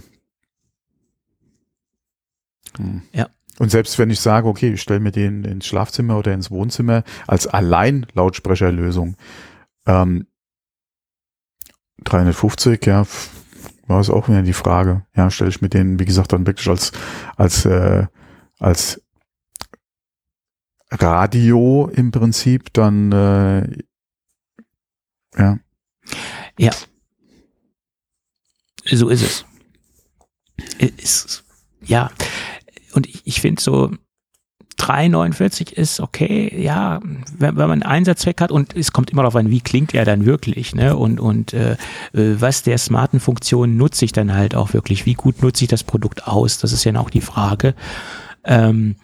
hm. 2.77 3.03
Ja. 3.13 3.29
Und 3.59 3.71
selbst 3.71 3.99
wenn 3.99 4.11
ich 4.11 4.21
sage, 4.21 4.47
okay, 4.49 4.73
ich 4.73 4.81
stelle 4.81 5.01
mir 5.01 5.11
den 5.13 5.45
ins 5.45 5.67
Schlafzimmer 5.67 6.17
oder 6.19 6.33
ins 6.33 6.51
Wohnzimmer 6.51 7.03
als 7.27 7.47
Allein-Lautsprecherlösung, 7.47 9.17
ähm, 9.87 10.27
350, 12.05 12.87
ja, 12.87 13.07
war 13.87 14.01
es 14.01 14.09
auch 14.09 14.29
wieder 14.29 14.41
die 14.43 14.55
Frage. 14.55 15.05
Ja, 15.15 15.31
stelle 15.31 15.51
ich 15.51 15.61
mir 15.61 15.69
den, 15.69 15.99
wie 15.99 16.07
gesagt, 16.07 16.33
dann 16.33 16.47
wirklich 16.47 16.69
als, 16.69 16.93
als, 17.37 17.67
äh, 17.67 18.07
als 18.59 19.03
Radio 20.91 21.91
im 21.93 22.11
Prinzip, 22.11 22.73
dann, 22.73 23.13
äh, 23.13 23.79
ja. 26.59 26.73
So 28.85 29.09
ist 29.09 29.23
es. 29.23 29.45
Ist, 30.79 31.45
ja, 31.83 32.11
und 32.93 33.07
ich, 33.07 33.23
ich 33.25 33.41
finde 33.41 33.63
so 33.63 33.91
3,49 34.79 35.73
ist 35.73 36.01
okay, 36.01 36.59
ja, 36.61 37.01
wenn, 37.39 37.57
wenn 37.57 37.69
man 37.69 37.71
einen 37.71 37.83
Einsatzzweck 37.83 38.41
hat 38.41 38.51
und 38.51 38.75
es 38.75 38.93
kommt 38.93 39.11
immer 39.11 39.23
darauf 39.23 39.37
an, 39.37 39.51
wie 39.51 39.61
klingt 39.61 39.95
er 39.95 40.05
dann 40.05 40.25
wirklich, 40.25 40.75
ne? 40.75 40.97
Und, 40.97 41.21
und 41.21 41.53
äh, 41.53 41.73
äh, 42.15 42.41
was 42.41 42.63
der 42.63 42.79
smarten 42.79 43.21
Funktion 43.21 43.77
nutze 43.77 44.07
ich 44.07 44.13
dann 44.13 44.35
halt 44.35 44.55
auch 44.55 44.73
wirklich, 44.73 45.05
wie 45.05 45.15
gut 45.15 45.43
nutze 45.43 45.65
ich 45.65 45.69
das 45.69 45.85
Produkt 45.85 46.27
aus, 46.27 46.59
das 46.59 46.73
ist 46.73 46.85
ja 46.85 46.95
auch 46.97 47.11
die 47.11 47.21
Frage. 47.21 47.75
Ähm, 48.45 48.97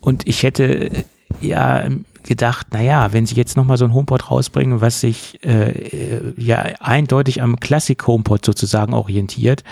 und 0.00 0.26
ich 0.26 0.42
hätte 0.42 0.90
äh, 0.90 1.04
ja 1.40 1.88
gedacht, 2.22 2.68
naja, 2.72 3.12
wenn 3.12 3.26
sie 3.26 3.36
jetzt 3.36 3.56
nochmal 3.56 3.78
so 3.78 3.84
ein 3.86 3.94
HomePod 3.94 4.30
rausbringen, 4.30 4.80
was 4.80 5.00
sich 5.00 5.42
äh, 5.44 5.70
äh, 5.70 6.34
ja 6.36 6.58
eindeutig 6.80 7.42
am 7.42 7.58
Classic 7.58 8.06
HomePod 8.06 8.44
sozusagen 8.44 8.92
orientiert, 8.92 9.64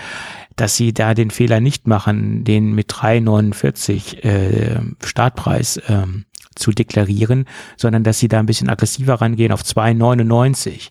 dass 0.55 0.75
sie 0.75 0.91
da 0.93 1.13
den 1.13 1.29
Fehler 1.29 1.59
nicht 1.59 1.87
machen, 1.87 2.43
den 2.43 2.73
mit 2.73 2.91
3,49 2.91 4.23
äh, 4.23 4.79
Startpreis 5.05 5.79
ähm, 5.87 6.25
zu 6.55 6.71
deklarieren, 6.71 7.45
sondern 7.77 8.03
dass 8.03 8.17
sie 8.19 8.27
da 8.27 8.39
ein 8.39 8.47
bisschen 8.47 8.69
aggressiver 8.69 9.15
rangehen 9.15 9.51
auf 9.51 9.61
2,99. 9.61 10.89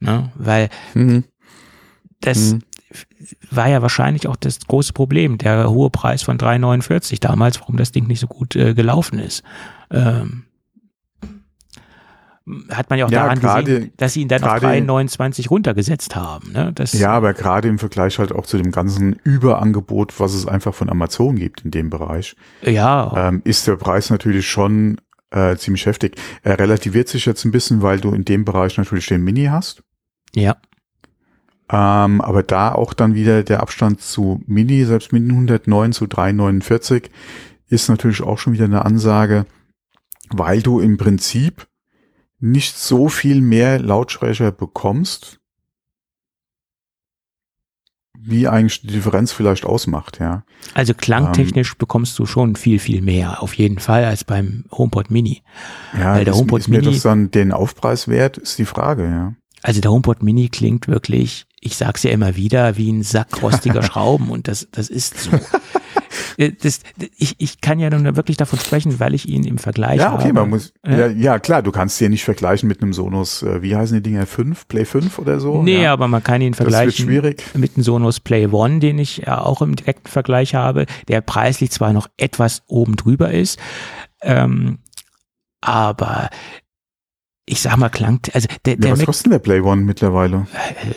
Ne? 0.00 0.32
Weil 0.34 0.68
Mhm. 0.94 1.24
das 2.20 2.54
Mhm. 2.54 2.62
War 3.50 3.68
ja 3.68 3.82
wahrscheinlich 3.82 4.26
auch 4.28 4.36
das 4.36 4.58
große 4.66 4.92
Problem, 4.92 5.38
der 5.38 5.70
hohe 5.70 5.90
Preis 5.90 6.22
von 6.22 6.38
3,49 6.38 7.20
damals, 7.20 7.60
warum 7.60 7.76
das 7.76 7.92
Ding 7.92 8.06
nicht 8.06 8.20
so 8.20 8.26
gut 8.26 8.54
äh, 8.56 8.74
gelaufen 8.74 9.18
ist. 9.18 9.42
Ähm, 9.90 10.44
hat 12.70 12.90
man 12.90 12.98
ja 12.98 13.06
auch 13.06 13.10
Ja, 13.10 13.22
daran 13.22 13.40
gerade- 13.40 13.64
gesehen, 13.64 13.92
dass 13.96 14.12
sie 14.12 14.20
ihn 14.20 14.28
dann 14.28 14.42
auf 14.44 14.60
gerade- 14.60 14.66
3,29 14.66 15.48
runtergesetzt 15.48 16.14
haben. 16.14 16.52
Ne? 16.52 16.72
Das, 16.74 16.92
Ja, 16.92 17.12
aber 17.12 17.32
gerade 17.32 17.68
im 17.68 17.78
Vergleich 17.78 18.18
halt 18.18 18.32
auch 18.32 18.44
zu 18.44 18.58
dem 18.58 18.70
ganzen 18.70 19.14
Überangebot, 19.24 20.20
was 20.20 20.34
es 20.34 20.46
einfach 20.46 20.74
von 20.74 20.90
Amazon 20.90 21.36
gibt 21.36 21.62
in 21.64 21.70
dem 21.70 21.88
Bereich, 21.88 22.36
ja, 22.62 23.28
ähm, 23.28 23.40
ist 23.44 23.66
der 23.66 23.76
Preis 23.76 24.10
natürlich 24.10 24.46
schon 24.48 24.98
äh, 25.30 25.56
ziemlich 25.56 25.86
heftig. 25.86 26.16
Er 26.42 26.58
relativiert 26.58 27.08
sich 27.08 27.24
jetzt 27.24 27.44
ein 27.46 27.50
bisschen, 27.50 27.80
weil 27.82 27.98
du 27.98 28.12
in 28.12 28.24
dem 28.26 28.44
Bereich 28.44 28.76
natürlich 28.76 29.06
den 29.06 29.22
Mini 29.24 29.46
hast. 29.46 29.82
ja, 30.34 30.56
Ähm, 31.70 32.20
aber 32.20 32.42
da 32.42 32.72
auch 32.72 32.92
dann 32.92 33.14
wieder 33.14 33.42
der 33.42 33.60
Abstand 33.60 34.00
zu 34.00 34.42
Mini, 34.46 34.84
selbst 34.84 35.12
Mini 35.12 35.30
109 35.30 35.92
zu 35.92 36.06
349, 36.06 37.10
ist 37.68 37.88
natürlich 37.88 38.22
auch 38.22 38.38
schon 38.38 38.52
wieder 38.52 38.66
eine 38.66 38.84
Ansage, 38.84 39.46
weil 40.30 40.62
du 40.62 40.80
im 40.80 40.96
Prinzip 40.98 41.66
nicht 42.38 42.76
so 42.76 43.08
viel 43.08 43.40
mehr 43.40 43.78
Lautsprecher 43.80 44.52
bekommst, 44.52 45.40
wie 48.26 48.48
eigentlich 48.48 48.80
die 48.82 48.86
Differenz 48.88 49.32
vielleicht 49.32 49.64
ausmacht, 49.66 50.18
ja. 50.20 50.44
also 50.72 50.94
klangtechnisch 50.94 51.76
bekommst 51.76 52.18
du 52.18 52.24
schon 52.26 52.56
viel, 52.56 52.78
viel 52.78 53.02
mehr, 53.02 53.42
auf 53.42 53.54
jeden 53.54 53.78
Fall, 53.78 54.04
als 54.04 54.24
beim 54.24 54.64
HomePod 54.70 55.10
Mini. 55.10 55.42
Ja, 55.98 56.14
Weil 56.14 56.24
der 56.24 56.32
ist, 56.32 56.40
HomePod 56.40 56.60
ist 56.60 56.68
mir 56.68 56.78
Mini- 56.80 56.92
das 56.92 57.02
dann 57.02 57.30
den 57.30 57.52
Aufpreis 57.52 58.08
wert, 58.08 58.38
ist 58.38 58.58
die 58.58 58.64
Frage, 58.64 59.04
ja. 59.04 59.34
Also 59.62 59.80
der 59.80 59.90
HomePod 59.90 60.22
Mini 60.22 60.48
klingt 60.48 60.88
wirklich, 60.88 61.46
ich 61.64 61.76
sag's 61.76 62.02
ja 62.02 62.10
immer 62.10 62.36
wieder, 62.36 62.76
wie 62.76 62.92
ein 62.92 63.02
Sack 63.02 63.42
rostiger 63.42 63.82
Schrauben 63.84 64.30
und 64.30 64.46
das, 64.48 64.68
das 64.70 64.88
ist 64.88 65.18
so. 65.18 65.30
Äh, 66.36 66.52
Das, 66.60 66.80
ich, 67.16 67.36
ich 67.38 67.60
kann 67.60 67.78
ja 67.78 67.90
nun 67.90 68.16
wirklich 68.16 68.36
davon 68.36 68.58
sprechen, 68.58 68.98
weil 69.00 69.14
ich 69.14 69.28
ihn 69.28 69.44
im 69.44 69.58
Vergleich 69.58 70.00
Ja, 70.00 70.14
okay, 70.14 70.24
habe. 70.24 70.32
man 70.34 70.50
muss, 70.50 70.72
Ja. 70.86 70.98
ja, 70.98 71.06
ja 71.08 71.38
klar, 71.38 71.62
du 71.62 71.70
kannst 71.72 72.00
dir 72.00 72.08
nicht 72.08 72.24
vergleichen 72.24 72.68
mit 72.68 72.82
einem 72.82 72.92
Sonos, 72.92 73.42
äh, 73.42 73.62
wie 73.62 73.74
heißen 73.76 73.96
die 73.96 74.02
Dinger, 74.10 74.26
5, 74.26 74.66
Play 74.68 74.84
5 74.84 75.18
oder 75.18 75.38
so? 75.40 75.62
Nee, 75.62 75.82
ja. 75.82 75.92
aber 75.92 76.08
man 76.08 76.22
kann 76.22 76.40
ihn 76.42 76.54
vergleichen 76.54 77.06
schwierig. 77.06 77.42
mit 77.54 77.76
dem 77.76 77.82
Sonos 77.84 78.18
Play 78.20 78.46
One, 78.48 78.80
den 78.80 78.98
ich 78.98 79.18
ja 79.18 79.40
auch 79.42 79.62
im 79.62 79.74
direkten 79.76 80.08
Vergleich 80.08 80.54
habe, 80.54 80.86
der 81.08 81.20
preislich 81.20 81.70
zwar 81.70 81.92
noch 81.92 82.08
etwas 82.16 82.62
oben 82.66 82.96
drüber 82.96 83.30
ist, 83.32 83.58
ähm, 84.22 84.78
aber 85.60 86.30
ich 87.46 87.60
sag 87.60 87.76
mal, 87.76 87.90
klang, 87.90 88.20
also 88.32 88.48
der, 88.64 88.74
Ja, 88.74 88.80
der 88.80 88.92
was 88.92 88.98
Mac 89.00 89.06
kostet 89.06 89.32
der 89.32 89.38
Play 89.38 89.60
One 89.60 89.82
mittlerweile? 89.82 90.46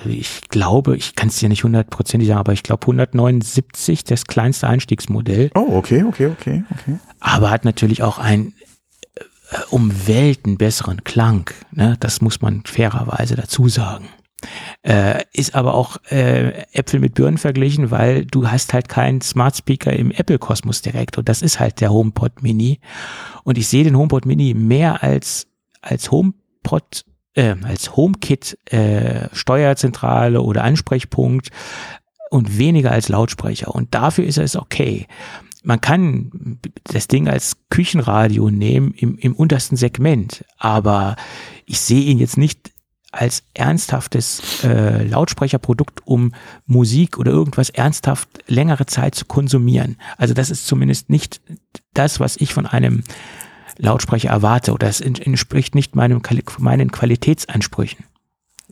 Äh, 0.05 0.09
ich 0.09 0.41
glaube, 0.49 0.95
ich 0.95 1.15
kann 1.15 1.27
es 1.29 1.37
dir 1.37 1.49
nicht 1.49 1.63
hundertprozentig 1.63 2.27
sagen, 2.27 2.39
aber 2.39 2.53
ich 2.53 2.63
glaube 2.63 2.83
179, 2.83 4.03
das 4.05 4.25
kleinste 4.25 4.67
Einstiegsmodell, 4.67 5.51
Oh, 5.55 5.75
okay, 5.75 6.03
okay, 6.03 6.27
okay, 6.27 6.63
okay. 6.71 6.97
aber 7.19 7.49
hat 7.49 7.65
natürlich 7.65 8.01
auch 8.01 8.17
einen 8.17 8.53
äh, 9.15 9.57
um 9.69 9.91
Welten 10.07 10.57
besseren 10.57 11.03
Klang. 11.03 11.49
Ne? 11.71 11.97
Das 11.99 12.21
muss 12.21 12.41
man 12.41 12.63
fairerweise 12.65 13.35
dazu 13.35 13.67
sagen. 13.67 14.05
Äh, 14.83 15.23
ist 15.33 15.55
aber 15.55 15.73
auch 15.73 15.97
äh, 16.11 16.63
Äpfel 16.71 16.99
mit 16.99 17.15
Birnen 17.15 17.39
verglichen, 17.39 17.89
weil 17.91 18.23
du 18.23 18.49
hast 18.49 18.71
halt 18.71 18.87
keinen 18.87 19.19
Smart 19.19 19.57
Speaker 19.57 19.91
im 19.91 20.11
Apple-Kosmos 20.11 20.81
direkt 20.83 21.17
und 21.17 21.27
das 21.27 21.41
ist 21.41 21.59
halt 21.59 21.81
der 21.81 21.91
HomePod 21.91 22.43
Mini. 22.43 22.79
Und 23.43 23.57
ich 23.57 23.67
sehe 23.67 23.83
den 23.83 23.97
HomePod 23.97 24.25
Mini 24.27 24.53
mehr 24.53 25.01
als 25.03 25.46
als 25.81 26.11
HomePod 26.11 27.05
äh, 27.37 27.55
als 27.63 27.95
HomeKit 27.95 28.57
äh, 28.65 29.29
Steuerzentrale 29.31 30.41
oder 30.41 30.63
Ansprechpunkt 30.63 31.49
und 32.29 32.57
weniger 32.57 32.91
als 32.91 33.09
Lautsprecher. 33.09 33.73
Und 33.73 33.93
dafür 33.93 34.25
ist 34.25 34.37
es 34.37 34.55
okay. 34.55 35.07
Man 35.63 35.79
kann 35.81 36.59
das 36.83 37.07
Ding 37.07 37.27
als 37.27 37.57
Küchenradio 37.69 38.49
nehmen 38.49 38.93
im, 38.93 39.17
im 39.17 39.35
untersten 39.35 39.77
Segment, 39.77 40.45
aber 40.57 41.15
ich 41.65 41.79
sehe 41.79 42.01
ihn 42.01 42.19
jetzt 42.19 42.37
nicht 42.37 42.71
als 43.11 43.43
ernsthaftes 43.53 44.63
äh, 44.63 45.03
Lautsprecherprodukt, 45.03 46.05
um 46.05 46.33
Musik 46.65 47.17
oder 47.17 47.31
irgendwas 47.31 47.69
ernsthaft 47.69 48.29
längere 48.47 48.85
Zeit 48.85 49.15
zu 49.15 49.25
konsumieren. 49.25 49.97
Also 50.17 50.33
das 50.33 50.49
ist 50.49 50.67
zumindest 50.67 51.09
nicht 51.09 51.41
das, 51.93 52.19
was 52.19 52.37
ich 52.37 52.53
von 52.53 52.65
einem 52.65 53.03
Lautsprecher 53.77 54.29
erwarte 54.29 54.73
oder 54.73 54.87
es 54.87 55.01
ent- 55.01 55.25
entspricht 55.25 55.75
nicht 55.75 55.95
meinem, 55.95 56.21
meinen 56.59 56.91
Qualitätsansprüchen. 56.91 58.05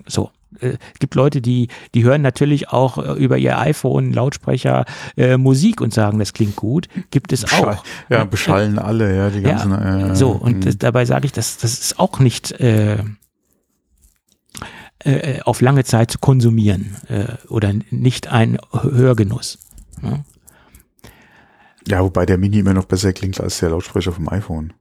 So. 0.07 0.31
Äh, 0.59 0.77
Es 0.93 0.99
gibt 0.99 1.15
Leute, 1.15 1.41
die, 1.41 1.67
die 1.93 2.03
hören 2.03 2.21
natürlich 2.21 2.69
auch 2.69 2.97
äh, 2.97 3.13
über 3.13 3.37
ihr 3.37 3.57
iPhone, 3.59 4.13
Lautsprecher, 4.13 4.85
äh, 5.17 5.37
Musik 5.37 5.81
und 5.81 5.93
sagen, 5.93 6.17
das 6.19 6.33
klingt 6.33 6.55
gut. 6.55 6.87
Gibt 7.11 7.33
es 7.33 7.51
auch. 7.53 7.83
Ja, 8.09 8.23
beschallen 8.23 8.79
alle, 8.79 9.15
ja, 9.15 9.29
die 9.29 9.41
ganzen. 9.41 9.71
Ja, 9.71 10.11
äh, 10.11 10.15
so, 10.15 10.31
und 10.31 10.65
das, 10.65 10.77
dabei 10.77 11.05
sage 11.05 11.25
ich, 11.25 11.31
das, 11.33 11.57
das 11.57 11.73
ist 11.73 11.99
auch 11.99 12.19
nicht 12.19 12.51
äh, 12.59 12.97
äh, 14.99 15.41
auf 15.41 15.61
lange 15.61 15.83
Zeit 15.83 16.11
zu 16.11 16.19
konsumieren 16.19 16.95
äh, 17.09 17.25
oder 17.49 17.73
nicht 17.91 18.27
ein 18.27 18.57
Hörgenuss. 18.71 19.59
Ja? 20.01 20.23
ja, 21.87 22.01
wobei 22.03 22.25
der 22.25 22.37
Mini 22.37 22.59
immer 22.59 22.73
noch 22.73 22.85
besser 22.85 23.13
klingt 23.13 23.39
als 23.39 23.59
der 23.59 23.69
Lautsprecher 23.69 24.11
vom 24.11 24.29
iPhone. 24.29 24.73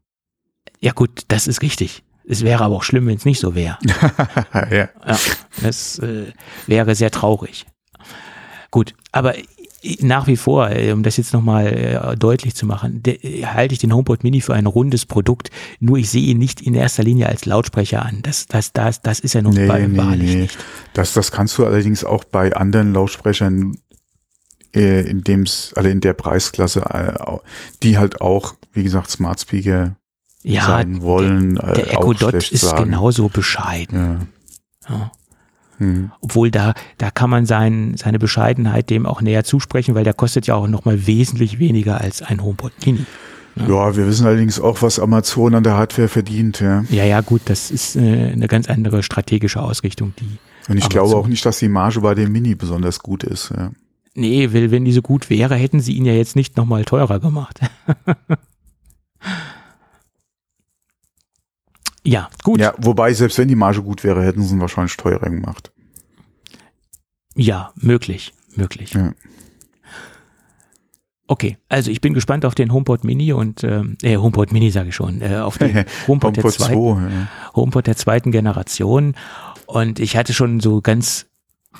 Ja 0.81 0.93
gut, 0.93 1.23
das 1.29 1.47
ist 1.47 1.63
richtig. 1.63 2.03
Es 2.27 2.43
wäre 2.43 2.65
aber 2.65 2.77
auch 2.77 2.83
schlimm, 2.83 3.07
wenn 3.07 3.17
es 3.17 3.25
nicht 3.25 3.41
so 3.41 3.55
wäre. 3.55 3.79
ja. 4.71 4.89
Ja, 5.07 5.19
das 5.63 5.99
äh, 5.99 6.33
wäre 6.67 6.95
sehr 6.95 7.11
traurig. 7.11 7.67
Gut, 8.71 8.95
aber 9.13 9.35
nach 10.01 10.27
wie 10.27 10.37
vor, 10.37 10.71
äh, 10.71 10.93
um 10.93 11.03
das 11.03 11.17
jetzt 11.17 11.33
nochmal 11.33 11.67
äh, 11.67 12.17
deutlich 12.17 12.55
zu 12.55 12.67
machen, 12.67 13.03
äh, 13.07 13.45
halte 13.45 13.75
ich 13.75 13.79
den 13.79 13.95
HomePod 13.95 14.25
Mini 14.25 14.41
für 14.41 14.55
ein 14.55 14.67
rundes 14.67 15.07
Produkt. 15.07 15.51
Nur 15.81 15.99
ich 15.99 16.11
sehe 16.11 16.23
ihn 16.23 16.39
nicht 16.39 16.63
in 16.63 16.75
erster 16.75 17.03
Linie 17.03 17.29
als 17.29 17.45
Lautsprecher 17.45 18.05
an. 18.05 18.21
Das, 18.23 18.47
das, 18.47 18.73
das, 18.73 19.03
das 19.03 19.21
ist 19.21 19.35
er 19.35 19.43
nun 19.43 19.55
Nee, 19.55 19.67
bei, 19.67 19.87
nee, 19.87 19.97
wahrlich 19.97 20.35
nee. 20.35 20.41
nicht. 20.43 20.59
Das, 20.95 21.13
das 21.13 21.31
kannst 21.31 21.59
du 21.59 21.67
allerdings 21.67 22.05
auch 22.05 22.25
bei 22.25 22.55
anderen 22.55 22.95
Lautsprechern 22.95 23.77
äh, 24.75 25.09
in 25.09 25.23
dem's, 25.23 25.73
also 25.77 25.89
in 25.89 26.01
der 26.01 26.15
Preisklasse, 26.15 26.81
äh, 26.81 27.39
die 27.83 27.99
halt 27.99 28.21
auch, 28.21 28.55
wie 28.73 28.83
gesagt, 28.83 29.11
Smart 29.11 29.41
Speaker 29.41 29.97
Ja, 30.45 30.67
sein 30.67 31.01
wollen. 31.03 31.55
der 31.55 31.89
äh, 31.89 31.95
Echo 31.95 32.13
Dot 32.13 32.35
ist 32.35 32.61
sagen. 32.61 32.85
genauso 32.85 33.29
bescheiden. 33.29 34.29
Ja. 34.89 34.95
Ja. 34.95 35.13
Hm. 35.79 36.13
Obwohl 36.21 36.51
da, 36.51 36.75
da 36.99 37.11
kann 37.11 37.31
man 37.31 37.47
sein, 37.47 37.95
seine 37.97 38.19
Bescheidenheit 38.19 38.91
dem 38.91 39.07
auch 39.07 39.23
näher 39.23 39.45
zusprechen, 39.45 39.95
weil 39.95 40.05
der 40.05 40.15
kostet 40.15 40.47
ja 40.47 40.55
auch 40.55 40.69
nochmal 40.69 41.07
wesentlich 41.07 41.59
weniger 41.59 42.01
als 42.01 42.23
ein 42.23 42.43
HomePod 42.43 42.73
Mini. 42.85 43.07
Ne? 43.57 43.67
Ja, 43.69 43.97
wir 43.97 44.07
wissen 44.07 44.27
allerdings 44.27 44.61
auch, 44.61 44.83
was 44.83 44.99
Amazon 44.99 45.55
an 45.55 45.63
der 45.63 45.75
Hardware 45.77 46.09
verdient. 46.09 46.61
Ja, 46.61 46.85
ja, 46.91 47.05
ja 47.05 47.21
gut, 47.21 47.43
das 47.47 47.71
ist 47.71 47.97
äh, 47.97 48.33
eine 48.33 48.49
ganz 48.49 48.69
andere 48.69 49.03
strategische 49.03 49.63
Ausrichtung, 49.63 50.13
die. 50.19 50.25
Und 50.69 50.79
ich 50.79 50.85
Amazon. 50.85 50.89
glaube 50.91 51.17
auch 51.17 51.27
nicht, 51.27 51.45
dass 51.47 51.59
die 51.59 51.69
Marge 51.69 52.01
bei 52.01 52.15
dem 52.15 52.33
Mini 52.33 52.55
besonders 52.55 53.01
gut 53.01 53.23
ist. 53.23 53.53
Ja. 53.57 53.71
Nee, 54.15 54.53
weil 54.53 54.71
wenn 54.71 54.85
die 54.85 54.93
so 54.93 55.03
gut 55.03 55.31
wäre, 55.31 55.55
hätten 55.55 55.81
sie 55.81 55.93
ihn 55.93 56.05
ja 56.05 56.15
jetzt 56.15 56.37
nicht 56.37 56.57
nochmal 56.57 56.85
teurer 56.85 57.21
gemacht. 57.21 57.61
ja, 62.05 62.29
gut. 62.43 62.61
Ja, 62.61 62.75
wobei, 62.79 63.13
selbst 63.15 63.39
wenn 63.39 63.49
die 63.49 63.55
Marge 63.55 63.83
gut 63.83 64.05
wäre, 64.05 64.25
hätten 64.25 64.43
sie 64.43 64.55
ihn 64.55 64.61
wahrscheinlich 64.61 64.97
teurer 64.97 65.31
gemacht. 65.31 65.73
Ja, 67.35 67.73
möglich, 67.77 68.33
möglich. 68.55 68.93
Ja. 68.93 69.13
Okay, 71.27 71.57
also 71.69 71.91
ich 71.91 72.03
bin 72.03 72.13
gespannt 72.13 72.45
auf 72.45 72.55
den 72.55 72.73
HomePod 72.73 73.03
Mini 73.03 73.33
und 73.33 73.65
ähm, 73.65 73.97
äh, 74.03 74.19
HomePod 74.19 74.53
Mini 74.53 74.71
sage 74.71 74.91
ich 74.91 74.95
schon, 74.95 75.23
äh, 75.23 75.37
auf 75.37 75.57
den 75.57 75.75
HomePod, 76.07 76.37
der 76.37 76.45
HomePod 76.45 76.53
zweiten, 76.53 76.73
2, 76.75 77.01
ja. 77.01 77.29
HomePod 77.57 77.87
der 77.87 77.97
zweiten 77.97 78.31
Generation 78.31 79.15
und 79.65 80.01
ich 80.01 80.19
hatte 80.19 80.35
schon 80.35 80.61
so 80.61 80.83
ganz 80.83 81.27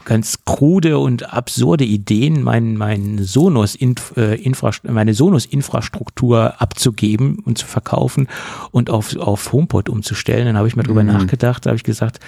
ganz 0.05 0.45
krude 0.45 0.99
und 0.99 1.33
absurde 1.33 1.85
Ideen, 1.85 2.43
mein, 2.43 2.77
mein 2.77 3.23
Sonos 3.23 3.75
-Inf 3.77 4.17
äh, 4.17 4.35
Infrast 4.43 4.85
meine 4.85 5.15
Sonos 5.15 5.47
Infrastruktur 5.47 6.61
abzugeben 6.61 7.39
und 7.39 7.59
zu 7.59 7.67
verkaufen 7.67 8.29
und 8.71 8.91
auf 8.91 9.17
auf 9.17 9.53
HomePod 9.53 9.89
umzustellen. 9.89 10.47
Dann 10.47 10.57
habe 10.57 10.69
ich 10.69 10.77
mal 10.77 10.83
drüber 10.83 11.03
Mhm. 11.03 11.13
nachgedacht, 11.13 11.67
habe 11.67 11.77
ich 11.77 11.85
gesagt, 11.85 12.21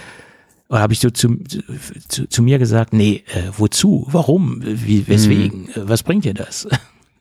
oder 0.68 0.80
habe 0.80 0.92
ich 0.92 1.00
so 1.00 1.10
zu, 1.10 1.36
zu, 2.08 2.28
zu 2.28 2.42
mir 2.42 2.58
gesagt, 2.58 2.92
nee, 2.92 3.22
äh, 3.34 3.42
wozu? 3.56 4.06
Warum? 4.10 4.60
Wie, 4.64 5.06
weswegen? 5.06 5.68
Äh, 5.68 5.88
Was 5.88 6.02
bringt 6.02 6.24
dir 6.24 6.34
das? 6.34 6.66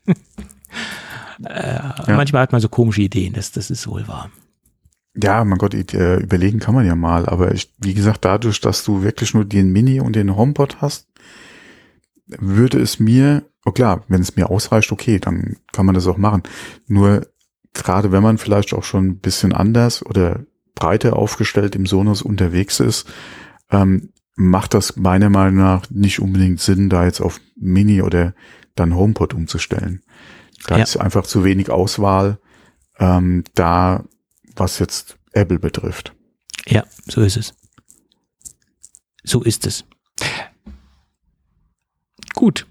äh, 1.44 1.80
Manchmal 2.08 2.42
hat 2.44 2.52
man 2.52 2.62
so 2.62 2.70
komische 2.70 3.02
Ideen, 3.02 3.34
das, 3.34 3.52
das 3.52 3.70
ist 3.70 3.88
wohl 3.88 4.08
wahr. 4.08 4.30
Ja, 5.22 5.44
mein 5.46 5.58
Gott, 5.58 5.74
äh, 5.74 6.18
überlegen 6.18 6.60
kann 6.60 6.76
man 6.76 6.86
ja 6.86 6.96
mal, 6.96 7.26
aber 7.26 7.54
ich, 7.54 7.74
wie 7.80 7.94
gesagt, 7.94 8.26
dadurch, 8.26 8.60
dass 8.60 8.84
du 8.84 9.02
wirklich 9.02 9.34
nur 9.34 9.46
den 9.46 9.72
Mini 9.72 10.00
und 10.02 10.16
den 10.16 10.36
HomePod 10.36 10.82
hast, 10.82 11.08
würde 12.28 12.80
es 12.80 13.00
mir, 13.00 13.44
oh 13.66 13.72
klar, 13.72 14.04
wenn 14.08 14.22
es 14.22 14.36
mir 14.36 14.50
ausreicht, 14.50 14.92
okay, 14.92 15.20
dann 15.20 15.58
kann 15.72 15.86
man 15.86 15.96
das 15.96 16.08
auch 16.08 16.18
machen. 16.18 16.44
Nur 16.88 17.28
gerade 17.74 18.12
wenn 18.12 18.24
man 18.24 18.38
vielleicht 18.38 18.74
auch 18.74 18.84
schon 18.84 19.08
ein 19.08 19.20
bisschen 19.20 19.54
anders 19.54 20.06
oder 20.06 20.42
breiter 20.74 21.16
aufgestellt 21.16 21.76
im 21.76 21.86
Sonos 21.86 22.22
unterwegs 22.22 22.80
ist, 22.80 23.06
ähm, 23.72 24.10
macht 24.36 24.74
das 24.74 24.98
meiner 24.98 25.30
Meinung 25.30 25.56
nach 25.64 25.90
nicht 25.90 26.20
unbedingt 26.20 26.60
Sinn, 26.60 26.90
da 26.90 27.06
jetzt 27.06 27.22
auf 27.22 27.40
Mini 27.56 28.02
oder 28.02 28.34
dann 28.76 28.96
HomePod 28.96 29.34
umzustellen. 29.34 30.02
Da 30.68 30.78
Ja. 30.78 30.84
ist 30.84 30.98
einfach 30.98 31.26
zu 31.26 31.44
wenig 31.46 31.70
Auswahl 31.70 32.40
ähm, 33.00 33.44
da, 33.54 34.04
was 34.56 34.80
jetzt 34.80 35.18
Apple 35.34 35.60
betrifft. 35.60 36.14
Ja, 36.68 36.84
so 37.08 37.22
ist 37.22 37.38
es. 37.38 37.54
So 39.24 39.42
ist 39.42 39.66
es. 39.66 39.86
Gut. 42.34 42.68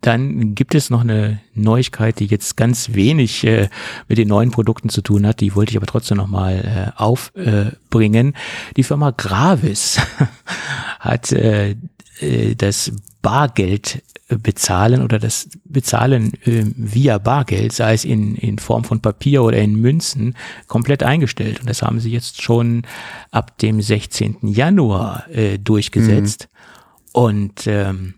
Dann 0.00 0.54
gibt 0.54 0.76
es 0.76 0.90
noch 0.90 1.00
eine 1.00 1.40
Neuigkeit, 1.54 2.20
die 2.20 2.26
jetzt 2.26 2.56
ganz 2.56 2.94
wenig 2.94 3.42
äh, 3.44 3.68
mit 4.06 4.18
den 4.18 4.28
neuen 4.28 4.52
Produkten 4.52 4.88
zu 4.88 5.02
tun 5.02 5.26
hat. 5.26 5.40
Die 5.40 5.56
wollte 5.56 5.70
ich 5.70 5.76
aber 5.76 5.86
trotzdem 5.86 6.18
noch 6.18 6.28
mal 6.28 6.94
äh, 6.96 7.00
aufbringen. 7.00 8.36
Die 8.76 8.84
Firma 8.84 9.10
Gravis 9.10 9.98
hat 11.00 11.32
äh, 11.32 11.74
äh, 12.20 12.54
das 12.54 12.92
Bargeld 13.20 14.02
bezahlen 14.28 15.02
oder 15.02 15.18
das 15.18 15.48
Bezahlen 15.64 16.34
äh, 16.44 16.64
via 16.76 17.18
Bargeld, 17.18 17.72
sei 17.72 17.94
es 17.94 18.04
in, 18.04 18.34
in 18.34 18.58
Form 18.58 18.84
von 18.84 19.00
Papier 19.00 19.44
oder 19.44 19.58
in 19.58 19.76
Münzen, 19.76 20.36
komplett 20.66 21.02
eingestellt. 21.02 21.60
Und 21.60 21.70
das 21.70 21.82
haben 21.82 22.00
sie 22.00 22.10
jetzt 22.10 22.42
schon 22.42 22.82
ab 23.30 23.58
dem 23.58 23.80
16. 23.80 24.38
Januar 24.42 25.28
äh, 25.30 25.58
durchgesetzt. 25.58 26.48
Und 27.12 27.66
ähm, 27.66 28.14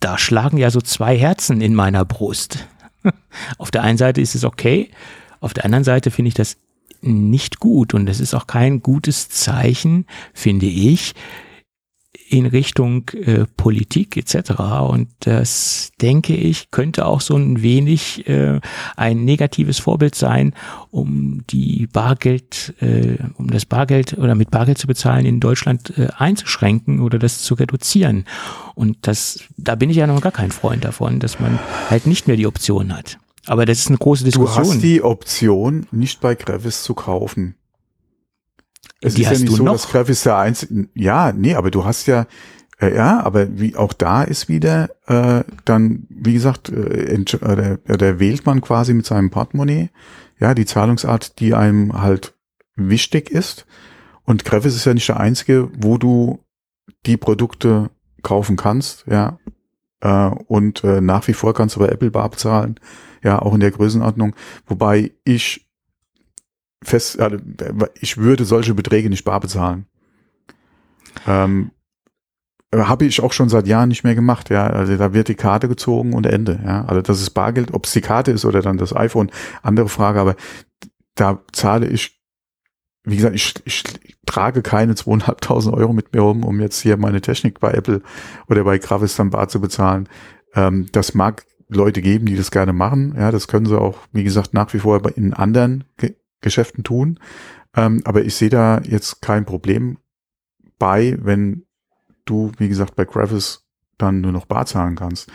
da 0.00 0.18
schlagen 0.18 0.58
ja 0.58 0.70
so 0.70 0.82
zwei 0.82 1.16
Herzen 1.16 1.62
in 1.62 1.74
meiner 1.74 2.04
Brust. 2.04 2.68
Auf 3.58 3.70
der 3.70 3.82
einen 3.82 3.98
Seite 3.98 4.20
ist 4.20 4.34
es 4.34 4.44
okay, 4.44 4.90
auf 5.44 5.52
der 5.52 5.66
anderen 5.66 5.84
Seite 5.84 6.10
finde 6.10 6.28
ich 6.28 6.34
das 6.34 6.56
nicht 7.02 7.60
gut 7.60 7.92
und 7.92 8.08
es 8.08 8.18
ist 8.18 8.32
auch 8.32 8.46
kein 8.46 8.80
gutes 8.80 9.28
Zeichen, 9.28 10.06
finde 10.32 10.64
ich, 10.64 11.14
in 12.28 12.46
Richtung 12.46 13.08
äh, 13.10 13.44
Politik 13.56 14.16
etc. 14.16 14.50
Und 14.88 15.08
das, 15.20 15.92
denke 16.00 16.34
ich, 16.34 16.70
könnte 16.70 17.06
auch 17.06 17.20
so 17.20 17.36
ein 17.36 17.62
wenig 17.62 18.26
äh, 18.28 18.60
ein 18.96 19.24
negatives 19.24 19.78
Vorbild 19.78 20.14
sein, 20.14 20.54
um 20.90 21.42
die 21.50 21.86
Bargeld, 21.92 22.74
äh, 22.80 23.18
um 23.36 23.50
das 23.50 23.66
Bargeld 23.66 24.16
oder 24.18 24.34
mit 24.34 24.50
Bargeld 24.50 24.78
zu 24.78 24.86
bezahlen 24.86 25.26
in 25.26 25.40
Deutschland 25.40 25.96
äh, 25.98 26.08
einzuschränken 26.16 27.00
oder 27.00 27.18
das 27.18 27.42
zu 27.42 27.54
reduzieren. 27.54 28.24
Und 28.74 28.96
das, 29.02 29.40
da 29.56 29.74
bin 29.74 29.90
ich 29.90 29.96
ja 29.96 30.06
noch 30.06 30.20
gar 30.20 30.32
kein 30.32 30.50
Freund 30.50 30.84
davon, 30.84 31.20
dass 31.20 31.40
man 31.40 31.58
halt 31.90 32.06
nicht 32.06 32.26
mehr 32.26 32.36
die 32.36 32.46
Option 32.46 32.96
hat. 32.96 33.18
Aber 33.46 33.66
das 33.66 33.80
ist 33.80 33.88
eine 33.88 33.98
große 33.98 34.24
Du 34.24 34.30
Diskussion. 34.30 34.64
hast 34.64 34.82
die 34.82 35.02
Option, 35.02 35.86
nicht 35.90 36.20
bei 36.20 36.34
Gravis 36.34 36.82
zu 36.82 36.94
kaufen. 36.94 37.56
Es 39.00 39.14
Die 39.14 39.22
ist 39.22 39.32
ja 39.32 39.38
nicht 39.38 39.52
so, 39.52 39.64
noch? 39.64 39.72
dass 39.72 39.88
Gravis 39.88 40.22
der 40.22 40.36
einzige, 40.38 40.88
ja, 40.94 41.32
nee, 41.32 41.54
aber 41.54 41.70
du 41.70 41.84
hast 41.84 42.06
ja, 42.06 42.26
äh, 42.80 42.94
ja, 42.94 43.20
aber 43.20 43.58
wie 43.58 43.76
auch 43.76 43.92
da 43.92 44.22
ist 44.22 44.48
wieder, 44.48 44.90
äh, 45.06 45.44
dann, 45.64 46.06
wie 46.08 46.32
gesagt, 46.34 46.70
äh, 46.70 47.14
entsch- 47.14 47.42
äh, 47.42 47.56
der, 47.56 47.78
äh, 47.94 47.98
der 47.98 48.18
wählt 48.20 48.46
man 48.46 48.60
quasi 48.60 48.94
mit 48.94 49.06
seinem 49.06 49.30
Portemonnaie, 49.30 49.90
ja, 50.40 50.54
die 50.54 50.66
Zahlungsart, 50.66 51.38
die 51.38 51.54
einem 51.54 52.00
halt 52.00 52.34
wichtig 52.76 53.30
ist. 53.30 53.66
Und 54.24 54.44
Gravis 54.44 54.74
ist 54.74 54.86
ja 54.86 54.94
nicht 54.94 55.08
der 55.08 55.20
einzige, 55.20 55.70
wo 55.78 55.98
du 55.98 56.40
die 57.06 57.16
Produkte 57.16 57.90
kaufen 58.22 58.56
kannst, 58.56 59.04
ja. 59.06 59.38
Äh, 60.00 60.30
und 60.46 60.82
äh, 60.82 61.00
nach 61.00 61.28
wie 61.28 61.34
vor 61.34 61.54
kannst 61.54 61.76
du 61.76 61.80
bei 61.80 61.88
Apple 61.88 62.10
Bar 62.10 62.30
bezahlen, 62.30 62.80
ja, 63.22 63.38
auch 63.40 63.54
in 63.54 63.60
der 63.60 63.70
Größenordnung. 63.70 64.34
Wobei 64.66 65.12
ich 65.24 65.63
fest, 66.84 67.20
also, 67.20 67.38
ich 68.00 68.16
würde 68.18 68.44
solche 68.44 68.74
Beträge 68.74 69.10
nicht 69.10 69.24
bar 69.24 69.40
bezahlen. 69.40 69.86
Ähm, 71.26 71.70
habe 72.74 73.04
ich 73.04 73.22
auch 73.22 73.32
schon 73.32 73.48
seit 73.48 73.66
Jahren 73.66 73.88
nicht 73.88 74.04
mehr 74.04 74.14
gemacht, 74.14 74.50
ja. 74.50 74.66
Also 74.66 74.96
da 74.96 75.12
wird 75.12 75.28
die 75.28 75.34
Karte 75.34 75.68
gezogen 75.68 76.12
und 76.12 76.26
Ende, 76.26 76.60
ja. 76.64 76.84
Also 76.86 77.02
das 77.02 77.20
ist 77.20 77.30
Bargeld, 77.30 77.72
ob 77.72 77.86
es 77.86 77.92
die 77.92 78.00
Karte 78.00 78.32
ist 78.32 78.44
oder 78.44 78.62
dann 78.62 78.78
das 78.78 78.94
iPhone, 78.94 79.30
andere 79.62 79.88
Frage, 79.88 80.20
aber 80.20 80.36
da 81.14 81.40
zahle 81.52 81.86
ich, 81.86 82.20
wie 83.04 83.16
gesagt, 83.16 83.34
ich, 83.34 83.54
ich 83.64 83.84
trage 84.26 84.62
keine 84.62 84.94
zweieinhalbtausend 84.94 85.74
Euro 85.74 85.92
mit 85.92 86.12
mir 86.12 86.22
rum, 86.22 86.44
um 86.44 86.60
jetzt 86.60 86.80
hier 86.80 86.96
meine 86.96 87.20
Technik 87.20 87.60
bei 87.60 87.72
Apple 87.72 88.02
oder 88.48 88.64
bei 88.64 88.78
Gravis 88.78 89.16
dann 89.16 89.30
bar 89.30 89.48
zu 89.48 89.60
bezahlen. 89.60 90.08
Ähm, 90.54 90.88
das 90.92 91.14
mag 91.14 91.44
Leute 91.68 92.02
geben, 92.02 92.26
die 92.26 92.36
das 92.36 92.50
gerne 92.50 92.72
machen, 92.72 93.14
ja, 93.16 93.30
das 93.30 93.48
können 93.48 93.66
sie 93.66 93.78
auch, 93.78 93.98
wie 94.12 94.24
gesagt, 94.24 94.54
nach 94.54 94.72
wie 94.74 94.78
vor 94.78 95.00
in 95.16 95.32
anderen 95.32 95.84
Geschäften 96.44 96.84
tun. 96.84 97.18
Ähm, 97.76 98.02
aber 98.04 98.24
ich 98.24 98.36
sehe 98.36 98.50
da 98.50 98.80
jetzt 98.84 99.20
kein 99.20 99.44
Problem 99.44 99.98
bei, 100.78 101.18
wenn 101.20 101.64
du, 102.24 102.52
wie 102.58 102.68
gesagt, 102.68 102.94
bei 102.94 103.04
Gravis 103.04 103.64
dann 103.98 104.20
nur 104.20 104.32
noch 104.32 104.46
bar 104.46 104.66
zahlen 104.66 104.94
kannst. 104.94 105.30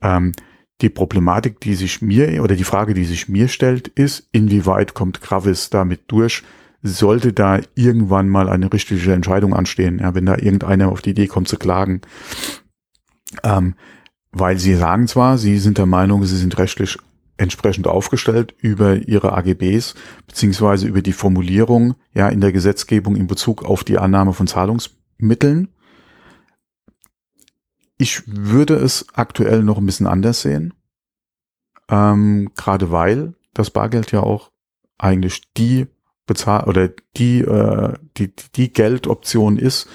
Ähm, 0.00 0.32
die 0.80 0.88
Problematik, 0.88 1.60
die 1.60 1.74
sich 1.74 2.02
mir 2.02 2.42
oder 2.42 2.56
die 2.56 2.64
Frage, 2.64 2.94
die 2.94 3.04
sich 3.04 3.28
mir 3.28 3.48
stellt, 3.48 3.88
ist, 3.88 4.28
inwieweit 4.32 4.94
kommt 4.94 5.20
Gravis 5.20 5.70
damit 5.70 6.02
durch? 6.08 6.42
Sollte 6.82 7.32
da 7.32 7.60
irgendwann 7.74 8.28
mal 8.28 8.48
eine 8.48 8.72
richtige 8.72 9.12
Entscheidung 9.12 9.54
anstehen, 9.54 10.00
ja, 10.00 10.14
wenn 10.14 10.26
da 10.26 10.36
irgendeiner 10.36 10.90
auf 10.90 11.00
die 11.00 11.10
Idee 11.10 11.28
kommt 11.28 11.48
zu 11.48 11.56
klagen? 11.56 12.02
Ähm, 13.42 13.74
weil 14.32 14.58
sie 14.58 14.74
sagen 14.74 15.06
zwar, 15.06 15.38
sie 15.38 15.58
sind 15.58 15.78
der 15.78 15.86
Meinung, 15.86 16.24
sie 16.24 16.36
sind 16.36 16.58
rechtlich 16.58 16.98
entsprechend 17.36 17.86
aufgestellt 17.86 18.54
über 18.58 18.96
ihre 18.96 19.32
AGBs 19.32 19.94
beziehungsweise 20.26 20.86
über 20.86 21.02
die 21.02 21.12
Formulierung 21.12 21.94
ja 22.12 22.28
in 22.28 22.40
der 22.40 22.52
Gesetzgebung 22.52 23.16
in 23.16 23.26
Bezug 23.26 23.64
auf 23.64 23.84
die 23.84 23.98
Annahme 23.98 24.32
von 24.32 24.46
Zahlungsmitteln. 24.46 25.68
Ich 27.98 28.22
würde 28.26 28.74
es 28.74 29.06
aktuell 29.14 29.62
noch 29.62 29.78
ein 29.78 29.86
bisschen 29.86 30.06
anders 30.06 30.42
sehen, 30.42 30.74
ähm, 31.88 32.50
gerade 32.56 32.90
weil 32.90 33.34
das 33.52 33.70
Bargeld 33.70 34.12
ja 34.12 34.20
auch 34.20 34.50
eigentlich 34.98 35.52
die 35.54 35.86
bezahl 36.26 36.64
oder 36.64 36.90
die 37.16 37.40
äh, 37.40 37.94
die 38.16 38.32
die 38.54 38.72
Geldoption 38.72 39.58
ist, 39.58 39.88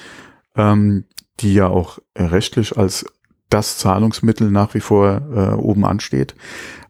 ähm, 0.55 1.05
die 1.39 1.53
ja 1.53 1.67
auch 1.67 1.99
rechtlich 2.17 2.77
als 2.77 3.05
das 3.49 3.77
Zahlungsmittel 3.77 4.51
nach 4.51 4.73
wie 4.73 4.79
vor 4.79 5.21
äh, 5.33 5.53
oben 5.55 5.85
ansteht. 5.85 6.35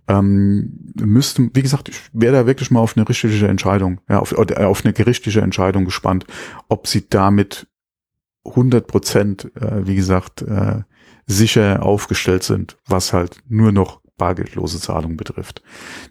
Ähm, 0.10 0.91
müsste, 0.99 1.49
wie 1.53 1.61
gesagt, 1.61 1.88
ich 1.88 2.02
wäre 2.11 2.34
da 2.34 2.45
wirklich 2.48 2.72
mal 2.72 2.80
auf 2.80 2.98
eine 2.98 3.07
richtige 3.07 3.48
Entscheidung, 3.48 4.02
ja, 4.10 4.19
auf, 4.19 4.36
oder 4.36 4.68
auf 4.68 4.84
eine 4.84 4.91
gerichtliche 4.91 5.41
Entscheidung 5.41 5.86
gespannt, 5.86 6.26
ob 6.68 6.88
sie 6.88 7.07
damit 7.07 7.68
100 8.44 8.88
Prozent, 8.88 9.52
äh, 9.56 9.86
wie 9.86 9.95
gesagt, 9.95 10.41
äh, 10.41 10.81
sicher 11.27 11.84
aufgestellt 11.84 12.44
sind, 12.44 12.77
was 12.88 13.14
halt 13.14 13.38
nur 13.48 13.72
noch 13.72 14.02
bargeldlose 14.18 14.81
Zahlung 14.81 15.15
betrifft. 15.15 15.61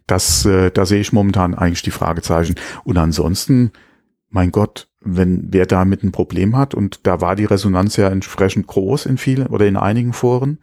Das, 0.07 0.47
äh, 0.47 0.71
da 0.71 0.87
sehe 0.87 1.01
ich 1.01 1.13
momentan 1.13 1.55
eigentlich 1.55 1.83
die 1.83 1.91
Fragezeichen. 1.91 2.55
Und 2.85 2.97
ansonsten, 2.99 3.73
mein 4.31 4.53
Gott, 4.53 4.89
wenn 5.01 5.53
wer 5.53 5.67
damit 5.67 6.05
ein 6.05 6.13
Problem 6.13 6.57
hat 6.57 6.73
und 6.73 7.07
da 7.07 7.21
war 7.21 7.35
die 7.35 7.45
Resonanz 7.47 7.97
ja 7.97 8.09
entsprechend 8.09 8.69
groß 8.69 9.07
in 9.07 9.19
vielen 9.19 9.49
oder 9.49 9.67
in 9.67 9.77
einigen 9.77 10.13
Foren, 10.13 10.59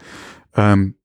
ähm, 0.56 0.96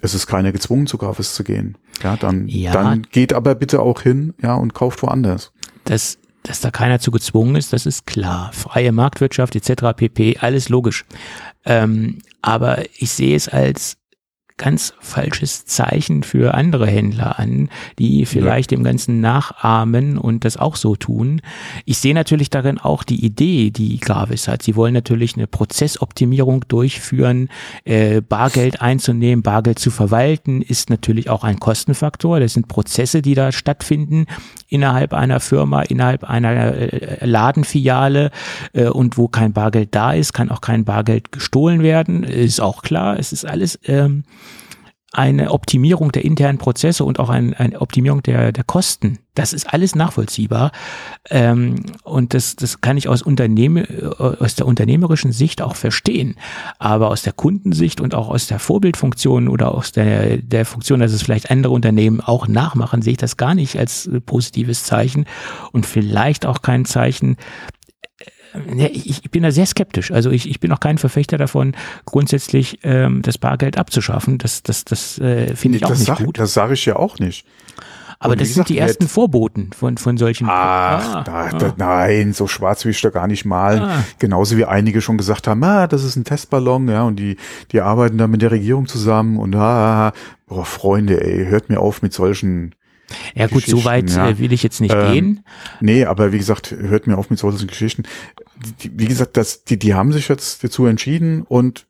es 0.00 0.14
ist 0.14 0.26
keiner 0.26 0.52
gezwungen, 0.52 0.86
zu 0.86 0.98
Grafis 0.98 1.34
zu 1.34 1.44
gehen. 1.44 1.76
Ja, 2.02 2.16
dann, 2.16 2.48
Ja. 2.48 2.72
dann 2.72 3.02
geht 3.10 3.32
aber 3.32 3.54
bitte 3.54 3.80
auch 3.80 4.02
hin, 4.02 4.34
ja, 4.42 4.54
und 4.54 4.74
kauft 4.74 5.02
woanders. 5.02 5.52
dass, 5.84 6.18
dass 6.44 6.60
da 6.60 6.70
keiner 6.70 6.98
zu 7.00 7.10
gezwungen 7.10 7.56
ist, 7.56 7.72
das 7.72 7.86
ist 7.86 8.06
klar. 8.06 8.50
Freie 8.52 8.92
Marktwirtschaft 8.92 9.54
etc. 9.56 9.94
pp, 9.96 10.38
alles 10.40 10.68
logisch. 10.68 11.04
Ähm, 11.64 12.18
aber 12.40 12.82
ich 12.98 13.10
sehe 13.12 13.36
es 13.36 13.48
als 13.48 13.96
ganz 14.62 14.94
falsches 15.00 15.66
Zeichen 15.66 16.22
für 16.22 16.54
andere 16.54 16.86
Händler 16.86 17.40
an, 17.40 17.68
die 17.98 18.26
vielleicht 18.26 18.70
dem 18.70 18.84
Ganzen 18.84 19.20
nachahmen 19.20 20.18
und 20.18 20.44
das 20.44 20.56
auch 20.56 20.76
so 20.76 20.94
tun. 20.94 21.42
Ich 21.84 21.98
sehe 21.98 22.14
natürlich 22.14 22.48
darin 22.48 22.78
auch 22.78 23.02
die 23.02 23.24
Idee, 23.24 23.70
die 23.70 23.98
Gravis 23.98 24.46
hat. 24.46 24.62
Sie 24.62 24.76
wollen 24.76 24.94
natürlich 24.94 25.34
eine 25.36 25.48
Prozessoptimierung 25.48 26.64
durchführen, 26.68 27.48
äh, 27.84 28.20
Bargeld 28.20 28.80
einzunehmen, 28.80 29.42
Bargeld 29.42 29.80
zu 29.80 29.90
verwalten, 29.90 30.62
ist 30.62 30.90
natürlich 30.90 31.28
auch 31.28 31.42
ein 31.42 31.58
Kostenfaktor. 31.58 32.38
Das 32.38 32.52
sind 32.52 32.68
Prozesse, 32.68 33.20
die 33.20 33.34
da 33.34 33.50
stattfinden 33.50 34.26
innerhalb 34.68 35.12
einer 35.12 35.40
Firma, 35.40 35.82
innerhalb 35.82 36.22
einer 36.22 36.74
äh, 36.74 37.26
Ladenfiliale 37.26 38.30
äh, 38.74 38.86
und 38.86 39.18
wo 39.18 39.26
kein 39.26 39.52
Bargeld 39.52 39.92
da 39.92 40.12
ist, 40.12 40.32
kann 40.32 40.50
auch 40.50 40.60
kein 40.60 40.84
Bargeld 40.84 41.32
gestohlen 41.32 41.82
werden. 41.82 42.22
Ist 42.22 42.60
auch 42.60 42.82
klar. 42.82 43.18
Es 43.18 43.32
ist 43.32 43.44
alles 43.44 43.76
ähm, 43.86 44.22
eine 45.12 45.50
Optimierung 45.50 46.10
der 46.10 46.24
internen 46.24 46.58
Prozesse 46.58 47.04
und 47.04 47.18
auch 47.18 47.28
ein, 47.28 47.52
eine 47.54 47.80
Optimierung 47.80 48.22
der, 48.22 48.50
der 48.50 48.64
Kosten. 48.64 49.18
Das 49.34 49.52
ist 49.52 49.72
alles 49.72 49.94
nachvollziehbar. 49.94 50.72
Ähm, 51.28 51.76
und 52.02 52.32
das, 52.32 52.56
das 52.56 52.80
kann 52.80 52.96
ich 52.96 53.08
aus, 53.08 53.20
Unternehmen, 53.20 53.84
äh, 53.84 54.06
aus 54.16 54.54
der 54.54 54.66
unternehmerischen 54.66 55.32
Sicht 55.32 55.60
auch 55.60 55.76
verstehen. 55.76 56.36
Aber 56.78 57.08
aus 57.08 57.22
der 57.22 57.34
Kundensicht 57.34 58.00
und 58.00 58.14
auch 58.14 58.28
aus 58.28 58.46
der 58.46 58.58
Vorbildfunktion 58.58 59.48
oder 59.48 59.74
aus 59.74 59.92
der, 59.92 60.38
der 60.38 60.64
Funktion, 60.64 61.00
dass 61.00 61.12
es 61.12 61.22
vielleicht 61.22 61.50
andere 61.50 61.74
Unternehmen 61.74 62.22
auch 62.22 62.48
nachmachen, 62.48 63.02
sehe 63.02 63.12
ich 63.12 63.18
das 63.18 63.36
gar 63.36 63.54
nicht 63.54 63.78
als 63.78 64.08
positives 64.24 64.84
Zeichen 64.84 65.26
und 65.72 65.84
vielleicht 65.84 66.46
auch 66.46 66.62
kein 66.62 66.86
Zeichen, 66.86 67.36
ich, 68.76 69.24
ich 69.24 69.30
bin 69.30 69.42
da 69.42 69.50
sehr 69.50 69.66
skeptisch. 69.66 70.10
Also 70.10 70.30
ich, 70.30 70.48
ich 70.48 70.60
bin 70.60 70.72
auch 70.72 70.80
kein 70.80 70.98
Verfechter 70.98 71.38
davon, 71.38 71.74
grundsätzlich 72.04 72.80
ähm, 72.82 73.22
das 73.22 73.38
Bargeld 73.38 73.78
abzuschaffen. 73.78 74.38
Das, 74.38 74.62
das, 74.62 74.84
das 74.84 75.18
äh, 75.18 75.54
finde 75.56 75.78
ich 75.78 75.84
auch 75.84 75.90
das 75.90 76.00
nicht 76.00 76.08
sag, 76.08 76.18
gut. 76.18 76.38
Das 76.38 76.52
sage 76.54 76.74
ich 76.74 76.84
ja 76.84 76.96
auch 76.96 77.18
nicht. 77.18 77.46
Aber 78.18 78.36
das 78.36 78.54
sind 78.54 78.68
die 78.68 78.78
ersten 78.78 79.08
Vorboten 79.08 79.72
von, 79.72 79.98
von 79.98 80.16
solchen. 80.16 80.46
Ach, 80.48 81.16
Ah, 81.16 81.22
da, 81.24 81.32
ah. 81.32 81.50
da, 81.58 81.74
nein, 81.76 82.32
so 82.32 82.46
schwarz 82.46 82.84
will 82.84 82.92
ich 82.92 83.00
da 83.00 83.10
gar 83.10 83.26
nicht 83.26 83.44
malen. 83.44 83.82
Ah. 83.82 84.04
Genauso 84.20 84.56
wie 84.56 84.64
einige 84.64 85.00
schon 85.00 85.18
gesagt 85.18 85.48
haben, 85.48 85.62
ah, 85.64 85.88
das 85.88 86.04
ist 86.04 86.14
ein 86.14 86.22
Testballon, 86.24 86.88
ja, 86.88 87.02
und 87.02 87.16
die, 87.16 87.36
die 87.72 87.80
arbeiten 87.80 88.18
da 88.18 88.28
mit 88.28 88.40
der 88.42 88.52
Regierung 88.52 88.86
zusammen 88.86 89.38
und 89.38 89.56
ah, 89.56 90.08
ah, 90.08 90.12
boah, 90.46 90.64
Freunde, 90.64 91.20
ey, 91.20 91.46
hört 91.46 91.68
mir 91.68 91.80
auf 91.80 92.02
mit 92.02 92.12
solchen, 92.12 92.74
ja 93.34 93.46
gut, 93.46 93.64
so 93.64 93.84
weit 93.84 94.10
ja. 94.10 94.30
äh, 94.30 94.38
will 94.38 94.52
ich 94.52 94.62
jetzt 94.62 94.80
nicht 94.80 94.94
Ähm, 94.94 95.12
gehen. 95.12 95.44
nee, 95.80 96.04
aber 96.04 96.32
wie 96.32 96.38
gesagt, 96.38 96.70
hört 96.70 97.06
mir 97.06 97.16
auf 97.18 97.30
mit 97.30 97.38
solchen 97.38 97.66
Geschichten. 97.66 98.04
Die, 98.82 98.90
wie 98.98 99.06
gesagt, 99.06 99.36
das, 99.36 99.64
die, 99.64 99.78
die 99.78 99.94
haben 99.94 100.12
sich 100.12 100.28
jetzt 100.28 100.62
dazu 100.62 100.86
entschieden 100.86 101.42
und 101.42 101.86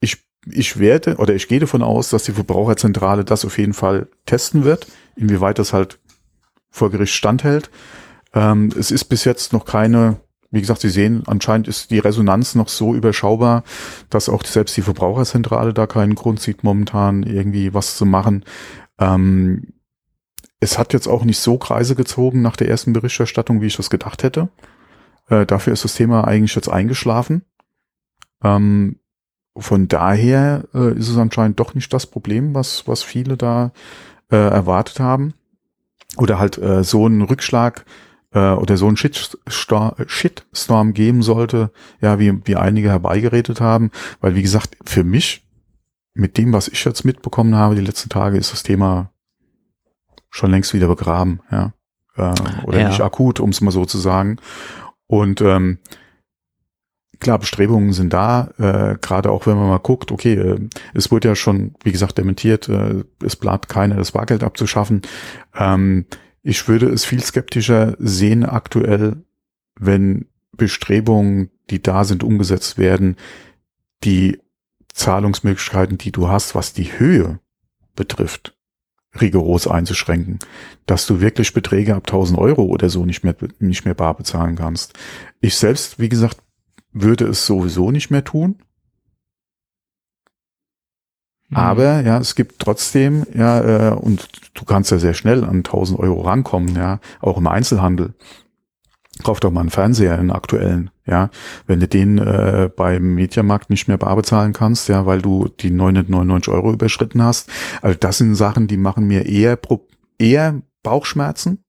ich, 0.00 0.18
ich 0.50 0.78
werde 0.78 1.16
oder 1.16 1.34
ich 1.34 1.48
gehe 1.48 1.60
davon 1.60 1.82
aus, 1.82 2.10
dass 2.10 2.24
die 2.24 2.32
Verbraucherzentrale 2.32 3.24
das 3.24 3.44
auf 3.44 3.58
jeden 3.58 3.74
Fall 3.74 4.08
testen 4.26 4.64
wird, 4.64 4.86
inwieweit 5.16 5.58
das 5.58 5.72
halt 5.72 5.98
vor 6.70 6.90
Gericht 6.90 7.14
standhält. 7.14 7.70
Ähm, 8.34 8.70
es 8.78 8.90
ist 8.90 9.04
bis 9.04 9.24
jetzt 9.24 9.52
noch 9.52 9.64
keine, 9.64 10.20
wie 10.50 10.60
gesagt, 10.60 10.80
Sie 10.80 10.90
sehen, 10.90 11.22
anscheinend 11.26 11.68
ist 11.68 11.90
die 11.90 11.98
Resonanz 11.98 12.54
noch 12.54 12.68
so 12.68 12.94
überschaubar, 12.94 13.64
dass 14.10 14.28
auch 14.28 14.44
selbst 14.44 14.76
die 14.76 14.82
Verbraucherzentrale 14.82 15.72
da 15.72 15.86
keinen 15.86 16.14
Grund 16.14 16.40
sieht, 16.40 16.64
momentan 16.64 17.22
irgendwie 17.22 17.74
was 17.74 17.96
zu 17.96 18.04
machen. 18.06 18.44
Ähm, 18.98 19.68
es 20.60 20.78
hat 20.78 20.92
jetzt 20.92 21.06
auch 21.06 21.24
nicht 21.24 21.38
so 21.38 21.58
Kreise 21.58 21.94
gezogen 21.94 22.42
nach 22.42 22.56
der 22.56 22.68
ersten 22.68 22.92
Berichterstattung, 22.92 23.60
wie 23.60 23.66
ich 23.66 23.76
das 23.76 23.90
gedacht 23.90 24.22
hätte. 24.22 24.48
Äh, 25.28 25.46
dafür 25.46 25.72
ist 25.72 25.84
das 25.84 25.94
Thema 25.94 26.26
eigentlich 26.26 26.54
jetzt 26.54 26.68
eingeschlafen. 26.68 27.42
Ähm, 28.42 28.96
von 29.56 29.88
daher 29.88 30.64
äh, 30.74 30.96
ist 30.96 31.08
es 31.08 31.16
anscheinend 31.16 31.58
doch 31.60 31.74
nicht 31.74 31.92
das 31.92 32.06
Problem, 32.06 32.54
was, 32.54 32.86
was 32.86 33.02
viele 33.02 33.36
da 33.36 33.72
äh, 34.30 34.36
erwartet 34.36 35.00
haben. 35.00 35.34
Oder 36.16 36.38
halt 36.38 36.58
äh, 36.58 36.82
so 36.82 37.06
einen 37.06 37.22
Rückschlag 37.22 37.84
äh, 38.32 38.52
oder 38.52 38.76
so 38.76 38.86
einen 38.86 38.96
Shitstorm, 38.96 39.94
Shitstorm 40.06 40.94
geben 40.94 41.22
sollte, 41.22 41.70
ja, 42.00 42.18
wie, 42.18 42.46
wie 42.46 42.56
einige 42.56 42.90
herbeigeredet 42.90 43.60
haben. 43.60 43.90
Weil, 44.20 44.34
wie 44.34 44.42
gesagt, 44.42 44.76
für 44.84 45.04
mich, 45.04 45.44
mit 46.14 46.36
dem, 46.36 46.52
was 46.52 46.68
ich 46.68 46.84
jetzt 46.84 47.04
mitbekommen 47.04 47.54
habe, 47.54 47.76
die 47.76 47.84
letzten 47.84 48.08
Tage, 48.08 48.38
ist 48.38 48.52
das 48.52 48.64
Thema 48.64 49.12
schon 50.30 50.50
längst 50.50 50.74
wieder 50.74 50.88
begraben, 50.88 51.40
ja. 51.50 51.72
Äh, 52.16 52.34
oder 52.64 52.80
Ja. 52.80 52.88
nicht 52.88 53.00
akut, 53.00 53.40
um 53.40 53.50
es 53.50 53.60
mal 53.60 53.70
so 53.70 53.84
zu 53.84 53.98
sagen. 53.98 54.38
Und 55.06 55.40
ähm, 55.40 55.78
klar, 57.20 57.38
Bestrebungen 57.38 57.92
sind 57.92 58.12
da, 58.12 58.50
äh, 58.58 58.96
gerade 59.00 59.30
auch 59.30 59.46
wenn 59.46 59.56
man 59.56 59.68
mal 59.68 59.78
guckt, 59.78 60.12
okay, 60.12 60.34
äh, 60.34 60.68
es 60.94 61.10
wurde 61.10 61.28
ja 61.28 61.34
schon, 61.34 61.74
wie 61.82 61.92
gesagt, 61.92 62.18
dementiert, 62.18 62.68
äh, 62.68 63.04
es 63.24 63.36
plant 63.36 63.68
keiner, 63.68 63.96
das 63.96 64.12
Bargeld 64.12 64.42
abzuschaffen. 64.42 65.02
Ähm, 65.54 66.06
ich 66.42 66.68
würde 66.68 66.88
es 66.88 67.04
viel 67.04 67.22
skeptischer 67.22 67.96
sehen 67.98 68.44
aktuell, 68.44 69.24
wenn 69.78 70.26
Bestrebungen, 70.56 71.50
die 71.70 71.82
da 71.82 72.04
sind, 72.04 72.24
umgesetzt 72.24 72.78
werden, 72.78 73.16
die 74.04 74.38
Zahlungsmöglichkeiten, 74.92 75.98
die 75.98 76.12
du 76.12 76.28
hast, 76.28 76.54
was 76.54 76.72
die 76.72 76.98
Höhe 76.98 77.40
betrifft, 77.94 78.56
rigoros 79.20 79.66
einzuschränken, 79.66 80.38
dass 80.86 81.06
du 81.06 81.20
wirklich 81.20 81.52
Beträge 81.52 81.94
ab 81.94 82.04
1000 82.06 82.38
Euro 82.38 82.64
oder 82.64 82.88
so 82.88 83.04
nicht 83.04 83.24
mehr, 83.24 83.34
nicht 83.58 83.84
mehr 83.84 83.94
bar 83.94 84.16
bezahlen 84.16 84.56
kannst. 84.56 84.94
Ich 85.40 85.56
selbst, 85.56 85.98
wie 85.98 86.08
gesagt, 86.08 86.38
würde 86.92 87.26
es 87.26 87.46
sowieso 87.46 87.90
nicht 87.90 88.10
mehr 88.10 88.24
tun. 88.24 88.56
Mhm. 91.48 91.56
Aber 91.56 92.00
ja, 92.02 92.18
es 92.18 92.34
gibt 92.34 92.58
trotzdem, 92.58 93.26
ja, 93.34 93.90
äh, 93.90 93.94
und 93.94 94.28
du 94.54 94.64
kannst 94.64 94.90
ja 94.90 94.98
sehr 94.98 95.14
schnell 95.14 95.44
an 95.44 95.58
1000 95.58 95.98
Euro 95.98 96.22
rankommen, 96.22 96.74
ja, 96.76 97.00
auch 97.20 97.38
im 97.38 97.46
Einzelhandel. 97.46 98.14
Kauf 99.24 99.40
doch 99.40 99.50
mal 99.50 99.60
einen 99.60 99.70
Fernseher, 99.70 100.18
einen 100.18 100.30
aktuellen, 100.30 100.90
ja. 101.06 101.30
Wenn 101.66 101.80
du 101.80 101.88
den 101.88 102.18
äh, 102.18 102.70
beim 102.74 103.14
Mediamarkt 103.14 103.70
nicht 103.70 103.88
mehr 103.88 103.98
bar 103.98 104.16
bezahlen 104.16 104.52
kannst, 104.52 104.88
ja, 104.88 105.06
weil 105.06 105.20
du 105.20 105.48
die 105.60 105.70
999 105.70 106.52
Euro 106.52 106.72
überschritten 106.72 107.22
hast. 107.22 107.50
Also 107.82 107.98
das 107.98 108.18
sind 108.18 108.34
Sachen, 108.34 108.68
die 108.68 108.76
machen 108.76 109.06
mir 109.06 109.26
eher, 109.26 109.58
eher 110.18 110.62
Bauchschmerzen, 110.82 111.64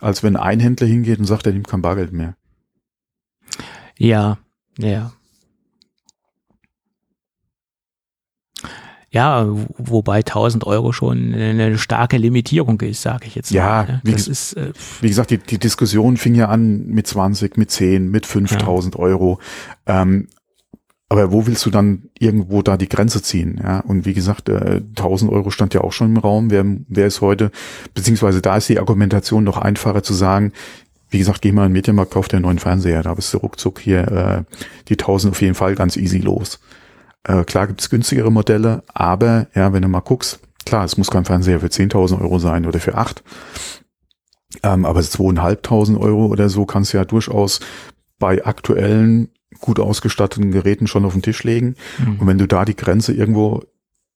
als 0.00 0.22
wenn 0.22 0.36
ein 0.36 0.60
Händler 0.60 0.86
hingeht 0.86 1.18
und 1.18 1.26
sagt, 1.26 1.46
er 1.46 1.52
nimmt 1.52 1.68
kein 1.68 1.82
Bargeld 1.82 2.12
mehr. 2.12 2.36
Ja, 3.98 4.38
ja. 4.78 5.12
Ja, 9.12 9.46
wo- 9.48 9.66
wobei 9.76 10.22
1000 10.22 10.64
Euro 10.64 10.92
schon 10.92 11.34
eine 11.34 11.76
starke 11.78 12.16
Limitierung 12.16 12.80
ist, 12.80 13.02
sage 13.02 13.26
ich 13.26 13.34
jetzt 13.34 13.50
Ja, 13.50 13.64
mal. 13.66 13.86
ne? 13.94 14.00
wie 14.04 14.12
ist, 14.12 14.52
äh, 14.52 14.72
Wie 15.00 15.08
gesagt, 15.08 15.30
die, 15.30 15.38
die 15.38 15.58
Diskussion 15.58 16.16
fing 16.16 16.34
ja 16.36 16.48
an 16.48 16.86
mit 16.86 17.06
20, 17.08 17.56
mit 17.56 17.70
10, 17.72 18.08
mit 18.10 18.24
5000 18.26 18.94
Euro. 18.96 19.40
Ähm, 19.86 20.28
aber 21.08 21.32
wo 21.32 21.48
willst 21.48 21.66
du 21.66 21.70
dann 21.70 22.04
irgendwo 22.20 22.62
da 22.62 22.76
die 22.76 22.88
Grenze 22.88 23.20
ziehen? 23.20 23.60
Ja, 23.60 23.80
und 23.80 24.06
wie 24.06 24.14
gesagt, 24.14 24.48
äh, 24.48 24.80
1000 24.94 25.32
Euro 25.32 25.50
stand 25.50 25.74
ja 25.74 25.80
auch 25.80 25.92
schon 25.92 26.10
im 26.14 26.18
Raum. 26.18 26.52
Wer, 26.52 26.64
wer 26.86 27.06
ist 27.08 27.20
heute, 27.20 27.50
beziehungsweise 27.94 28.40
da 28.40 28.56
ist 28.58 28.68
die 28.68 28.78
Argumentation 28.78 29.42
noch 29.42 29.58
einfacher 29.58 30.04
zu 30.04 30.14
sagen, 30.14 30.52
wie 31.10 31.18
gesagt, 31.18 31.42
geh 31.42 31.50
mal 31.50 31.62
in 31.62 31.70
den 31.70 31.72
Mediamarkt, 31.72 32.12
kauf 32.12 32.28
dir 32.28 32.36
einen 32.36 32.44
neuen 32.44 32.60
Fernseher. 32.60 33.02
Da 33.02 33.12
bist 33.14 33.34
du 33.34 33.38
ruckzuck 33.38 33.80
hier 33.80 34.46
äh, 34.46 34.54
die 34.86 34.92
1000 34.96 35.32
auf 35.32 35.42
jeden 35.42 35.56
Fall 35.56 35.74
ganz 35.74 35.96
easy 35.96 36.18
los. 36.18 36.60
Äh, 37.24 37.44
klar 37.44 37.66
gibt's 37.66 37.90
günstigere 37.90 38.30
Modelle, 38.30 38.82
aber 38.88 39.48
ja, 39.54 39.72
wenn 39.72 39.82
du 39.82 39.88
mal 39.88 40.00
guckst, 40.00 40.40
klar, 40.64 40.84
es 40.84 40.96
muss 40.96 41.10
kein 41.10 41.24
Fernseher 41.24 41.60
für 41.60 41.66
10.000 41.66 42.20
Euro 42.20 42.38
sein 42.38 42.66
oder 42.66 42.80
für 42.80 42.96
8. 42.96 43.22
Ähm, 44.62 44.84
aber 44.84 45.00
2.500 45.00 45.98
Euro 46.00 46.26
oder 46.26 46.48
so 46.48 46.66
kannst 46.66 46.92
du 46.92 46.98
ja 46.98 47.04
durchaus 47.04 47.60
bei 48.18 48.44
aktuellen, 48.44 49.28
gut 49.60 49.80
ausgestatteten 49.80 50.50
Geräten 50.50 50.86
schon 50.86 51.04
auf 51.04 51.12
den 51.12 51.22
Tisch 51.22 51.44
legen. 51.44 51.76
hm. 51.96 52.20
Und 52.20 52.26
wenn 52.26 52.38
du 52.38 52.46
da 52.46 52.64
die 52.64 52.76
Grenze 52.76 53.12
irgendwo 53.12 53.62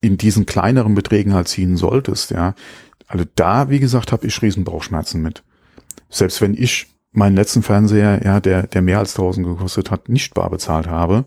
in 0.00 0.16
diesen 0.16 0.46
kleineren 0.46 0.94
Beträgen 0.94 1.34
halt 1.34 1.48
ziehen 1.48 1.76
solltest, 1.76 2.30
ja, 2.30 2.54
also 3.06 3.24
da, 3.34 3.70
wie 3.70 3.80
gesagt, 3.80 4.12
habe 4.12 4.26
ich 4.26 4.42
riesen 4.42 4.64
Bauchschmerzen 4.64 5.22
mit. 5.22 5.42
Selbst 6.08 6.40
wenn 6.40 6.54
ich 6.54 6.86
meinen 7.12 7.36
letzten 7.36 7.62
Fernseher, 7.62 8.22
ja, 8.24 8.40
der, 8.40 8.66
der 8.66 8.82
mehr 8.82 8.98
als 8.98 9.12
1000 9.12 9.46
gekostet 9.46 9.90
hat, 9.90 10.08
nicht 10.08 10.34
bar 10.34 10.50
bezahlt 10.50 10.88
habe, 10.88 11.26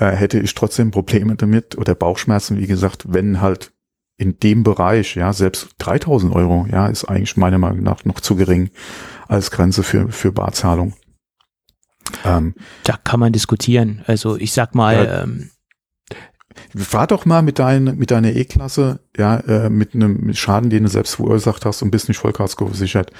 äh, 0.00 0.16
hätte 0.16 0.40
ich 0.40 0.54
trotzdem 0.54 0.90
Probleme 0.90 1.36
damit 1.36 1.76
oder 1.78 1.94
Bauchschmerzen, 1.94 2.58
wie 2.58 2.66
gesagt, 2.66 3.04
wenn 3.12 3.40
halt 3.40 3.72
in 4.16 4.38
dem 4.40 4.62
Bereich, 4.62 5.14
ja, 5.14 5.32
selbst 5.32 5.68
3000 5.78 6.34
Euro, 6.34 6.66
ja, 6.70 6.88
ist 6.88 7.04
eigentlich 7.04 7.36
meiner 7.36 7.58
Meinung 7.58 7.82
nach 7.82 8.04
noch 8.04 8.20
zu 8.20 8.34
gering 8.34 8.70
als 9.28 9.50
Grenze 9.50 9.82
für, 9.82 10.08
für 10.08 10.32
Barzahlung. 10.32 10.94
Ähm, 12.24 12.54
da 12.84 12.98
kann 13.02 13.20
man 13.20 13.32
diskutieren. 13.32 14.02
Also 14.06 14.36
ich 14.36 14.52
sag 14.52 14.74
mal, 14.74 14.94
ja, 14.94 15.22
ähm, 15.22 15.50
Fahr 16.76 17.06
doch 17.06 17.26
mal 17.26 17.42
mit, 17.42 17.58
dein, 17.58 17.84
mit 17.96 18.10
deiner 18.10 18.34
E-Klasse, 18.34 19.00
ja, 19.16 19.36
äh, 19.36 19.70
mit 19.70 19.94
einem 19.94 20.34
Schaden, 20.34 20.70
den 20.70 20.82
du 20.82 20.88
selbst 20.88 21.14
verursacht 21.14 21.64
hast 21.64 21.82
und 21.82 21.90
bist 21.90 22.08
nicht 22.08 22.18
Vollkasko 22.18 22.66
versichert. 22.66 23.12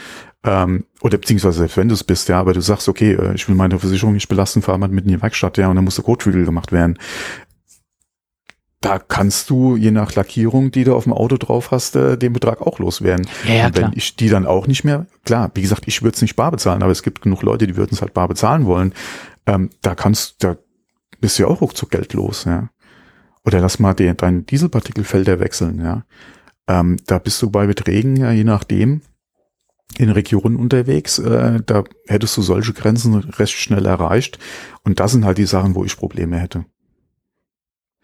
Ähm, 0.44 0.84
oder 1.00 1.18
beziehungsweise 1.18 1.58
selbst 1.58 1.76
wenn 1.76 1.88
du 1.88 1.94
es 1.94 2.04
bist, 2.04 2.28
ja, 2.28 2.40
aber 2.40 2.54
du 2.54 2.60
sagst, 2.60 2.88
okay, 2.88 3.12
äh, 3.12 3.34
ich 3.34 3.48
will 3.48 3.54
meine 3.54 3.78
Versicherung 3.78 4.14
nicht 4.14 4.28
belasten, 4.28 4.62
fahr 4.62 4.78
mal 4.78 4.88
mit 4.88 5.04
in 5.04 5.12
die 5.12 5.22
Werkstatt, 5.22 5.58
ja, 5.58 5.68
und 5.68 5.76
dann 5.76 5.84
muss 5.84 5.96
der 5.96 6.04
Kotflügel 6.04 6.44
gemacht 6.44 6.72
werden. 6.72 6.98
Da 8.80 8.98
kannst 8.98 9.50
du, 9.50 9.76
je 9.76 9.90
nach 9.90 10.14
Lackierung, 10.14 10.70
die 10.70 10.84
du 10.84 10.94
auf 10.94 11.04
dem 11.04 11.12
Auto 11.12 11.36
drauf 11.36 11.70
hast, 11.70 11.96
äh, 11.96 12.16
den 12.16 12.32
Betrag 12.32 12.62
auch 12.62 12.78
loswerden. 12.78 13.28
Ja, 13.46 13.54
ja, 13.54 13.66
und 13.66 13.76
wenn 13.76 13.82
klar. 13.82 13.92
ich 13.94 14.16
die 14.16 14.28
dann 14.28 14.46
auch 14.46 14.66
nicht 14.66 14.84
mehr, 14.84 15.06
klar, 15.24 15.50
wie 15.54 15.62
gesagt, 15.62 15.84
ich 15.86 16.02
würde 16.02 16.16
es 16.16 16.22
nicht 16.22 16.34
bar 16.34 16.50
bezahlen, 16.50 16.82
aber 16.82 16.92
es 16.92 17.02
gibt 17.02 17.22
genug 17.22 17.42
Leute, 17.42 17.66
die 17.66 17.76
würden 17.76 17.92
es 17.92 18.00
halt 18.00 18.14
bar 18.14 18.26
bezahlen 18.26 18.66
wollen. 18.66 18.94
Ähm, 19.46 19.70
da 19.82 19.94
kannst, 19.94 20.42
da 20.42 20.56
bist 21.20 21.38
du 21.38 21.42
ja 21.42 21.48
auch 21.48 21.60
ruckzuck 21.60 21.90
Geld 21.90 22.14
los, 22.14 22.44
ja. 22.44 22.70
Oder 23.44 23.60
lass 23.60 23.78
mal 23.78 23.94
den, 23.94 24.16
deinen 24.16 24.46
Dieselpartikelfelder 24.46 25.40
wechseln, 25.40 25.80
ja. 25.80 26.04
Ähm, 26.68 26.98
da 27.06 27.18
bist 27.18 27.40
du 27.42 27.50
bei 27.50 27.66
Beträgen, 27.66 28.16
ja, 28.16 28.30
je 28.30 28.44
nachdem, 28.44 29.02
in 29.98 30.10
Regionen 30.10 30.56
unterwegs, 30.56 31.18
äh, 31.18 31.60
da 31.64 31.84
hättest 32.06 32.36
du 32.36 32.42
solche 32.42 32.72
Grenzen 32.72 33.14
recht 33.14 33.54
schnell 33.54 33.86
erreicht. 33.86 34.38
Und 34.84 35.00
das 35.00 35.12
sind 35.12 35.24
halt 35.24 35.38
die 35.38 35.46
Sachen, 35.46 35.74
wo 35.74 35.84
ich 35.84 35.96
Probleme 35.96 36.38
hätte. 36.38 36.64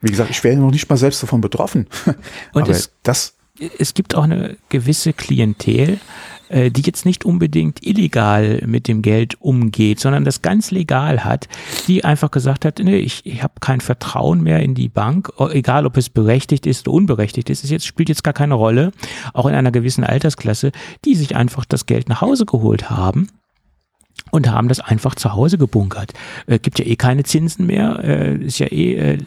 Wie 0.00 0.10
gesagt, 0.10 0.30
ich 0.30 0.42
wäre 0.42 0.56
noch 0.56 0.72
nicht 0.72 0.88
mal 0.88 0.96
selbst 0.96 1.22
davon 1.22 1.40
betroffen. 1.40 1.86
Und 2.52 2.62
Aber 2.62 2.72
es, 2.72 2.92
das 3.02 3.36
es 3.78 3.94
gibt 3.94 4.14
auch 4.14 4.24
eine 4.24 4.56
gewisse 4.68 5.12
Klientel, 5.12 5.98
äh, 6.48 6.70
die 6.70 6.82
jetzt 6.82 7.04
nicht 7.04 7.24
unbedingt 7.24 7.84
illegal 7.86 8.62
mit 8.66 8.88
dem 8.88 9.02
Geld 9.02 9.40
umgeht, 9.40 10.00
sondern 10.00 10.24
das 10.24 10.42
ganz 10.42 10.70
legal 10.70 11.24
hat, 11.24 11.48
die 11.86 12.04
einfach 12.04 12.30
gesagt 12.30 12.64
hat, 12.64 12.78
nee, 12.78 12.98
ich, 12.98 13.24
ich 13.24 13.42
habe 13.42 13.54
kein 13.60 13.80
Vertrauen 13.80 14.42
mehr 14.42 14.60
in 14.60 14.74
die 14.74 14.88
Bank, 14.88 15.32
egal 15.50 15.86
ob 15.86 15.96
es 15.96 16.08
berechtigt 16.08 16.66
ist 16.66 16.86
oder 16.86 16.96
unberechtigt 16.96 17.50
ist, 17.50 17.64
es 17.64 17.70
jetzt, 17.70 17.86
spielt 17.86 18.08
jetzt 18.08 18.24
gar 18.24 18.34
keine 18.34 18.54
Rolle, 18.54 18.92
auch 19.32 19.46
in 19.46 19.54
einer 19.54 19.72
gewissen 19.72 20.04
Altersklasse, 20.04 20.72
die 21.04 21.14
sich 21.14 21.36
einfach 21.36 21.64
das 21.64 21.86
Geld 21.86 22.08
nach 22.08 22.20
Hause 22.20 22.46
geholt 22.46 22.90
haben 22.90 23.28
und 24.30 24.50
haben 24.50 24.68
das 24.68 24.80
einfach 24.80 25.14
zu 25.14 25.34
Hause 25.34 25.56
gebunkert. 25.56 26.12
Äh, 26.46 26.58
gibt 26.58 26.78
ja 26.78 26.84
eh 26.84 26.96
keine 26.96 27.22
Zinsen 27.22 27.66
mehr, 27.66 28.00
äh, 28.02 28.36
ist 28.36 28.58
ja 28.58 28.66
eh 28.66 28.94
äh, 28.94 29.18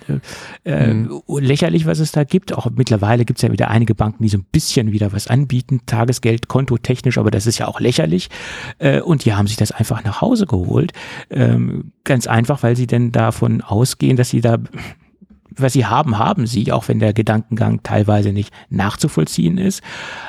äh, 0.65 0.93
mhm. 0.93 1.21
lächerlich, 1.39 1.85
was 1.85 1.99
es 1.99 2.11
da 2.11 2.23
gibt. 2.23 2.53
Auch 2.53 2.67
mittlerweile 2.75 3.25
gibt 3.25 3.39
es 3.39 3.43
ja 3.43 3.51
wieder 3.51 3.69
einige 3.69 3.95
Banken, 3.95 4.23
die 4.23 4.29
so 4.29 4.37
ein 4.37 4.45
bisschen 4.51 4.91
wieder 4.91 5.13
was 5.13 5.27
anbieten, 5.27 5.81
Tagesgeld, 5.85 6.47
Konto 6.47 6.77
technisch, 6.77 7.17
aber 7.17 7.31
das 7.31 7.47
ist 7.47 7.59
ja 7.59 7.67
auch 7.67 7.79
lächerlich. 7.79 8.29
Äh, 8.77 8.99
und 9.01 9.25
die 9.25 9.33
haben 9.33 9.47
sich 9.47 9.57
das 9.57 9.71
einfach 9.71 10.03
nach 10.03 10.21
Hause 10.21 10.45
geholt. 10.45 10.91
Ähm, 11.29 11.91
ganz 12.03 12.27
einfach, 12.27 12.61
weil 12.63 12.75
sie 12.75 12.87
denn 12.87 13.11
davon 13.11 13.61
ausgehen, 13.61 14.17
dass 14.17 14.29
sie 14.29 14.41
da 14.41 14.57
was 15.55 15.73
sie 15.73 15.85
haben, 15.85 16.17
haben 16.17 16.47
sie, 16.47 16.71
auch 16.71 16.87
wenn 16.87 16.99
der 16.99 17.11
Gedankengang 17.11 17.83
teilweise 17.83 18.31
nicht 18.31 18.53
nachzuvollziehen 18.69 19.57
ist. 19.57 19.81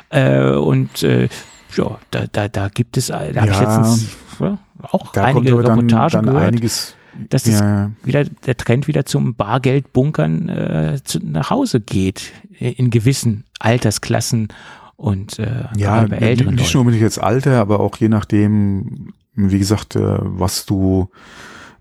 Äh, 0.08 0.50
und 0.50 1.04
äh, 1.04 1.28
ja, 1.76 1.98
da, 2.10 2.26
da, 2.32 2.48
da 2.48 2.68
gibt 2.68 2.96
es, 2.96 3.08
da 3.08 3.20
habe 3.20 3.34
ja, 3.34 3.44
ich 3.44 3.60
letztens 3.60 4.16
ja, 4.40 4.58
auch 4.82 5.12
da 5.12 5.24
einige 5.24 5.58
Reportagen 5.58 5.88
dann, 5.88 6.10
dann 6.10 6.24
gehört. 6.26 6.48
Einiges, 6.48 6.94
dass 7.28 7.44
das 7.44 7.60
ja. 7.60 7.90
wieder 8.04 8.24
der 8.24 8.56
Trend 8.56 8.88
wieder 8.88 9.04
zum 9.04 9.34
Bargeldbunkern 9.34 10.48
äh, 10.48 11.00
zu, 11.04 11.18
nach 11.22 11.50
Hause 11.50 11.80
geht 11.80 12.32
in 12.58 12.90
gewissen 12.90 13.44
Altersklassen 13.58 14.48
und 14.96 15.38
äh, 15.38 15.64
ja, 15.76 16.06
bei 16.06 16.16
älteren 16.16 16.54
nicht 16.54 16.74
nur 16.74 16.82
unbedingt 16.82 17.02
jetzt 17.02 17.22
Alter, 17.22 17.58
aber 17.58 17.80
auch 17.80 17.96
je 17.96 18.08
nachdem, 18.08 19.14
wie 19.34 19.58
gesagt, 19.58 19.96
äh, 19.96 20.18
was 20.20 20.66
du 20.66 21.08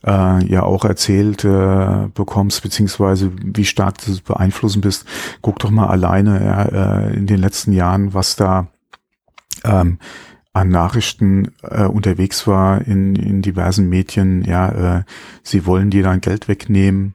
äh, 0.06 0.45
ja 0.45 0.64
auch 0.64 0.86
erzählt 0.86 1.44
äh, 1.44 2.07
bekommst, 2.14 2.64
beziehungsweise 2.64 3.31
wie 3.44 3.65
stark 3.65 3.98
du 4.06 4.18
beeinflussen 4.22 4.81
bist. 4.81 5.06
Guck 5.41 5.60
doch 5.60 5.69
mal 5.69 5.88
alleine 5.88 7.11
äh, 7.11 7.18
in 7.18 7.27
den 7.27 7.40
letzten 7.40 7.73
Jahren, 7.73 8.14
was 8.14 8.36
da 8.36 8.68
ähm, 9.64 9.99
an 10.54 10.70
Nachrichten 10.70 11.52
äh, 11.62 11.86
unterwegs 11.86 12.48
war 12.48 12.82
in, 12.82 13.16
in 13.16 13.42
diversen 13.42 13.88
Medien, 13.90 14.44
ja, 14.44 15.00
äh, 15.00 15.04
sie 15.44 15.66
wollen 15.66 15.90
dir 15.90 16.04
dein 16.04 16.22
Geld 16.22 16.48
wegnehmen, 16.48 17.14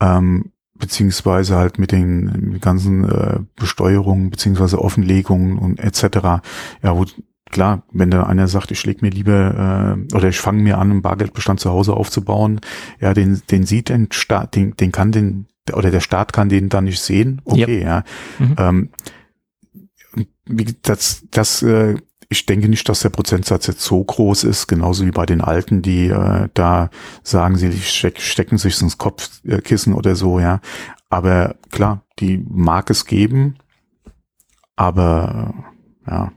ähm, 0.00 0.52
beziehungsweise 0.74 1.56
halt 1.56 1.78
mit 1.78 1.92
den, 1.92 2.60
ganzen 2.60 3.04
äh, 3.04 3.40
Besteuerungen, 3.56 4.30
beziehungsweise 4.30 4.80
Offenlegungen 4.80 5.58
und 5.58 5.78
etc. 5.80 6.42
Ja, 6.82 6.96
wo 6.96 7.04
klar, 7.50 7.82
wenn 7.92 8.10
da 8.10 8.24
einer 8.24 8.48
sagt, 8.48 8.70
ich 8.70 8.84
leg 8.84 9.02
mir 9.02 9.10
lieber 9.10 9.96
äh, 10.10 10.14
oder 10.14 10.28
ich 10.28 10.38
fange 10.38 10.62
mir 10.62 10.78
an, 10.78 10.90
einen 10.90 11.02
Bargeldbestand 11.02 11.60
zu 11.60 11.70
Hause 11.70 11.94
aufzubauen, 11.94 12.60
ja, 13.00 13.14
den, 13.14 13.40
den 13.50 13.66
sieht 13.66 13.88
den 13.88 14.10
Staat, 14.12 14.54
den, 14.56 14.76
den 14.76 14.92
kann 14.92 15.12
den, 15.12 15.46
oder 15.72 15.90
der 15.90 16.00
Staat 16.00 16.32
kann 16.32 16.48
den 16.48 16.68
dann 16.68 16.84
nicht 16.84 17.00
sehen, 17.00 17.40
okay, 17.44 17.78
yep. 17.78 17.84
ja. 17.84 18.04
Mhm. 18.38 18.54
Ähm, 18.58 18.88
das, 20.82 21.24
das 21.30 21.62
äh, 21.62 21.96
ich 22.28 22.44
denke 22.44 22.68
nicht, 22.68 22.88
dass 22.88 23.00
der 23.00 23.08
Prozentsatz 23.08 23.66
jetzt 23.66 23.80
so 23.80 24.04
groß 24.04 24.44
ist, 24.44 24.66
genauso 24.66 25.06
wie 25.06 25.10
bei 25.10 25.24
den 25.24 25.40
Alten, 25.40 25.80
die 25.80 26.08
äh, 26.08 26.48
da 26.52 26.90
sagen, 27.22 27.56
sie 27.56 27.72
steck, 27.72 28.20
stecken 28.20 28.58
sich 28.58 28.80
ins 28.82 28.98
Kopfkissen 28.98 29.94
oder 29.94 30.14
so, 30.14 30.38
ja. 30.38 30.60
Aber 31.08 31.56
klar, 31.70 32.04
die 32.18 32.44
mag 32.48 32.90
es 32.90 33.06
geben, 33.06 33.56
aber 34.76 35.54
ja, 36.06 36.32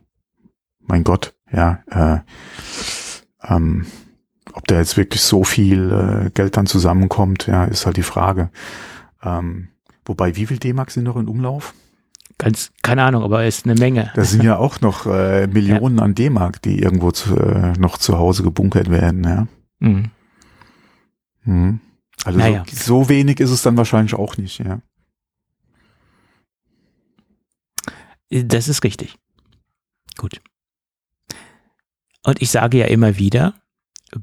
mein 0.80 1.04
Gott, 1.04 1.34
ja, 1.52 1.84
äh, 1.88 2.20
ähm, 3.44 3.86
ob 4.54 4.68
da 4.68 4.78
jetzt 4.78 4.96
wirklich 4.96 5.22
so 5.22 5.44
viel 5.44 5.92
äh, 5.92 6.30
Geld 6.32 6.56
dann 6.56 6.68
zusammenkommt, 6.68 7.48
ja, 7.48 7.66
ist 7.66 7.86
halt 7.86 7.98
die 7.98 8.04
Frage. 8.04 8.50
Ähm, 9.24 9.70
wobei, 10.06 10.36
wie 10.38 10.46
viel 10.46 10.58
D-Mark 10.58 10.92
sind 10.92 11.04
noch 11.04 11.18
in 11.18 11.28
Umlauf? 11.28 11.74
Ganz, 12.42 12.72
keine 12.82 13.04
Ahnung, 13.04 13.22
aber 13.22 13.46
ist 13.46 13.66
eine 13.66 13.76
Menge. 13.76 14.12
Das 14.16 14.32
sind 14.32 14.42
ja 14.42 14.58
auch 14.58 14.82
noch 14.82 15.06
äh, 15.06 15.46
Millionen 15.54 16.00
ja. 16.00 16.04
an 16.04 16.16
D-Mark, 16.16 16.60
die 16.64 16.80
irgendwo 16.80 17.12
zu, 17.12 17.38
äh, 17.38 17.74
noch 17.74 18.00
zu 18.00 18.18
Hause 18.18 18.42
gebunkert 18.42 18.90
werden, 18.90 19.24
ja. 19.24 19.48
Mhm. 19.78 20.10
Mhm. 21.44 21.80
Also 22.26 22.40
naja. 22.40 22.64
so, 22.68 23.04
so 23.04 23.10
wenig 23.10 23.40
ist 23.40 23.52
es 23.52 23.62
dann 23.62 23.78
wahrscheinlich 23.78 24.16
auch 24.16 24.38
nicht, 24.38 24.58
ja. 24.58 24.82
Das 28.32 28.68
ist 28.68 28.84
richtig. 28.84 29.20
Gut. 30.18 30.42
Und 32.24 32.42
ich 32.42 32.50
sage 32.50 32.80
ja 32.80 32.86
immer 32.88 33.18
wieder, 33.20 33.54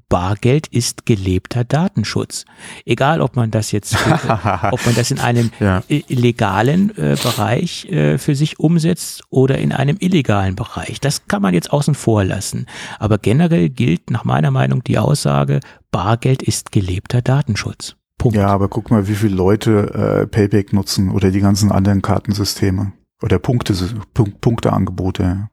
Bargeld 0.09 0.66
ist 0.69 1.06
gelebter 1.06 1.65
Datenschutz. 1.65 2.44
Egal, 2.85 3.20
ob 3.20 3.36
man 3.36 3.51
das 3.51 3.73
jetzt, 3.73 3.97
ob 4.70 4.86
man 4.86 4.94
das 4.94 5.10
in 5.10 5.19
einem 5.19 5.51
ja. 5.60 5.82
legalen 6.09 6.90
äh, 6.97 7.16
Bereich 7.23 7.86
äh, 7.86 8.19
für 8.19 8.35
sich 8.35 8.59
umsetzt 8.59 9.23
oder 9.31 9.59
in 9.59 9.73
einem 9.73 9.97
illegalen 10.01 10.56
Bereich. 10.56 11.01
Das 11.01 11.27
kann 11.27 11.43
man 11.43 11.55
jetzt 11.55 11.73
außen 11.73 11.94
vor 11.94 12.24
lassen. 12.24 12.66
Aber 12.98 13.19
generell 13.19 13.69
gilt 13.69 14.10
nach 14.10 14.24
meiner 14.24 14.51
Meinung 14.51 14.85
die 14.85 14.98
Aussage, 14.98 15.60
Bargeld 15.90 16.43
ist 16.43 16.73
gelebter 16.73 17.23
Datenschutz. 17.23 17.97
Punkt. 18.19 18.36
Ja, 18.36 18.48
aber 18.48 18.69
guck 18.69 18.90
mal, 18.90 19.06
wie 19.06 19.15
viele 19.15 19.36
Leute 19.36 20.23
äh, 20.23 20.27
Payback 20.27 20.73
nutzen 20.73 21.10
oder 21.10 21.31
die 21.31 21.40
ganzen 21.40 21.70
anderen 21.70 22.02
Kartensysteme 22.02 22.93
oder 23.23 23.39
Punkte, 23.39 23.74
Punkteangebote 24.15 25.48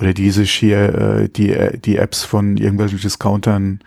oder 0.00 0.14
die 0.14 0.30
sich 0.30 0.52
hier 0.52 0.94
äh, 0.94 1.28
die, 1.28 1.54
die 1.78 1.96
Apps 1.96 2.24
von 2.24 2.56
irgendwelchen 2.56 2.98
Discountern 2.98 3.80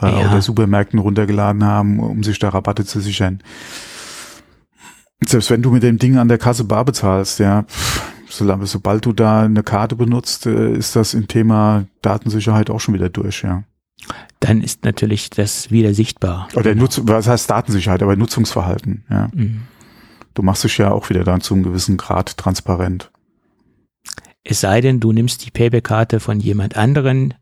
äh, 0.00 0.06
ja. 0.06 0.30
oder 0.30 0.40
Supermärkten 0.40 0.98
runtergeladen 0.98 1.64
haben, 1.64 2.00
um 2.00 2.22
sich 2.22 2.38
da 2.38 2.50
Rabatte 2.50 2.84
zu 2.84 3.00
sichern. 3.00 3.40
Selbst 5.24 5.50
wenn 5.50 5.62
du 5.62 5.70
mit 5.70 5.82
dem 5.82 5.98
Ding 5.98 6.16
an 6.16 6.28
der 6.28 6.38
Kasse 6.38 6.64
bar 6.64 6.84
bezahlst, 6.84 7.40
ja, 7.40 7.64
solange, 8.28 8.66
sobald 8.66 9.04
du 9.04 9.12
da 9.12 9.42
eine 9.42 9.64
Karte 9.64 9.96
benutzt, 9.96 10.46
äh, 10.46 10.72
ist 10.74 10.94
das 10.94 11.14
im 11.14 11.26
Thema 11.26 11.86
Datensicherheit 12.02 12.70
auch 12.70 12.80
schon 12.80 12.94
wieder 12.94 13.08
durch, 13.08 13.42
ja. 13.42 13.64
Dann 14.38 14.62
ist 14.62 14.84
natürlich 14.84 15.28
das 15.30 15.72
wieder 15.72 15.92
sichtbar. 15.92 16.48
Oder 16.54 16.70
genau. 16.70 16.82
Nutz, 16.82 17.00
was 17.02 17.26
heißt 17.26 17.50
Datensicherheit, 17.50 18.02
aber 18.02 18.14
Nutzungsverhalten, 18.14 19.04
ja. 19.10 19.28
Mhm. 19.34 19.62
Du 20.34 20.44
machst 20.44 20.62
dich 20.62 20.78
ja 20.78 20.92
auch 20.92 21.10
wieder 21.10 21.24
dann 21.24 21.40
zu 21.40 21.54
einem 21.54 21.64
gewissen 21.64 21.96
Grad 21.96 22.36
transparent. 22.36 23.10
Es 24.44 24.60
sei 24.60 24.80
denn, 24.80 25.00
du 25.00 25.12
nimmst 25.12 25.44
die 25.44 25.50
Payback-Karte 25.50 26.20
von 26.20 26.40
jemand 26.40 26.76
anderen 26.76 27.34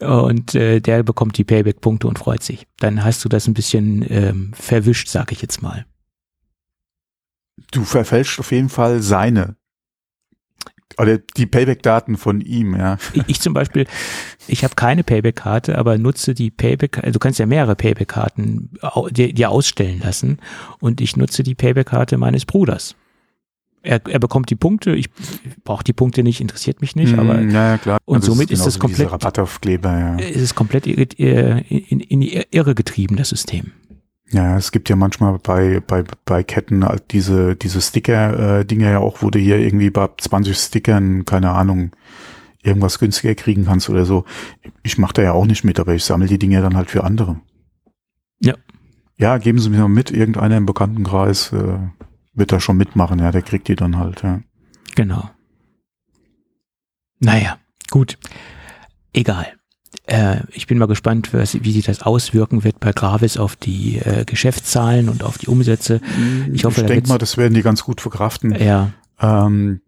und 0.00 0.54
äh, 0.54 0.80
der 0.80 1.02
bekommt 1.02 1.38
die 1.38 1.44
Payback-Punkte 1.44 2.08
und 2.08 2.18
freut 2.18 2.42
sich. 2.42 2.66
Dann 2.78 3.04
hast 3.04 3.24
du 3.24 3.28
das 3.28 3.46
ein 3.46 3.54
bisschen 3.54 4.04
ähm, 4.08 4.52
verwischt, 4.54 5.08
sag 5.08 5.32
ich 5.32 5.42
jetzt 5.42 5.62
mal. 5.62 5.86
Du 7.70 7.84
verfälscht 7.84 8.38
auf 8.40 8.52
jeden 8.52 8.68
Fall 8.68 9.02
seine 9.02 9.56
oder 10.96 11.18
die 11.18 11.46
Payback-Daten 11.46 12.16
von 12.16 12.40
ihm, 12.40 12.74
ja. 12.74 12.96
Ich, 13.12 13.22
ich 13.28 13.40
zum 13.40 13.54
Beispiel, 13.54 13.86
ich 14.46 14.64
habe 14.64 14.74
keine 14.74 15.04
Payback-Karte, 15.04 15.78
aber 15.78 15.96
nutze 15.98 16.34
die 16.34 16.50
Payback, 16.50 16.98
also 16.98 17.12
du 17.12 17.18
kannst 17.18 17.38
ja 17.38 17.46
mehrere 17.46 17.76
Payback-Karten 17.76 18.70
dir, 19.10 19.32
dir 19.32 19.50
ausstellen 19.50 20.00
lassen 20.00 20.38
und 20.80 21.00
ich 21.00 21.16
nutze 21.16 21.42
die 21.42 21.54
Payback-Karte 21.54 22.18
meines 22.18 22.46
Bruders. 22.46 22.96
Er, 23.82 24.00
er 24.06 24.18
bekommt 24.18 24.50
die 24.50 24.56
Punkte, 24.56 24.94
ich 24.94 25.08
brauche 25.64 25.84
die 25.84 25.92
Punkte 25.92 26.22
nicht, 26.22 26.40
interessiert 26.40 26.80
mich 26.80 26.96
nicht, 26.96 27.16
aber 27.18 27.34
Mm, 27.34 27.50
ja, 27.50 27.70
ja, 27.72 27.78
klar. 27.78 27.98
und 28.04 28.16
Also 28.16 28.32
somit 28.32 28.50
ist 28.50 28.58
genauso 28.58 28.66
das 28.66 28.74
wie 28.76 28.78
komplett- 28.80 28.98
ja. 30.00 30.16
es 30.18 30.42
ist 30.42 30.54
komplett 30.54 30.86
irre- 30.86 31.18
äh, 31.18 31.60
in, 31.68 32.00
in 32.00 32.20
die 32.20 32.42
Irre 32.50 32.74
getrieben, 32.74 33.16
das 33.16 33.28
System. 33.30 33.72
Ja, 34.30 34.58
es 34.58 34.72
gibt 34.72 34.90
ja 34.90 34.96
manchmal 34.96 35.38
bei, 35.38 35.80
bei, 35.80 36.04
bei 36.26 36.42
Ketten 36.42 36.84
halt 36.84 37.12
diese, 37.12 37.56
diese 37.56 37.80
Sticker-Dinger 37.80 38.90
ja 38.90 38.98
auch, 38.98 39.22
wo 39.22 39.30
du 39.30 39.38
hier 39.38 39.58
irgendwie 39.58 39.88
bei 39.90 40.06
20 40.18 40.54
Stickern, 40.56 41.24
keine 41.24 41.50
Ahnung, 41.52 41.92
irgendwas 42.62 42.98
günstiger 42.98 43.34
kriegen 43.34 43.64
kannst 43.64 43.88
oder 43.88 44.04
so. 44.04 44.24
Ich 44.82 44.98
mache 44.98 45.14
da 45.14 45.22
ja 45.22 45.32
auch 45.32 45.46
nicht 45.46 45.64
mit, 45.64 45.80
aber 45.80 45.94
ich 45.94 46.04
sammle 46.04 46.26
die 46.28 46.38
Dinger 46.38 46.60
dann 46.60 46.76
halt 46.76 46.90
für 46.90 47.04
andere. 47.04 47.40
Ja. 48.42 48.54
Ja, 49.16 49.38
geben 49.38 49.58
Sie 49.60 49.70
mir 49.70 49.78
mal 49.78 49.88
mit, 49.88 50.10
irgendeiner 50.10 50.58
im 50.58 50.66
Bekanntenkreis 50.66 51.52
äh, 51.52 51.78
wird 52.38 52.52
da 52.52 52.60
schon 52.60 52.76
mitmachen, 52.76 53.18
ja, 53.18 53.30
der 53.30 53.42
kriegt 53.42 53.68
die 53.68 53.76
dann 53.76 53.98
halt, 53.98 54.22
ja. 54.22 54.40
Genau. 54.94 55.28
Naja, 57.20 57.58
gut. 57.90 58.18
Egal. 59.12 59.46
Äh, 60.06 60.40
ich 60.52 60.66
bin 60.66 60.78
mal 60.78 60.86
gespannt, 60.86 61.34
was, 61.34 61.62
wie 61.62 61.72
sich 61.72 61.84
das 61.84 62.02
auswirken 62.02 62.64
wird 62.64 62.80
bei 62.80 62.92
Gravis 62.92 63.36
auf 63.36 63.56
die 63.56 63.98
äh, 63.98 64.24
Geschäftszahlen 64.24 65.08
und 65.08 65.22
auf 65.22 65.38
die 65.38 65.48
Umsätze. 65.48 66.00
Ich 66.52 66.64
hoffe, 66.64 66.82
ich 66.82 66.86
denke 66.86 67.08
mal, 67.08 67.18
das 67.18 67.36
werden 67.36 67.54
die 67.54 67.62
ganz 67.62 67.84
gut 67.84 68.00
verkraften. 68.00 68.54
Ja, 68.54 68.92
Ähm, 69.20 69.80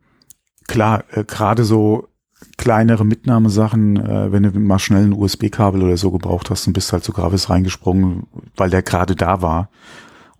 klar, 0.66 1.04
äh, 1.12 1.24
gerade 1.24 1.64
so 1.64 2.08
kleinere 2.56 3.04
Mitnahmesachen, 3.04 3.96
äh, 3.96 4.32
wenn 4.32 4.42
du 4.42 4.58
mal 4.58 4.78
schnell 4.78 5.04
ein 5.04 5.12
USB-Kabel 5.12 5.82
oder 5.82 5.96
so 5.96 6.10
gebraucht 6.10 6.50
hast 6.50 6.66
und 6.66 6.72
bist 6.72 6.92
halt 6.92 7.04
zu 7.04 7.12
Gravis 7.12 7.48
reingesprungen, 7.48 8.26
weil 8.56 8.70
der 8.70 8.82
gerade 8.82 9.14
da 9.16 9.42
war. 9.42 9.70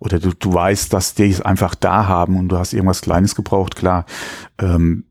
Oder 0.01 0.19
du, 0.19 0.33
du 0.33 0.51
weißt, 0.51 0.91
dass 0.91 1.13
die 1.13 1.29
es 1.29 1.41
einfach 1.41 1.75
da 1.75 2.07
haben 2.07 2.35
und 2.35 2.49
du 2.49 2.57
hast 2.57 2.73
irgendwas 2.73 3.01
Kleines 3.01 3.35
gebraucht, 3.35 3.75
klar. 3.75 4.05
Ähm, 4.57 5.03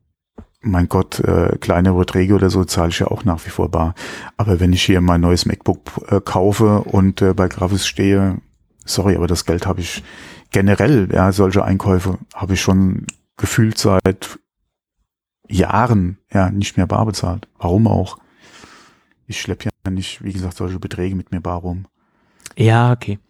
mein 0.62 0.88
Gott, 0.88 1.20
äh, 1.20 1.56
kleinere 1.58 1.96
Beträge 1.96 2.34
oder 2.34 2.50
so 2.50 2.64
zahle 2.64 2.88
ich 2.88 2.98
ja 2.98 3.06
auch 3.06 3.24
nach 3.24 3.46
wie 3.46 3.50
vor 3.50 3.70
bar. 3.70 3.94
Aber 4.36 4.58
wenn 4.58 4.72
ich 4.72 4.82
hier 4.82 5.00
mein 5.00 5.20
neues 5.20 5.46
MacBook 5.46 5.78
äh, 6.08 6.20
kaufe 6.20 6.80
und 6.80 7.22
äh, 7.22 7.34
bei 7.34 7.46
Gravis 7.46 7.86
stehe, 7.86 8.38
sorry, 8.84 9.14
aber 9.14 9.28
das 9.28 9.44
Geld 9.44 9.64
habe 9.64 9.80
ich 9.80 10.02
generell, 10.50 11.08
ja, 11.12 11.30
solche 11.30 11.64
Einkäufe 11.64 12.18
habe 12.34 12.54
ich 12.54 12.60
schon 12.60 13.06
gefühlt 13.36 13.78
seit 13.78 14.40
Jahren 15.46 16.18
ja 16.32 16.50
nicht 16.50 16.76
mehr 16.76 16.88
bar 16.88 17.06
bezahlt. 17.06 17.46
Warum 17.58 17.86
auch? 17.86 18.18
Ich 19.28 19.40
schleppe 19.40 19.68
ja 19.84 19.90
nicht, 19.92 20.24
wie 20.24 20.32
gesagt, 20.32 20.56
solche 20.56 20.80
Beträge 20.80 21.14
mit 21.14 21.30
mir 21.30 21.40
bar 21.40 21.60
rum. 21.60 21.86
ja, 22.56 22.90
okay. 22.90 23.20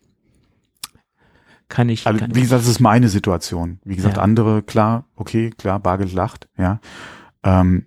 Kann 1.70 1.88
ich. 1.88 2.06
Also, 2.06 2.18
kann, 2.18 2.34
wie 2.34 2.42
gesagt, 2.42 2.62
das 2.62 2.68
ist 2.68 2.80
meine 2.80 3.08
Situation. 3.08 3.78
Wie 3.84 3.96
gesagt, 3.96 4.18
Ja. 4.18 4.22
andere, 4.22 4.62
klar, 4.62 5.06
okay, 5.16 5.50
klar, 5.50 5.80
Bargeld 5.80 6.12
lacht, 6.12 6.48
ja. 6.58 6.80
Ähm, 7.42 7.86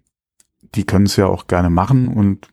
die 0.73 0.85
können 0.85 1.05
es 1.05 1.17
ja 1.17 1.27
auch 1.27 1.45
gerne 1.45 1.69
machen 1.69 2.07
und 2.07 2.47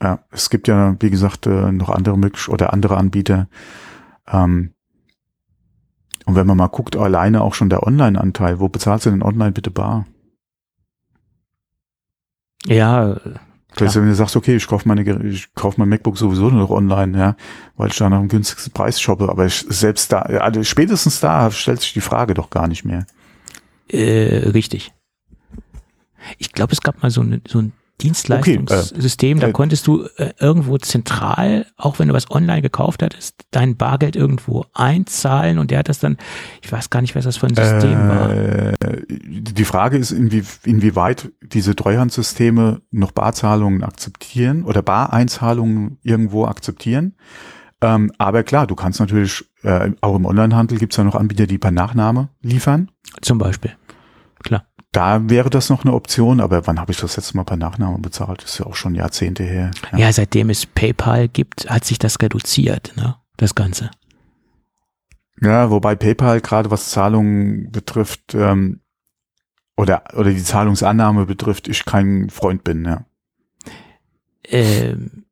ja, 0.00 0.20
es 0.30 0.48
gibt 0.50 0.68
ja, 0.68 0.94
wie 1.00 1.10
gesagt, 1.10 1.46
äh, 1.46 1.72
noch 1.72 1.88
andere 1.88 2.16
Möglichkeiten 2.16 2.52
oder 2.52 2.72
andere 2.72 2.96
Anbieter. 2.96 3.48
Ähm, 4.28 4.74
und 6.26 6.34
wenn 6.36 6.46
man 6.46 6.56
mal 6.56 6.68
guckt, 6.68 6.96
alleine 6.96 7.42
auch 7.42 7.54
schon 7.54 7.70
der 7.70 7.82
Online-Anteil, 7.82 8.60
wo 8.60 8.68
bezahlst 8.68 9.06
du 9.06 9.10
denn 9.10 9.22
online 9.22 9.52
bitte 9.52 9.70
bar? 9.70 10.06
ja, 12.66 13.18
Das 13.76 13.88
heißt, 13.88 13.96
wenn 13.96 14.06
du 14.06 14.14
sagst, 14.14 14.36
okay, 14.36 14.56
ich 14.56 14.66
kaufe 14.66 14.88
meine, 14.88 15.02
ich 15.28 15.54
kaufe 15.54 15.78
mein 15.78 15.88
MacBook 15.88 16.18
sowieso 16.18 16.50
nur 16.50 16.60
noch 16.60 16.70
online, 16.70 17.16
ja, 17.16 17.36
weil 17.76 17.88
ich 17.88 17.96
da 17.96 18.08
nach 18.08 18.18
dem 18.18 18.28
günstigsten 18.28 18.72
Preis 18.72 19.00
shoppe, 19.00 19.28
aber 19.28 19.46
ich, 19.46 19.64
selbst 19.68 20.12
da, 20.12 20.20
also 20.20 20.62
spätestens 20.64 21.20
da 21.20 21.50
stellt 21.50 21.80
sich 21.80 21.92
die 21.92 22.00
Frage 22.00 22.34
doch 22.34 22.50
gar 22.50 22.66
nicht 22.66 22.84
mehr. 22.84 23.06
äh, 23.88 24.48
richtig. 24.48 24.92
Ich 26.38 26.52
glaube, 26.52 26.72
es 26.72 26.80
gab 26.80 27.02
mal 27.02 27.10
so, 27.10 27.22
eine, 27.22 27.40
so 27.46 27.60
ein 27.60 27.72
Dienstleistungssystem, 28.00 29.40
da 29.40 29.48
äh, 29.48 29.52
konntest 29.52 29.86
du 29.86 30.04
äh, 30.16 30.32
irgendwo 30.38 30.78
zentral, 30.78 31.66
auch 31.76 31.98
wenn 31.98 32.08
du 32.08 32.14
was 32.14 32.30
online 32.30 32.62
gekauft 32.62 33.02
hattest, 33.02 33.36
dein 33.50 33.76
Bargeld 33.76 34.16
irgendwo 34.16 34.64
einzahlen 34.74 35.58
und 35.58 35.70
der 35.70 35.80
hat 35.80 35.88
das 35.88 35.98
dann, 35.98 36.16
ich 36.62 36.70
weiß 36.70 36.90
gar 36.90 37.00
nicht, 37.00 37.14
was 37.14 37.24
das 37.24 37.36
für 37.36 37.46
ein 37.46 37.54
System 37.54 38.08
war. 38.08 38.30
Äh, 38.32 38.74
die 39.08 39.64
Frage 39.64 39.96
ist, 39.98 40.10
inwie, 40.10 40.42
inwieweit 40.64 41.30
diese 41.42 41.76
Treuhandsysteme 41.76 42.82
noch 42.90 43.12
Barzahlungen 43.12 43.82
akzeptieren 43.82 44.64
oder 44.64 44.82
Bareinzahlungen 44.82 45.98
irgendwo 46.02 46.46
akzeptieren. 46.46 47.14
Ähm, 47.82 48.12
aber 48.18 48.42
klar, 48.42 48.66
du 48.66 48.74
kannst 48.74 49.00
natürlich, 49.00 49.44
äh, 49.62 49.90
auch 50.00 50.16
im 50.16 50.26
Onlinehandel 50.26 50.78
gibt 50.78 50.92
es 50.92 50.96
ja 50.98 51.04
noch 51.04 51.14
Anbieter, 51.14 51.46
die 51.46 51.58
per 51.58 51.70
Nachname 51.70 52.28
liefern. 52.42 52.90
Zum 53.22 53.38
Beispiel. 53.38 53.72
Klar. 54.42 54.64
Da 54.92 55.30
wäre 55.30 55.50
das 55.50 55.70
noch 55.70 55.84
eine 55.84 55.94
Option, 55.94 56.40
aber 56.40 56.66
wann 56.66 56.80
habe 56.80 56.90
ich 56.90 56.98
das 56.98 57.16
letzte 57.16 57.36
Mal 57.36 57.44
per 57.44 57.56
Nachname 57.56 57.98
bezahlt? 57.98 58.42
Das 58.42 58.52
ist 58.52 58.58
ja 58.58 58.66
auch 58.66 58.74
schon 58.74 58.96
Jahrzehnte 58.96 59.44
her. 59.44 59.70
Ja. 59.96 60.12
seitdem 60.12 60.50
es 60.50 60.66
PayPal 60.66 61.28
gibt, 61.28 61.70
hat 61.70 61.84
sich 61.84 61.98
das 61.98 62.20
reduziert, 62.20 62.92
ne? 62.96 63.16
Das 63.36 63.54
Ganze. 63.54 63.90
Ja, 65.40 65.70
wobei 65.70 65.94
PayPal 65.94 66.40
gerade 66.40 66.70
was 66.70 66.90
Zahlungen 66.90 67.70
betrifft 67.70 68.34
ähm, 68.34 68.80
oder 69.76 70.02
oder 70.14 70.30
die 70.30 70.42
Zahlungsannahme 70.42 71.24
betrifft, 71.24 71.68
ich 71.68 71.84
kein 71.84 72.28
Freund 72.28 72.64
bin. 72.64 72.84
Ja. 72.84 73.06
Ähm, 74.44 75.24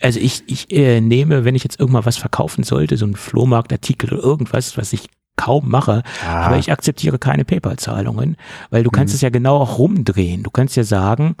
also 0.00 0.20
ich, 0.20 0.42
ich 0.48 0.70
äh, 0.70 1.00
nehme, 1.00 1.44
wenn 1.44 1.54
ich 1.54 1.64
jetzt 1.64 1.80
irgendwann 1.80 2.04
was 2.04 2.18
verkaufen 2.18 2.64
sollte, 2.64 2.96
so 2.96 3.06
ein 3.06 3.16
Flohmarktartikel 3.16 4.12
oder 4.12 4.22
irgendwas, 4.22 4.76
was 4.76 4.92
ich 4.92 5.08
kaum 5.36 5.68
mache, 5.68 6.02
aber 6.26 6.58
ich 6.58 6.70
akzeptiere 6.70 7.18
keine 7.18 7.44
PayPal-Zahlungen, 7.44 8.36
weil 8.70 8.82
du 8.84 8.90
kannst 8.90 9.12
Mhm. 9.12 9.16
es 9.16 9.20
ja 9.22 9.30
genau 9.30 9.56
auch 9.58 9.78
rumdrehen. 9.78 10.42
Du 10.42 10.50
kannst 10.50 10.76
ja 10.76 10.84
sagen, 10.84 11.34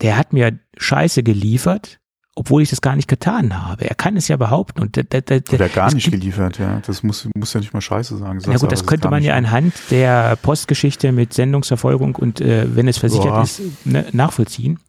der 0.00 0.16
hat 0.16 0.32
mir 0.32 0.58
Scheiße 0.76 1.22
geliefert, 1.22 1.98
obwohl 2.36 2.62
ich 2.62 2.70
das 2.70 2.80
gar 2.80 2.96
nicht 2.96 3.06
getan 3.06 3.62
habe. 3.64 3.84
Er 3.88 3.94
kann 3.94 4.16
es 4.16 4.26
ja 4.26 4.36
behaupten 4.36 4.80
und 4.80 4.96
da, 4.96 5.02
da, 5.02 5.20
da, 5.20 5.36
oder 5.54 5.68
gar 5.68 5.92
nicht 5.94 6.04
gibt- 6.10 6.20
geliefert, 6.20 6.58
ja. 6.58 6.80
Das 6.84 7.02
muss 7.04 7.28
muss 7.36 7.52
ja 7.52 7.60
nicht 7.60 7.72
mal 7.72 7.80
Scheiße 7.80 8.16
sagen. 8.16 8.40
Ja 8.40 8.56
gut, 8.56 8.72
das 8.72 8.86
könnte 8.86 9.08
man 9.08 9.22
ja 9.22 9.34
anhand 9.34 9.72
der 9.90 10.34
Postgeschichte 10.36 11.12
mit 11.12 11.32
Sendungsverfolgung 11.32 12.16
und 12.16 12.40
äh, 12.40 12.74
wenn 12.74 12.88
es 12.88 12.98
versichert 12.98 13.28
Boah. 13.28 13.42
ist, 13.44 13.60
ne, 13.86 14.06
nachvollziehen. 14.12 14.80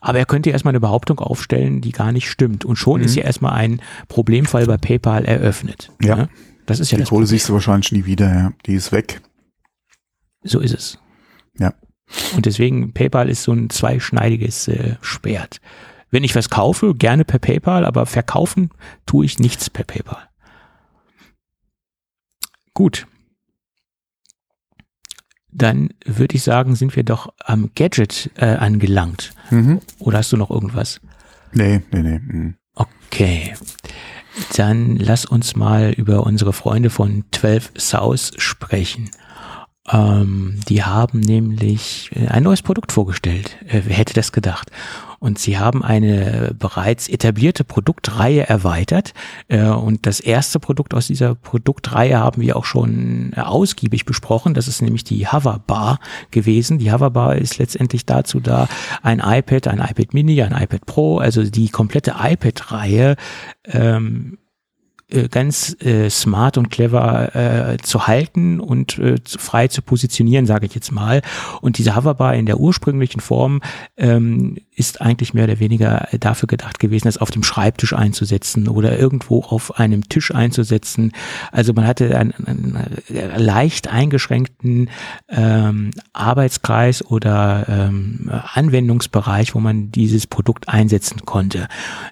Aber 0.00 0.18
er 0.18 0.26
könnte 0.26 0.50
erstmal 0.50 0.72
eine 0.72 0.80
Behauptung 0.80 1.18
aufstellen, 1.18 1.80
die 1.80 1.90
gar 1.90 2.12
nicht 2.12 2.30
stimmt. 2.30 2.64
Und 2.64 2.76
schon 2.76 3.00
Mhm. 3.00 3.06
ist 3.06 3.16
ja 3.16 3.24
erstmal 3.24 3.52
ein 3.54 3.80
Problemfall 4.08 4.66
bei 4.66 4.76
PayPal 4.76 5.24
eröffnet. 5.24 5.90
Ja. 6.02 6.14
Ne? 6.16 6.28
Das 6.68 6.80
ist 6.80 6.90
ja 6.90 6.96
Die 6.98 7.02
das 7.02 7.08
Kohle 7.08 7.20
Problem. 7.24 7.38
siehst 7.38 7.48
du 7.48 7.54
wahrscheinlich 7.54 7.92
nie 7.92 8.04
wieder, 8.04 8.28
ja. 8.32 8.52
Die 8.66 8.74
ist 8.74 8.92
weg. 8.92 9.22
So 10.44 10.60
ist 10.60 10.74
es. 10.74 10.98
Ja. 11.58 11.72
Und 12.36 12.44
deswegen, 12.44 12.92
PayPal 12.92 13.28
ist 13.30 13.42
so 13.42 13.52
ein 13.52 13.70
zweischneidiges 13.70 14.68
äh, 14.68 14.96
Schwert. 15.00 15.60
Wenn 16.10 16.24
ich 16.24 16.34
was 16.34 16.50
kaufe, 16.50 16.94
gerne 16.94 17.24
per 17.24 17.38
PayPal, 17.38 17.84
aber 17.86 18.04
verkaufen 18.04 18.70
tue 19.06 19.24
ich 19.24 19.38
nichts 19.38 19.70
per 19.70 19.84
PayPal. 19.84 20.28
Gut. 22.74 23.06
Dann 25.50 25.88
würde 26.04 26.36
ich 26.36 26.42
sagen, 26.42 26.76
sind 26.76 26.96
wir 26.96 27.02
doch 27.02 27.32
am 27.42 27.70
Gadget 27.74 28.30
äh, 28.36 28.44
angelangt. 28.56 29.32
Mhm. 29.50 29.80
Oder 29.98 30.18
hast 30.18 30.32
du 30.32 30.36
noch 30.36 30.50
irgendwas? 30.50 31.00
Nee, 31.52 31.80
nee, 31.92 32.02
nee. 32.02 32.18
mhm. 32.18 32.54
Okay. 32.74 33.54
Dann 34.56 34.96
lass 34.96 35.24
uns 35.24 35.56
mal 35.56 35.92
über 35.92 36.24
unsere 36.24 36.52
Freunde 36.52 36.90
von 36.90 37.24
12 37.32 37.72
South 37.78 38.32
sprechen. 38.38 39.10
Ähm, 39.90 40.60
die 40.68 40.82
haben 40.82 41.20
nämlich 41.20 42.10
äh, 42.14 42.28
ein 42.28 42.42
neues 42.42 42.62
Produkt 42.62 42.92
vorgestellt. 42.92 43.56
Äh, 43.66 43.82
wer 43.84 43.96
hätte 43.96 44.14
das 44.14 44.32
gedacht? 44.32 44.70
Und 45.20 45.38
sie 45.38 45.58
haben 45.58 45.82
eine 45.82 46.54
bereits 46.58 47.08
etablierte 47.08 47.64
Produktreihe 47.64 48.48
erweitert. 48.48 49.14
Äh, 49.48 49.64
und 49.64 50.06
das 50.06 50.20
erste 50.20 50.60
Produkt 50.60 50.94
aus 50.94 51.08
dieser 51.08 51.34
Produktreihe 51.34 52.18
haben 52.18 52.40
wir 52.40 52.56
auch 52.56 52.64
schon 52.64 53.32
äh, 53.36 53.40
ausgiebig 53.40 54.04
besprochen. 54.04 54.54
Das 54.54 54.68
ist 54.68 54.80
nämlich 54.80 55.04
die 55.04 55.26
Hoverbar 55.26 55.98
gewesen. 56.30 56.78
Die 56.78 56.92
Hoverbar 56.92 57.36
ist 57.36 57.58
letztendlich 57.58 58.06
dazu 58.06 58.40
da, 58.40 58.68
ein 59.02 59.20
iPad, 59.24 59.68
ein 59.68 59.78
iPad 59.78 60.14
Mini, 60.14 60.40
ein 60.42 60.52
iPad 60.52 60.86
Pro, 60.86 61.18
also 61.18 61.42
die 61.42 61.68
komplette 61.68 62.14
iPad-Reihe 62.20 63.16
ähm, 63.64 64.38
äh, 65.10 65.28
ganz 65.28 65.74
äh, 65.80 66.10
smart 66.10 66.58
und 66.58 66.70
clever 66.70 67.34
äh, 67.34 67.78
zu 67.78 68.06
halten 68.06 68.60
und 68.60 68.98
äh, 68.98 69.14
frei 69.26 69.68
zu 69.68 69.80
positionieren, 69.80 70.44
sage 70.44 70.66
ich 70.66 70.74
jetzt 70.74 70.92
mal. 70.92 71.22
Und 71.62 71.78
diese 71.78 71.96
Hoverbar 71.96 72.34
in 72.34 72.44
der 72.44 72.60
ursprünglichen 72.60 73.20
Form 73.20 73.62
ähm, 73.96 74.58
ist 74.78 75.00
eigentlich 75.00 75.34
mehr 75.34 75.44
oder 75.44 75.58
weniger 75.58 76.06
dafür 76.20 76.46
gedacht 76.46 76.78
gewesen, 76.78 77.08
es 77.08 77.18
auf 77.18 77.32
dem 77.32 77.42
Schreibtisch 77.42 77.92
einzusetzen 77.92 78.68
oder 78.68 78.96
irgendwo 78.96 79.42
auf 79.42 79.78
einem 79.78 80.08
Tisch 80.08 80.32
einzusetzen. 80.32 81.12
Also 81.50 81.72
man 81.72 81.86
hatte 81.86 82.16
einen, 82.16 82.32
einen 82.46 82.88
leicht 83.36 83.88
eingeschränkten 83.88 84.88
ähm, 85.28 85.90
Arbeitskreis 86.12 87.04
oder 87.04 87.66
ähm, 87.68 88.30
Anwendungsbereich, 88.54 89.54
wo 89.56 89.60
man 89.60 89.90
dieses 89.90 90.28
Produkt 90.28 90.68
einsetzen 90.68 91.24
konnte. 91.24 91.66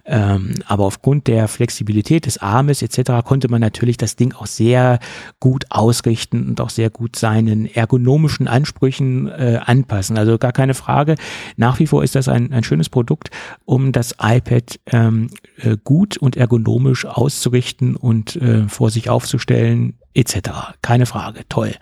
Ähm, 0.05 0.55
aber 0.67 0.85
aufgrund 0.85 1.29
der 1.29 1.47
Flexibilität 1.47 2.27
des 2.27 2.39
Armes 2.39 2.83
etc. 2.83 3.25
konnte 3.25 3.49
man 3.49 3.61
natürlich 3.61 3.97
das 3.97 4.17
Ding 4.17 4.35
auch 4.35 4.47
sehr 4.47 4.99
gut 5.39 5.67
ausrichten 5.71 6.49
und 6.49 6.61
auch 6.61 6.71
sehr 6.71 6.91
gut 6.91 7.15
seinen 7.15 7.67
ergonomischen 7.67 8.49
Ansprüchen 8.49 9.29
äh, 9.29 9.61
anpassen. 9.65 10.19
Also 10.19 10.37
gar 10.37 10.53
keine 10.53 10.75
Frage. 10.75 11.15
Nach 11.57 11.79
wie 11.79 11.87
vor 11.87 12.03
ist 12.03 12.17
das 12.17 12.29
ein, 12.29 12.53
ein 12.57 12.65
schönes 12.65 12.89
Produkt, 12.89 13.31
um 13.65 13.93
das 13.93 14.17
iPad 14.21 14.79
ähm, 14.87 15.31
äh, 15.59 15.77
gut 15.83 16.17
und 16.17 16.37
ergonomisch 16.37 17.05
auszurichten 17.05 17.97
und 17.97 18.37
äh, 18.37 18.69
vor 18.69 18.91
sich 18.91 19.09
aufzustellen 19.09 19.95
etc. 20.17 20.75
Keine 20.83 21.07
Frage, 21.07 21.49
toll. 21.49 21.75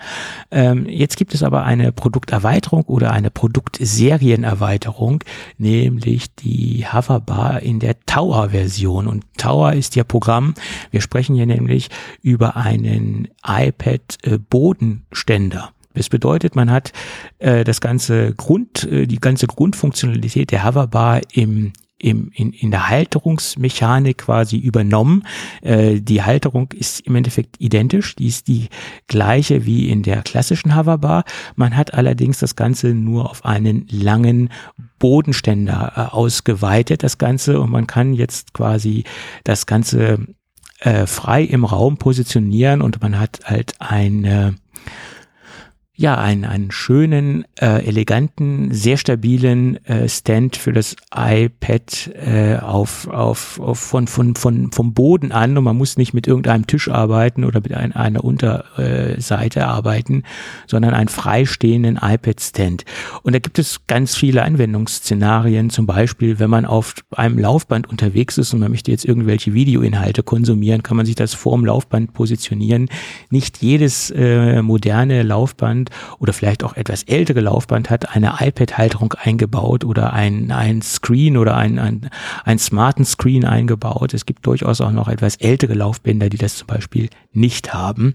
Ähm, 0.51 0.87
jetzt 0.87 1.17
gibt 1.17 1.33
es 1.35 1.43
aber 1.43 1.65
eine 1.65 1.91
Produkterweiterung 1.93 2.85
oder 2.85 3.13
eine 3.13 3.31
Produktsерienerweiterung, 3.31 5.25
nämlich 5.57 6.35
die 6.35 6.85
Hoverbar 6.93 7.61
in 7.61 7.79
der 7.79 7.99
Tower-Version. 8.07 9.07
Und 9.07 9.25
Tower 9.39 9.73
ist 9.73 9.97
ja 9.97 10.05
Programm. 10.05 10.53
Wir 10.91 11.01
sprechen 11.01 11.35
hier 11.37 11.47
nämlich 11.47 11.89
über 12.23 12.57
einen 12.57 13.29
iPad-Bodenständer. 13.47 15.71
Das 15.95 16.09
bedeutet, 16.09 16.57
man 16.57 16.71
hat 16.71 16.93
äh, 17.39 17.65
das 17.65 17.81
ganze 17.81 18.35
Grund, 18.35 18.85
äh, 18.85 19.07
die 19.07 19.21
ganze 19.21 19.47
Grundfunktionalität 19.47 20.51
der 20.51 20.65
Hoverbar 20.65 21.21
im 21.33 21.73
im, 22.05 22.31
in, 22.35 22.53
in 22.53 22.71
der 22.71 22.89
Halterungsmechanik 22.91 24.19
quasi 24.19 24.59
übernommen. 24.59 25.25
Äh, 25.63 26.01
die 26.01 26.23
Halterung 26.23 26.71
ist 26.73 27.01
im 27.01 27.17
Endeffekt 27.17 27.57
identisch, 27.61 28.15
die 28.15 28.27
ist 28.27 28.47
die 28.47 28.69
gleiche 29.07 29.65
wie 29.65 29.89
in 29.89 30.03
der 30.03 30.23
klassischen 30.23 30.77
Hoverbar. 30.77 31.25
Man 31.57 31.77
hat 31.77 31.95
allerdings 31.95 32.39
das 32.39 32.57
Ganze 32.57 32.89
nur 32.89 33.31
auf 33.31 33.47
einen 33.47 33.87
langen 33.91 34.51
Bodenständer 34.99 35.93
äh, 35.97 36.15
ausgeweitet, 36.15 37.03
das 37.03 37.17
Ganze, 37.17 37.59
und 37.59 37.71
man 37.71 37.87
kann 37.87 38.13
jetzt 38.13 38.53
quasi 38.53 39.05
das 39.45 39.65
Ganze 39.65 40.27
äh, 40.81 41.07
frei 41.07 41.43
im 41.43 41.65
Raum 41.65 41.97
positionieren 41.97 42.83
und 42.83 43.01
man 43.01 43.19
hat 43.19 43.41
halt 43.45 43.77
eine 43.79 44.57
ja, 45.97 46.19
einen, 46.19 46.45
einen 46.45 46.73
schönen, 46.73 47.45
äh, 47.61 47.87
eleganten, 47.87 48.75
sehr 48.75 48.97
stabilen 48.97 49.77
äh, 49.87 50.09
Stand 50.09 50.57
für 50.57 50.73
das 50.73 50.97
iPad 51.15 52.11
äh, 52.15 52.57
auf, 52.57 53.07
auf, 53.07 53.61
auf 53.61 53.79
von, 53.79 54.09
von, 54.09 54.35
von, 54.35 54.73
vom 54.73 54.93
Boden 54.93 55.31
an 55.31 55.57
und 55.57 55.63
man 55.63 55.77
muss 55.77 55.97
nicht 55.97 56.13
mit 56.13 56.27
irgendeinem 56.27 56.67
Tisch 56.67 56.89
arbeiten 56.89 57.45
oder 57.45 57.61
mit 57.61 57.75
ein, 57.75 57.93
einer 57.93 58.25
Unterseite 58.25 59.69
arbeiten, 59.69 60.25
sondern 60.67 60.95
einen 60.95 61.09
freistehenden 61.09 62.01
iPad-Stand. 62.03 62.85
Und 63.23 63.35
da 63.35 63.39
gibt 63.39 63.61
es 63.61 63.87
ganz 63.87 64.17
viele 64.17 64.43
Anwendungsszenarien, 64.43 65.71
zum 65.71 65.87
Beispiel, 65.87 66.41
wenn 66.41 66.51
man 66.51 66.65
auf 66.65 66.97
einem 67.15 67.39
Laufband 67.39 67.89
unterwegs 67.89 68.37
ist 68.37 68.53
und 68.53 68.59
man 68.59 68.73
möchte 68.73 68.91
jetzt 68.91 69.05
irgendwelche 69.05 69.55
Videoinhalte 69.55 70.25
konsumieren, 70.25 70.83
kann 70.83 70.97
man 70.97 71.07
sich 71.07 71.15
das 71.15 71.35
vorm 71.35 71.65
Laufband 71.65 72.15
positionieren. 72.15 72.89
Nicht 73.31 73.63
jedes 73.63 74.11
äh, 74.11 74.61
moderne 74.61 75.23
Laufband 75.23 75.84
Laufband 75.85 75.91
oder 76.19 76.33
vielleicht 76.33 76.65
auch 76.65 76.77
etwas 76.77 77.03
ältere 77.05 77.41
Laufband 77.41 77.91
hat 77.91 78.15
eine 78.15 78.35
iPad-Halterung 78.41 79.15
eingebaut 79.15 79.85
oder 79.85 80.13
ein, 80.13 80.51
ein 80.51 80.83
Screen 80.83 81.37
oder 81.37 81.57
ein, 81.57 81.79
ein, 81.79 82.11
ein 82.45 82.59
smarten 82.59 83.05
Screen 83.05 83.45
eingebaut. 83.45 84.15
Es 84.15 84.27
gibt 84.27 84.47
durchaus 84.47 84.81
auch 84.81 84.93
noch 84.93 85.09
etwas 85.09 85.37
ältere 85.37 85.75
Laufbänder, 85.75 86.29
die 86.29 86.39
das 86.39 86.57
zum 86.57 86.67
Beispiel 86.67 87.09
nicht 87.33 87.75
haben. 87.75 88.15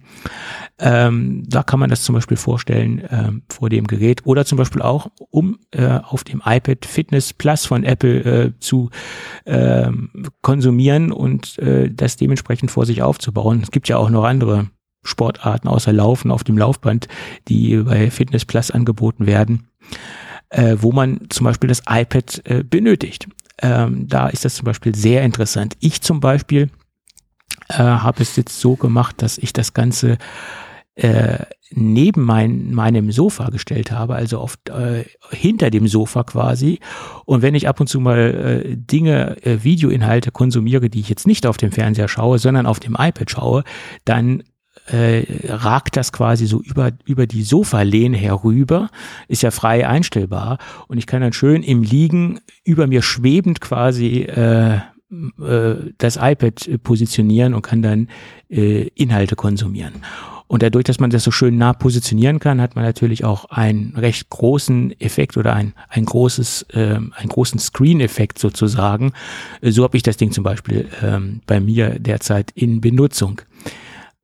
Ähm, 0.80 1.44
da 1.48 1.64
kann 1.64 1.80
man 1.80 1.90
das 1.90 2.04
zum 2.04 2.16
Beispiel 2.16 2.38
vorstellen 2.38 3.04
ähm, 3.10 3.42
vor 3.50 3.70
dem 3.70 3.88
Gerät 3.88 4.26
oder 4.26 4.46
zum 4.46 4.58
Beispiel 4.58 4.82
auch, 4.82 5.12
um 5.30 5.60
äh, 5.72 6.00
auf 6.04 6.24
dem 6.24 6.42
iPad 6.46 6.86
Fitness 6.86 7.34
Plus 7.34 7.66
von 7.66 7.84
Apple 7.84 8.24
äh, 8.24 8.52
zu 8.60 8.90
äh, 9.46 9.90
konsumieren 10.42 11.12
und 11.12 11.58
äh, 11.60 11.90
das 11.92 12.16
dementsprechend 12.16 12.72
vor 12.72 12.86
sich 12.86 13.02
aufzubauen. 13.02 13.62
Es 13.62 13.72
gibt 13.72 13.90
ja 13.90 13.98
auch 13.98 14.10
noch 14.10 14.24
andere 14.24 14.68
Sportarten 15.04 15.68
außer 15.68 15.94
Laufen 15.94 16.32
auf 16.32 16.44
dem 16.44 16.58
Laufband, 16.58 17.08
die 17.48 17.78
bei 17.78 18.12
Fitness 18.12 18.46
Plus 18.46 18.72
angeboten 18.72 19.26
werden, 19.26 19.68
äh, 20.50 20.78
wo 20.80 20.92
man 20.92 21.22
zum 21.30 21.46
Beispiel 21.46 21.70
das 21.70 21.84
iPad 21.90 22.42
äh, 22.46 22.64
benötigt. 22.64 23.28
Ähm, 23.62 24.08
da 24.08 24.28
ist 24.28 24.46
das 24.46 24.56
zum 24.56 24.66
Beispiel 24.66 24.96
sehr 24.96 25.24
interessant. 25.24 25.76
Ich 25.80 26.02
zum 26.02 26.20
Beispiel 26.20 26.70
äh, 27.70 27.78
habe 27.78 28.22
es 28.22 28.36
jetzt 28.36 28.60
so 28.60 28.76
gemacht, 28.76 29.22
dass 29.22 29.38
ich 29.38 29.54
das 29.54 29.74
Ganze 29.74 30.18
äh, 30.96 31.46
neben 31.72 32.24
mein, 32.24 32.72
meinem 32.74 33.12
Sofa 33.12 33.50
gestellt 33.50 33.92
habe, 33.92 34.16
also 34.16 34.40
oft 34.40 34.70
äh, 34.70 35.06
hinter 35.30 35.70
dem 35.70 35.88
Sofa 35.88 36.24
quasi. 36.24 36.80
Und 37.26 37.42
wenn 37.42 37.56
ich 37.56 37.68
ab 37.68 37.80
und 37.80 37.88
zu 37.88 38.00
mal 38.00 38.64
äh, 38.66 38.76
Dinge, 38.76 39.38
äh, 39.46 39.64
Videoinhalte 39.64 40.32
konsumiere, 40.32 40.90
die 40.90 41.00
ich 41.00 41.10
jetzt 41.10 41.28
nicht 41.28 41.46
auf 41.46 41.58
dem 41.58 41.72
Fernseher 41.72 42.08
schaue, 42.08 42.40
sondern 42.40 42.66
auf 42.66 42.80
dem 42.80 42.96
iPad 42.98 43.30
schaue, 43.30 43.64
dann 44.04 44.44
äh, 44.92 45.26
ragt 45.48 45.98
das 45.98 46.12
quasi 46.12 46.46
so 46.46 46.62
über, 46.62 46.92
über 47.06 47.28
die 47.28 47.44
Sofalehne 47.44 48.18
herüber, 48.18 48.90
ist 49.28 49.44
ja 49.44 49.52
frei 49.52 49.88
einstellbar 49.88 50.58
und 50.88 50.98
ich 50.98 51.08
kann 51.08 51.22
dann 51.22 51.34
schön 51.34 51.64
im 51.64 51.84
Liegen 51.84 52.40
über 52.64 52.88
mir 52.88 53.02
schwebend 53.02 53.62
quasi 53.62 54.24
äh, 54.24 54.76
äh, 54.76 55.76
das 55.98 56.18
iPad 56.18 56.84
positionieren 56.84 57.54
und 57.54 57.62
kann 57.62 57.82
dann 57.82 58.08
äh, 58.50 58.88
Inhalte 58.96 59.36
konsumieren. 59.36 59.94
Und 60.50 60.64
dadurch, 60.64 60.86
dass 60.86 61.00
man 61.00 61.12
das 61.12 61.24
so 61.24 61.30
schön 61.30 61.58
nah 61.60 61.74
positionieren 61.74 62.40
kann, 62.40 62.60
hat 62.60 62.76
man 62.76 62.84
natürlich 62.84 63.24
auch 63.24 63.46
einen 63.46 63.96
recht 63.96 64.32
großen 64.32 65.00
Effekt 65.00 65.38
oder 65.38 65.54
ein, 65.54 65.74
ein 65.90 66.06
großes, 66.06 66.66
äh, 66.74 66.96
einen 66.96 67.30
großen 67.30 67.60
Screen-Effekt 67.60 68.40
sozusagen. 68.40 69.14
So 69.62 69.84
habe 69.84 69.96
ich 69.96 70.02
das 70.02 70.18
Ding 70.18 70.32
zum 70.32 70.44
Beispiel 70.44 70.90
ähm, 71.04 71.42
bei 71.46 71.60
mir 71.60 72.00
derzeit 72.00 72.50
in 72.56 72.82
Benutzung. 72.82 73.42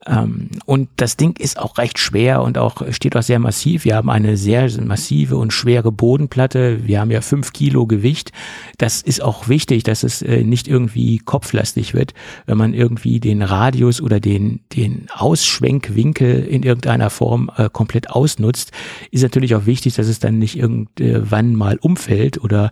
Ähm, 0.08 0.50
und 0.66 0.90
das 0.98 1.18
Ding 1.18 1.38
ist 1.38 1.58
auch 1.58 1.78
recht 1.78 2.00
schwer 2.00 2.42
und 2.42 2.58
auch 2.58 2.82
steht 2.92 3.16
auch 3.16 3.24
sehr 3.24 3.40
massiv. 3.40 3.86
Wir 3.86 3.96
haben 3.96 4.10
eine 4.10 4.38
sehr 4.38 4.70
massive 4.82 5.38
und 5.38 5.52
schwere 5.52 5.92
Bodenplatte. 5.92 6.86
Wir 6.86 7.00
haben 7.00 7.12
ja 7.12 7.22
fünf 7.22 7.54
Kilo 7.54 7.88
Gewicht. 7.88 8.32
Das 8.78 9.02
ist 9.02 9.22
auch 9.22 9.48
wichtig, 9.48 9.84
dass 9.84 10.04
es 10.04 10.22
äh, 10.22 10.44
nicht 10.44 10.68
irgendwie 10.68 11.20
kopflastig 11.20 11.94
wird, 11.94 12.14
wenn 12.46 12.58
man 12.58 12.74
irgendwie 12.74 13.20
den 13.20 13.42
Radius 13.42 14.02
oder 14.02 14.20
den, 14.20 14.62
den 14.76 15.08
Ausschwenkwinkel 15.14 16.46
in 16.46 16.64
irgendeiner 16.64 17.10
Form 17.10 17.50
äh, 17.58 17.70
komplett 17.72 18.10
ausnutzt. 18.10 18.72
Ist 19.12 19.24
natürlich 19.24 19.56
auch 19.56 19.66
wichtig, 19.66 19.96
dass 19.96 20.08
es 20.08 20.20
dann 20.20 20.38
nicht 20.38 20.58
irgendwann 20.58 21.56
mal 21.56 21.78
umfällt 21.78 22.40
oder 22.44 22.72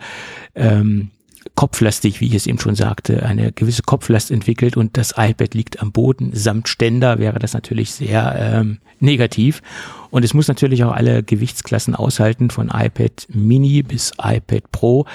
ähm, 0.56 1.10
kopflastig, 1.56 2.22
wie 2.22 2.28
ich 2.28 2.36
es 2.36 2.48
eben 2.48 2.60
schon 2.60 2.76
sagte, 2.76 3.24
eine 3.24 3.52
gewisse 3.52 3.84
Kopflast 3.84 4.32
entwickelt 4.32 4.78
und 4.78 4.98
das 4.98 5.14
iPad 5.18 5.54
liegt 5.54 5.82
am 5.82 5.92
Boden 5.92 6.32
samt 6.34 6.68
Ständer, 6.68 7.20
wäre 7.20 7.40
das 7.40 7.54
natürlich 7.54 7.92
sehr 7.92 8.36
ähm, 8.38 8.80
negativ. 9.00 9.62
Und 10.10 10.24
es 10.24 10.34
muss 10.34 10.48
natürlich 10.48 10.84
auch 10.84 10.94
alle 10.94 11.24
Gewichtsklassen 11.24 11.96
aushalten, 11.96 12.50
von 12.50 12.70
iPad 12.70 13.28
Mini 13.30 13.84
bis 13.84 14.12
iPad 14.22 14.72
Pro 14.72 15.06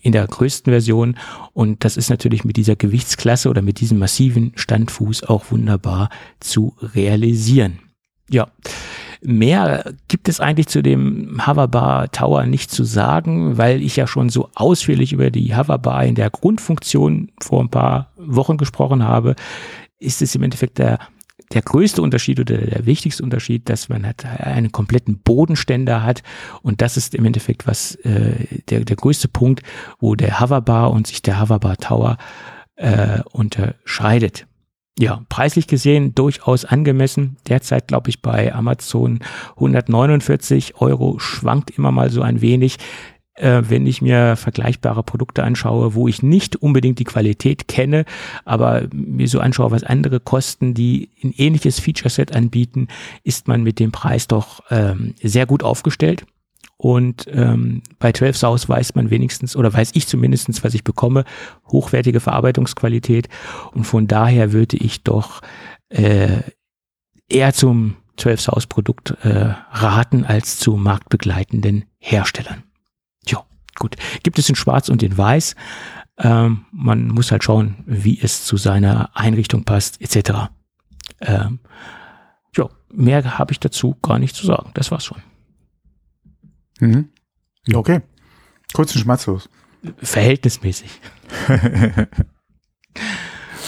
in 0.00 0.12
der 0.12 0.26
größten 0.26 0.70
Version. 0.70 1.16
Und 1.52 1.84
das 1.84 1.96
ist 1.96 2.10
natürlich 2.10 2.44
mit 2.44 2.56
dieser 2.56 2.76
Gewichtsklasse 2.76 3.48
oder 3.48 3.62
mit 3.62 3.80
diesem 3.80 3.98
massiven 3.98 4.52
Standfuß 4.54 5.24
auch 5.24 5.50
wunderbar 5.50 6.10
zu 6.40 6.74
realisieren. 6.80 7.78
Ja. 8.28 8.48
Mehr 9.26 9.94
gibt 10.08 10.28
es 10.28 10.38
eigentlich 10.38 10.66
zu 10.66 10.82
dem 10.82 11.40
Hoverbar 11.46 12.10
Tower 12.10 12.44
nicht 12.44 12.70
zu 12.70 12.84
sagen, 12.84 13.56
weil 13.56 13.82
ich 13.82 13.96
ja 13.96 14.06
schon 14.06 14.28
so 14.28 14.50
ausführlich 14.54 15.14
über 15.14 15.30
die 15.30 15.56
Hoverbar 15.56 16.04
in 16.04 16.14
der 16.14 16.28
Grundfunktion 16.28 17.32
vor 17.40 17.62
ein 17.62 17.70
paar 17.70 18.12
Wochen 18.18 18.58
gesprochen 18.58 19.02
habe, 19.02 19.34
ist 19.98 20.20
es 20.20 20.34
im 20.34 20.42
Endeffekt 20.42 20.78
der 20.78 20.98
der 21.52 21.62
größte 21.62 22.02
Unterschied 22.02 22.40
oder 22.40 22.56
der 22.58 22.86
wichtigste 22.86 23.22
Unterschied, 23.22 23.68
dass 23.68 23.88
man 23.88 24.04
halt 24.04 24.24
einen 24.24 24.72
kompletten 24.72 25.18
Bodenständer 25.18 26.02
hat. 26.02 26.22
Und 26.62 26.80
das 26.80 26.96
ist 26.96 27.14
im 27.14 27.24
Endeffekt 27.24 27.66
was 27.66 27.94
äh, 27.96 28.60
der 28.68 28.84
der 28.84 28.96
größte 28.96 29.28
Punkt, 29.28 29.62
wo 30.00 30.14
der 30.16 30.40
Hoverbar 30.40 30.90
und 30.90 31.06
sich 31.06 31.22
der 31.22 31.40
Hoverbar 31.40 31.78
Tower 31.78 32.18
äh, 32.76 33.20
unterscheidet 33.32 34.46
ja, 34.98 35.22
preislich 35.28 35.66
gesehen 35.66 36.14
durchaus 36.14 36.64
angemessen. 36.64 37.36
Derzeit 37.48 37.88
glaube 37.88 38.10
ich 38.10 38.22
bei 38.22 38.54
Amazon 38.54 39.20
149 39.56 40.76
Euro 40.80 41.18
schwankt 41.18 41.70
immer 41.76 41.90
mal 41.90 42.10
so 42.10 42.22
ein 42.22 42.40
wenig. 42.40 42.78
Äh, 43.36 43.62
wenn 43.68 43.84
ich 43.84 44.00
mir 44.00 44.36
vergleichbare 44.36 45.02
Produkte 45.02 45.42
anschaue, 45.42 45.94
wo 45.94 46.06
ich 46.06 46.22
nicht 46.22 46.54
unbedingt 46.54 47.00
die 47.00 47.04
Qualität 47.04 47.66
kenne, 47.66 48.04
aber 48.44 48.86
mir 48.92 49.26
so 49.26 49.40
anschaue, 49.40 49.72
was 49.72 49.82
andere 49.82 50.20
kosten, 50.20 50.72
die 50.72 51.10
ein 51.24 51.34
ähnliches 51.36 51.80
Feature-Set 51.80 52.32
anbieten, 52.32 52.86
ist 53.24 53.48
man 53.48 53.64
mit 53.64 53.80
dem 53.80 53.90
Preis 53.90 54.28
doch 54.28 54.60
ähm, 54.70 55.14
sehr 55.20 55.46
gut 55.46 55.64
aufgestellt. 55.64 56.24
Und 56.84 57.26
ähm, 57.32 57.80
bei 57.98 58.12
12 58.12 58.36
South 58.36 58.68
weiß 58.68 58.94
man 58.94 59.08
wenigstens, 59.08 59.56
oder 59.56 59.72
weiß 59.72 59.92
ich 59.94 60.06
zumindestens, 60.06 60.64
was 60.64 60.74
ich 60.74 60.84
bekomme, 60.84 61.24
hochwertige 61.68 62.20
Verarbeitungsqualität. 62.20 63.30
Und 63.72 63.84
von 63.84 64.06
daher 64.06 64.52
würde 64.52 64.76
ich 64.76 65.02
doch 65.02 65.40
äh, 65.88 66.42
eher 67.26 67.54
zum 67.54 67.96
12 68.18 68.40
South 68.42 68.66
Produkt 68.66 69.12
äh, 69.22 69.54
raten 69.72 70.26
als 70.26 70.58
zu 70.58 70.76
marktbegleitenden 70.76 71.86
Herstellern. 71.96 72.64
Tja, 73.24 73.42
gut. 73.78 73.96
Gibt 74.22 74.38
es 74.38 74.50
in 74.50 74.54
Schwarz 74.54 74.90
und 74.90 75.02
in 75.02 75.16
Weiß. 75.16 75.56
Ähm, 76.18 76.66
man 76.70 77.08
muss 77.08 77.32
halt 77.32 77.44
schauen, 77.44 77.76
wie 77.86 78.20
es 78.20 78.44
zu 78.44 78.58
seiner 78.58 79.08
Einrichtung 79.16 79.64
passt, 79.64 80.02
etc. 80.02 80.50
Ähm, 81.22 81.60
ja, 82.54 82.68
mehr 82.92 83.38
habe 83.38 83.52
ich 83.52 83.60
dazu 83.60 83.96
gar 84.02 84.18
nicht 84.18 84.36
zu 84.36 84.44
sagen. 84.44 84.70
Das 84.74 84.90
war's 84.90 85.06
schon. 85.06 85.22
Mhm. 86.80 87.08
Okay. 87.72 88.00
Kurz 88.72 88.94
und 88.94 89.00
schmerzlos. 89.02 89.48
Verhältnismäßig. 89.98 90.90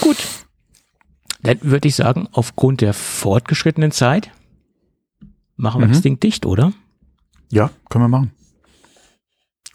Gut. 0.01 0.17
Dann 1.43 1.59
würde 1.61 1.87
ich 1.87 1.95
sagen, 1.95 2.27
aufgrund 2.31 2.81
der 2.81 2.93
fortgeschrittenen 2.93 3.91
Zeit 3.91 4.31
machen 5.55 5.81
wir 5.81 5.87
Mhm. 5.87 5.91
das 5.91 6.01
Ding 6.01 6.19
dicht, 6.19 6.45
oder? 6.45 6.73
Ja, 7.51 7.69
können 7.89 8.03
wir 8.05 8.09
machen. 8.09 8.31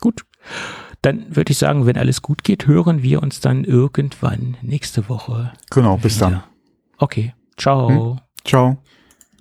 Gut. 0.01 0.25
Dann 1.01 1.35
würde 1.35 1.53
ich 1.53 1.59
sagen, 1.59 1.87
wenn 1.87 1.97
alles 1.97 2.23
gut 2.23 2.45
geht, 2.45 2.67
hören 2.67 3.03
wir 3.03 3.23
uns 3.23 3.41
dann 3.41 3.65
irgendwann 3.65 4.57
nächste 4.63 5.09
Woche. 5.09 5.53
Genau, 5.71 5.97
bis 5.97 6.19
dann. 6.19 6.43
Okay. 6.99 7.35
Ciao. 7.57 8.19
Ciao. 8.45 8.83